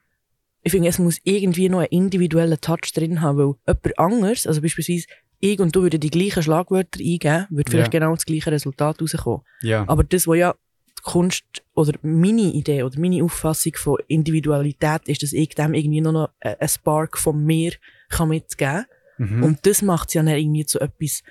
ich 0.61 0.71
finde, 0.71 0.89
es 0.89 0.99
muss 0.99 1.19
irgendwie 1.23 1.69
noch 1.69 1.79
einen 1.79 1.87
individuellen 1.87 2.59
Touch 2.61 2.91
drin 2.93 3.21
haben, 3.21 3.37
weil 3.37 3.53
jemand 3.65 3.99
anderes, 3.99 4.45
also 4.45 4.61
beispielsweise 4.61 5.07
ich 5.39 5.59
und 5.59 5.75
du 5.75 5.81
würden 5.81 5.99
die 5.99 6.11
gleichen 6.11 6.43
Schlagwörter 6.43 6.99
eingeben, 6.99 7.47
würde 7.49 7.71
vielleicht 7.71 7.91
genau 7.91 8.13
das 8.13 8.25
gleiche 8.25 8.51
Resultat 8.51 9.01
rauskommen. 9.01 9.41
Aber 9.87 10.03
das, 10.03 10.27
was 10.27 10.37
ja 10.37 10.53
die 10.99 11.01
Kunst 11.03 11.45
oder 11.73 11.93
meine 12.03 12.41
Idee 12.53 12.83
oder 12.83 12.99
meine 12.99 13.23
Auffassung 13.23 13.73
von 13.75 13.97
Individualität 14.07 15.07
ist, 15.07 15.23
dass 15.23 15.33
ich 15.33 15.49
dem 15.55 15.73
irgendwie 15.73 16.01
noch 16.01 16.29
einen 16.41 16.55
einen 16.59 16.69
Spark 16.69 17.17
von 17.17 17.43
mir 17.43 17.71
kann 18.09 18.29
mitgeben 18.29 18.85
kann. 19.17 19.37
Mhm. 19.37 19.43
Und 19.43 19.65
das 19.65 19.81
macht 19.81 20.09
es 20.09 20.13
ja 20.15 20.21
dann 20.23 20.35
irgendwie 20.35 20.65
zu 20.65 20.79
etwas 20.79 21.23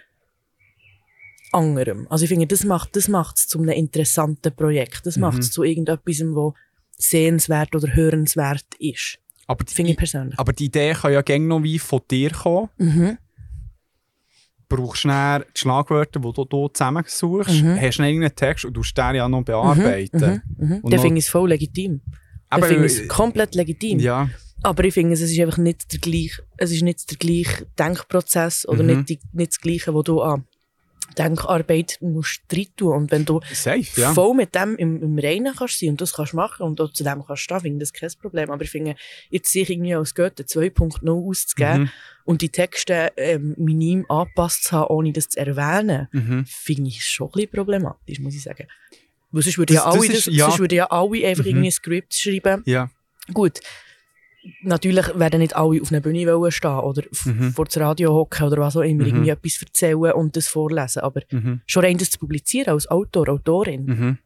anderem. 1.53 2.07
Also 2.11 2.25
ich 2.25 2.29
finde, 2.29 2.47
das 2.47 2.65
macht 2.65 2.95
das 2.97 3.09
macht's 3.09 3.47
zu 3.49 3.59
einem 3.59 3.71
interessanten 3.71 4.55
Projekt. 4.55 5.05
Das 5.07 5.17
Mhm. 5.17 5.21
macht 5.23 5.39
es 5.39 5.51
zu 5.51 5.63
irgendetwas, 5.63 6.21
wo 6.27 6.55
sehenswert 6.97 7.75
oder 7.75 7.95
hörenswert 7.95 8.65
ist. 8.79 9.19
aber, 9.47 9.65
die, 9.65 9.75
Finde 9.75 9.91
ich 9.93 9.97
persönlich. 9.97 10.39
aber 10.39 10.53
die 10.53 10.67
Idee 10.67 10.93
kann 10.93 11.13
ja 11.13 11.23
gerne 11.23 11.45
noch 11.47 11.63
wie 11.63 11.79
von 11.79 12.01
dir 12.11 12.31
kommen. 12.31 12.69
Mhm. 12.79 13.19
brauchst 14.69 15.01
schnell 15.03 15.45
die 15.57 15.59
Schlagwörter, 15.61 16.21
die 16.21 16.33
du 16.33 16.47
hier 16.49 16.71
zusammensuchst, 16.73 17.63
Mhm. 17.63 17.81
hast 17.81 17.99
du 17.99 18.03
einen 18.05 18.35
Text 18.37 18.65
und 18.65 18.75
du 18.75 18.83
den 18.83 19.15
ja 19.17 19.29
noch 19.29 19.43
bearbeiten. 19.43 20.41
Mhm. 20.57 20.67
Mhm. 20.69 20.79
Und 20.83 20.93
Dann 20.93 21.01
finde 21.01 21.19
ich 21.19 21.25
es 21.25 21.31
voll 21.31 21.49
legitim. 21.49 22.01
Aber, 22.49 22.61
Dann 22.61 22.71
finde 22.71 22.87
ich 22.87 22.99
äh, 22.99 23.03
es 23.03 23.09
komplett 23.09 23.55
legitim. 23.57 23.99
Ja, 23.99 24.29
Aber 24.63 24.85
ich 24.85 24.95
finde, 24.95 25.15
es 25.15 25.21
ist 25.23 25.37
einfach 25.41 25.59
nicht 25.59 25.91
der 25.93 25.99
gleiche, 25.99 26.43
es 26.59 26.71
ist 26.71 26.83
nicht 26.83 27.11
der 27.11 27.17
gleiche 27.19 27.67
Denkprozess 27.79 28.69
oder 28.69 28.83
Mhm. 28.85 28.87
nicht, 28.99 29.09
die, 29.09 29.21
nicht 29.33 29.53
das 29.53 29.61
Gleiche, 29.61 29.93
wo 29.95 30.03
du 30.03 30.21
an 30.21 30.45
Denkarbeit 31.19 31.99
musst 32.01 32.43
rein 32.53 32.67
tun. 32.77 32.95
Und 32.97 33.11
wenn 33.11 33.25
du 33.25 33.41
safe, 33.53 34.01
ja. 34.01 34.13
voll 34.15 34.35
mit 34.35 34.55
dem 34.55 34.77
im, 34.77 35.03
im 35.03 35.19
Reinen 35.19 35.55
kannst 35.55 35.79
sein 35.81 35.91
und 35.91 36.01
das 36.01 36.13
kannst 36.15 36.35
machen 36.35 36.63
und 36.65 36.81
auch 36.81 36.93
zu 36.93 37.05
dem 37.05 37.25
kannst 37.27 37.43
stehen, 37.43 37.61
finde 37.61 37.85
ich 37.85 37.91
das 37.91 38.01
kein 38.01 38.11
Problem. 38.21 38.51
Aber 38.51 38.63
ich 38.63 38.71
finde, 38.71 38.95
jetzt 39.31 39.51
sich 39.53 39.69
irgendwie 39.71 39.95
als 39.95 40.15
Goethe 40.15 40.43
2.0 40.45 41.29
auszugeben 41.29 41.81
Mhm. 41.83 41.91
und 42.25 42.43
die 42.43 42.49
Texte 42.51 43.13
ähm, 43.17 43.55
minim 43.59 44.05
angepasst 44.09 44.65
zu 44.65 44.73
haben, 44.73 44.95
ohne 44.95 45.13
das 45.13 45.29
zu 45.29 45.39
erwähnen, 45.39 46.09
Mhm. 46.13 46.45
finde 46.47 46.89
ich 46.89 47.05
schon 47.05 47.29
ein 47.29 47.33
bisschen 47.33 47.51
problematisch, 47.51 48.19
muss 48.21 48.35
ich 48.35 48.43
sagen. 48.43 48.67
Weil 49.33 49.43
sonst 49.43 49.59
würden 49.59 49.75
ja 49.75 49.85
alle, 49.85 50.07
ist- 50.07 50.27
das, 50.27 50.35
ja. 50.35 50.47
sonst 50.51 50.59
ja 50.73 50.87
alle 50.87 51.27
einfach 51.27 51.45
Mhm. 51.45 51.51
irgendwie 51.51 51.69
ein 51.69 51.73
Skript 51.73 52.15
schreiben. 52.15 52.63
Ja, 52.67 52.91
Gut, 53.33 53.61
natürlich 54.63 55.07
werden 55.19 55.41
nicht 55.41 55.55
alle 55.57 55.81
auf 55.83 55.91
einer 55.91 56.01
Bühne 56.01 56.27
wollen 56.27 56.53
stehen 56.53 56.79
oder 56.79 57.03
Mhm. 57.25 57.53
vor 57.53 57.65
das 57.67 57.77
Radio 57.79 58.13
hocken 58.15 58.47
oder 58.47 58.59
was 58.59 58.77
auch 58.77 58.81
immer, 58.83 59.03
Mhm. 59.05 59.09
irgendwie 59.09 59.31
etwas 59.31 59.61
erzählen 59.61 60.13
und 60.13 60.37
das 60.37 60.49
vorlesen. 60.49 61.01
Aber 61.03 61.21
mhm. 61.31 61.61
schon 61.67 61.85
rein 61.85 61.99
das 61.99 62.11
zu 62.11 62.19
publizieren 62.19 62.73
als 62.73 62.87
Autor, 62.91 63.29
Autorin. 63.29 63.85
Mhm. 63.85 64.19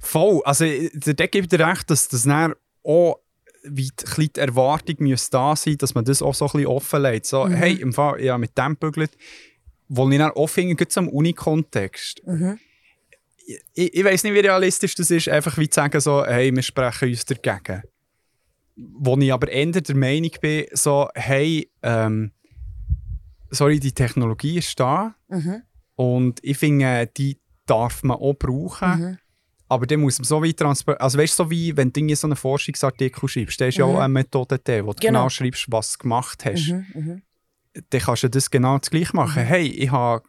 Voll. 0.00 0.40
Also, 0.44 0.64
äh, 0.64 0.88
gebe 1.28 1.40
ich 1.44 1.48
dir 1.48 1.60
recht, 1.66 1.90
dass 1.90 2.08
das 2.08 2.24
dann 2.24 2.54
auch 2.82 3.18
wie 3.62 3.90
die, 3.90 4.40
Erwartung 4.40 4.96
müsste 5.00 5.32
da 5.32 5.54
sein, 5.54 5.76
dass 5.76 5.94
man 5.94 6.04
das 6.04 6.22
auch 6.22 6.34
so 6.34 6.46
ein 6.46 6.52
bisschen 6.52 6.66
offenlegt. 6.66 7.26
So, 7.26 7.44
Mhm. 7.44 7.52
hey, 7.52 7.74
im 7.74 7.92
Fall, 7.92 8.22
ja, 8.22 8.38
mit 8.38 8.56
dem 8.56 8.76
bügelt, 8.76 9.10
wo 9.88 10.08
ich 10.08 10.16
dann 10.18 10.32
gerade 10.76 10.90
so 10.90 11.00
im 11.00 11.08
Uni-Kontext. 11.08 12.26
Mhm. 12.26 12.58
Ich, 13.74 13.94
ich 13.94 14.04
weiß 14.04 14.24
nicht, 14.24 14.32
wie 14.34 14.38
realistisch 14.40 14.94
das 14.94 15.10
ist, 15.10 15.28
einfach 15.28 15.58
wie 15.58 15.68
zu 15.68 15.74
sagen, 15.76 16.00
so, 16.00 16.24
hey, 16.24 16.54
wir 16.54 16.62
sprechen 16.62 17.08
uns 17.10 17.24
dagegen. 17.26 17.82
Wo 18.94 19.16
ich 19.18 19.32
aber 19.32 19.48
eher 19.50 19.66
der 19.66 19.96
Meinung 19.96 20.30
bin, 20.40 20.64
so, 20.72 21.08
hey, 21.14 21.70
ähm, 21.82 22.32
sorry, 23.50 23.78
die 23.80 23.92
Technologie 23.92 24.58
ist 24.58 24.78
da 24.78 25.14
Mhm. 25.28 25.62
und 25.96 26.40
ich 26.42 26.56
finde, 26.56 27.06
die 27.16 27.38
darf 27.66 28.02
man 28.02 28.16
auch 28.16 28.34
brauchen. 28.34 28.88
Mhm. 29.00 29.18
Aber 29.68 29.86
dann 29.86 30.00
muss 30.00 30.18
man 30.18 30.24
so 30.24 30.42
wie 30.42 30.52
transportieren. 30.54 31.00
Also 31.02 31.18
weißt 31.18 31.38
du, 31.38 31.44
so 31.44 31.50
wie 31.50 31.76
wenn 31.76 31.92
du 31.92 32.00
irgendwie 32.00 32.16
so 32.16 32.26
einen 32.26 32.36
Forschungsartikel 32.36 33.28
schreibst, 33.28 33.60
da 33.60 33.66
ist 33.66 33.78
ja 33.78 33.86
Mhm. 33.86 33.94
auch 33.94 33.98
eine 34.00 34.08
Methode, 34.12 34.58
da, 34.58 34.84
wo 34.84 34.92
du 34.92 35.00
Genau. 35.00 35.20
genau 35.20 35.28
schreibst, 35.28 35.66
was 35.70 35.92
du 35.92 35.98
gemacht 36.02 36.44
hast. 36.44 36.68
Mhm. 36.70 36.86
Mhm. 36.94 37.22
Dann 37.90 38.00
kannst 38.00 38.22
du 38.24 38.28
das 38.30 38.50
genau 38.50 38.78
das 38.78 38.90
gleiche 38.90 39.14
machen. 39.14 39.44
Hey, 39.44 39.66
ich 39.68 39.90
habe 39.92 40.24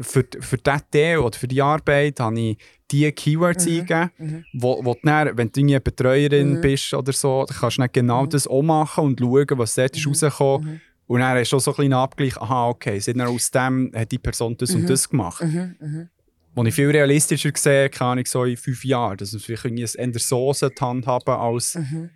für, 0.00 0.24
für 0.40 0.56
diesen 0.58 0.80
Teil 0.90 1.18
oder 1.18 1.36
für 1.38 1.48
die 1.48 1.60
Arbeit 1.62 2.20
habe 2.20 2.38
ich 2.40 2.58
diese 2.90 3.12
Keywords 3.12 3.66
Mhm. 3.66 3.72
eingegeben, 3.72 4.10
Mhm. 4.18 4.44
wo, 4.54 4.84
wo 4.84 4.94
du 4.94 5.00
dann, 5.02 5.36
wenn 5.36 5.50
du 5.50 5.60
eine 5.60 5.80
Betreuerin 5.80 6.54
Mhm. 6.54 6.60
bist 6.60 6.92
oder 6.94 7.12
so, 7.12 7.44
dann 7.48 7.56
kannst 7.56 7.78
du 7.78 7.82
dann 7.82 7.90
genau 7.92 8.24
Mhm. 8.24 8.30
das 8.30 8.46
auch 8.46 8.62
machen 8.62 9.04
und 9.04 9.20
schauen, 9.20 9.46
was 9.58 9.74
dort 9.74 9.96
Mhm. 9.96 10.06
rausgekommen. 10.08 10.66
Mhm. 10.74 10.80
Und 11.06 11.20
dann 11.20 11.36
hast 11.38 11.50
du 11.52 11.58
so 11.58 11.72
ein 11.72 11.76
bisschen 11.76 11.92
Abgleich, 11.94 12.36
aha, 12.38 12.68
okay, 12.68 12.98
sind 12.98 13.18
dann 13.18 13.28
aus 13.28 13.50
dem 13.50 13.90
hat 13.94 14.10
die 14.12 14.18
Person 14.18 14.56
das 14.56 14.70
Mhm. 14.70 14.76
und 14.82 14.90
das 14.90 15.08
gemacht. 15.08 15.42
Mhm. 15.42 15.76
Mhm. 15.80 16.08
Wo 16.54 16.64
ich 16.64 16.74
viel 16.74 16.90
realistischer 16.90 17.50
sehe, 17.56 17.88
kann 17.88 18.08
Ahnung, 18.12 18.26
so 18.26 18.44
in 18.44 18.56
fünf 18.58 18.84
Jahren, 18.84 19.16
dass 19.16 19.32
man 19.32 19.40
vielleicht 19.40 19.64
irgendwie 19.64 19.82
eher 19.82 20.18
so 20.18 20.52
handhaben 20.80 21.34
als, 21.34 21.74
Mhm. 21.74 22.10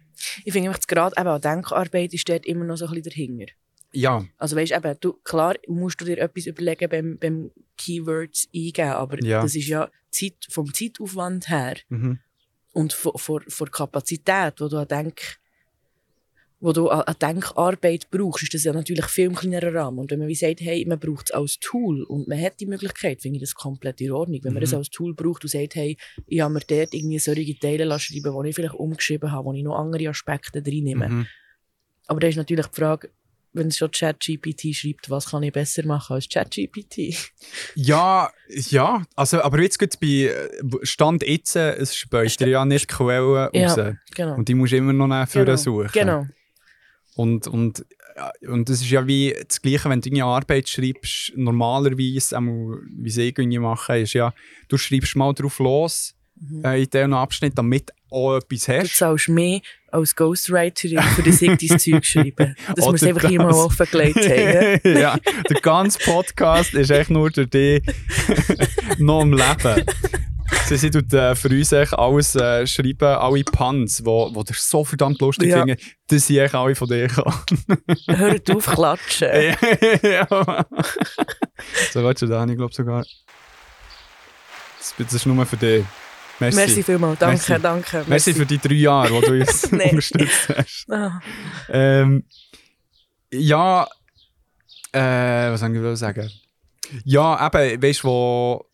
Ich 0.44 0.52
finde 0.55 0.70
einfach, 0.70 0.80
gerade 0.86 1.14
eben 1.18 1.28
an 1.28 1.40
Denkarbeit 1.43 2.14
ist 2.14 2.26
dort 2.28 2.47
immer 2.47 2.64
noch 2.64 2.76
so 2.78 2.86
ein 2.86 2.94
bisschen 2.94 3.10
dahinter. 3.10 3.52
Ja, 3.97 4.24
Also 4.39 4.56
weißt 4.56 4.73
eben, 4.73 4.97
du, 5.01 5.14
klar 5.24 5.55
musst 5.66 6.01
du 6.01 6.05
dir 6.05 6.18
etwas 6.18 6.47
überlegen 6.47 6.89
beim, 6.89 7.18
beim 7.18 7.51
Keywords 7.77 8.48
eingeben, 8.55 8.90
aber 8.90 9.23
Ja. 9.24 9.43
das 9.43 9.55
ist 9.55 9.68
ja 9.68 9.90
Zeit, 10.10 10.35
vom 10.51 10.73
Zeitaufwand 10.73 11.48
her 11.48 11.77
mhm. 11.89 12.18
und 12.73 12.93
von, 12.93 13.43
der 13.47 13.66
Kapazität, 13.68 14.55
wo 14.60 14.68
du 14.68 14.78
an 14.78 14.89
Denk, 14.89 15.39
wo 16.60 16.73
du 16.73 16.89
an, 16.89 17.14
Denkarbeit 17.20 18.09
brauchst, 18.10 18.44
ist 18.44 18.55
das 18.55 18.64
ja 18.64 18.73
natürlich 18.73 19.05
viel 19.06 19.27
im 19.27 19.35
kleineren 19.35 19.77
Rahmen. 19.77 19.98
Und 19.98 20.10
wenn 20.10 20.18
man 20.20 20.28
wie 20.28 20.35
sagt, 20.35 20.60
hey, 20.62 20.85
man 20.86 20.98
braucht 20.98 21.27
es 21.27 21.31
als 21.32 21.59
Tool 21.60 22.02
und 22.05 22.28
man 22.28 22.40
hat 22.40 22.59
die 22.60 22.66
Möglichkeit, 22.66 23.20
finde 23.20 23.36
ich 23.36 23.43
das 23.43 23.55
komplett 23.55 24.01
in 24.01 24.10
Ordnung. 24.12 24.40
Wenn 24.43 24.55
man 24.55 24.60
Mhm. 24.62 24.64
das 24.64 24.74
als 24.74 24.89
Tool 24.90 25.14
braucht 25.14 25.44
und 25.44 25.51
sagt, 25.51 25.74
hey, 25.74 25.98
ich 26.27 26.40
habe 26.40 26.55
mir 26.55 26.60
dort 26.60 26.94
irgendwie 26.94 27.18
solche 27.18 27.59
Teile 27.59 27.85
schreiben, 27.98 28.43
die 28.43 28.48
ich 28.48 28.55
vielleicht 28.55 28.74
umgeschrieben 28.74 29.32
habe, 29.32 29.44
wo 29.47 29.52
ich 29.52 29.62
noch 29.62 29.77
andere 29.78 30.09
Aspekte 30.09 30.62
drin 30.62 30.85
nehme. 30.85 31.09
Mhm. 31.09 31.27
Aber 32.06 32.20
da 32.20 32.27
ist 32.28 32.36
natürlich 32.36 32.66
die 32.66 32.77
Frage, 32.81 33.10
wenn 33.56 33.68
es 33.68 33.78
schon 33.78 33.90
ChatGPT 33.90 34.74
schreibt, 34.74 35.10
was 35.10 35.30
kann 35.30 35.42
ich 35.42 35.52
besser 35.52 35.84
machen 35.86 36.14
als 36.14 36.28
ChatGPT? 36.28 37.16
ja, 37.74 38.30
ja, 38.48 39.02
also, 39.16 39.42
aber 39.42 39.60
jetzt 39.60 39.78
geht 39.78 39.98
bei 40.00 40.06
äh, 40.06 40.48
Stand 40.82 41.26
jetzt, 41.26 41.56
äh, 41.56 41.74
es 41.76 41.96
speichert 41.96 42.48
ja 42.48 42.64
nicht 42.64 42.88
Quellen 42.88 43.48
Ja, 43.52 43.72
raus. 43.72 43.94
Genau. 44.14 44.34
Und 44.36 44.48
die 44.48 44.54
musst 44.54 44.72
du 44.72 44.76
immer 44.76 44.92
noch 44.92 45.06
nachher 45.08 45.44
genau. 45.44 45.56
suchen. 45.56 45.90
Genau. 45.92 46.26
Und, 47.16 47.46
und, 47.48 47.84
äh, 48.14 48.46
und 48.46 48.68
das 48.68 48.82
ist 48.82 48.90
ja 48.90 49.06
wie 49.06 49.34
das 49.48 49.60
Gleiche, 49.62 49.88
wenn 49.88 50.00
du 50.00 50.10
eine 50.10 50.24
Arbeit 50.24 50.68
schreibst, 50.68 51.32
normalerweise, 51.34 52.36
wie 52.38 53.10
sie 53.10 53.28
irgendwie 53.28 53.58
machen, 53.58 53.96
ist 53.96 54.12
ja, 54.12 54.32
du 54.68 54.76
schreibst 54.76 55.16
mal 55.16 55.32
drauf 55.32 55.58
los, 55.58 56.14
äh, 56.62 56.82
in 56.82 56.90
diesem 56.90 57.14
Abschnitt, 57.14 57.56
damit 57.56 57.90
du 57.90 57.94
auch 58.14 58.36
etwas 58.36 58.64
Du 58.64 58.72
hast. 58.72 58.96
zahlst 58.96 59.28
mehr 59.28 59.60
als 59.97 60.14
Ghostwriterin 60.14 61.02
für 61.02 61.23
das 61.23 61.43
ich 61.43 61.56
dein 61.56 61.78
Zeug 61.78 62.05
schreiben. 62.05 62.55
Das 62.74 62.85
Oder 62.85 62.93
muss 62.93 63.02
einfach 63.02 63.28
hier 63.28 63.39
mal 63.40 63.48
das. 63.48 63.56
offengelegt 63.56 64.16
haben. 64.18 64.97
ja, 65.01 65.18
der 65.48 65.60
ganze 65.60 65.98
Podcast 65.98 66.74
ist 66.74 66.90
echt 66.90 67.10
nur 67.10 67.31
durch 67.31 67.48
dich 67.51 67.82
noch 68.98 69.23
am 69.23 69.32
Leben. 69.32 69.85
Sie, 70.66 70.77
sie 70.77 70.90
tut 70.90 71.12
äh, 71.12 71.35
für 71.35 71.48
uns 71.48 71.73
echt 71.73 71.93
alles 71.94 72.35
äh, 72.36 72.66
schreiben, 72.66 73.05
alle 73.09 73.43
Puns, 73.43 74.05
die 74.05 74.05
wo, 74.05 74.44
so 74.55 74.85
verdammt 74.85 75.20
lustig 75.20 75.48
Ja. 75.48 75.62
finden, 75.64 75.81
das 76.09 76.27
sind 76.27 76.39
echt 76.39 76.55
alle 76.55 76.74
von 76.74 76.89
dir 76.89 77.09
gekommen. 77.09 77.35
Hört 78.09 78.51
auf, 78.51 78.66
klatschen. 78.66 79.28
ja. 80.02 80.64
so, 81.93 82.05
warte, 82.05 82.27
da 82.27 82.40
habe 82.40 82.51
ich 82.52 82.56
glaube 82.59 82.74
sogar. 82.74 83.05
Das, 84.78 84.94
das 84.98 85.12
ist 85.14 85.27
nur 85.27 85.44
für 85.47 85.56
dich. 85.56 85.85
Merci. 86.40 86.56
Merci 86.56 86.82
vielmals. 86.82 87.18
Danke, 87.18 87.42
Merci. 87.48 87.62
danke. 87.62 88.04
Merci 88.06 88.34
für 88.34 88.46
die 88.46 88.58
drei 88.58 88.74
Jahre, 88.74 89.08
die 89.20 89.26
du 89.26 89.32
uns 89.40 89.64
unterstützt 89.72 90.48
hast. 90.56 90.86
Ah, 90.90 91.20
Ähm, 91.70 92.24
ja, 93.32 93.86
äh, 94.92 95.50
was 95.50 95.60
soll 95.60 95.92
ich 95.92 95.98
sagen? 95.98 96.30
Ja, 97.04 97.46
eben, 97.46 97.82
weißt 97.82 98.02
du, 98.02 98.08
wo, 98.08 98.66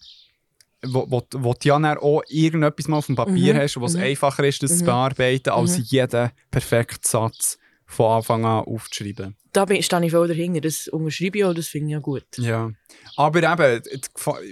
wo, 0.85 1.07
wo, 1.09 1.23
wo 1.33 1.55
du 1.55 1.69
ja 1.69 1.99
auch 2.01 2.23
irgendetwas 2.29 2.89
mal 2.89 2.99
auf 2.99 3.07
dem 3.07 3.17
Papier 3.17 3.55
Mhm, 3.55 3.59
hast, 3.59 3.81
wo 3.81 3.87
es 3.87 3.95
mhm. 3.95 4.03
einfacher 4.03 4.45
ist, 4.45 4.63
das 4.63 4.79
zu 4.79 4.83
Mhm. 4.85 4.87
bearbeiten, 4.87 5.51
als 5.51 5.79
Mhm. 5.79 5.85
jeden 5.85 6.31
perfekten 6.51 7.07
Satz 7.07 7.59
von 7.87 8.17
Anfang 8.19 8.45
an 8.45 8.65
aufzuschreiben. 8.65 9.37
Da 9.53 9.65
bin, 9.67 9.83
stehe 9.83 10.05
ich 10.05 10.13
voll 10.13 10.29
dahinter. 10.29 10.61
Das 10.63 10.89
unterschreibe 10.89 11.39
ich 11.39 11.45
auch, 11.45 11.55
das 11.55 11.69
finde 11.69 11.89
ich 11.89 11.93
ja 11.93 11.99
gut. 11.99 12.25
Ja. 12.39 12.71
Aber 13.17 13.39
eben, 13.43 13.83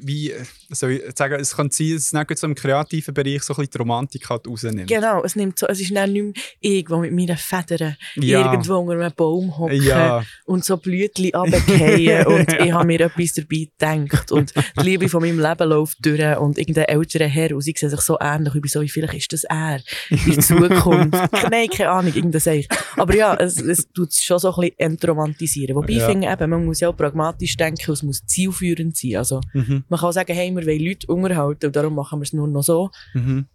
wie 0.03 0.33
soll 0.71 0.91
ich 0.93 1.03
sagen, 1.17 1.41
es 1.41 1.57
kann 1.57 1.71
sein, 1.71 1.95
dass 1.95 2.03
es 2.05 2.13
nicht 2.13 2.39
so 2.39 2.47
im 2.47 2.55
kreativen 2.55 3.15
Bereich 3.15 3.43
so 3.43 3.55
ein 3.55 3.57
bisschen 3.57 3.71
die 3.73 3.79
Romantik 3.79 4.29
halt 4.29 4.47
rausnimmt. 4.47 4.87
Genau, 4.87 5.25
es, 5.25 5.35
nimmt 5.35 5.59
so, 5.59 5.67
es 5.67 5.81
ist 5.81 5.95
dann 5.97 6.13
nicht 6.13 6.23
mehr 6.23 6.33
ich, 6.61 6.85
der 6.85 6.99
mit 6.99 7.13
meinen 7.13 7.37
Federn 7.39 7.97
Ja. 8.17 8.53
irgendwo 8.53 8.77
unter 8.77 8.93
einem 8.93 9.13
Baum 9.17 9.57
hocke 9.57 9.75
Ja. 9.75 10.23
und 10.45 10.63
so 10.65 10.77
Blütchen 10.77 11.31
runterfallen 11.35 12.27
und 12.27 12.53
ich 12.53 12.73
habe 12.73 12.87
mir 12.87 13.01
etwas 13.01 13.33
dabei 13.33 13.69
gedacht 14.07 14.31
und 14.31 14.53
die 14.79 14.83
Liebe 14.85 15.09
von 15.09 15.23
meinem 15.23 15.41
Leben 15.41 15.69
läuft 15.69 16.05
durch 16.05 16.37
und 16.39 16.59
irgendein 16.59 16.85
älterer 16.85 17.29
Herr 17.29 17.53
und 17.55 17.63
sie 17.63 17.75
sehen 17.77 17.89
sich 17.89 18.01
so 18.03 18.19
ähnlich, 18.21 18.55
ich 18.55 18.61
bin 18.61 18.69
so, 18.71 18.83
vielleicht 18.87 19.15
ist 19.15 19.33
das 19.33 19.45
er 19.45 19.81
in 20.11 20.41
Zukunft. 20.43 21.33
Nein, 21.51 21.69
keine 21.71 21.91
Ahnung, 21.91 22.13
irgendein 22.15 22.41
Seich. 22.41 22.69
Aber 22.97 23.15
ja, 23.17 23.35
es, 23.37 23.59
es 23.61 23.89
tut 23.91 24.11
es 24.11 24.23
schon 24.23 24.39
so 24.39 24.55
ein 24.55 24.61
bisschen 24.61 24.79
entromantisieren. 24.79 25.75
Wobei 25.77 25.95
Ja. 25.95 25.99
ich 26.07 26.13
finde 26.13 26.29
eben, 26.31 26.51
man 26.51 26.65
muss 26.67 26.81
ja 26.81 26.89
auch 26.89 26.97
pragmatisch 26.97 27.57
denken, 27.57 27.91
es 27.91 28.03
muss 28.03 28.23
zielführend 28.31 28.97
sein. 28.97 29.17
Also 29.17 29.41
Mhm. 29.53 29.85
man 29.89 30.01
kann 30.01 30.13
sagen, 30.13 30.33
hey, 30.35 30.51
wir 30.55 30.65
wollen 30.67 30.81
Leute 30.85 31.07
unterhalten 31.09 31.67
und 31.67 31.77
darum 31.77 31.95
machen 31.95 32.21
wir 32.21 32.25
es 32.25 32.33
nur 32.33 32.49
noch 32.49 32.63
so. 32.63 32.91
Mhm. 33.15 33.47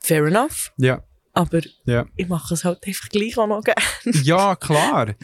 Fair 0.00 0.24
enough. 0.26 0.72
Ja. 0.78 1.02
Aber 1.32 1.60
Ja. 1.84 2.06
ich 2.16 2.28
mache 2.28 2.54
es 2.54 2.64
halt 2.64 2.78
einfach 2.86 3.08
gleich 3.10 3.36
auch 3.36 3.46
noch 3.46 3.62
gerne. 3.62 3.80
Ja, 4.24 4.56
klar. 4.56 5.14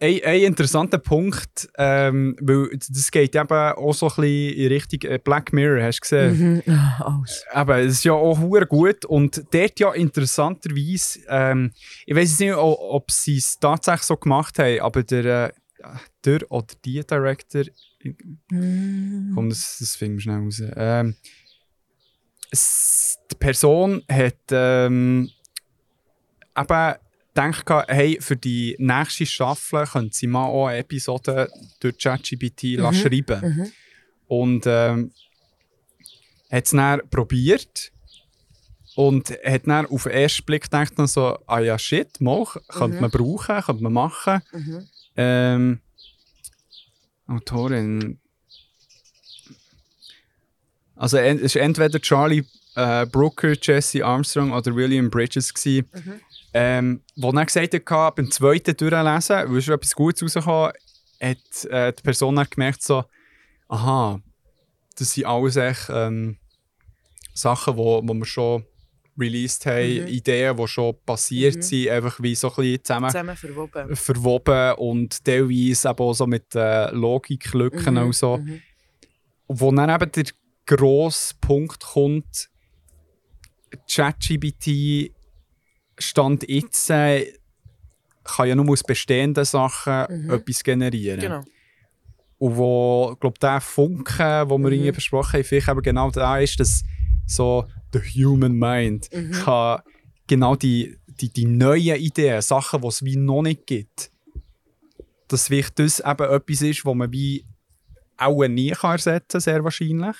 Ein, 0.00 0.20
ein 0.24 0.40
interessanter 0.42 0.98
Punkt, 0.98 1.68
ähm, 1.78 2.36
weil 2.40 2.68
das 2.76 3.10
geht 3.10 3.34
eben 3.34 3.48
auch 3.48 3.92
so 3.94 4.06
ein 4.08 4.14
bisschen 4.16 4.54
in 4.58 4.68
Richtung 4.68 5.10
äh, 5.10 5.18
Black 5.22 5.52
Mirror, 5.52 5.82
hast 5.84 5.98
du 5.98 6.02
gesehen? 6.02 6.62
Mhm. 6.66 6.72
Ah, 6.74 7.16
alles. 7.18 7.44
Eben, 7.54 7.78
es 7.86 7.92
ist 7.94 8.04
ja 8.04 8.12
auch 8.12 8.38
hure 8.38 8.66
gut 8.66 9.04
und 9.06 9.42
dort 9.52 9.80
ja 9.80 9.92
interessanterweise, 9.94 11.20
ähm, 11.28 11.72
ich 12.06 12.14
weiß 12.14 12.38
nicht, 12.40 12.54
ob 12.54 13.10
sie 13.10 13.38
es 13.38 13.58
tatsächlich 13.58 14.02
so 14.02 14.16
gemacht 14.16 14.58
haben, 14.58 14.80
aber 14.80 15.04
der, 15.04 15.24
äh, 15.24 15.52
der 16.24 16.50
oder 16.50 16.66
die 16.84 17.00
Director, 17.06 17.62
Mm. 18.50 19.32
komm, 19.34 19.48
das, 19.48 19.76
das 19.80 19.96
finden 19.96 20.18
wir 20.18 20.22
schnell 20.22 20.38
raus. 20.40 20.62
Ähm, 20.76 21.16
es, 22.50 23.18
die 23.30 23.36
Person 23.36 24.02
hat 24.10 24.36
ähm, 24.50 25.30
eben 26.56 26.92
gedacht, 27.34 27.88
hey, 27.88 28.18
für 28.20 28.36
die 28.36 28.76
nächste 28.78 29.26
Staffel 29.26 29.84
könnte 29.86 30.14
sie 30.16 30.26
mal 30.26 30.44
auch 30.46 30.66
eine 30.68 30.78
Episode 30.78 31.48
durch 31.80 31.98
ChatGPT 31.98 32.78
Mhm. 32.78 32.92
schreiben. 32.92 33.40
Mhm. 33.56 33.72
Und 34.26 34.64
ähm, 34.66 35.12
hat 36.50 36.64
es 36.64 36.70
dann 36.70 37.00
probiert 37.10 37.90
und 38.94 39.30
hat 39.44 39.66
dann 39.66 39.86
auf 39.86 40.04
den 40.04 40.12
ersten 40.12 40.44
Blick 40.44 40.62
gedacht, 40.64 40.92
so, 41.08 41.38
ah 41.46 41.58
ja, 41.58 41.76
shit, 41.78 42.20
mal, 42.20 42.44
könnte 42.68 42.96
Mhm. 42.96 43.00
man 43.00 43.10
brauchen, 43.10 43.60
könnte 43.62 43.82
man 43.82 43.92
machen. 43.92 44.40
Mhm. 44.52 44.88
Ähm, 45.16 45.80
Autorin. 47.26 48.18
Also 50.96 51.18
es 51.18 51.54
war 51.54 51.62
entweder 51.62 52.00
Charlie 52.00 52.44
äh, 52.76 53.06
Brooker, 53.06 53.54
Jesse 53.60 54.04
Armstrong 54.04 54.52
oder 54.52 54.74
William 54.74 55.10
Bridges. 55.10 55.52
Gewesen, 55.52 55.88
Mhm. 55.92 56.20
ähm, 56.52 57.00
wo 57.16 57.32
dann 57.32 57.46
gesagt 57.46 57.74
hat, 57.90 58.14
beim 58.16 58.30
zweiten 58.30 58.76
Durchlesen, 58.76 59.52
weil 59.52 59.62
schon 59.62 59.74
etwas 59.74 59.94
Gutes 59.94 60.22
rausgekommen 60.22 60.72
hat 61.20 61.64
äh, 61.70 61.92
die 61.92 62.02
Person 62.02 62.36
dann 62.36 62.46
gemerkt, 62.50 62.82
so, 62.82 63.04
aha, 63.68 64.20
das 64.96 65.12
sind 65.12 65.26
alles 65.26 65.56
echt 65.56 65.86
ähm, 65.90 66.36
Sachen, 67.32 67.76
wo, 67.76 68.00
wo 68.06 68.14
wir 68.14 68.24
schon 68.26 68.64
released 69.18 69.64
haben, 69.66 70.02
Mhm. 70.02 70.06
Ideen, 70.08 70.56
die 70.56 70.68
schon 70.68 70.96
passiert 71.06 71.56
Mhm. 71.56 71.62
sind, 71.62 71.88
einfach 71.88 72.20
wie 72.20 72.34
so 72.34 72.48
ein 72.50 72.54
bisschen 72.56 72.84
zusammen 72.84 73.10
Zusammen 73.10 73.36
verwoben. 73.36 73.96
verwoben 73.96 74.72
und 74.78 75.24
teilweise 75.24 75.88
eben 75.88 75.98
auch 75.98 76.14
so 76.14 76.26
mit 76.26 76.54
äh, 76.54 76.90
Logiklücken 76.90 77.94
Mhm, 77.94 78.00
und 78.02 78.14
so. 78.14 78.38
mhm. 78.38 78.60
Wo 79.48 79.70
dann 79.72 79.90
eben 79.90 80.10
der 80.12 80.24
grosse 80.66 81.34
Punkt 81.40 81.80
kommt, 81.84 82.48
ChatGPT 83.90 85.12
Stand 85.98 86.48
jetzt 86.48 86.90
äh, 86.90 87.32
kann 88.24 88.48
ja 88.48 88.54
nur 88.54 88.68
aus 88.70 88.82
bestehenden 88.82 89.44
Sachen 89.44 90.06
Mhm. 90.24 90.30
etwas 90.30 90.64
generieren. 90.64 91.20
Genau. 91.20 91.42
Und 92.38 92.56
wo, 92.56 93.16
glaube 93.20 93.38
der 93.38 93.60
Funken, 93.60 94.16
den 94.18 94.48
wir 94.48 94.58
Mhm. 94.58 94.64
irgendwie 94.72 94.92
besprochen 94.92 95.34
haben, 95.34 95.44
vielleicht 95.44 95.68
eben 95.68 95.82
genau 95.82 96.10
da 96.10 96.38
ist, 96.38 96.58
dass 96.58 96.82
so 97.26 97.66
the 97.94 98.22
human 98.24 98.52
mind 98.58 99.08
Mhm. 99.12 99.32
kann 99.32 99.80
genau 100.26 100.56
die, 100.56 100.98
die, 101.06 101.28
die 101.32 101.46
neuen 101.46 101.96
Ideen, 101.96 102.42
Sachen, 102.42 102.80
die 102.82 102.88
es 102.88 103.04
wie 103.04 103.16
noch 103.16 103.42
nicht 103.42 103.66
gibt, 103.66 104.10
dass 105.28 105.46
vielleicht 105.46 105.78
das 105.78 106.00
eben 106.00 106.30
etwas 106.30 106.62
ist, 106.62 106.84
was 106.84 106.94
man 106.94 107.10
wie 107.12 107.44
auch 108.16 108.46
nie 108.46 108.70
kann 108.70 108.92
ersetzen 108.92 109.26
kann, 109.28 109.40
sehr 109.40 109.64
wahrscheinlich. 109.64 110.16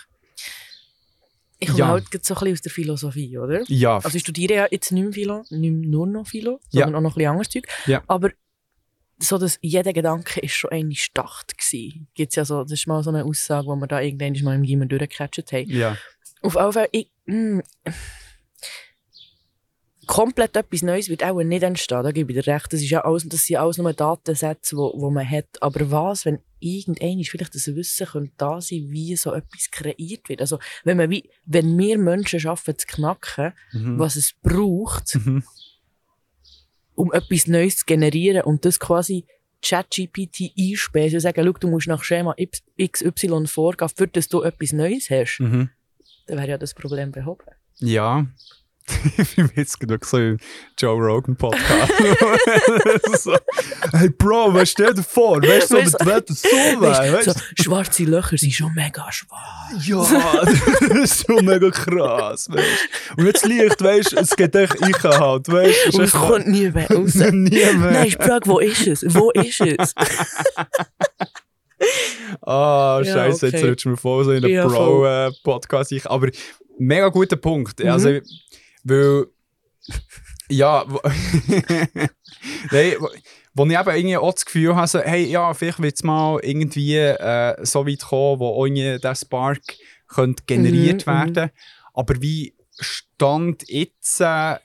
Ich 1.60 1.68
komme 1.68 1.78
Ja. 1.78 1.88
halt 1.88 2.04
so 2.10 2.16
ein 2.16 2.20
bisschen 2.40 2.52
aus 2.52 2.60
der 2.62 2.72
Philosophie, 2.72 3.38
oder? 3.38 3.62
Ja, 3.68 3.96
Also 3.98 4.16
ich 4.16 4.22
studiere 4.22 4.54
ja 4.54 4.66
jetzt 4.70 4.90
nicht 4.92 5.02
mehr 5.04 5.12
Philo, 5.12 5.44
nicht 5.50 5.72
mehr 5.72 5.88
nur 5.88 6.06
noch 6.06 6.26
Philo, 6.26 6.60
sondern 6.68 6.90
Ja. 6.92 6.96
auch 6.98 7.00
noch 7.02 7.12
ein 7.12 7.14
bisschen 7.14 7.30
anderes 7.30 7.48
Zeug. 7.50 7.66
Ja. 7.86 8.02
Aber 8.08 8.30
so, 9.20 9.38
dass 9.38 9.58
jeder 9.62 9.92
Gedanke 9.92 10.40
ist 10.40 10.54
schon 10.54 10.70
eigentlich 10.72 11.04
Start 11.04 11.56
gewesen. 11.56 12.08
Gibt's 12.14 12.34
ja 12.34 12.44
so, 12.44 12.62
das 12.64 12.72
ist 12.72 12.86
mal 12.88 13.02
so 13.04 13.10
eine 13.10 13.24
Aussage, 13.24 13.66
die 13.72 13.80
wir 13.80 13.86
da 13.86 14.00
irgendwann 14.00 14.42
mal 14.44 14.54
im 14.56 14.64
Gimmer 14.64 14.86
durchgecatcht 14.86 15.52
haben. 15.52 15.70
ja. 15.70 15.96
Auf 16.44 16.54
jeden 16.54 16.72
Fall, 16.72 16.88
ich, 16.92 17.10
mm, 17.26 17.60
komplett 20.06 20.54
etwas 20.56 20.82
Neues 20.82 21.08
wird 21.08 21.24
auch 21.24 21.42
nicht 21.42 21.62
entstehen, 21.62 22.02
da 22.02 22.12
gebe 22.12 22.32
ich 22.32 22.38
dir 22.44 22.52
recht. 22.52 22.72
Das, 22.72 22.80
ist 22.82 22.90
ja 22.90 23.04
alles, 23.04 23.26
das 23.26 23.46
sind 23.46 23.56
alles 23.56 23.78
nur 23.78 23.92
Datensätze, 23.92 24.74
die 24.74 24.76
wo, 24.76 24.92
wo 24.94 25.10
man 25.10 25.28
hat. 25.28 25.46
Aber 25.62 25.90
was, 25.90 26.26
wenn 26.26 26.40
irgendein 26.60 27.24
vielleicht 27.24 27.54
das 27.54 27.66
Wissen 27.74 28.06
könnte 28.06 28.32
da 28.36 28.60
sein, 28.60 28.86
wie 28.90 29.16
so 29.16 29.32
etwas 29.32 29.70
kreiert 29.70 30.28
wird? 30.28 30.40
Also, 30.42 30.58
wenn, 30.84 30.98
man 30.98 31.08
wie, 31.10 31.30
wenn 31.46 31.76
wir 31.78 31.96
Menschen 31.98 32.40
schaffen, 32.40 32.76
zu 32.76 32.86
knacken, 32.86 33.52
Mhm. 33.72 33.98
was 33.98 34.16
es 34.16 34.34
braucht, 34.42 35.14
Mhm. 35.14 35.42
um 36.94 37.12
etwas 37.12 37.46
Neues 37.46 37.78
zu 37.78 37.86
generieren 37.86 38.42
und 38.42 38.64
das 38.66 38.78
quasi 38.78 39.24
ChatGPT 39.62 40.52
einspeisen 40.58 41.16
und 41.16 41.20
sagen, 41.22 41.42
schau, 41.46 41.52
du 41.52 41.68
musst 41.68 41.86
nach 41.88 42.04
Schema 42.04 42.34
XY 42.78 43.46
vorgehen, 43.46 43.88
für 43.88 44.06
das 44.06 44.28
du 44.28 44.42
etwas 44.42 44.72
Neues 44.72 45.08
hast, 45.08 45.40
Mhm. 45.40 45.70
Dann 46.26 46.38
wäre 46.38 46.48
ja 46.48 46.58
das 46.58 46.74
Problem 46.74 47.12
behoben. 47.12 47.44
Ja. 47.78 48.26
ich 49.16 49.34
bin 49.36 49.50
jetzt 49.56 49.80
genug 49.80 50.04
so 50.04 50.18
im 50.18 50.38
Joe 50.78 51.00
Rogan 51.00 51.36
Podcast. 51.36 51.90
so, 53.22 53.34
hey 53.92 54.10
Bro, 54.10 54.52
was 54.52 54.70
stell 54.70 54.92
dir 54.92 55.02
vor? 55.02 55.40
Weißt 55.42 55.70
du, 55.70 55.76
so 55.76 55.82
mit 55.82 56.06
Wetter 56.06 56.34
so 56.34 56.48
weit, 56.82 57.12
Weißt, 57.12 57.30
so, 57.30 57.62
schwarze 57.62 58.04
Löcher 58.04 58.36
sind 58.36 58.52
schon 58.52 58.74
mega 58.74 59.10
schwarz. 59.10 59.86
Ja, 59.86 60.04
das 60.44 60.98
ist 60.98 61.26
so 61.26 61.40
mega 61.40 61.70
krass, 61.70 62.48
weißt 62.50 62.88
Und 63.16 63.24
jetzt 63.24 63.46
Licht, 63.46 63.82
weißt 63.82 64.12
du, 64.12 64.16
es 64.18 64.36
geht 64.36 64.54
echt 64.54 64.74
ich 64.74 65.02
halt, 65.02 65.48
weißt? 65.48 65.94
Und 65.94 66.02
es 66.02 66.12
kommt 66.12 66.46
nie 66.48 66.68
mehr 66.68 66.88
raus. 66.90 67.14
nie 67.14 67.30
mehr. 67.32 67.72
Nein, 67.74 68.06
ich 68.06 68.16
frage, 68.16 68.46
wo 68.46 68.58
ist 68.58 68.86
es? 68.86 69.02
Wo 69.14 69.30
ist 69.30 69.60
es? 69.62 69.94
Ah, 72.42 73.00
Ja, 73.04 73.12
scheiße, 73.12 73.46
jetzt 73.46 73.56
okay. 73.56 73.68
rutschen 73.68 73.92
wir 73.92 73.96
voll 73.96 74.24
so 74.24 74.32
in 74.32 74.42
den 74.42 74.50
Ja. 74.50 74.66
Pro-Podcast. 74.66 75.92
aber 76.06 76.30
mega 76.78 77.08
guter 77.08 77.36
Punkt. 77.36 77.78
Mhm. 77.80 77.88
Also, 77.90 78.18
weil, 78.84 79.26
ja, 80.48 80.84
wo- 80.88 81.00
Nein, 82.70 82.94
wo, 83.54 83.64
ich 83.66 83.72
eben 83.78 83.90
irgendwie 83.96 84.16
auch 84.16 84.32
das 84.32 84.44
Gefühl 84.44 84.74
habe, 84.74 84.86
so, 84.88 85.00
hey, 85.00 85.24
ja, 85.26 85.52
vielleicht 85.54 85.80
wird 85.82 85.94
es 85.94 86.02
mal 86.02 86.38
irgendwie 86.42 86.96
äh, 86.96 87.56
so 87.64 87.86
weit 87.86 88.00
kommen, 88.02 88.40
wo 88.40 88.64
irgendwie 88.66 88.98
der 88.98 89.14
Spark 89.14 89.60
könnte 90.08 90.42
generiert 90.46 91.06
Mhm, 91.06 91.12
mhm. 91.12 91.34
werden. 91.36 91.50
Aber 91.92 92.20
wie 92.20 92.54
Stand 92.78 93.64
jetzt 93.68 94.20
äh, 94.20 94.56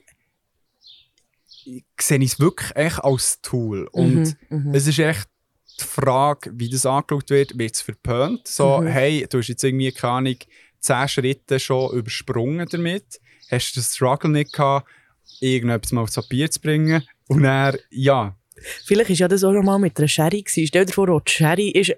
sehe 2.00 2.18
ich 2.18 2.32
es 2.32 2.40
wirklich 2.40 2.74
echt 2.74 3.02
als 3.04 3.40
Tool. 3.42 3.86
Und 3.92 4.36
Mhm, 4.48 4.68
mhm. 4.68 4.74
es 4.74 4.86
ist 4.86 4.98
echt 4.98 5.28
die 5.80 5.84
Frage, 5.86 6.50
wie 6.54 6.68
das 6.68 6.86
angeschaut 6.86 7.30
wird, 7.30 7.58
wird 7.58 7.74
es 7.74 7.82
verpönt? 7.82 8.46
So, 8.46 8.80
Mhm. 8.80 8.86
hey, 8.86 9.26
du 9.28 9.38
hast 9.38 9.48
jetzt 9.48 9.64
irgendwie, 9.64 9.92
keine 9.92 10.12
Ahnung, 10.12 10.36
10 10.80 11.08
Schritte 11.08 11.58
schon 11.60 11.92
übersprungen 11.96 12.66
damit. 12.70 13.20
Hast 13.50 13.74
du 13.76 13.80
den 13.80 13.84
Struggle 13.84 14.30
nicht 14.30 14.52
gehabt, 14.52 14.88
irgendetwas 15.40 15.92
mal 15.92 16.02
aufs 16.02 16.14
Papier 16.14 16.50
zu 16.50 16.60
bringen? 16.60 17.02
Und 17.28 17.42
dann, 17.42 17.76
ja, 17.90 18.36
Vielleicht 18.84 19.08
war 19.08 19.16
ja 19.16 19.28
das 19.28 19.42
auch 19.42 19.54
schon 19.54 19.64
mal 19.64 19.78
mit 19.78 19.96
einer 19.98 20.06
Sherry. 20.08 20.42
Gewesen. 20.42 20.66
Stell 20.66 20.84
dir 20.84 20.92
vor, 20.92 21.08
oh, 21.08 21.20
die 21.20 21.32
Sherry 21.32 21.68
ist 21.70 21.96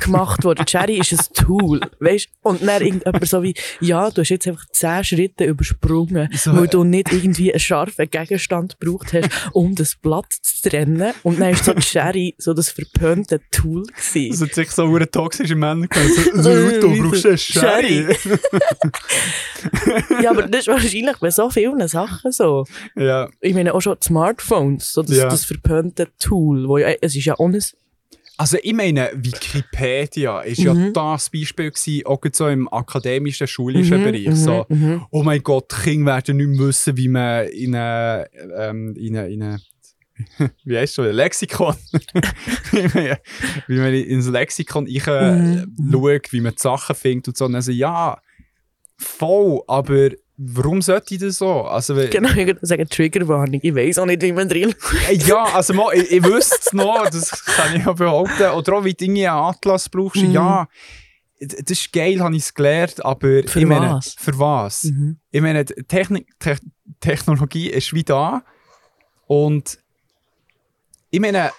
gemacht 0.00 0.44
worden. 0.44 0.64
Die 0.66 0.70
Sherry 0.70 0.98
ist 0.98 1.12
ein 1.12 1.18
Tool. 1.46 1.80
Weißt? 2.00 2.28
Und 2.42 2.62
dann 2.66 2.82
irgendjemand 2.82 3.26
so 3.26 3.42
wie, 3.42 3.54
ja, 3.80 4.10
du 4.10 4.20
hast 4.20 4.28
jetzt 4.28 4.46
einfach 4.46 4.66
10 4.70 5.04
Schritte 5.04 5.44
übersprungen, 5.44 6.28
So, 6.34 6.54
weil 6.54 6.64
äh, 6.64 6.68
du 6.68 6.84
nicht 6.84 7.10
irgendwie 7.12 7.50
einen 7.52 7.60
scharfen 7.60 8.08
Gegenstand 8.10 8.78
gebraucht 8.78 9.12
hast, 9.14 9.30
um 9.52 9.74
das 9.74 9.96
Blatt 9.96 10.26
zu 10.30 10.68
trennen. 10.68 11.14
Und 11.22 11.40
dann 11.40 11.50
ist 11.50 11.64
so 11.64 11.72
die 11.72 11.80
Sherry 11.82 12.34
so 12.38 12.52
das 12.52 12.68
verpönte 12.70 13.40
Tool 13.50 13.84
es 13.96 14.12
gewesen. 14.12 14.46
hat 14.46 14.54
sich 14.54 14.70
so 14.70 14.84
eine 14.94 15.10
toxische 15.10 15.54
Männer. 15.54 15.86
So, 16.34 16.50
Äh, 16.50 16.80
du 16.80 17.02
brauchst 17.02 17.22
so 17.22 17.28
einen 17.28 17.38
Sherry. 17.38 18.06
ja, 20.22 20.30
aber 20.30 20.42
das 20.46 20.60
ist 20.62 20.68
wahrscheinlich 20.68 21.16
bei 21.18 21.30
so 21.30 21.50
vielen 21.50 21.86
Sachen 21.88 22.32
so. 22.32 22.64
ja, 22.96 23.28
Ich 23.40 23.54
meine 23.54 23.74
auch 23.74 23.80
schon 23.80 23.96
Smartphones, 24.02 24.92
so 24.92 25.02
das, 25.02 25.16
Ja. 25.16 25.28
das 25.28 25.44
verpönte 25.44 26.08
Tool, 26.18 26.68
wo 26.68 26.78
ja, 26.78 26.88
es 27.00 27.16
ist 27.16 27.24
ja 27.24 27.34
auch 27.38 27.48
Also 28.36 28.56
ich 28.62 28.72
meine, 28.74 29.10
Wikipedia 29.14 30.40
ist 30.40 30.58
ja 30.62 30.74
Mhm. 30.74 30.92
das 30.92 31.30
Beispiel 31.30 31.70
gewesen, 31.70 32.04
auch 32.06 32.20
so 32.32 32.48
im 32.48 32.72
akademischen, 32.72 33.46
schulischen 33.46 33.98
Mhm, 33.98 34.02
Bereich. 34.02 34.26
mhm, 34.26 34.34
So, 34.36 34.66
mhm. 34.68 35.06
oh 35.10 35.22
mein 35.22 35.42
Gott, 35.42 35.68
Kinder 35.68 36.14
werden 36.14 36.38
nicht 36.38 36.48
mehr 36.48 36.66
wissen, 36.68 36.96
wie 36.96 37.08
man 37.08 37.46
in 37.48 37.76
eine, 37.76 38.26
ähm, 38.56 38.94
in 38.96 39.16
eine, 39.16 39.28
in 39.32 39.42
eine 39.42 39.60
wie 40.64 40.76
heißt 40.78 40.94
schon, 40.94 41.06
Lexikon, 41.12 41.74
wie, 42.72 42.82
man, 42.82 43.16
wie 43.66 43.78
man 43.78 43.94
ins 43.94 44.28
Lexikon 44.28 44.86
ich, 44.86 45.06
äh, 45.06 45.64
Mhm. 45.76 45.92
schaut, 45.92 46.32
wie 46.32 46.40
man 46.40 46.52
die 46.52 46.62
Sachen 46.62 46.94
findet 46.96 47.28
und 47.28 47.36
so. 47.36 47.44
Und 47.46 47.52
dann 47.54 47.62
so, 47.62 47.72
ja, 47.72 48.18
voll, 48.96 49.60
aber 49.66 50.10
warum 50.36 50.82
sollte 50.82 51.14
ich 51.14 51.20
das 51.20 51.38
so? 51.38 51.62
Also, 51.62 51.96
weil- 51.96 52.08
Genau, 52.10 52.28
ich 52.30 52.46
würde 52.46 52.58
sagen 52.66 52.88
Triggerwarnung. 52.88 53.60
Ich 53.62 53.74
weiß 53.74 53.98
auch 53.98 54.06
nicht, 54.06 54.22
wie 54.22 54.32
man 54.32 54.48
drin 54.48 54.74
Äh, 55.08 55.14
Ja, 55.16 55.44
also 55.44 55.74
mal, 55.74 55.92
ich, 55.94 56.10
ich 56.10 56.24
wüsste 56.24 56.56
es 56.60 56.72
noch, 56.72 57.08
das 57.08 57.30
kann 57.44 57.76
ich 57.76 57.84
ja 57.84 57.92
behaupten. 57.92 58.50
Oder 58.50 58.72
auch, 58.74 58.84
wie 58.84 58.94
du 58.94 59.04
irgendwie 59.04 59.26
einen 59.28 59.36
Atlas 59.38 59.88
brauchst. 59.88 60.22
Mhm. 60.22 60.32
Ja, 60.32 60.68
das 61.40 61.70
ist 61.78 61.92
geil, 61.92 62.20
habe 62.20 62.36
ich 62.36 62.42
es 62.42 62.54
gelernt, 62.54 63.04
aber 63.04 63.42
Für 63.46 63.60
ich 63.60 63.66
meine, 63.66 63.90
was? 63.90 64.14
für 64.18 64.38
was? 64.38 64.84
Mhm. 64.84 65.18
Ich 65.30 65.40
meine, 65.40 65.64
Technik, 65.64 66.28
Te 66.38 66.56
Technologie 67.00 67.68
ist 67.70 67.92
wie 67.92 68.04
da 68.04 68.42
und 69.26 69.78
ich 71.10 71.20
meine, 71.20 71.50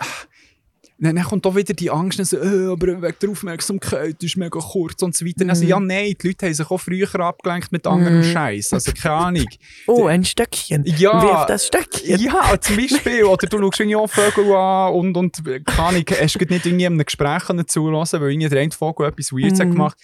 dann, 0.97 1.15
dann 1.15 1.25
kommt 1.25 1.45
da 1.45 1.55
wieder 1.55 1.73
die 1.73 1.89
Angst, 1.91 2.23
so, 2.25 2.37
äh, 2.37 2.67
aber 2.71 3.01
wegen 3.01 3.15
der 3.21 3.29
Aufmerksamkeit 3.29 4.21
ist 4.23 4.37
mega 4.37 4.59
kurz 4.59 5.01
und 5.03 5.15
so 5.15 5.25
weiter. 5.25 5.47
Also, 5.49 5.63
Mhm. 5.63 5.69
ja, 5.69 5.79
nein, 5.79 6.15
die 6.21 6.27
Leute 6.27 6.45
haben 6.45 6.53
sich 6.53 6.69
auch 6.71 6.77
früher 6.77 7.13
abgelenkt 7.19 7.71
mit 7.71 7.85
anderem 7.85 8.19
Mhm. 8.19 8.23
Scheiß. 8.23 8.73
Also, 8.73 8.91
keine 8.93 9.15
Ahnung. 9.15 9.45
Oh, 9.87 10.07
ein 10.07 10.23
Stöckchen. 10.23 10.83
Ja. 10.97 11.21
Wirf 11.21 11.45
das 11.47 11.67
Stöckchen. 11.67 12.19
Ja, 12.19 12.59
zum 12.59 12.77
Beispiel. 12.77 13.23
Oder 13.25 13.47
du 13.47 13.59
schaust 13.59 13.79
irgendwie 13.79 13.95
auch 13.97 14.07
Vögel 14.07 14.51
an 14.55 14.93
und, 14.93 15.17
und 15.17 15.43
keine 15.65 15.79
Ahnung, 15.79 16.03
hast 16.19 16.35
du 16.41 16.45
nicht 16.45 16.65
irgendwie 16.65 16.85
einem 16.85 17.03
Gespräch 17.03 17.43
zuhören, 17.67 18.07
weil 18.21 18.31
irgendwie 18.31 18.49
der 18.49 18.61
eine 18.61 18.71
Vogel 18.71 19.07
etwas 19.07 19.31
Weirds 19.31 19.59
hat 19.59 19.67
Mhm. 19.67 19.71
gemacht 19.73 19.97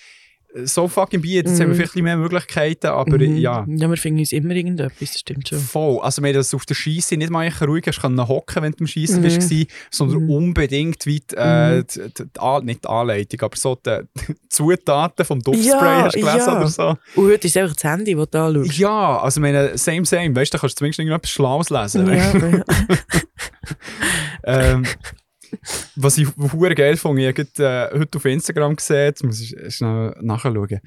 So 0.65 0.87
fucking 0.89 1.21
be 1.21 1.29
it. 1.29 1.47
Jetzt 1.47 1.57
Mhm. 1.57 1.63
haben 1.63 1.69
wir 1.69 1.75
vielleicht 1.75 1.91
ein 1.91 1.93
bisschen 1.93 2.03
mehr 2.03 2.17
Möglichkeiten, 2.17 2.87
aber 2.87 3.17
Mhm. 3.17 3.37
ja. 3.37 3.65
Ja, 3.69 3.89
wir 3.89 3.95
finden 3.97 4.19
uns 4.19 4.33
immer 4.33 4.53
irgendetwas, 4.53 4.99
das 5.11 5.19
stimmt 5.19 5.47
schon. 5.47 5.59
Voll. 5.59 5.99
Also, 6.01 6.21
wir 6.21 6.27
haben 6.29 6.35
das 6.35 6.53
auf 6.53 6.65
der 6.65 6.75
Scheisse 6.75 7.15
nicht 7.15 7.29
mal 7.29 7.47
ruhig 7.65 7.85
hast 7.87 8.01
können 8.01 8.27
hocken, 8.27 8.61
wenn 8.61 8.73
du 8.73 8.79
am 8.81 8.87
Schiessen 8.87 9.21
Mhm. 9.21 9.25
warst, 9.25 9.51
sondern 9.91 10.23
Mhm. 10.23 10.29
unbedingt 10.29 11.07
weit, 11.07 11.33
äh, 11.37 11.77
Mhm. 11.77 11.87
die, 11.87 11.99
die, 12.01 12.23
die, 12.25 12.65
nicht 12.65 12.83
die 12.83 12.89
Anleitung, 12.89 13.41
aber 13.41 13.55
so 13.55 13.75
die, 13.85 13.99
Zutaten 14.49 15.25
vom 15.25 15.39
Duftspray 15.39 15.69
Ja, 15.69 16.03
hast 16.03 16.15
du 16.15 16.19
gelesen 16.19 16.37
ja. 16.47 16.57
oder 16.57 16.67
so. 16.67 16.87
Und 17.15 17.31
heute 17.31 17.47
ist 17.47 17.55
einfach 17.55 17.75
das 17.75 17.83
Handy, 17.85 18.15
das 18.15 18.29
du 18.29 18.37
anschaust. 18.39 18.77
Ja, 18.77 19.19
also, 19.21 19.39
meine, 19.39 19.77
same, 19.77 20.05
same. 20.05 20.35
Weißt 20.35 20.53
du, 20.53 20.57
da 20.57 20.61
kannst 20.61 20.75
du 20.75 20.79
zumindest 20.79 20.99
irgendetwas 20.99 21.31
Schlaues 21.31 21.69
lesen. 21.69 22.07
Ja, 22.07 22.13
ja. 22.15 22.63
ähm, 24.43 24.85
was 25.95 26.17
ich 26.17 26.27
hure 26.37 26.75
geil 26.75 26.97
fand, 26.97 27.19
ich 27.19 27.27
habe 27.27 27.41
äh, 27.41 27.99
heute 27.99 28.17
auf 28.17 28.25
Instagram 28.25 28.75
gesehen, 28.75 29.05
jetzt 29.05 29.23
muss 29.23 29.41
ich 29.41 29.75
schnell 29.75 30.15
nachschauen. 30.21 30.79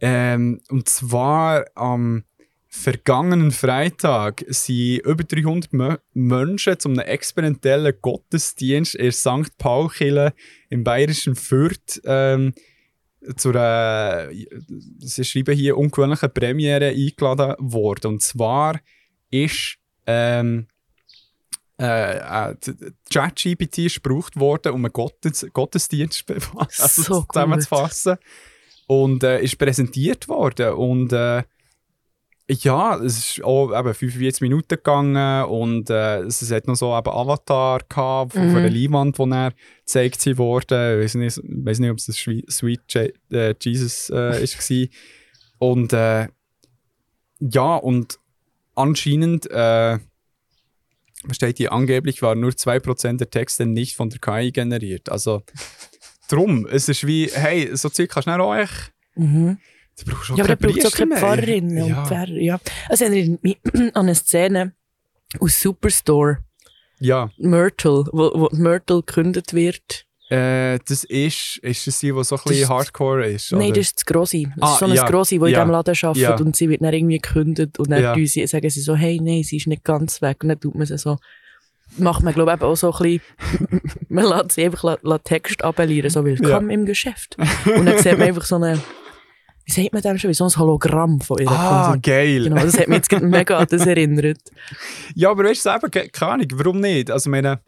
Ähm, 0.00 0.60
und 0.68 0.88
zwar 0.88 1.64
am 1.74 2.24
vergangenen 2.68 3.52
Freitag 3.52 4.44
sind 4.48 4.98
über 4.98 5.24
300 5.24 5.72
Mö 5.72 5.96
Menschen 6.12 6.78
zu 6.78 6.88
einem 6.88 6.98
experimentellen 7.00 7.94
Gottesdienst 8.02 8.96
in 8.96 9.12
St. 9.12 9.56
Paul-Kirche 9.58 10.34
im 10.68 10.84
bayerischen 10.84 11.36
Fürth 11.36 12.00
ähm, 12.04 12.52
zu 13.36 13.50
einer, 13.50 14.28
sie 14.98 15.24
schreiben 15.24 15.56
hier, 15.56 15.76
ungewöhnlichen 15.76 16.32
Premiere 16.32 16.88
eingeladen 16.88 17.54
worden. 17.58 18.06
Und 18.08 18.22
zwar 18.22 18.78
ist 19.30 19.78
ähm, 20.06 20.68
äh, 21.78 22.16
äh, 22.18 22.54
ChatGPT 23.12 23.78
ist 23.78 24.02
gebraucht 24.02 24.38
worden, 24.38 24.72
um 24.72 24.84
einen 24.84 24.92
Gottes 24.92 25.46
Gottesdienst 25.52 26.24
also 26.56 27.02
So 27.02 27.26
zusammenzufassen. 27.32 28.16
Und 28.86 29.24
äh, 29.24 29.40
ist 29.42 29.58
präsentiert 29.58 30.28
worden. 30.28 30.74
Und 30.74 31.12
äh, 31.12 31.42
ja, 32.48 32.96
es 32.98 33.18
ist 33.18 33.44
auch 33.44 33.76
eben 33.76 33.92
45 33.92 34.40
Minuten 34.40 34.68
gegangen 34.76 35.44
und 35.46 35.90
äh, 35.90 36.20
es 36.20 36.48
hat 36.52 36.68
noch 36.68 36.76
so 36.76 36.96
eben 36.96 37.10
Avatar 37.10 37.80
gehabt, 37.88 38.34
von, 38.34 38.46
Mhm. 38.46 38.52
von 38.52 38.62
der 38.62 38.70
Leinwand, 38.70 39.18
wo 39.18 39.26
er 39.26 39.52
gezeigt 39.80 40.20
sie 40.20 40.38
wurde. 40.38 40.98
Ich 40.98 41.04
weiß 41.04 41.14
nicht, 41.16 41.40
weiß 41.42 41.80
nicht 41.80 41.90
ob 41.90 41.98
es 41.98 42.06
das 42.06 42.16
Sweet 42.16 43.12
äh, 43.32 43.54
Jesus 43.60 44.10
äh, 44.10 44.42
ist 44.42 44.70
war. 44.70 44.86
Und 45.58 45.92
äh, 45.92 46.28
ja, 47.40 47.76
und 47.76 48.18
anscheinend 48.74 49.50
äh, 49.50 49.98
steht 51.34 51.58
hier, 51.58 51.72
angeblich 51.72 52.22
waren 52.22 52.40
nur 52.40 52.50
2% 52.52 53.16
der 53.18 53.30
Texte 53.30 53.66
nicht 53.66 53.96
von 53.96 54.10
der 54.10 54.18
KI 54.20 54.52
generiert. 54.52 55.08
Also, 55.10 55.42
drum, 56.28 56.66
es 56.70 56.88
ist 56.88 57.06
wie, 57.06 57.30
hey, 57.32 57.70
so 57.76 57.88
Zeug 57.88 58.10
kannst 58.10 58.26
du 58.26 58.30
nicht 58.32 58.40
auch 58.40 58.54
echt, 58.56 58.92
Mhm. 59.14 59.58
du 59.98 60.04
brauchst 60.12 60.30
auch 60.30 60.36
Ja, 60.38 60.44
aber 60.44 60.50
er 60.52 60.56
braucht 60.56 60.74
so 60.74 60.80
Priester 60.80 60.98
keine. 60.98 61.16
Pfarrerin 61.16 61.80
und 61.82 61.88
Ja. 61.88 62.04
Pfarrer. 62.06 62.28
Ja. 62.40 62.60
Es 62.90 63.00
erinnert 63.00 63.42
mich 63.42 63.58
an 63.74 63.90
eine 63.94 64.14
Szene 64.14 64.74
aus 65.40 65.58
Superstore, 65.60 66.38
Ja, 67.00 67.30
Myrtle, 67.38 68.04
wo, 68.12 68.30
wo 68.34 68.48
Myrtle 68.52 69.02
gekündigt 69.02 69.52
wird. 69.54 70.05
Äh, 70.28 70.78
das 70.86 71.04
ist, 71.04 71.58
ist 71.58 71.86
das 71.86 71.98
die, 72.00 72.12
die 72.12 72.24
so 72.24 72.36
ein 72.36 72.42
bisschen 72.46 72.68
Hardcore 72.68 73.26
ist? 73.26 73.52
Nein, 73.52 73.60
oder? 73.70 73.72
das 73.74 73.86
ist 73.86 73.96
das 73.98 74.04
Grosse. 74.06 74.42
Das 74.42 74.52
Ah, 74.60 74.72
ist 74.74 74.78
so 74.80 74.84
ein 74.86 74.92
ja, 74.94 75.08
Grosse, 75.08 75.38
der 75.38 75.48
ja, 75.48 75.58
in 75.58 75.64
diesem 75.64 75.70
Laden 75.72 75.96
arbeitet 76.02 76.22
ja. 76.22 76.36
und 76.36 76.56
sie 76.56 76.68
wird 76.68 76.82
dann 76.82 76.92
irgendwie 76.94 77.18
gekündigt 77.18 77.78
und 77.78 77.90
dann 77.90 78.02
Ja. 78.02 78.46
sagen 78.46 78.70
sie 78.70 78.80
so, 78.80 78.94
hey, 78.96 79.20
nein, 79.22 79.42
sie 79.44 79.56
ist 79.58 79.66
nicht 79.66 79.84
ganz 79.84 80.20
weg. 80.22 80.38
Und 80.42 80.48
dann 80.48 80.60
tut 80.60 80.74
man 80.74 80.86
sie 80.86 80.98
so, 80.98 81.18
macht 81.98 82.22
man, 82.24 82.34
glaube 82.34 82.50
ich, 82.50 82.56
eben 82.56 82.64
auch 82.64 82.74
so 82.76 82.92
ein 82.92 82.98
bisschen, 83.02 83.90
man 84.08 84.24
lässt 84.24 84.52
sie 84.52 84.64
einfach 84.64 84.98
la 85.02 85.18
Text 85.18 85.62
abellieren, 85.62 86.10
so 86.10 86.24
willkommen 86.24 86.70
im 86.70 86.84
Geschäft. 86.86 87.36
Und 87.38 87.86
dann 87.86 87.98
sieht 87.98 88.18
man 88.18 88.28
einfach 88.28 88.44
so 88.44 88.56
eine, 88.56 88.80
wie 89.64 89.72
sagt 89.72 89.92
man 89.92 90.02
dem 90.02 90.18
schon, 90.18 90.30
wie 90.30 90.34
so 90.34 90.44
ein 90.44 90.56
Hologramm 90.56 91.20
von 91.20 91.38
ihr. 91.38 91.48
Ah, 91.50 91.86
quasi. 91.88 92.00
geil. 92.00 92.44
Genau, 92.44 92.62
das 92.62 92.78
hat 92.78 92.88
mich 92.88 92.98
jetzt 92.98 93.12
mega 93.22 93.58
an 93.58 93.66
das 93.70 93.86
erinnert. 93.86 94.38
Ja, 95.14 95.30
aber 95.30 95.44
weißt 95.44 95.66
du 95.66 95.88
ke- 95.90 96.08
keine 96.08 96.32
Ahnung, 96.32 96.46
warum 96.54 96.80
nicht? 96.80 97.10
Also, 97.10 97.30
meine, 97.30 97.60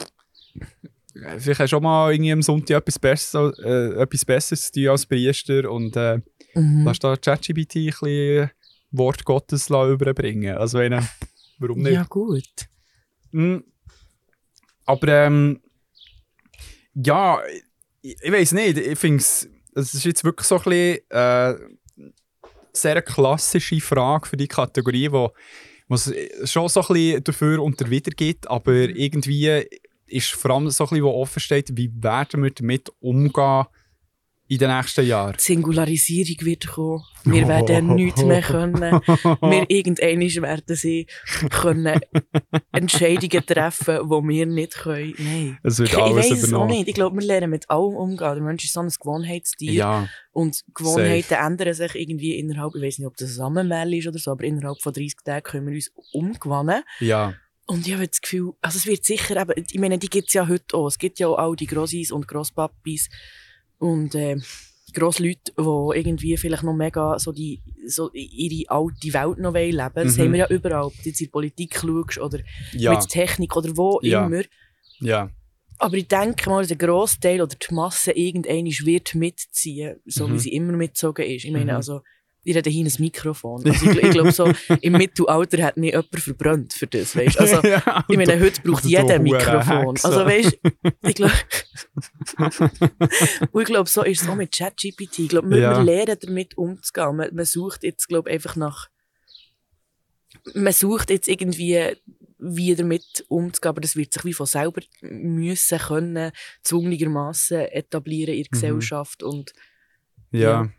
vielleicht 1.39 1.61
hast 1.61 1.73
du 1.73 1.77
auch 1.77 1.81
mal 1.81 2.13
irgendwie 2.13 2.33
am 2.33 2.43
Sonntag 2.43 2.79
etwas 2.79 2.99
Besseres, 2.99 3.59
äh, 3.59 4.01
etwas 4.03 4.25
Besseres 4.25 4.67
zu 4.67 4.73
tun 4.81 4.89
als 4.89 5.07
Priester 5.07 5.71
und 5.71 5.97
äh, 5.97 6.21
Mhm. 6.55 6.85
lass 6.85 6.99
da 6.99 7.17
ChatGPT 7.17 7.77
ein 7.77 7.87
bisschen 7.87 8.51
Wort 8.91 9.25
Gottes 9.25 9.69
überbringen. 9.69 10.57
Also, 10.57 10.79
meine, 10.79 11.07
warum 11.59 11.79
nicht? 11.83 11.93
Ja, 11.93 12.05
gut. 12.05 12.43
Mm. 13.33 13.59
Aber 14.87 15.09
ähm, 15.09 15.61
ja, 16.95 17.41
ich, 18.01 18.17
ich 18.23 18.33
weiß 18.33 18.53
nicht, 18.53 18.79
ich 18.79 18.99
finde 18.99 19.19
es, 19.19 19.49
es 19.75 19.95
ist 19.95 20.05
jetzt 20.05 20.25
wirklich 20.25 20.47
so 20.49 20.57
ein 20.57 20.63
bisschen 20.65 21.11
äh, 21.11 21.55
sehr 22.73 22.93
eine 22.93 23.03
klassische 23.03 23.81
Frage 23.81 24.27
für 24.27 24.37
die 24.37 24.49
Kategorie, 24.49 25.13
wo 25.13 25.33
was 25.89 26.13
schon 26.45 26.69
so 26.69 26.81
ein 26.81 26.87
bisschen 26.89 27.25
dafür 27.25 27.63
und 27.63 27.91
wieder 27.91 28.11
gibt, 28.11 28.49
aber 28.51 28.73
irgendwie 28.75 29.67
ist 30.09 30.31
vor 30.31 30.53
allem 30.53 30.71
so 30.71 30.85
ein 30.85 30.89
bisschen, 30.91 31.05
wo 31.05 31.11
offen 31.11 31.41
steht, 31.41 31.77
wie 31.77 31.91
werden 32.03 32.43
wir 32.43 32.51
damit 32.51 32.91
umgehen 33.01 33.67
in 34.51 34.57
den 34.57 34.75
nächsten 34.75 35.07
Jahren. 35.07 35.35
Die 35.39 35.43
Singularisierung 35.43 36.47
wird 36.47 36.67
kommen. 36.69 37.03
Wir 37.25 37.47
werden 37.49 37.95
nichts 37.95 38.23
mehr 38.25 38.41
können. 38.41 38.81
Wir 38.81 39.67
irgendwann 39.69 40.43
werden 40.43 40.75
sie 40.77 41.07
können 41.51 42.01
Entscheidungen 42.73 43.45
treffen, 43.45 43.99
die 44.05 44.29
wir 44.29 44.47
nicht 44.47 44.73
können. 44.75 45.15
Nein. 45.19 45.59
Es 45.63 45.79
wird 45.79 45.91
Ich 45.93 45.99
alles 45.99 46.33
auch 46.33 46.37
übernommen. 46.39 46.71
nicht. 46.71 46.89
Ich 46.89 46.95
glaube, 46.95 47.21
wir 47.21 47.27
lernen 47.27 47.51
mit 47.51 47.69
allem 47.69 47.95
umgehen. 47.95 48.35
Der 48.35 48.43
Mensch 48.43 48.65
ist 48.65 48.73
so 48.73 48.81
ein 48.81 48.89
Gewohnheitstier. 48.89 49.73
Ja, 49.73 50.09
Und 50.33 50.63
Gewohnheiten 50.75 51.35
ändern 51.35 51.75
sich 51.75 51.95
irgendwie 51.95 52.39
innerhalb, 52.39 52.75
ich 52.75 52.83
weiß 52.83 52.99
nicht, 53.01 53.07
ob 53.07 53.19
das 53.19 53.35
Samenmehl 53.35 53.93
ist 53.99 54.07
oder 54.07 54.19
so, 54.19 54.31
aber 54.31 54.45
innerhalb 54.45 54.81
von 54.81 54.95
30 54.95 55.17
Tagen 55.27 55.43
können 55.43 55.67
wir 55.67 55.75
uns 55.75 55.91
umgewöhnen. 56.13 56.83
ja, 57.01 57.35
Und 57.71 57.87
ich 57.87 57.93
habe 57.95 58.09
das 58.09 58.21
Gefühl, 58.23 58.53
also 58.63 58.79
es 58.79 58.87
wird 58.87 59.05
sicher 59.05 59.37
eben, 59.41 59.65
ich 59.71 59.79
meine, 59.79 59.99
die 59.99 60.09
gibt 60.09 60.29
es 60.29 60.35
ja 60.35 60.49
heute 60.49 60.75
auch. 60.75 60.87
Es 60.89 60.99
gibt 60.99 61.19
ja 61.19 61.29
auch 61.29 61.55
die 61.55 61.67
Grossis 61.67 62.11
und 62.11 62.27
Grosspapis 62.27 63.11
und 63.79 64.15
äh, 64.15 64.37
Grossleute, 64.95 65.53
die 65.59 65.99
irgendwie 65.99 66.39
vielleicht 66.39 66.63
noch 66.63 66.73
mega 66.75 67.19
so, 67.19 67.31
die, 67.31 67.63
so 67.87 68.11
ihre 68.15 68.71
alte 68.71 69.13
Welt 69.13 69.39
noch 69.39 69.53
wollen 69.53 69.73
leben 69.73 69.93
Das 69.95 70.17
Mhm. 70.17 70.23
haben 70.23 70.33
wir 70.33 70.39
ja 70.39 70.47
überall. 70.49 70.85
Ob 70.85 70.95
du 71.03 71.11
jetzt 71.11 71.21
in 71.21 71.27
die 71.27 71.31
Politik 71.31 71.77
schaust 71.79 72.19
oder 72.19 72.39
ja, 72.73 72.93
mit 72.95 73.07
Technik 73.09 73.55
oder 73.55 73.77
wo 73.77 74.01
Ja. 74.03 74.25
immer. 74.27 74.43
ja. 75.01 75.31
Aber 75.81 75.97
ich 75.97 76.09
denke 76.09 76.49
mal, 76.51 76.67
der 76.67 76.77
Großteil 76.79 77.41
oder 77.43 77.55
die 77.55 77.73
Masse 77.75 78.13
irgendwann 78.13 78.65
wird 78.65 79.15
mitziehen, 79.15 80.01
so 80.07 80.27
Mhm. 80.27 80.33
wie 80.35 80.39
sie 80.39 80.53
immer 80.55 80.73
mitgezogen 80.73 81.27
ist. 81.27 81.45
Ich 81.45 81.53
meine, 81.53 81.73
Mhm. 81.73 81.77
also, 81.77 82.01
ich 82.45 82.57
rede 82.57 82.71
hier 82.71 82.87
ein 82.87 82.93
Mikrofon. 82.99 83.67
Also 83.69 83.91
ich, 83.91 83.99
ich 83.99 84.11
glaube, 84.11 84.33
so 84.33 84.51
im 84.81 84.93
Mittelalter 84.95 85.63
hat 85.65 85.77
nicht 85.77 85.93
jemand 85.93 86.21
verbrannt 86.21 86.73
für 86.73 86.87
das, 86.87 87.15
weißt? 87.15 87.39
Also, 87.39 87.61
ja. 87.69 88.05
ich 88.09 88.17
meine, 88.17 88.41
heute 88.41 88.63
braucht 88.63 88.85
jeder 88.85 89.15
ein 89.17 89.23
Mikrofon. 89.23 89.97
Hexe. 89.97 90.09
Also 90.09 90.25
weißt 90.25 90.59
ich 91.07 91.15
glaube, 91.15 91.35
ich 93.61 93.65
glaube, 93.65 93.89
so 93.89 94.03
ist 94.03 94.23
es 94.23 94.29
auch 94.29 94.35
mit 94.37 94.53
ChatGPT. 94.57 95.19
Ich 95.21 95.29
glaube, 95.29 95.51
wir, 95.51 95.59
Ja. 95.59 95.77
wir 95.77 95.85
lernen 95.85 96.17
damit 96.21 96.57
umzugehen. 96.57 97.17
Man, 97.17 97.35
man 97.35 97.45
sucht 97.45 97.83
jetzt, 97.85 98.09
glaube 98.09 98.31
einfach 98.31 98.57
nach, 98.57 98.89
man 100.55 100.73
sucht 100.73 101.11
jetzt 101.11 101.29
irgendwie 101.29 101.97
wie 102.39 102.75
damit 102.77 103.25
umzugehen, 103.29 103.71
aber 103.71 103.81
das 103.81 103.97
wird 103.97 104.13
sich 104.13 104.25
wie 104.25 104.33
von 104.33 104.47
selber 104.47 104.81
müssen 105.01 105.79
können, 105.79 106.31
zwungenermassen 106.63 107.59
etablieren 107.67 108.35
in 108.35 108.45
der 108.45 108.47
Mhm. 108.47 108.51
Gesellschaft 108.79 109.23
und 109.23 109.53
Ja. 110.31 110.71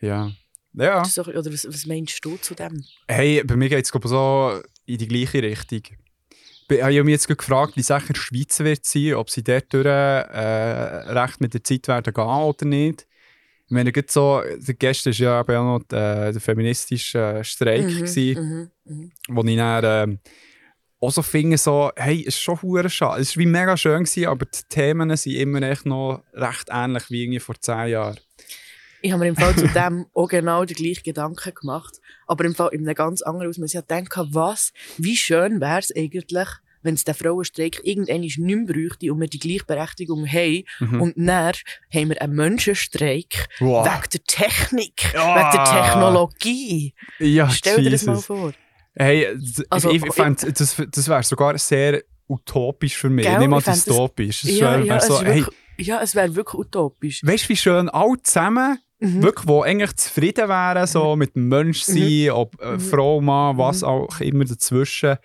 Ja. 0.00 0.06
Ja. 0.08 0.32
So, 1.04 1.22
oder 1.22 1.52
was, 1.52 1.66
was 1.66 1.86
meinst 1.86 2.24
du 2.24 2.36
zu 2.36 2.54
dem? 2.54 2.84
Hey, 3.08 3.42
bei 3.44 3.56
mir 3.56 3.68
geht 3.68 3.84
es 3.84 3.92
so 4.04 4.60
in 4.86 4.98
die 4.98 5.08
gleiche 5.08 5.42
Richtung. 5.42 5.82
Ich 6.68 6.82
habe 6.82 7.04
mich 7.04 7.12
jetzt 7.12 7.28
gefragt, 7.28 7.76
wie 7.76 7.82
sicher 7.82 8.12
die 8.14 8.18
Schweiz 8.18 8.58
wird 8.60 8.84
sein, 8.84 9.14
ob 9.14 9.28
sie 9.28 9.44
dort 9.44 9.72
durch, 9.72 9.84
äh, 9.84 11.10
recht 11.12 11.40
mit 11.40 11.52
der 11.52 11.62
Zeit 11.62 11.86
werden 11.88 12.14
gehen 12.14 12.24
oder 12.24 12.64
nicht. 12.64 13.06
Ich 13.66 13.70
meine, 13.72 13.92
so, 14.06 14.42
gestern 14.78 15.12
war 15.12 15.18
ja 15.20 15.40
eben 15.40 15.56
auch 15.56 15.78
noch 15.78 15.84
der, 15.86 16.32
der 16.32 16.40
feministische 16.40 17.40
Streik, 17.42 17.88
gewesen, 17.88 18.38
Mhm, 18.38 18.70
mhm. 18.84 19.12
wo 19.28 19.42
ich 19.44 19.56
dann 19.56 19.84
ähm, 19.84 20.18
auch 21.00 21.10
so 21.10 21.22
finde, 21.22 21.58
so, 21.58 21.90
hey, 21.96 22.20
es 22.20 22.34
ist 22.34 22.40
schon 22.40 22.60
hure 22.62 22.88
schade. 22.88 23.20
Es 23.20 23.36
war 23.36 23.40
wie 23.42 23.46
mega 23.46 23.76
schön, 23.76 24.04
gewesen, 24.04 24.26
aber 24.26 24.46
die 24.46 24.60
Themen 24.68 25.14
sind 25.16 25.34
immer 25.34 25.62
echt 25.62 25.84
noch 25.84 26.22
recht 26.32 26.68
ähnlich 26.70 27.10
wie 27.10 27.22
irgendwie 27.22 27.40
vor 27.40 27.58
zehn 27.60 27.88
Jahren. 27.88 28.18
Ich 29.02 29.10
habe 29.12 29.20
mir 29.24 29.28
im 29.30 29.36
Fall 29.36 29.54
zu 29.56 29.66
dem 29.68 30.06
auch 30.14 30.28
genau 30.28 30.64
die 30.64 30.74
gleichen 30.74 31.02
Gedanken 31.02 31.52
gemacht. 31.54 32.00
Aber 32.26 32.44
im 32.44 32.54
Fall 32.54 32.70
in 32.72 32.86
einem 32.86 32.94
ganz 32.94 33.20
anderen 33.22 33.48
aus. 33.50 33.58
Man 33.58 33.68
sich 33.68 33.80
denkt, 33.82 34.14
was, 34.16 34.72
wie 34.96 35.16
schön 35.16 35.60
wäre 35.60 35.80
es 35.80 35.94
eigentlich, 35.94 36.24
wenn 36.84 36.94
es 36.94 37.04
den 37.04 37.14
Frauenstreik 37.14 37.80
irgendwann 37.84 38.20
nicht 38.22 38.38
mehr 38.38 38.64
bräuchte 38.64 39.12
und 39.12 39.20
wir 39.20 39.28
die 39.28 39.38
Gleichberechtigung 39.38 40.26
haben. 40.26 40.64
Mhm. 40.80 41.00
Und 41.02 41.14
dann 41.16 41.52
haben 41.92 42.08
wir 42.10 42.20
einen 42.22 42.34
Menschenstreik 42.34 43.48
Wow. 43.60 43.86
wegen 43.86 44.08
der 44.12 44.24
Technik, 44.24 45.12
Ja. 45.14 45.36
wegen 45.36 45.50
der 45.64 45.64
Technologie. 45.82 46.94
Ja, 47.18 47.50
Stell 47.50 47.82
dir 47.82 47.90
das 47.90 48.02
mal 48.04 48.12
Jesus. 48.14 48.26
vor. 48.26 48.52
Hey, 48.94 49.26
Also, 49.70 49.90
ich, 49.90 49.96
ich 49.96 50.06
ich- 50.06 50.14
fänd, 50.14 50.42
das, 50.60 50.76
das 50.90 51.08
wäre 51.08 51.22
sogar 51.22 51.56
sehr 51.58 52.02
utopisch 52.28 52.96
für 52.96 53.10
mich. 53.10 53.26
Nicht 53.28 53.48
mal 53.48 53.58
ich 53.58 53.64
dystopisch. 53.64 54.44
Es 54.44 54.58
Ja, 54.58 54.72
wär- 54.72 54.78
ja, 54.80 54.86
wär 54.86 54.96
es 54.96 55.06
so, 55.06 55.14
ist 55.16 55.24
hey, 55.24 55.40
wirklich, 55.40 55.86
ja, 55.86 56.02
es 56.02 56.14
wäre 56.14 56.34
wirklich 56.34 56.54
utopisch. 56.54 57.20
weißt 57.24 57.44
du, 57.44 57.48
wie 57.50 57.56
schön 57.56 57.88
alle 57.88 58.22
zusammen, 58.22 58.78
Mhm. 59.02 59.22
wirklich, 59.22 59.48
wo 59.48 59.62
eigentlich 59.62 59.96
zufrieden 59.96 60.48
wären, 60.48 60.86
so 60.86 61.16
mit 61.16 61.34
dem 61.34 61.48
Menschsein, 61.48 62.30
ob 62.30 62.60
äh, 62.62 62.72
Mhm. 62.74 62.80
Frau, 62.80 63.20
Mann, 63.20 63.58
was 63.58 63.82
Mhm. 63.82 63.88
auch 63.88 64.20
immer 64.20 64.44
dazwischen. 64.44 65.16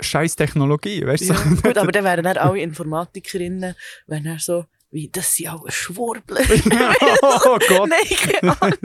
Scheiß 0.00 0.34
Technologie, 0.36 1.06
weißt 1.06 1.28
du? 1.30 1.32
Ja, 1.34 1.42
gut, 1.62 1.78
aber 1.78 1.92
dann 1.92 2.04
wären 2.04 2.24
dann 2.24 2.36
alle 2.38 2.58
Informatikerinnen, 2.60 3.74
wenn 4.06 4.26
er 4.26 4.38
so, 4.38 4.64
wie, 4.92 5.08
das 5.10 5.34
sind 5.34 5.48
alle 5.48 5.70
Schwurbler. 5.70 6.40
oh 7.22 7.58
Gott. 7.66 7.88
Nein, 7.88 7.98
keine 8.40 8.52
Ahnung. 8.62 8.76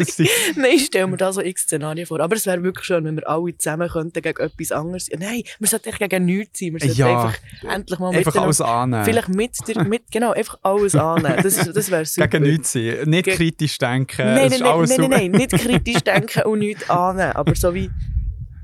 Nein, 0.55 0.71
ich 0.73 0.85
stelle 0.85 1.07
mir 1.07 1.17
da 1.17 1.33
so 1.33 1.41
x 1.41 1.63
Szenarien 1.63 2.05
vor. 2.07 2.19
Aber 2.21 2.35
es 2.35 2.45
wäre 2.45 2.63
wirklich 2.63 2.85
schön, 2.85 3.03
wenn 3.03 3.15
wir 3.17 3.27
alle 3.29 3.57
zusammen 3.57 3.89
könnten 3.89 4.21
gegen 4.21 4.39
etwas 4.39 4.71
anderes. 4.71 5.09
Nein, 5.17 5.43
wir 5.59 5.67
sollten 5.67 5.89
echt 5.89 5.99
gegen 5.99 6.25
nichts 6.25 6.59
sein. 6.59 6.71
Wir 6.73 6.79
sollten 6.79 6.97
Ja. 6.97 7.21
einfach 7.25 7.37
endlich 7.69 7.99
mal 7.99 8.15
Einfach 8.15 8.35
alles 8.37 8.61
annehmen. 8.61 9.03
Vielleicht 9.05 9.29
mit, 9.29 9.51
der, 9.67 9.83
mit, 9.83 10.03
genau, 10.11 10.31
einfach 10.31 10.57
alles 10.63 10.95
annehmen. 10.95 11.39
Das, 11.43 11.55
das 11.55 11.91
wäre 11.91 12.05
super. 12.05 12.27
Gegen 12.29 12.43
nichts 12.45 12.71
sein. 12.71 13.01
Nicht 13.05 13.25
Ge- 13.25 13.35
kritisch 13.35 13.77
denken. 13.77 14.25
Nein, 14.33 14.49
nein, 14.49 14.59
nein, 14.61 14.85
nein, 14.97 15.09
nein, 15.09 15.31
nicht 15.31 15.51
kritisch 15.51 16.01
denken 16.01 16.43
und 16.43 16.59
nichts 16.59 16.89
annehmen. 16.89 17.33
Aber 17.33 17.53
so 17.53 17.73
wie, 17.73 17.89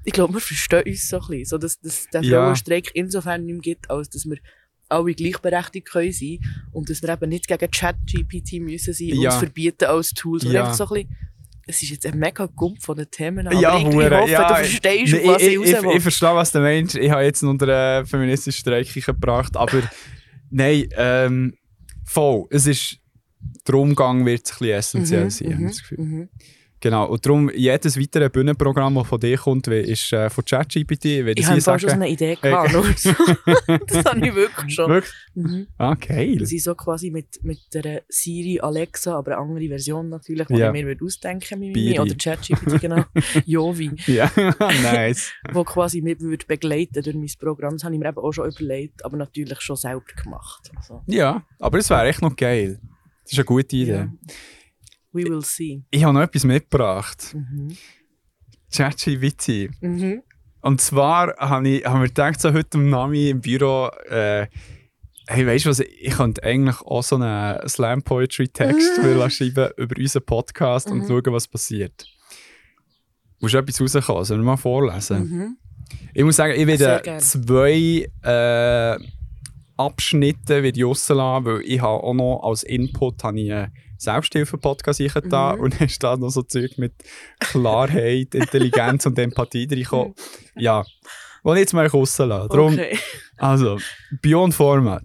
ich 0.05 0.13
glaube, 0.13 0.33
wir 0.35 0.39
verstehen 0.41 0.83
uns 0.85 1.07
so 1.09 1.17
ein 1.17 1.27
bisschen. 1.27 1.45
So, 1.45 1.57
dass, 1.57 1.79
dass 1.81 2.07
der 2.13 2.21
Ja. 2.23 2.43
Frauenstreik 2.45 2.91
insofern 2.93 3.43
nicht 3.45 3.53
mehr 3.53 3.61
gibt, 3.61 3.89
als 3.91 4.09
dass 4.09 4.25
wir 4.25 4.37
alle 4.93 5.13
gleichberechtigt 5.13 5.87
können 5.87 6.11
sein 6.11 6.39
und 6.71 6.89
dass 6.89 7.01
wir 7.01 7.09
eben 7.09 7.29
nicht 7.29 7.47
gegen 7.47 7.69
Chat-GPT 7.71 8.59
müssen 8.61 8.93
sein 8.93 9.11
und 9.13 9.21
Ja. 9.21 9.29
uns 9.31 9.39
verbieten 9.39 9.85
als 9.85 10.09
Tool, 10.13 10.39
sondern 10.39 10.55
Ja. 10.55 10.63
einfach 10.63 10.75
so 10.75 10.83
ein 10.85 10.93
bisschen, 11.03 11.09
es 11.65 11.81
ist 11.81 11.89
jetzt 11.91 12.05
ein 12.05 12.19
mega 12.19 12.45
Gump 12.45 12.81
von 12.81 12.97
den 12.97 13.09
Themen, 13.09 13.47
aber 13.47 13.55
Ja, 13.59 13.77
ich, 13.77 13.83
ich 13.87 13.93
hoffe, 13.95 14.31
ja, 14.31 14.47
du 14.47 14.55
verstehst, 14.55 15.13
auf 15.15 15.25
was 15.25 15.41
ich, 15.41 15.47
ich, 15.47 15.61
ich, 15.61 15.71
ich, 15.73 15.83
ich 15.95 16.01
verstehe, 16.01 16.35
was 16.35 16.51
du 16.51 16.59
meinst. 16.59 16.95
Ich 16.95 17.09
habe 17.09 17.23
jetzt 17.23 17.41
noch 17.41 17.57
einen 17.59 18.05
feministischen 18.05 18.59
Streik 18.59 18.93
gebracht, 18.93 19.55
aber 19.55 19.81
nein, 20.49 20.87
ähm, 20.97 21.53
voll. 22.05 22.45
Es 22.49 22.67
ist, 22.67 22.97
der 23.67 23.75
Umgang 23.75 24.25
wird 24.25 24.41
ein 24.41 24.43
bisschen 24.43 24.69
essentiell 24.69 25.29
sein, 25.29 25.53
habe 25.53 25.63
ich 25.63 25.69
das 25.69 25.81
Gefühl. 25.81 26.29
Genau, 26.83 27.05
und 27.05 27.25
darum, 27.25 27.49
jedes 27.55 27.97
weitere 27.97 28.27
Bühnenprogramm, 28.29 28.95
das 28.95 29.07
von 29.07 29.17
dir 29.17 29.37
kommt, 29.37 29.67
ist 29.69 30.11
äh, 30.11 30.29
von 30.29 30.43
ChatGPT. 30.43 31.05
Ich 31.05 31.45
habe 31.47 31.61
fast 31.61 31.79
schon 31.79 31.89
sagen. 31.91 32.01
eine 32.01 32.09
Idee 32.11 32.35
gehabt. 32.35 32.71
so. 32.99 33.09
das 33.87 34.03
habe 34.03 34.27
ich 34.27 34.35
wirklich 34.35 34.73
schon. 34.75 34.89
Wirklich? 34.91 35.13
Mhm. 35.33 35.67
Ah, 35.77 35.95
geil. 35.95 36.45
Sie 36.45 36.59
so 36.59 36.75
quasi 36.75 37.09
mit, 37.09 37.41
mit 37.41 37.59
der 37.73 38.01
Siri 38.09 38.59
Alexa, 38.59 39.17
aber 39.17 39.37
eine 39.37 39.41
andere 39.49 39.67
Version 39.69 40.09
natürlich, 40.09 40.45
die 40.47 40.55
Ja. 40.55 40.73
ich 40.73 40.83
mir 40.83 40.97
ausdenken 41.01 41.61
würde. 41.61 42.01
Oder 42.01 42.15
ChatGPT, 42.15 42.81
genau. 42.81 43.05
Jovi, 43.45 43.91
Ja, 44.07 44.29
nice. 44.59 45.31
wo 45.53 45.63
quasi 45.63 46.01
mich 46.01 46.19
würde 46.19 46.45
begleiten 46.45 47.01
durch 47.01 47.15
mein 47.15 47.31
Programm. 47.39 47.75
Das 47.75 47.85
habe 47.85 47.93
ich 47.95 47.99
mir 48.01 48.09
eben 48.09 48.17
auch 48.17 48.33
schon 48.33 48.51
überlegt, 48.51 49.05
aber 49.05 49.15
natürlich 49.15 49.61
schon 49.61 49.77
selber 49.77 50.03
gemacht. 50.21 50.69
Also, 50.75 51.01
Ja, 51.07 51.45
aber 51.59 51.77
es 51.77 51.89
wäre 51.89 52.07
echt 52.09 52.21
noch 52.21 52.35
geil. 52.35 52.81
Das 53.23 53.31
ist 53.31 53.37
eine 53.39 53.45
gute 53.45 53.73
Idee. 53.77 53.89
ja. 53.93 54.09
We 55.13 55.23
will 55.23 55.43
see. 55.43 55.83
Ich 55.91 56.03
habe 56.03 56.13
noch 56.13 56.21
etwas 56.21 56.43
mitgebracht. 56.43 57.33
Mhm. 57.33 57.77
ChatGPT. 58.71 59.69
Mhm. 59.81 60.23
Und 60.61 60.81
zwar 60.81 61.35
habe 61.37 61.67
ich, 61.69 61.85
hab 61.85 61.99
mir 61.99 62.07
gedacht, 62.07 62.41
so 62.41 62.51
heute 62.53 62.77
am 62.77 62.89
Nami 62.89 63.29
im 63.29 63.41
Büro, 63.41 63.89
äh, 64.09 64.47
hey, 65.27 65.45
weißt 65.45 65.65
du 65.65 65.69
was, 65.69 65.79
ich 65.79 66.13
könnte 66.15 66.41
eigentlich 66.43 66.79
auch 66.81 67.03
so 67.03 67.17
einen 67.17 67.67
Slam-Poetry-Text 67.67 68.97
mm. 68.97 69.29
schreiben 69.29 69.69
über 69.77 69.95
unseren 69.97 70.25
Podcast 70.25 70.89
und 70.89 70.99
Mhm. 70.99 71.07
schauen, 71.07 71.33
was 71.33 71.47
passiert. 71.47 72.05
Muss 73.39 73.53
etwas 73.53 73.81
rauskommen, 73.81 74.23
sollen 74.23 74.41
wir 74.41 74.45
mal 74.45 74.57
vorlesen? 74.57 75.29
Mhm. 75.29 75.57
Ich 76.13 76.23
muss 76.23 76.37
sagen, 76.37 76.53
ich 76.57 76.65
werde 76.65 77.17
zwei 77.19 78.09
äh, 78.23 78.97
Abschnitte 79.75 80.59
ich 80.65 80.83
rauslassen, 80.83 81.45
weil 81.45 81.61
ich 81.61 81.81
habe 81.81 82.03
auch 82.03 82.13
noch 82.13 82.41
als 82.43 82.63
Input 82.63 83.23
habe 83.23 83.39
ich 83.39 83.51
einen 83.51 83.71
Selbsthilfe-Podcast 83.97 85.01
da 85.29 85.53
Mhm. 85.55 85.59
und 85.61 85.73
dann 85.79 85.89
steht 85.89 86.19
noch 86.19 86.29
so 86.29 86.41
Zeug 86.43 86.77
mit 86.77 86.93
Klarheit, 87.39 88.33
Intelligenz 88.35 89.05
und 89.05 89.17
Empathie 89.19 89.67
reingekommen. 89.69 90.13
Ja, 90.55 90.83
wollte 91.43 91.59
ich 91.61 91.65
jetzt 91.65 91.73
mal 91.73 91.87
rauslassen. 91.87 92.47
Darum, 92.49 92.73
Okay. 92.73 92.97
also, 93.37 93.79
Beyond 94.21 94.53
Format. 94.53 95.03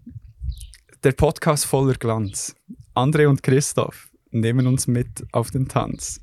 Der 1.05 1.13
Podcast 1.13 1.65
voller 1.65 1.95
Glanz. 1.95 2.55
André 2.95 3.27
und 3.29 3.43
Christoph 3.43 4.09
nehmen 4.31 4.67
uns 4.67 4.87
mit 4.87 5.25
auf 5.33 5.51
den 5.51 5.69
Tanz. 5.69 6.21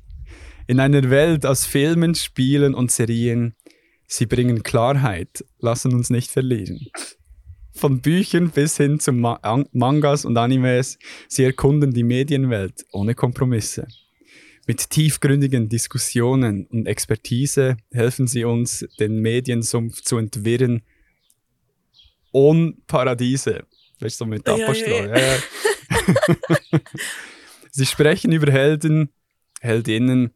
In 0.68 0.80
einer 0.80 1.10
Welt 1.10 1.44
aus 1.46 1.64
Filmen, 1.66 2.14
Spielen 2.14 2.74
und 2.74 2.90
Serien. 2.92 3.54
Sie 4.06 4.26
bringen 4.26 4.62
Klarheit, 4.62 5.44
lassen 5.58 5.92
uns 5.94 6.10
nicht 6.10 6.30
verlieren. 6.30 6.86
Von 7.76 8.00
Büchern 8.00 8.50
bis 8.50 8.78
hin 8.78 8.98
zu 9.00 9.12
Ma 9.12 9.34
An- 9.42 9.68
Mangas 9.72 10.24
und 10.24 10.36
Animes, 10.38 10.98
sie 11.28 11.44
erkunden 11.44 11.92
die 11.92 12.04
Medienwelt 12.04 12.86
ohne 12.92 13.14
Kompromisse. 13.14 13.86
Mit 14.66 14.88
tiefgründigen 14.90 15.68
Diskussionen 15.68 16.66
und 16.66 16.86
Expertise 16.86 17.76
helfen 17.92 18.26
sie 18.26 18.44
uns, 18.44 18.86
den 18.98 19.20
Mediensumpf 19.20 20.00
zu 20.02 20.16
entwirren. 20.16 20.82
Ohne 22.32 22.74
Paradiese. 22.86 23.64
Weißt 24.00 24.20
du, 24.20 24.24
mit 24.26 24.48
Apostol. 24.48 25.08
ja. 25.08 25.16
Ja, 25.18 25.34
ja. 25.34 25.38
sie 27.70 27.86
sprechen 27.86 28.32
über 28.32 28.50
Helden, 28.50 29.10
Heldinnen 29.60 30.32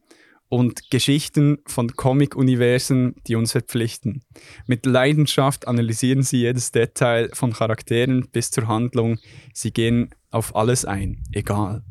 und 0.51 0.91
Geschichten 0.91 1.59
von 1.65 1.95
Comic-Universen, 1.95 3.15
die 3.25 3.35
uns 3.35 3.53
verpflichten. 3.53 4.21
Mit 4.67 4.85
Leidenschaft 4.85 5.65
analysieren 5.65 6.23
sie 6.23 6.39
jedes 6.41 6.73
Detail 6.73 7.29
von 7.31 7.53
Charakteren 7.53 8.27
bis 8.33 8.51
zur 8.51 8.67
Handlung. 8.67 9.17
Sie 9.53 9.71
gehen 9.71 10.13
auf 10.29 10.53
alles 10.53 10.83
ein, 10.83 11.23
egal. 11.31 11.83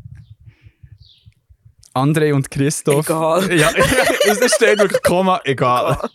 André 1.95 2.35
und 2.35 2.51
Christoph. 2.51 3.09
Egal. 3.09 3.59
Ja, 3.59 3.70
es 4.28 4.55
steht 4.55 4.78
wirklich 4.78 5.03
Komma, 5.03 5.41
egal. 5.45 5.97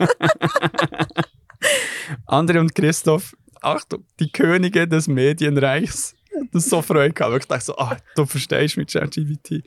André 2.27 2.59
und 2.59 2.75
Christoph, 2.75 3.35
Achtung, 3.59 4.05
die 4.19 4.31
Könige 4.31 4.87
des 4.87 5.07
Medienreichs. 5.07 6.13
Das 6.51 6.65
ist 6.65 6.69
so 6.69 6.83
Freude 6.83 7.11
gehabt. 7.11 7.35
Ich 7.39 7.47
dachte 7.47 7.65
so, 7.65 7.77
ah, 7.77 7.97
du 8.15 8.27
verstehst 8.27 8.77
mit 8.77 8.91
ChatGPT. 8.91 9.63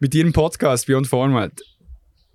Mit 0.00 0.12
ihrem 0.14 0.32
Podcast 0.32 0.86
Beyond 0.86 1.06
Format 1.06 1.52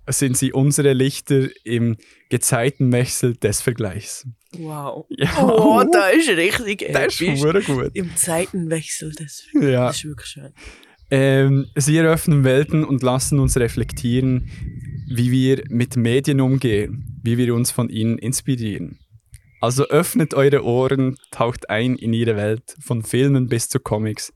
sind 0.08 0.36
sie 0.36 0.52
unsere 0.52 0.92
Lichter 0.92 1.48
im 1.64 1.96
Gezeitenwechsel 2.28 3.36
des 3.36 3.60
Vergleichs. 3.60 4.26
Wow. 4.58 5.06
Ja. 5.10 5.42
Oh, 5.44 5.82
da 5.90 6.08
ist 6.08 6.28
richtig 6.28 6.86
Das 6.92 7.14
ist 7.14 7.20
episch. 7.22 7.40
verdammt 7.40 7.66
gut. 7.66 7.90
Im 7.94 8.14
Zeitenwechsel, 8.16 9.12
das, 9.18 9.44
Ja. 9.54 9.86
das 9.88 9.96
ist 9.96 10.04
wirklich 10.04 10.26
schön. 10.28 10.52
Ähm, 11.10 11.66
sie 11.76 11.96
eröffnen 11.96 12.42
Welten 12.44 12.84
und 12.84 13.02
lassen 13.02 13.38
uns 13.38 13.56
reflektieren, 13.56 14.50
wie 15.08 15.30
wir 15.30 15.62
mit 15.68 15.96
Medien 15.96 16.40
umgehen, 16.40 17.20
wie 17.22 17.38
wir 17.38 17.54
uns 17.54 17.70
von 17.70 17.88
ihnen 17.90 18.18
inspirieren. 18.18 18.98
Also 19.60 19.84
öffnet 19.88 20.34
eure 20.34 20.64
Ohren, 20.64 21.16
taucht 21.30 21.70
ein 21.70 21.96
in 21.96 22.12
ihre 22.12 22.36
Welt, 22.36 22.76
von 22.80 23.02
Filmen 23.04 23.48
bis 23.48 23.68
zu 23.68 23.78
Comics. 23.78 24.32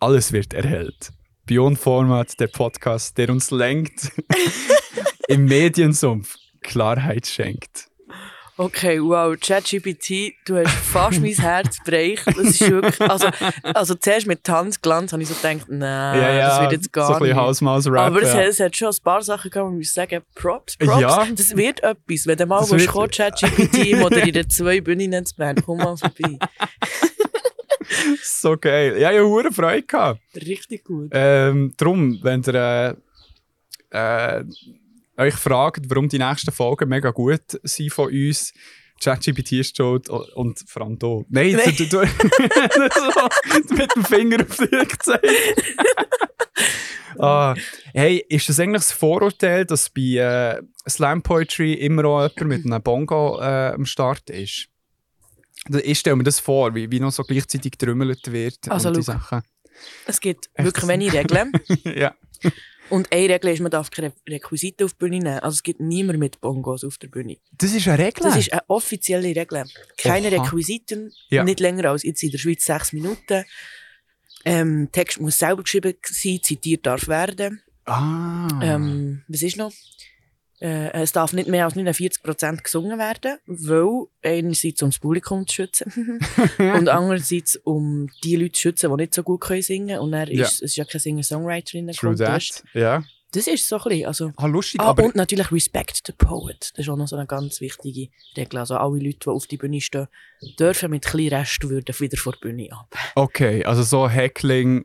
Alles 0.00 0.32
wird 0.32 0.54
erhellt. 0.54 1.10
Beyond 1.46 1.78
Format, 1.78 2.38
der 2.38 2.46
Podcast, 2.46 3.18
der 3.18 3.28
uns 3.30 3.50
lenkt, 3.50 4.12
im 5.32 5.44
Mediensumpf 5.46 6.36
Klarheit 6.62 7.26
schenkt. 7.26 7.88
Okay, 8.58 9.00
wow, 9.02 9.34
ChatGPT, 9.34 10.34
du 10.44 10.58
hast 10.58 10.70
fast 10.74 11.20
mein 11.20 11.32
Herz 11.32 11.78
gebrochen. 11.82 12.34
Das 12.36 12.46
ist 12.48 12.60
wirklich, 12.70 13.00
also, 13.10 13.28
also 13.64 13.94
zuerst 13.94 14.26
mit 14.26 14.44
Tanzglanz 14.44 15.12
habe 15.12 15.22
ich 15.22 15.28
so 15.28 15.34
gedacht, 15.34 15.66
nein, 15.68 16.38
das 16.38 16.60
wird 16.60 16.72
jetzt 16.72 16.92
gar 16.92 17.06
so 17.08 17.14
ein 17.14 17.22
nicht. 17.22 17.34
Hausmaus-Rap. 17.34 17.98
Aber 17.98 18.20
es, 18.22 18.34
ja. 18.34 18.42
es 18.42 18.60
hat 18.60 18.76
schon 18.76 18.88
ein 18.88 19.02
paar 19.02 19.22
Sachen 19.22 19.50
gehabt, 19.50 19.72
wo 19.72 19.78
ich 19.78 19.90
sagen, 19.90 20.22
Props, 20.34 20.76
Props. 20.76 21.00
Ja. 21.00 21.26
Das 21.34 21.56
wird 21.56 21.82
etwas. 21.82 22.26
Wenn 22.26 22.36
du 22.36 22.46
mal 22.46 22.60
Das 22.60 22.70
willst, 22.70 22.84
wird- 22.84 22.92
kommen, 22.92 23.10
ChatGPT 23.10 23.96
moderiert 23.98 24.52
zwei 24.52 24.80
Bühnen 24.82 25.24
zu 25.24 25.34
Bern, 25.34 25.56
komm 25.64 25.78
mal 25.78 25.96
vorbei. 25.96 26.38
so 28.22 28.56
geil. 28.58 28.98
Ja, 29.00 29.10
ich 29.12 29.18
habe 29.18 29.28
hure 29.28 29.50
Freude 29.50 29.82
gehabt. 29.82 30.20
Richtig 30.36 30.84
gut. 30.84 31.08
Ähm, 31.12 31.72
drum, 31.78 32.18
wenn 32.22 32.42
ihr 32.46 32.96
äh, 33.90 34.38
äh, 34.38 34.44
euch 35.16 35.34
fragt, 35.34 35.88
warum 35.88 36.08
die 36.08 36.18
nächsten 36.18 36.52
Folgen 36.52 36.88
mega 36.88 37.10
gut 37.10 37.60
sind 37.62 37.92
von 37.92 38.10
uns, 38.10 38.52
ChatGPT 39.02 39.52
ist 39.52 39.76
schuld 39.76 40.08
und 40.08 40.60
vor 40.66 40.82
allem 40.82 40.98
du. 40.98 41.26
Nein, 41.28 41.52
Nein. 41.52 41.74
Du, 41.76 41.86
du, 41.86 42.06
so, 42.06 43.74
mit 43.74 43.94
dem 43.96 44.04
Finger 44.04 44.42
auf 44.42 44.56
dich 44.56 44.88
gezeigt. 44.88 45.74
ah, 47.18 47.54
hey, 47.94 48.24
ist 48.28 48.48
das 48.48 48.60
eigentlich 48.60 48.82
das 48.82 48.92
Vorurteil, 48.92 49.64
dass 49.64 49.90
bei 49.90 50.00
äh, 50.02 50.62
Slam 50.88 51.22
Poetry 51.22 51.74
immer 51.74 52.04
auch 52.04 52.30
jemand 52.30 52.48
mit 52.48 52.66
einem 52.66 52.82
Bongo 52.82 53.40
äh, 53.40 53.72
am 53.74 53.86
Start 53.86 54.30
ist? 54.30 54.68
Ich 55.82 55.98
stelle 55.98 56.16
mir 56.16 56.24
das 56.24 56.40
vor, 56.40 56.74
wie, 56.74 56.90
wie 56.90 57.00
noch 57.00 57.12
so 57.12 57.22
gleichzeitig 57.22 57.72
getrümmelt 57.72 58.32
wird 58.32 58.68
Also, 58.68 58.88
und 58.88 58.96
die. 58.96 59.02
Sachen. 59.02 59.42
Es 60.06 60.20
gibt 60.20 60.48
Echt? 60.54 60.66
wirklich 60.66 60.88
wenige 60.88 61.18
Regeln. 61.18 61.52
ja. 61.84 62.14
Und 62.92 63.10
eine 63.10 63.32
Regel 63.32 63.50
ist, 63.52 63.60
man 63.60 63.70
darf 63.70 63.90
keine 63.90 64.12
Requisiten 64.28 64.84
auf 64.84 64.92
die 64.92 64.98
Bühne 64.98 65.18
nehmen. 65.18 65.38
Also 65.38 65.54
es 65.54 65.62
gibt 65.62 65.80
niemand 65.80 66.18
mit 66.18 66.42
Bongos 66.42 66.84
auf 66.84 66.98
der 66.98 67.08
Bühne. 67.08 67.38
Das 67.56 67.72
ist 67.72 67.88
eine 67.88 67.98
Regel. 67.98 68.22
Das 68.22 68.36
ist 68.36 68.52
eine 68.52 68.62
offizielle 68.68 69.28
Regel. 69.34 69.64
Keine 69.96 70.28
Oha. 70.28 70.42
Requisiten, 70.42 71.10
Ja. 71.30 71.42
nicht 71.42 71.60
länger 71.60 71.90
als 71.90 72.02
jetzt 72.02 72.22
in 72.22 72.30
der 72.30 72.38
Schweiz 72.38 72.64
sechs 72.66 72.92
Minuten. 72.92 73.44
Ähm, 74.44 74.90
Text 74.92 75.20
muss 75.20 75.38
selber 75.38 75.62
geschrieben 75.62 75.94
sein, 76.04 76.40
zitiert 76.42 76.84
darf 76.84 77.08
werden. 77.08 77.62
Ah. 77.86 78.60
Ähm, 78.62 79.22
was 79.26 79.40
ist 79.40 79.56
noch? 79.56 79.72
Äh, 80.62 80.92
es 81.02 81.12
darf 81.12 81.32
nicht 81.32 81.48
mehr 81.48 81.64
als 81.64 81.74
49% 81.74 82.62
gesungen 82.62 82.98
werden, 82.98 83.38
weil 83.46 84.06
einerseits 84.22 84.82
um 84.82 84.90
das 84.90 84.98
Publikum 85.00 85.46
zu 85.46 85.54
schützen 85.56 86.20
und 86.58 86.88
andererseits 86.88 87.56
um 87.56 88.08
die 88.22 88.36
Leute 88.36 88.52
zu 88.52 88.60
schützen, 88.60 88.90
die 88.90 88.96
nicht 89.02 89.14
so 89.14 89.22
gut 89.24 89.40
können 89.40 89.62
singen 89.62 89.98
Und 89.98 90.12
dann 90.12 90.28
Ja. 90.30 90.44
ist, 90.44 90.54
es 90.54 90.60
ist 90.62 90.76
ja 90.76 90.84
kein 90.84 91.00
Singer-Songwriter 91.00 91.78
in 91.78 91.86
der 91.88 91.96
True 91.96 92.14
Contest. 92.14 92.62
that. 92.72 92.74
Ja. 92.74 93.04
Das 93.34 93.46
ist 93.46 93.66
so 93.66 93.76
ein 93.78 93.82
bisschen, 93.88 94.06
also... 94.06 94.32
Ah, 94.36 94.44
lustig, 94.46 94.78
Ah, 94.80 94.88
aber 94.90 95.04
und 95.04 95.14
natürlich 95.16 95.50
Respect 95.50 96.02
the 96.06 96.12
Poet. 96.12 96.70
Das 96.76 96.80
ist 96.84 96.88
auch 96.90 96.96
noch 96.96 97.08
so 97.08 97.16
eine 97.16 97.26
ganz 97.26 97.62
wichtige 97.62 98.10
Regel. 98.36 98.58
Also 98.58 98.76
alle 98.76 98.98
Leute, 98.98 99.18
die 99.24 99.28
auf 99.30 99.46
die 99.46 99.56
Bühne 99.56 99.80
stehen, 99.80 100.06
dürfen 100.60 100.90
mit 100.90 101.06
kleinen 101.06 101.32
Restwürden 101.32 101.98
wieder 101.98 102.18
vor 102.18 102.34
die 102.34 102.40
Bühne 102.40 102.68
ab. 102.72 102.94
okay, 103.14 103.64
also 103.64 103.82
so 103.84 104.06
Heckling 104.08 104.84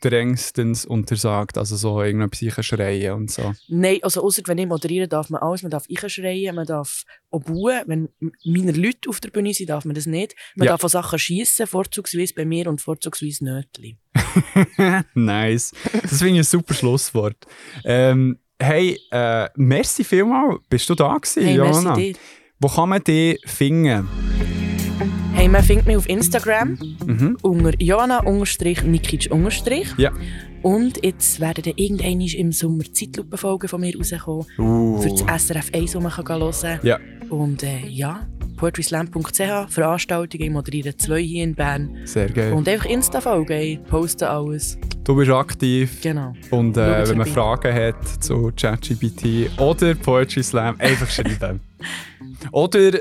strengstens 0.00 0.84
untersagt, 0.86 1.58
also 1.58 1.76
so 1.76 2.00
irgendetwas 2.02 2.64
schreien 2.64 3.14
und 3.14 3.30
so. 3.30 3.52
Nein, 3.68 3.98
also 4.02 4.22
ausser 4.22 4.42
wenn 4.46 4.58
ich 4.58 4.66
moderiere, 4.66 5.08
darf 5.08 5.28
man 5.28 5.42
alles. 5.42 5.62
Man 5.62 5.70
darf 5.70 5.86
schreien, 6.06 6.54
man 6.54 6.66
darf 6.66 7.02
auch 7.30 7.40
buhen. 7.40 7.82
Wenn 7.86 8.08
meine 8.44 8.72
Leute 8.72 9.08
auf 9.08 9.18
der 9.20 9.30
Bühne 9.30 9.52
sind, 9.52 9.70
darf 9.70 9.84
man 9.84 9.94
das 9.94 10.06
nicht. 10.06 10.36
Man 10.54 10.66
Ja. 10.66 10.72
darf 10.72 10.84
auch 10.84 10.88
Sachen 10.88 11.18
schiessen, 11.18 11.66
vorzugsweise 11.66 12.32
bei 12.34 12.44
mir 12.44 12.68
und 12.68 12.80
vorzugsweise 12.80 13.44
Nötli. 13.44 13.98
nice. 15.14 15.72
Das 16.02 16.18
finde 16.18 16.34
ich 16.34 16.38
ein 16.40 16.44
super 16.44 16.74
Schlusswort. 16.74 17.36
Ähm, 17.84 18.38
hey, 18.60 18.98
äh, 19.10 19.48
merci 19.56 20.04
vielmal, 20.04 20.58
bist 20.68 20.88
du 20.88 20.94
da 20.94 21.16
gewesen, 21.16 21.42
Hey, 21.44 21.56
Johanna? 21.56 21.96
Wo 22.60 22.68
kann 22.68 22.88
man 22.88 23.02
dich 23.02 23.40
finden? 23.46 24.08
Hey, 25.38 25.46
man 25.48 25.62
findet 25.62 25.86
mich 25.86 25.96
auf 25.96 26.08
Instagram 26.08 26.76
Mhm. 27.06 27.36
unter 27.42 27.70
Joanna-Nikic- 27.80 29.30
Ja. 29.96 30.10
Und 30.62 31.04
jetzt 31.04 31.38
werden 31.38 31.62
dann 31.64 31.74
irgendwann 31.76 32.20
im 32.20 32.50
Sommer 32.50 32.82
Zeitlupenfolgen 32.92 33.68
von 33.68 33.80
mir 33.80 33.96
rauskommen. 33.96 34.46
Uh. 34.58 34.98
Für 35.00 35.10
das 35.10 35.44
SRF 35.44 35.70
1, 35.72 35.94
wo 35.94 36.00
man 36.00 36.10
kann 36.10 36.26
hören 36.40 36.52
kann. 36.60 36.80
Ja, 36.82 36.98
Und 37.30 37.62
äh, 37.62 37.86
ja, 37.86 38.26
poetryslam.ch, 38.56 39.68
Veranstaltungen, 39.70 40.42
ich 40.44 40.50
moderiere 40.50 40.96
zwei 40.96 41.20
hier 41.22 41.44
in 41.44 41.54
Bern. 41.54 41.98
sehr 42.04 42.28
geil. 42.30 42.52
Und 42.54 42.68
einfach 42.68 42.86
Insta-Folgen, 42.86 43.60
ich 43.60 43.84
poste 43.84 44.28
alles. 44.28 44.76
du 45.04 45.14
bist 45.14 45.30
aktiv. 45.30 46.00
Genau. 46.02 46.32
Und 46.50 46.76
äh, 46.76 47.08
wenn 47.08 47.18
man. 47.18 47.26
Fragen 47.28 47.72
hat 47.72 48.24
zu 48.24 48.50
ChatGPT 48.56 49.56
oder 49.60 49.94
Poetry 49.94 50.42
Slam, 50.42 50.74
einfach 50.80 51.08
schreiben. 51.08 51.60
oder 52.52 52.92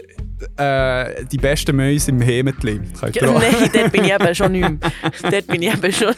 äh, 0.57 1.25
die 1.31 1.37
besten 1.37 1.75
Mäuse 1.75 2.11
im 2.11 2.21
Hemetli. 2.21 2.79
Auch- 3.01 3.39
Nein, 3.39 3.69
dort 3.73 3.91
bin 3.91 4.03
ich 4.05 4.13
eben 4.13 4.35
schon 4.35 4.51
nicht 4.51 4.69
mehr. 4.69 4.79
Dort 5.31 5.47
bin 5.47 5.61
ich 5.61 5.73
eben 5.73 5.91
schon. 5.93 6.13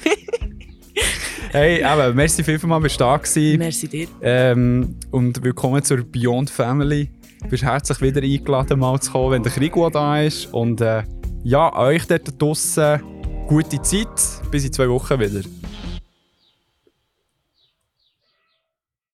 Hey, 1.51 1.79
eben, 1.81 2.15
merci 2.15 2.43
vielmals, 2.43 2.83
bist 2.83 2.95
du 2.99 3.03
da 3.05 3.17
gewesen. 3.17 3.57
Merci 3.57 3.87
dir. 3.87 4.07
Ähm, 4.21 4.95
und 5.11 5.43
willkommen 5.43 5.81
zur 5.83 6.03
Beyond 6.03 6.49
Family. 6.49 7.09
Du 7.41 7.47
bist 7.49 7.63
herzlich 7.63 8.01
wieder 8.01 8.21
eingeladen, 8.21 8.79
mal 8.79 8.99
zu 8.99 9.11
kommen, 9.11 9.31
wenn 9.31 9.43
der 9.43 9.51
Krieg 9.51 9.73
da 9.93 10.21
ist. 10.21 10.47
Und 10.53 10.81
äh, 10.81 11.03
ja, 11.43 11.73
euch 11.77 12.05
dort 12.05 12.39
draussen 12.41 13.01
gute 13.47 13.81
Zeit. 13.81 14.07
Bis 14.51 14.65
in 14.65 14.73
zwei 14.73 14.89
Wochen 14.89 15.19
wieder. 15.19 15.41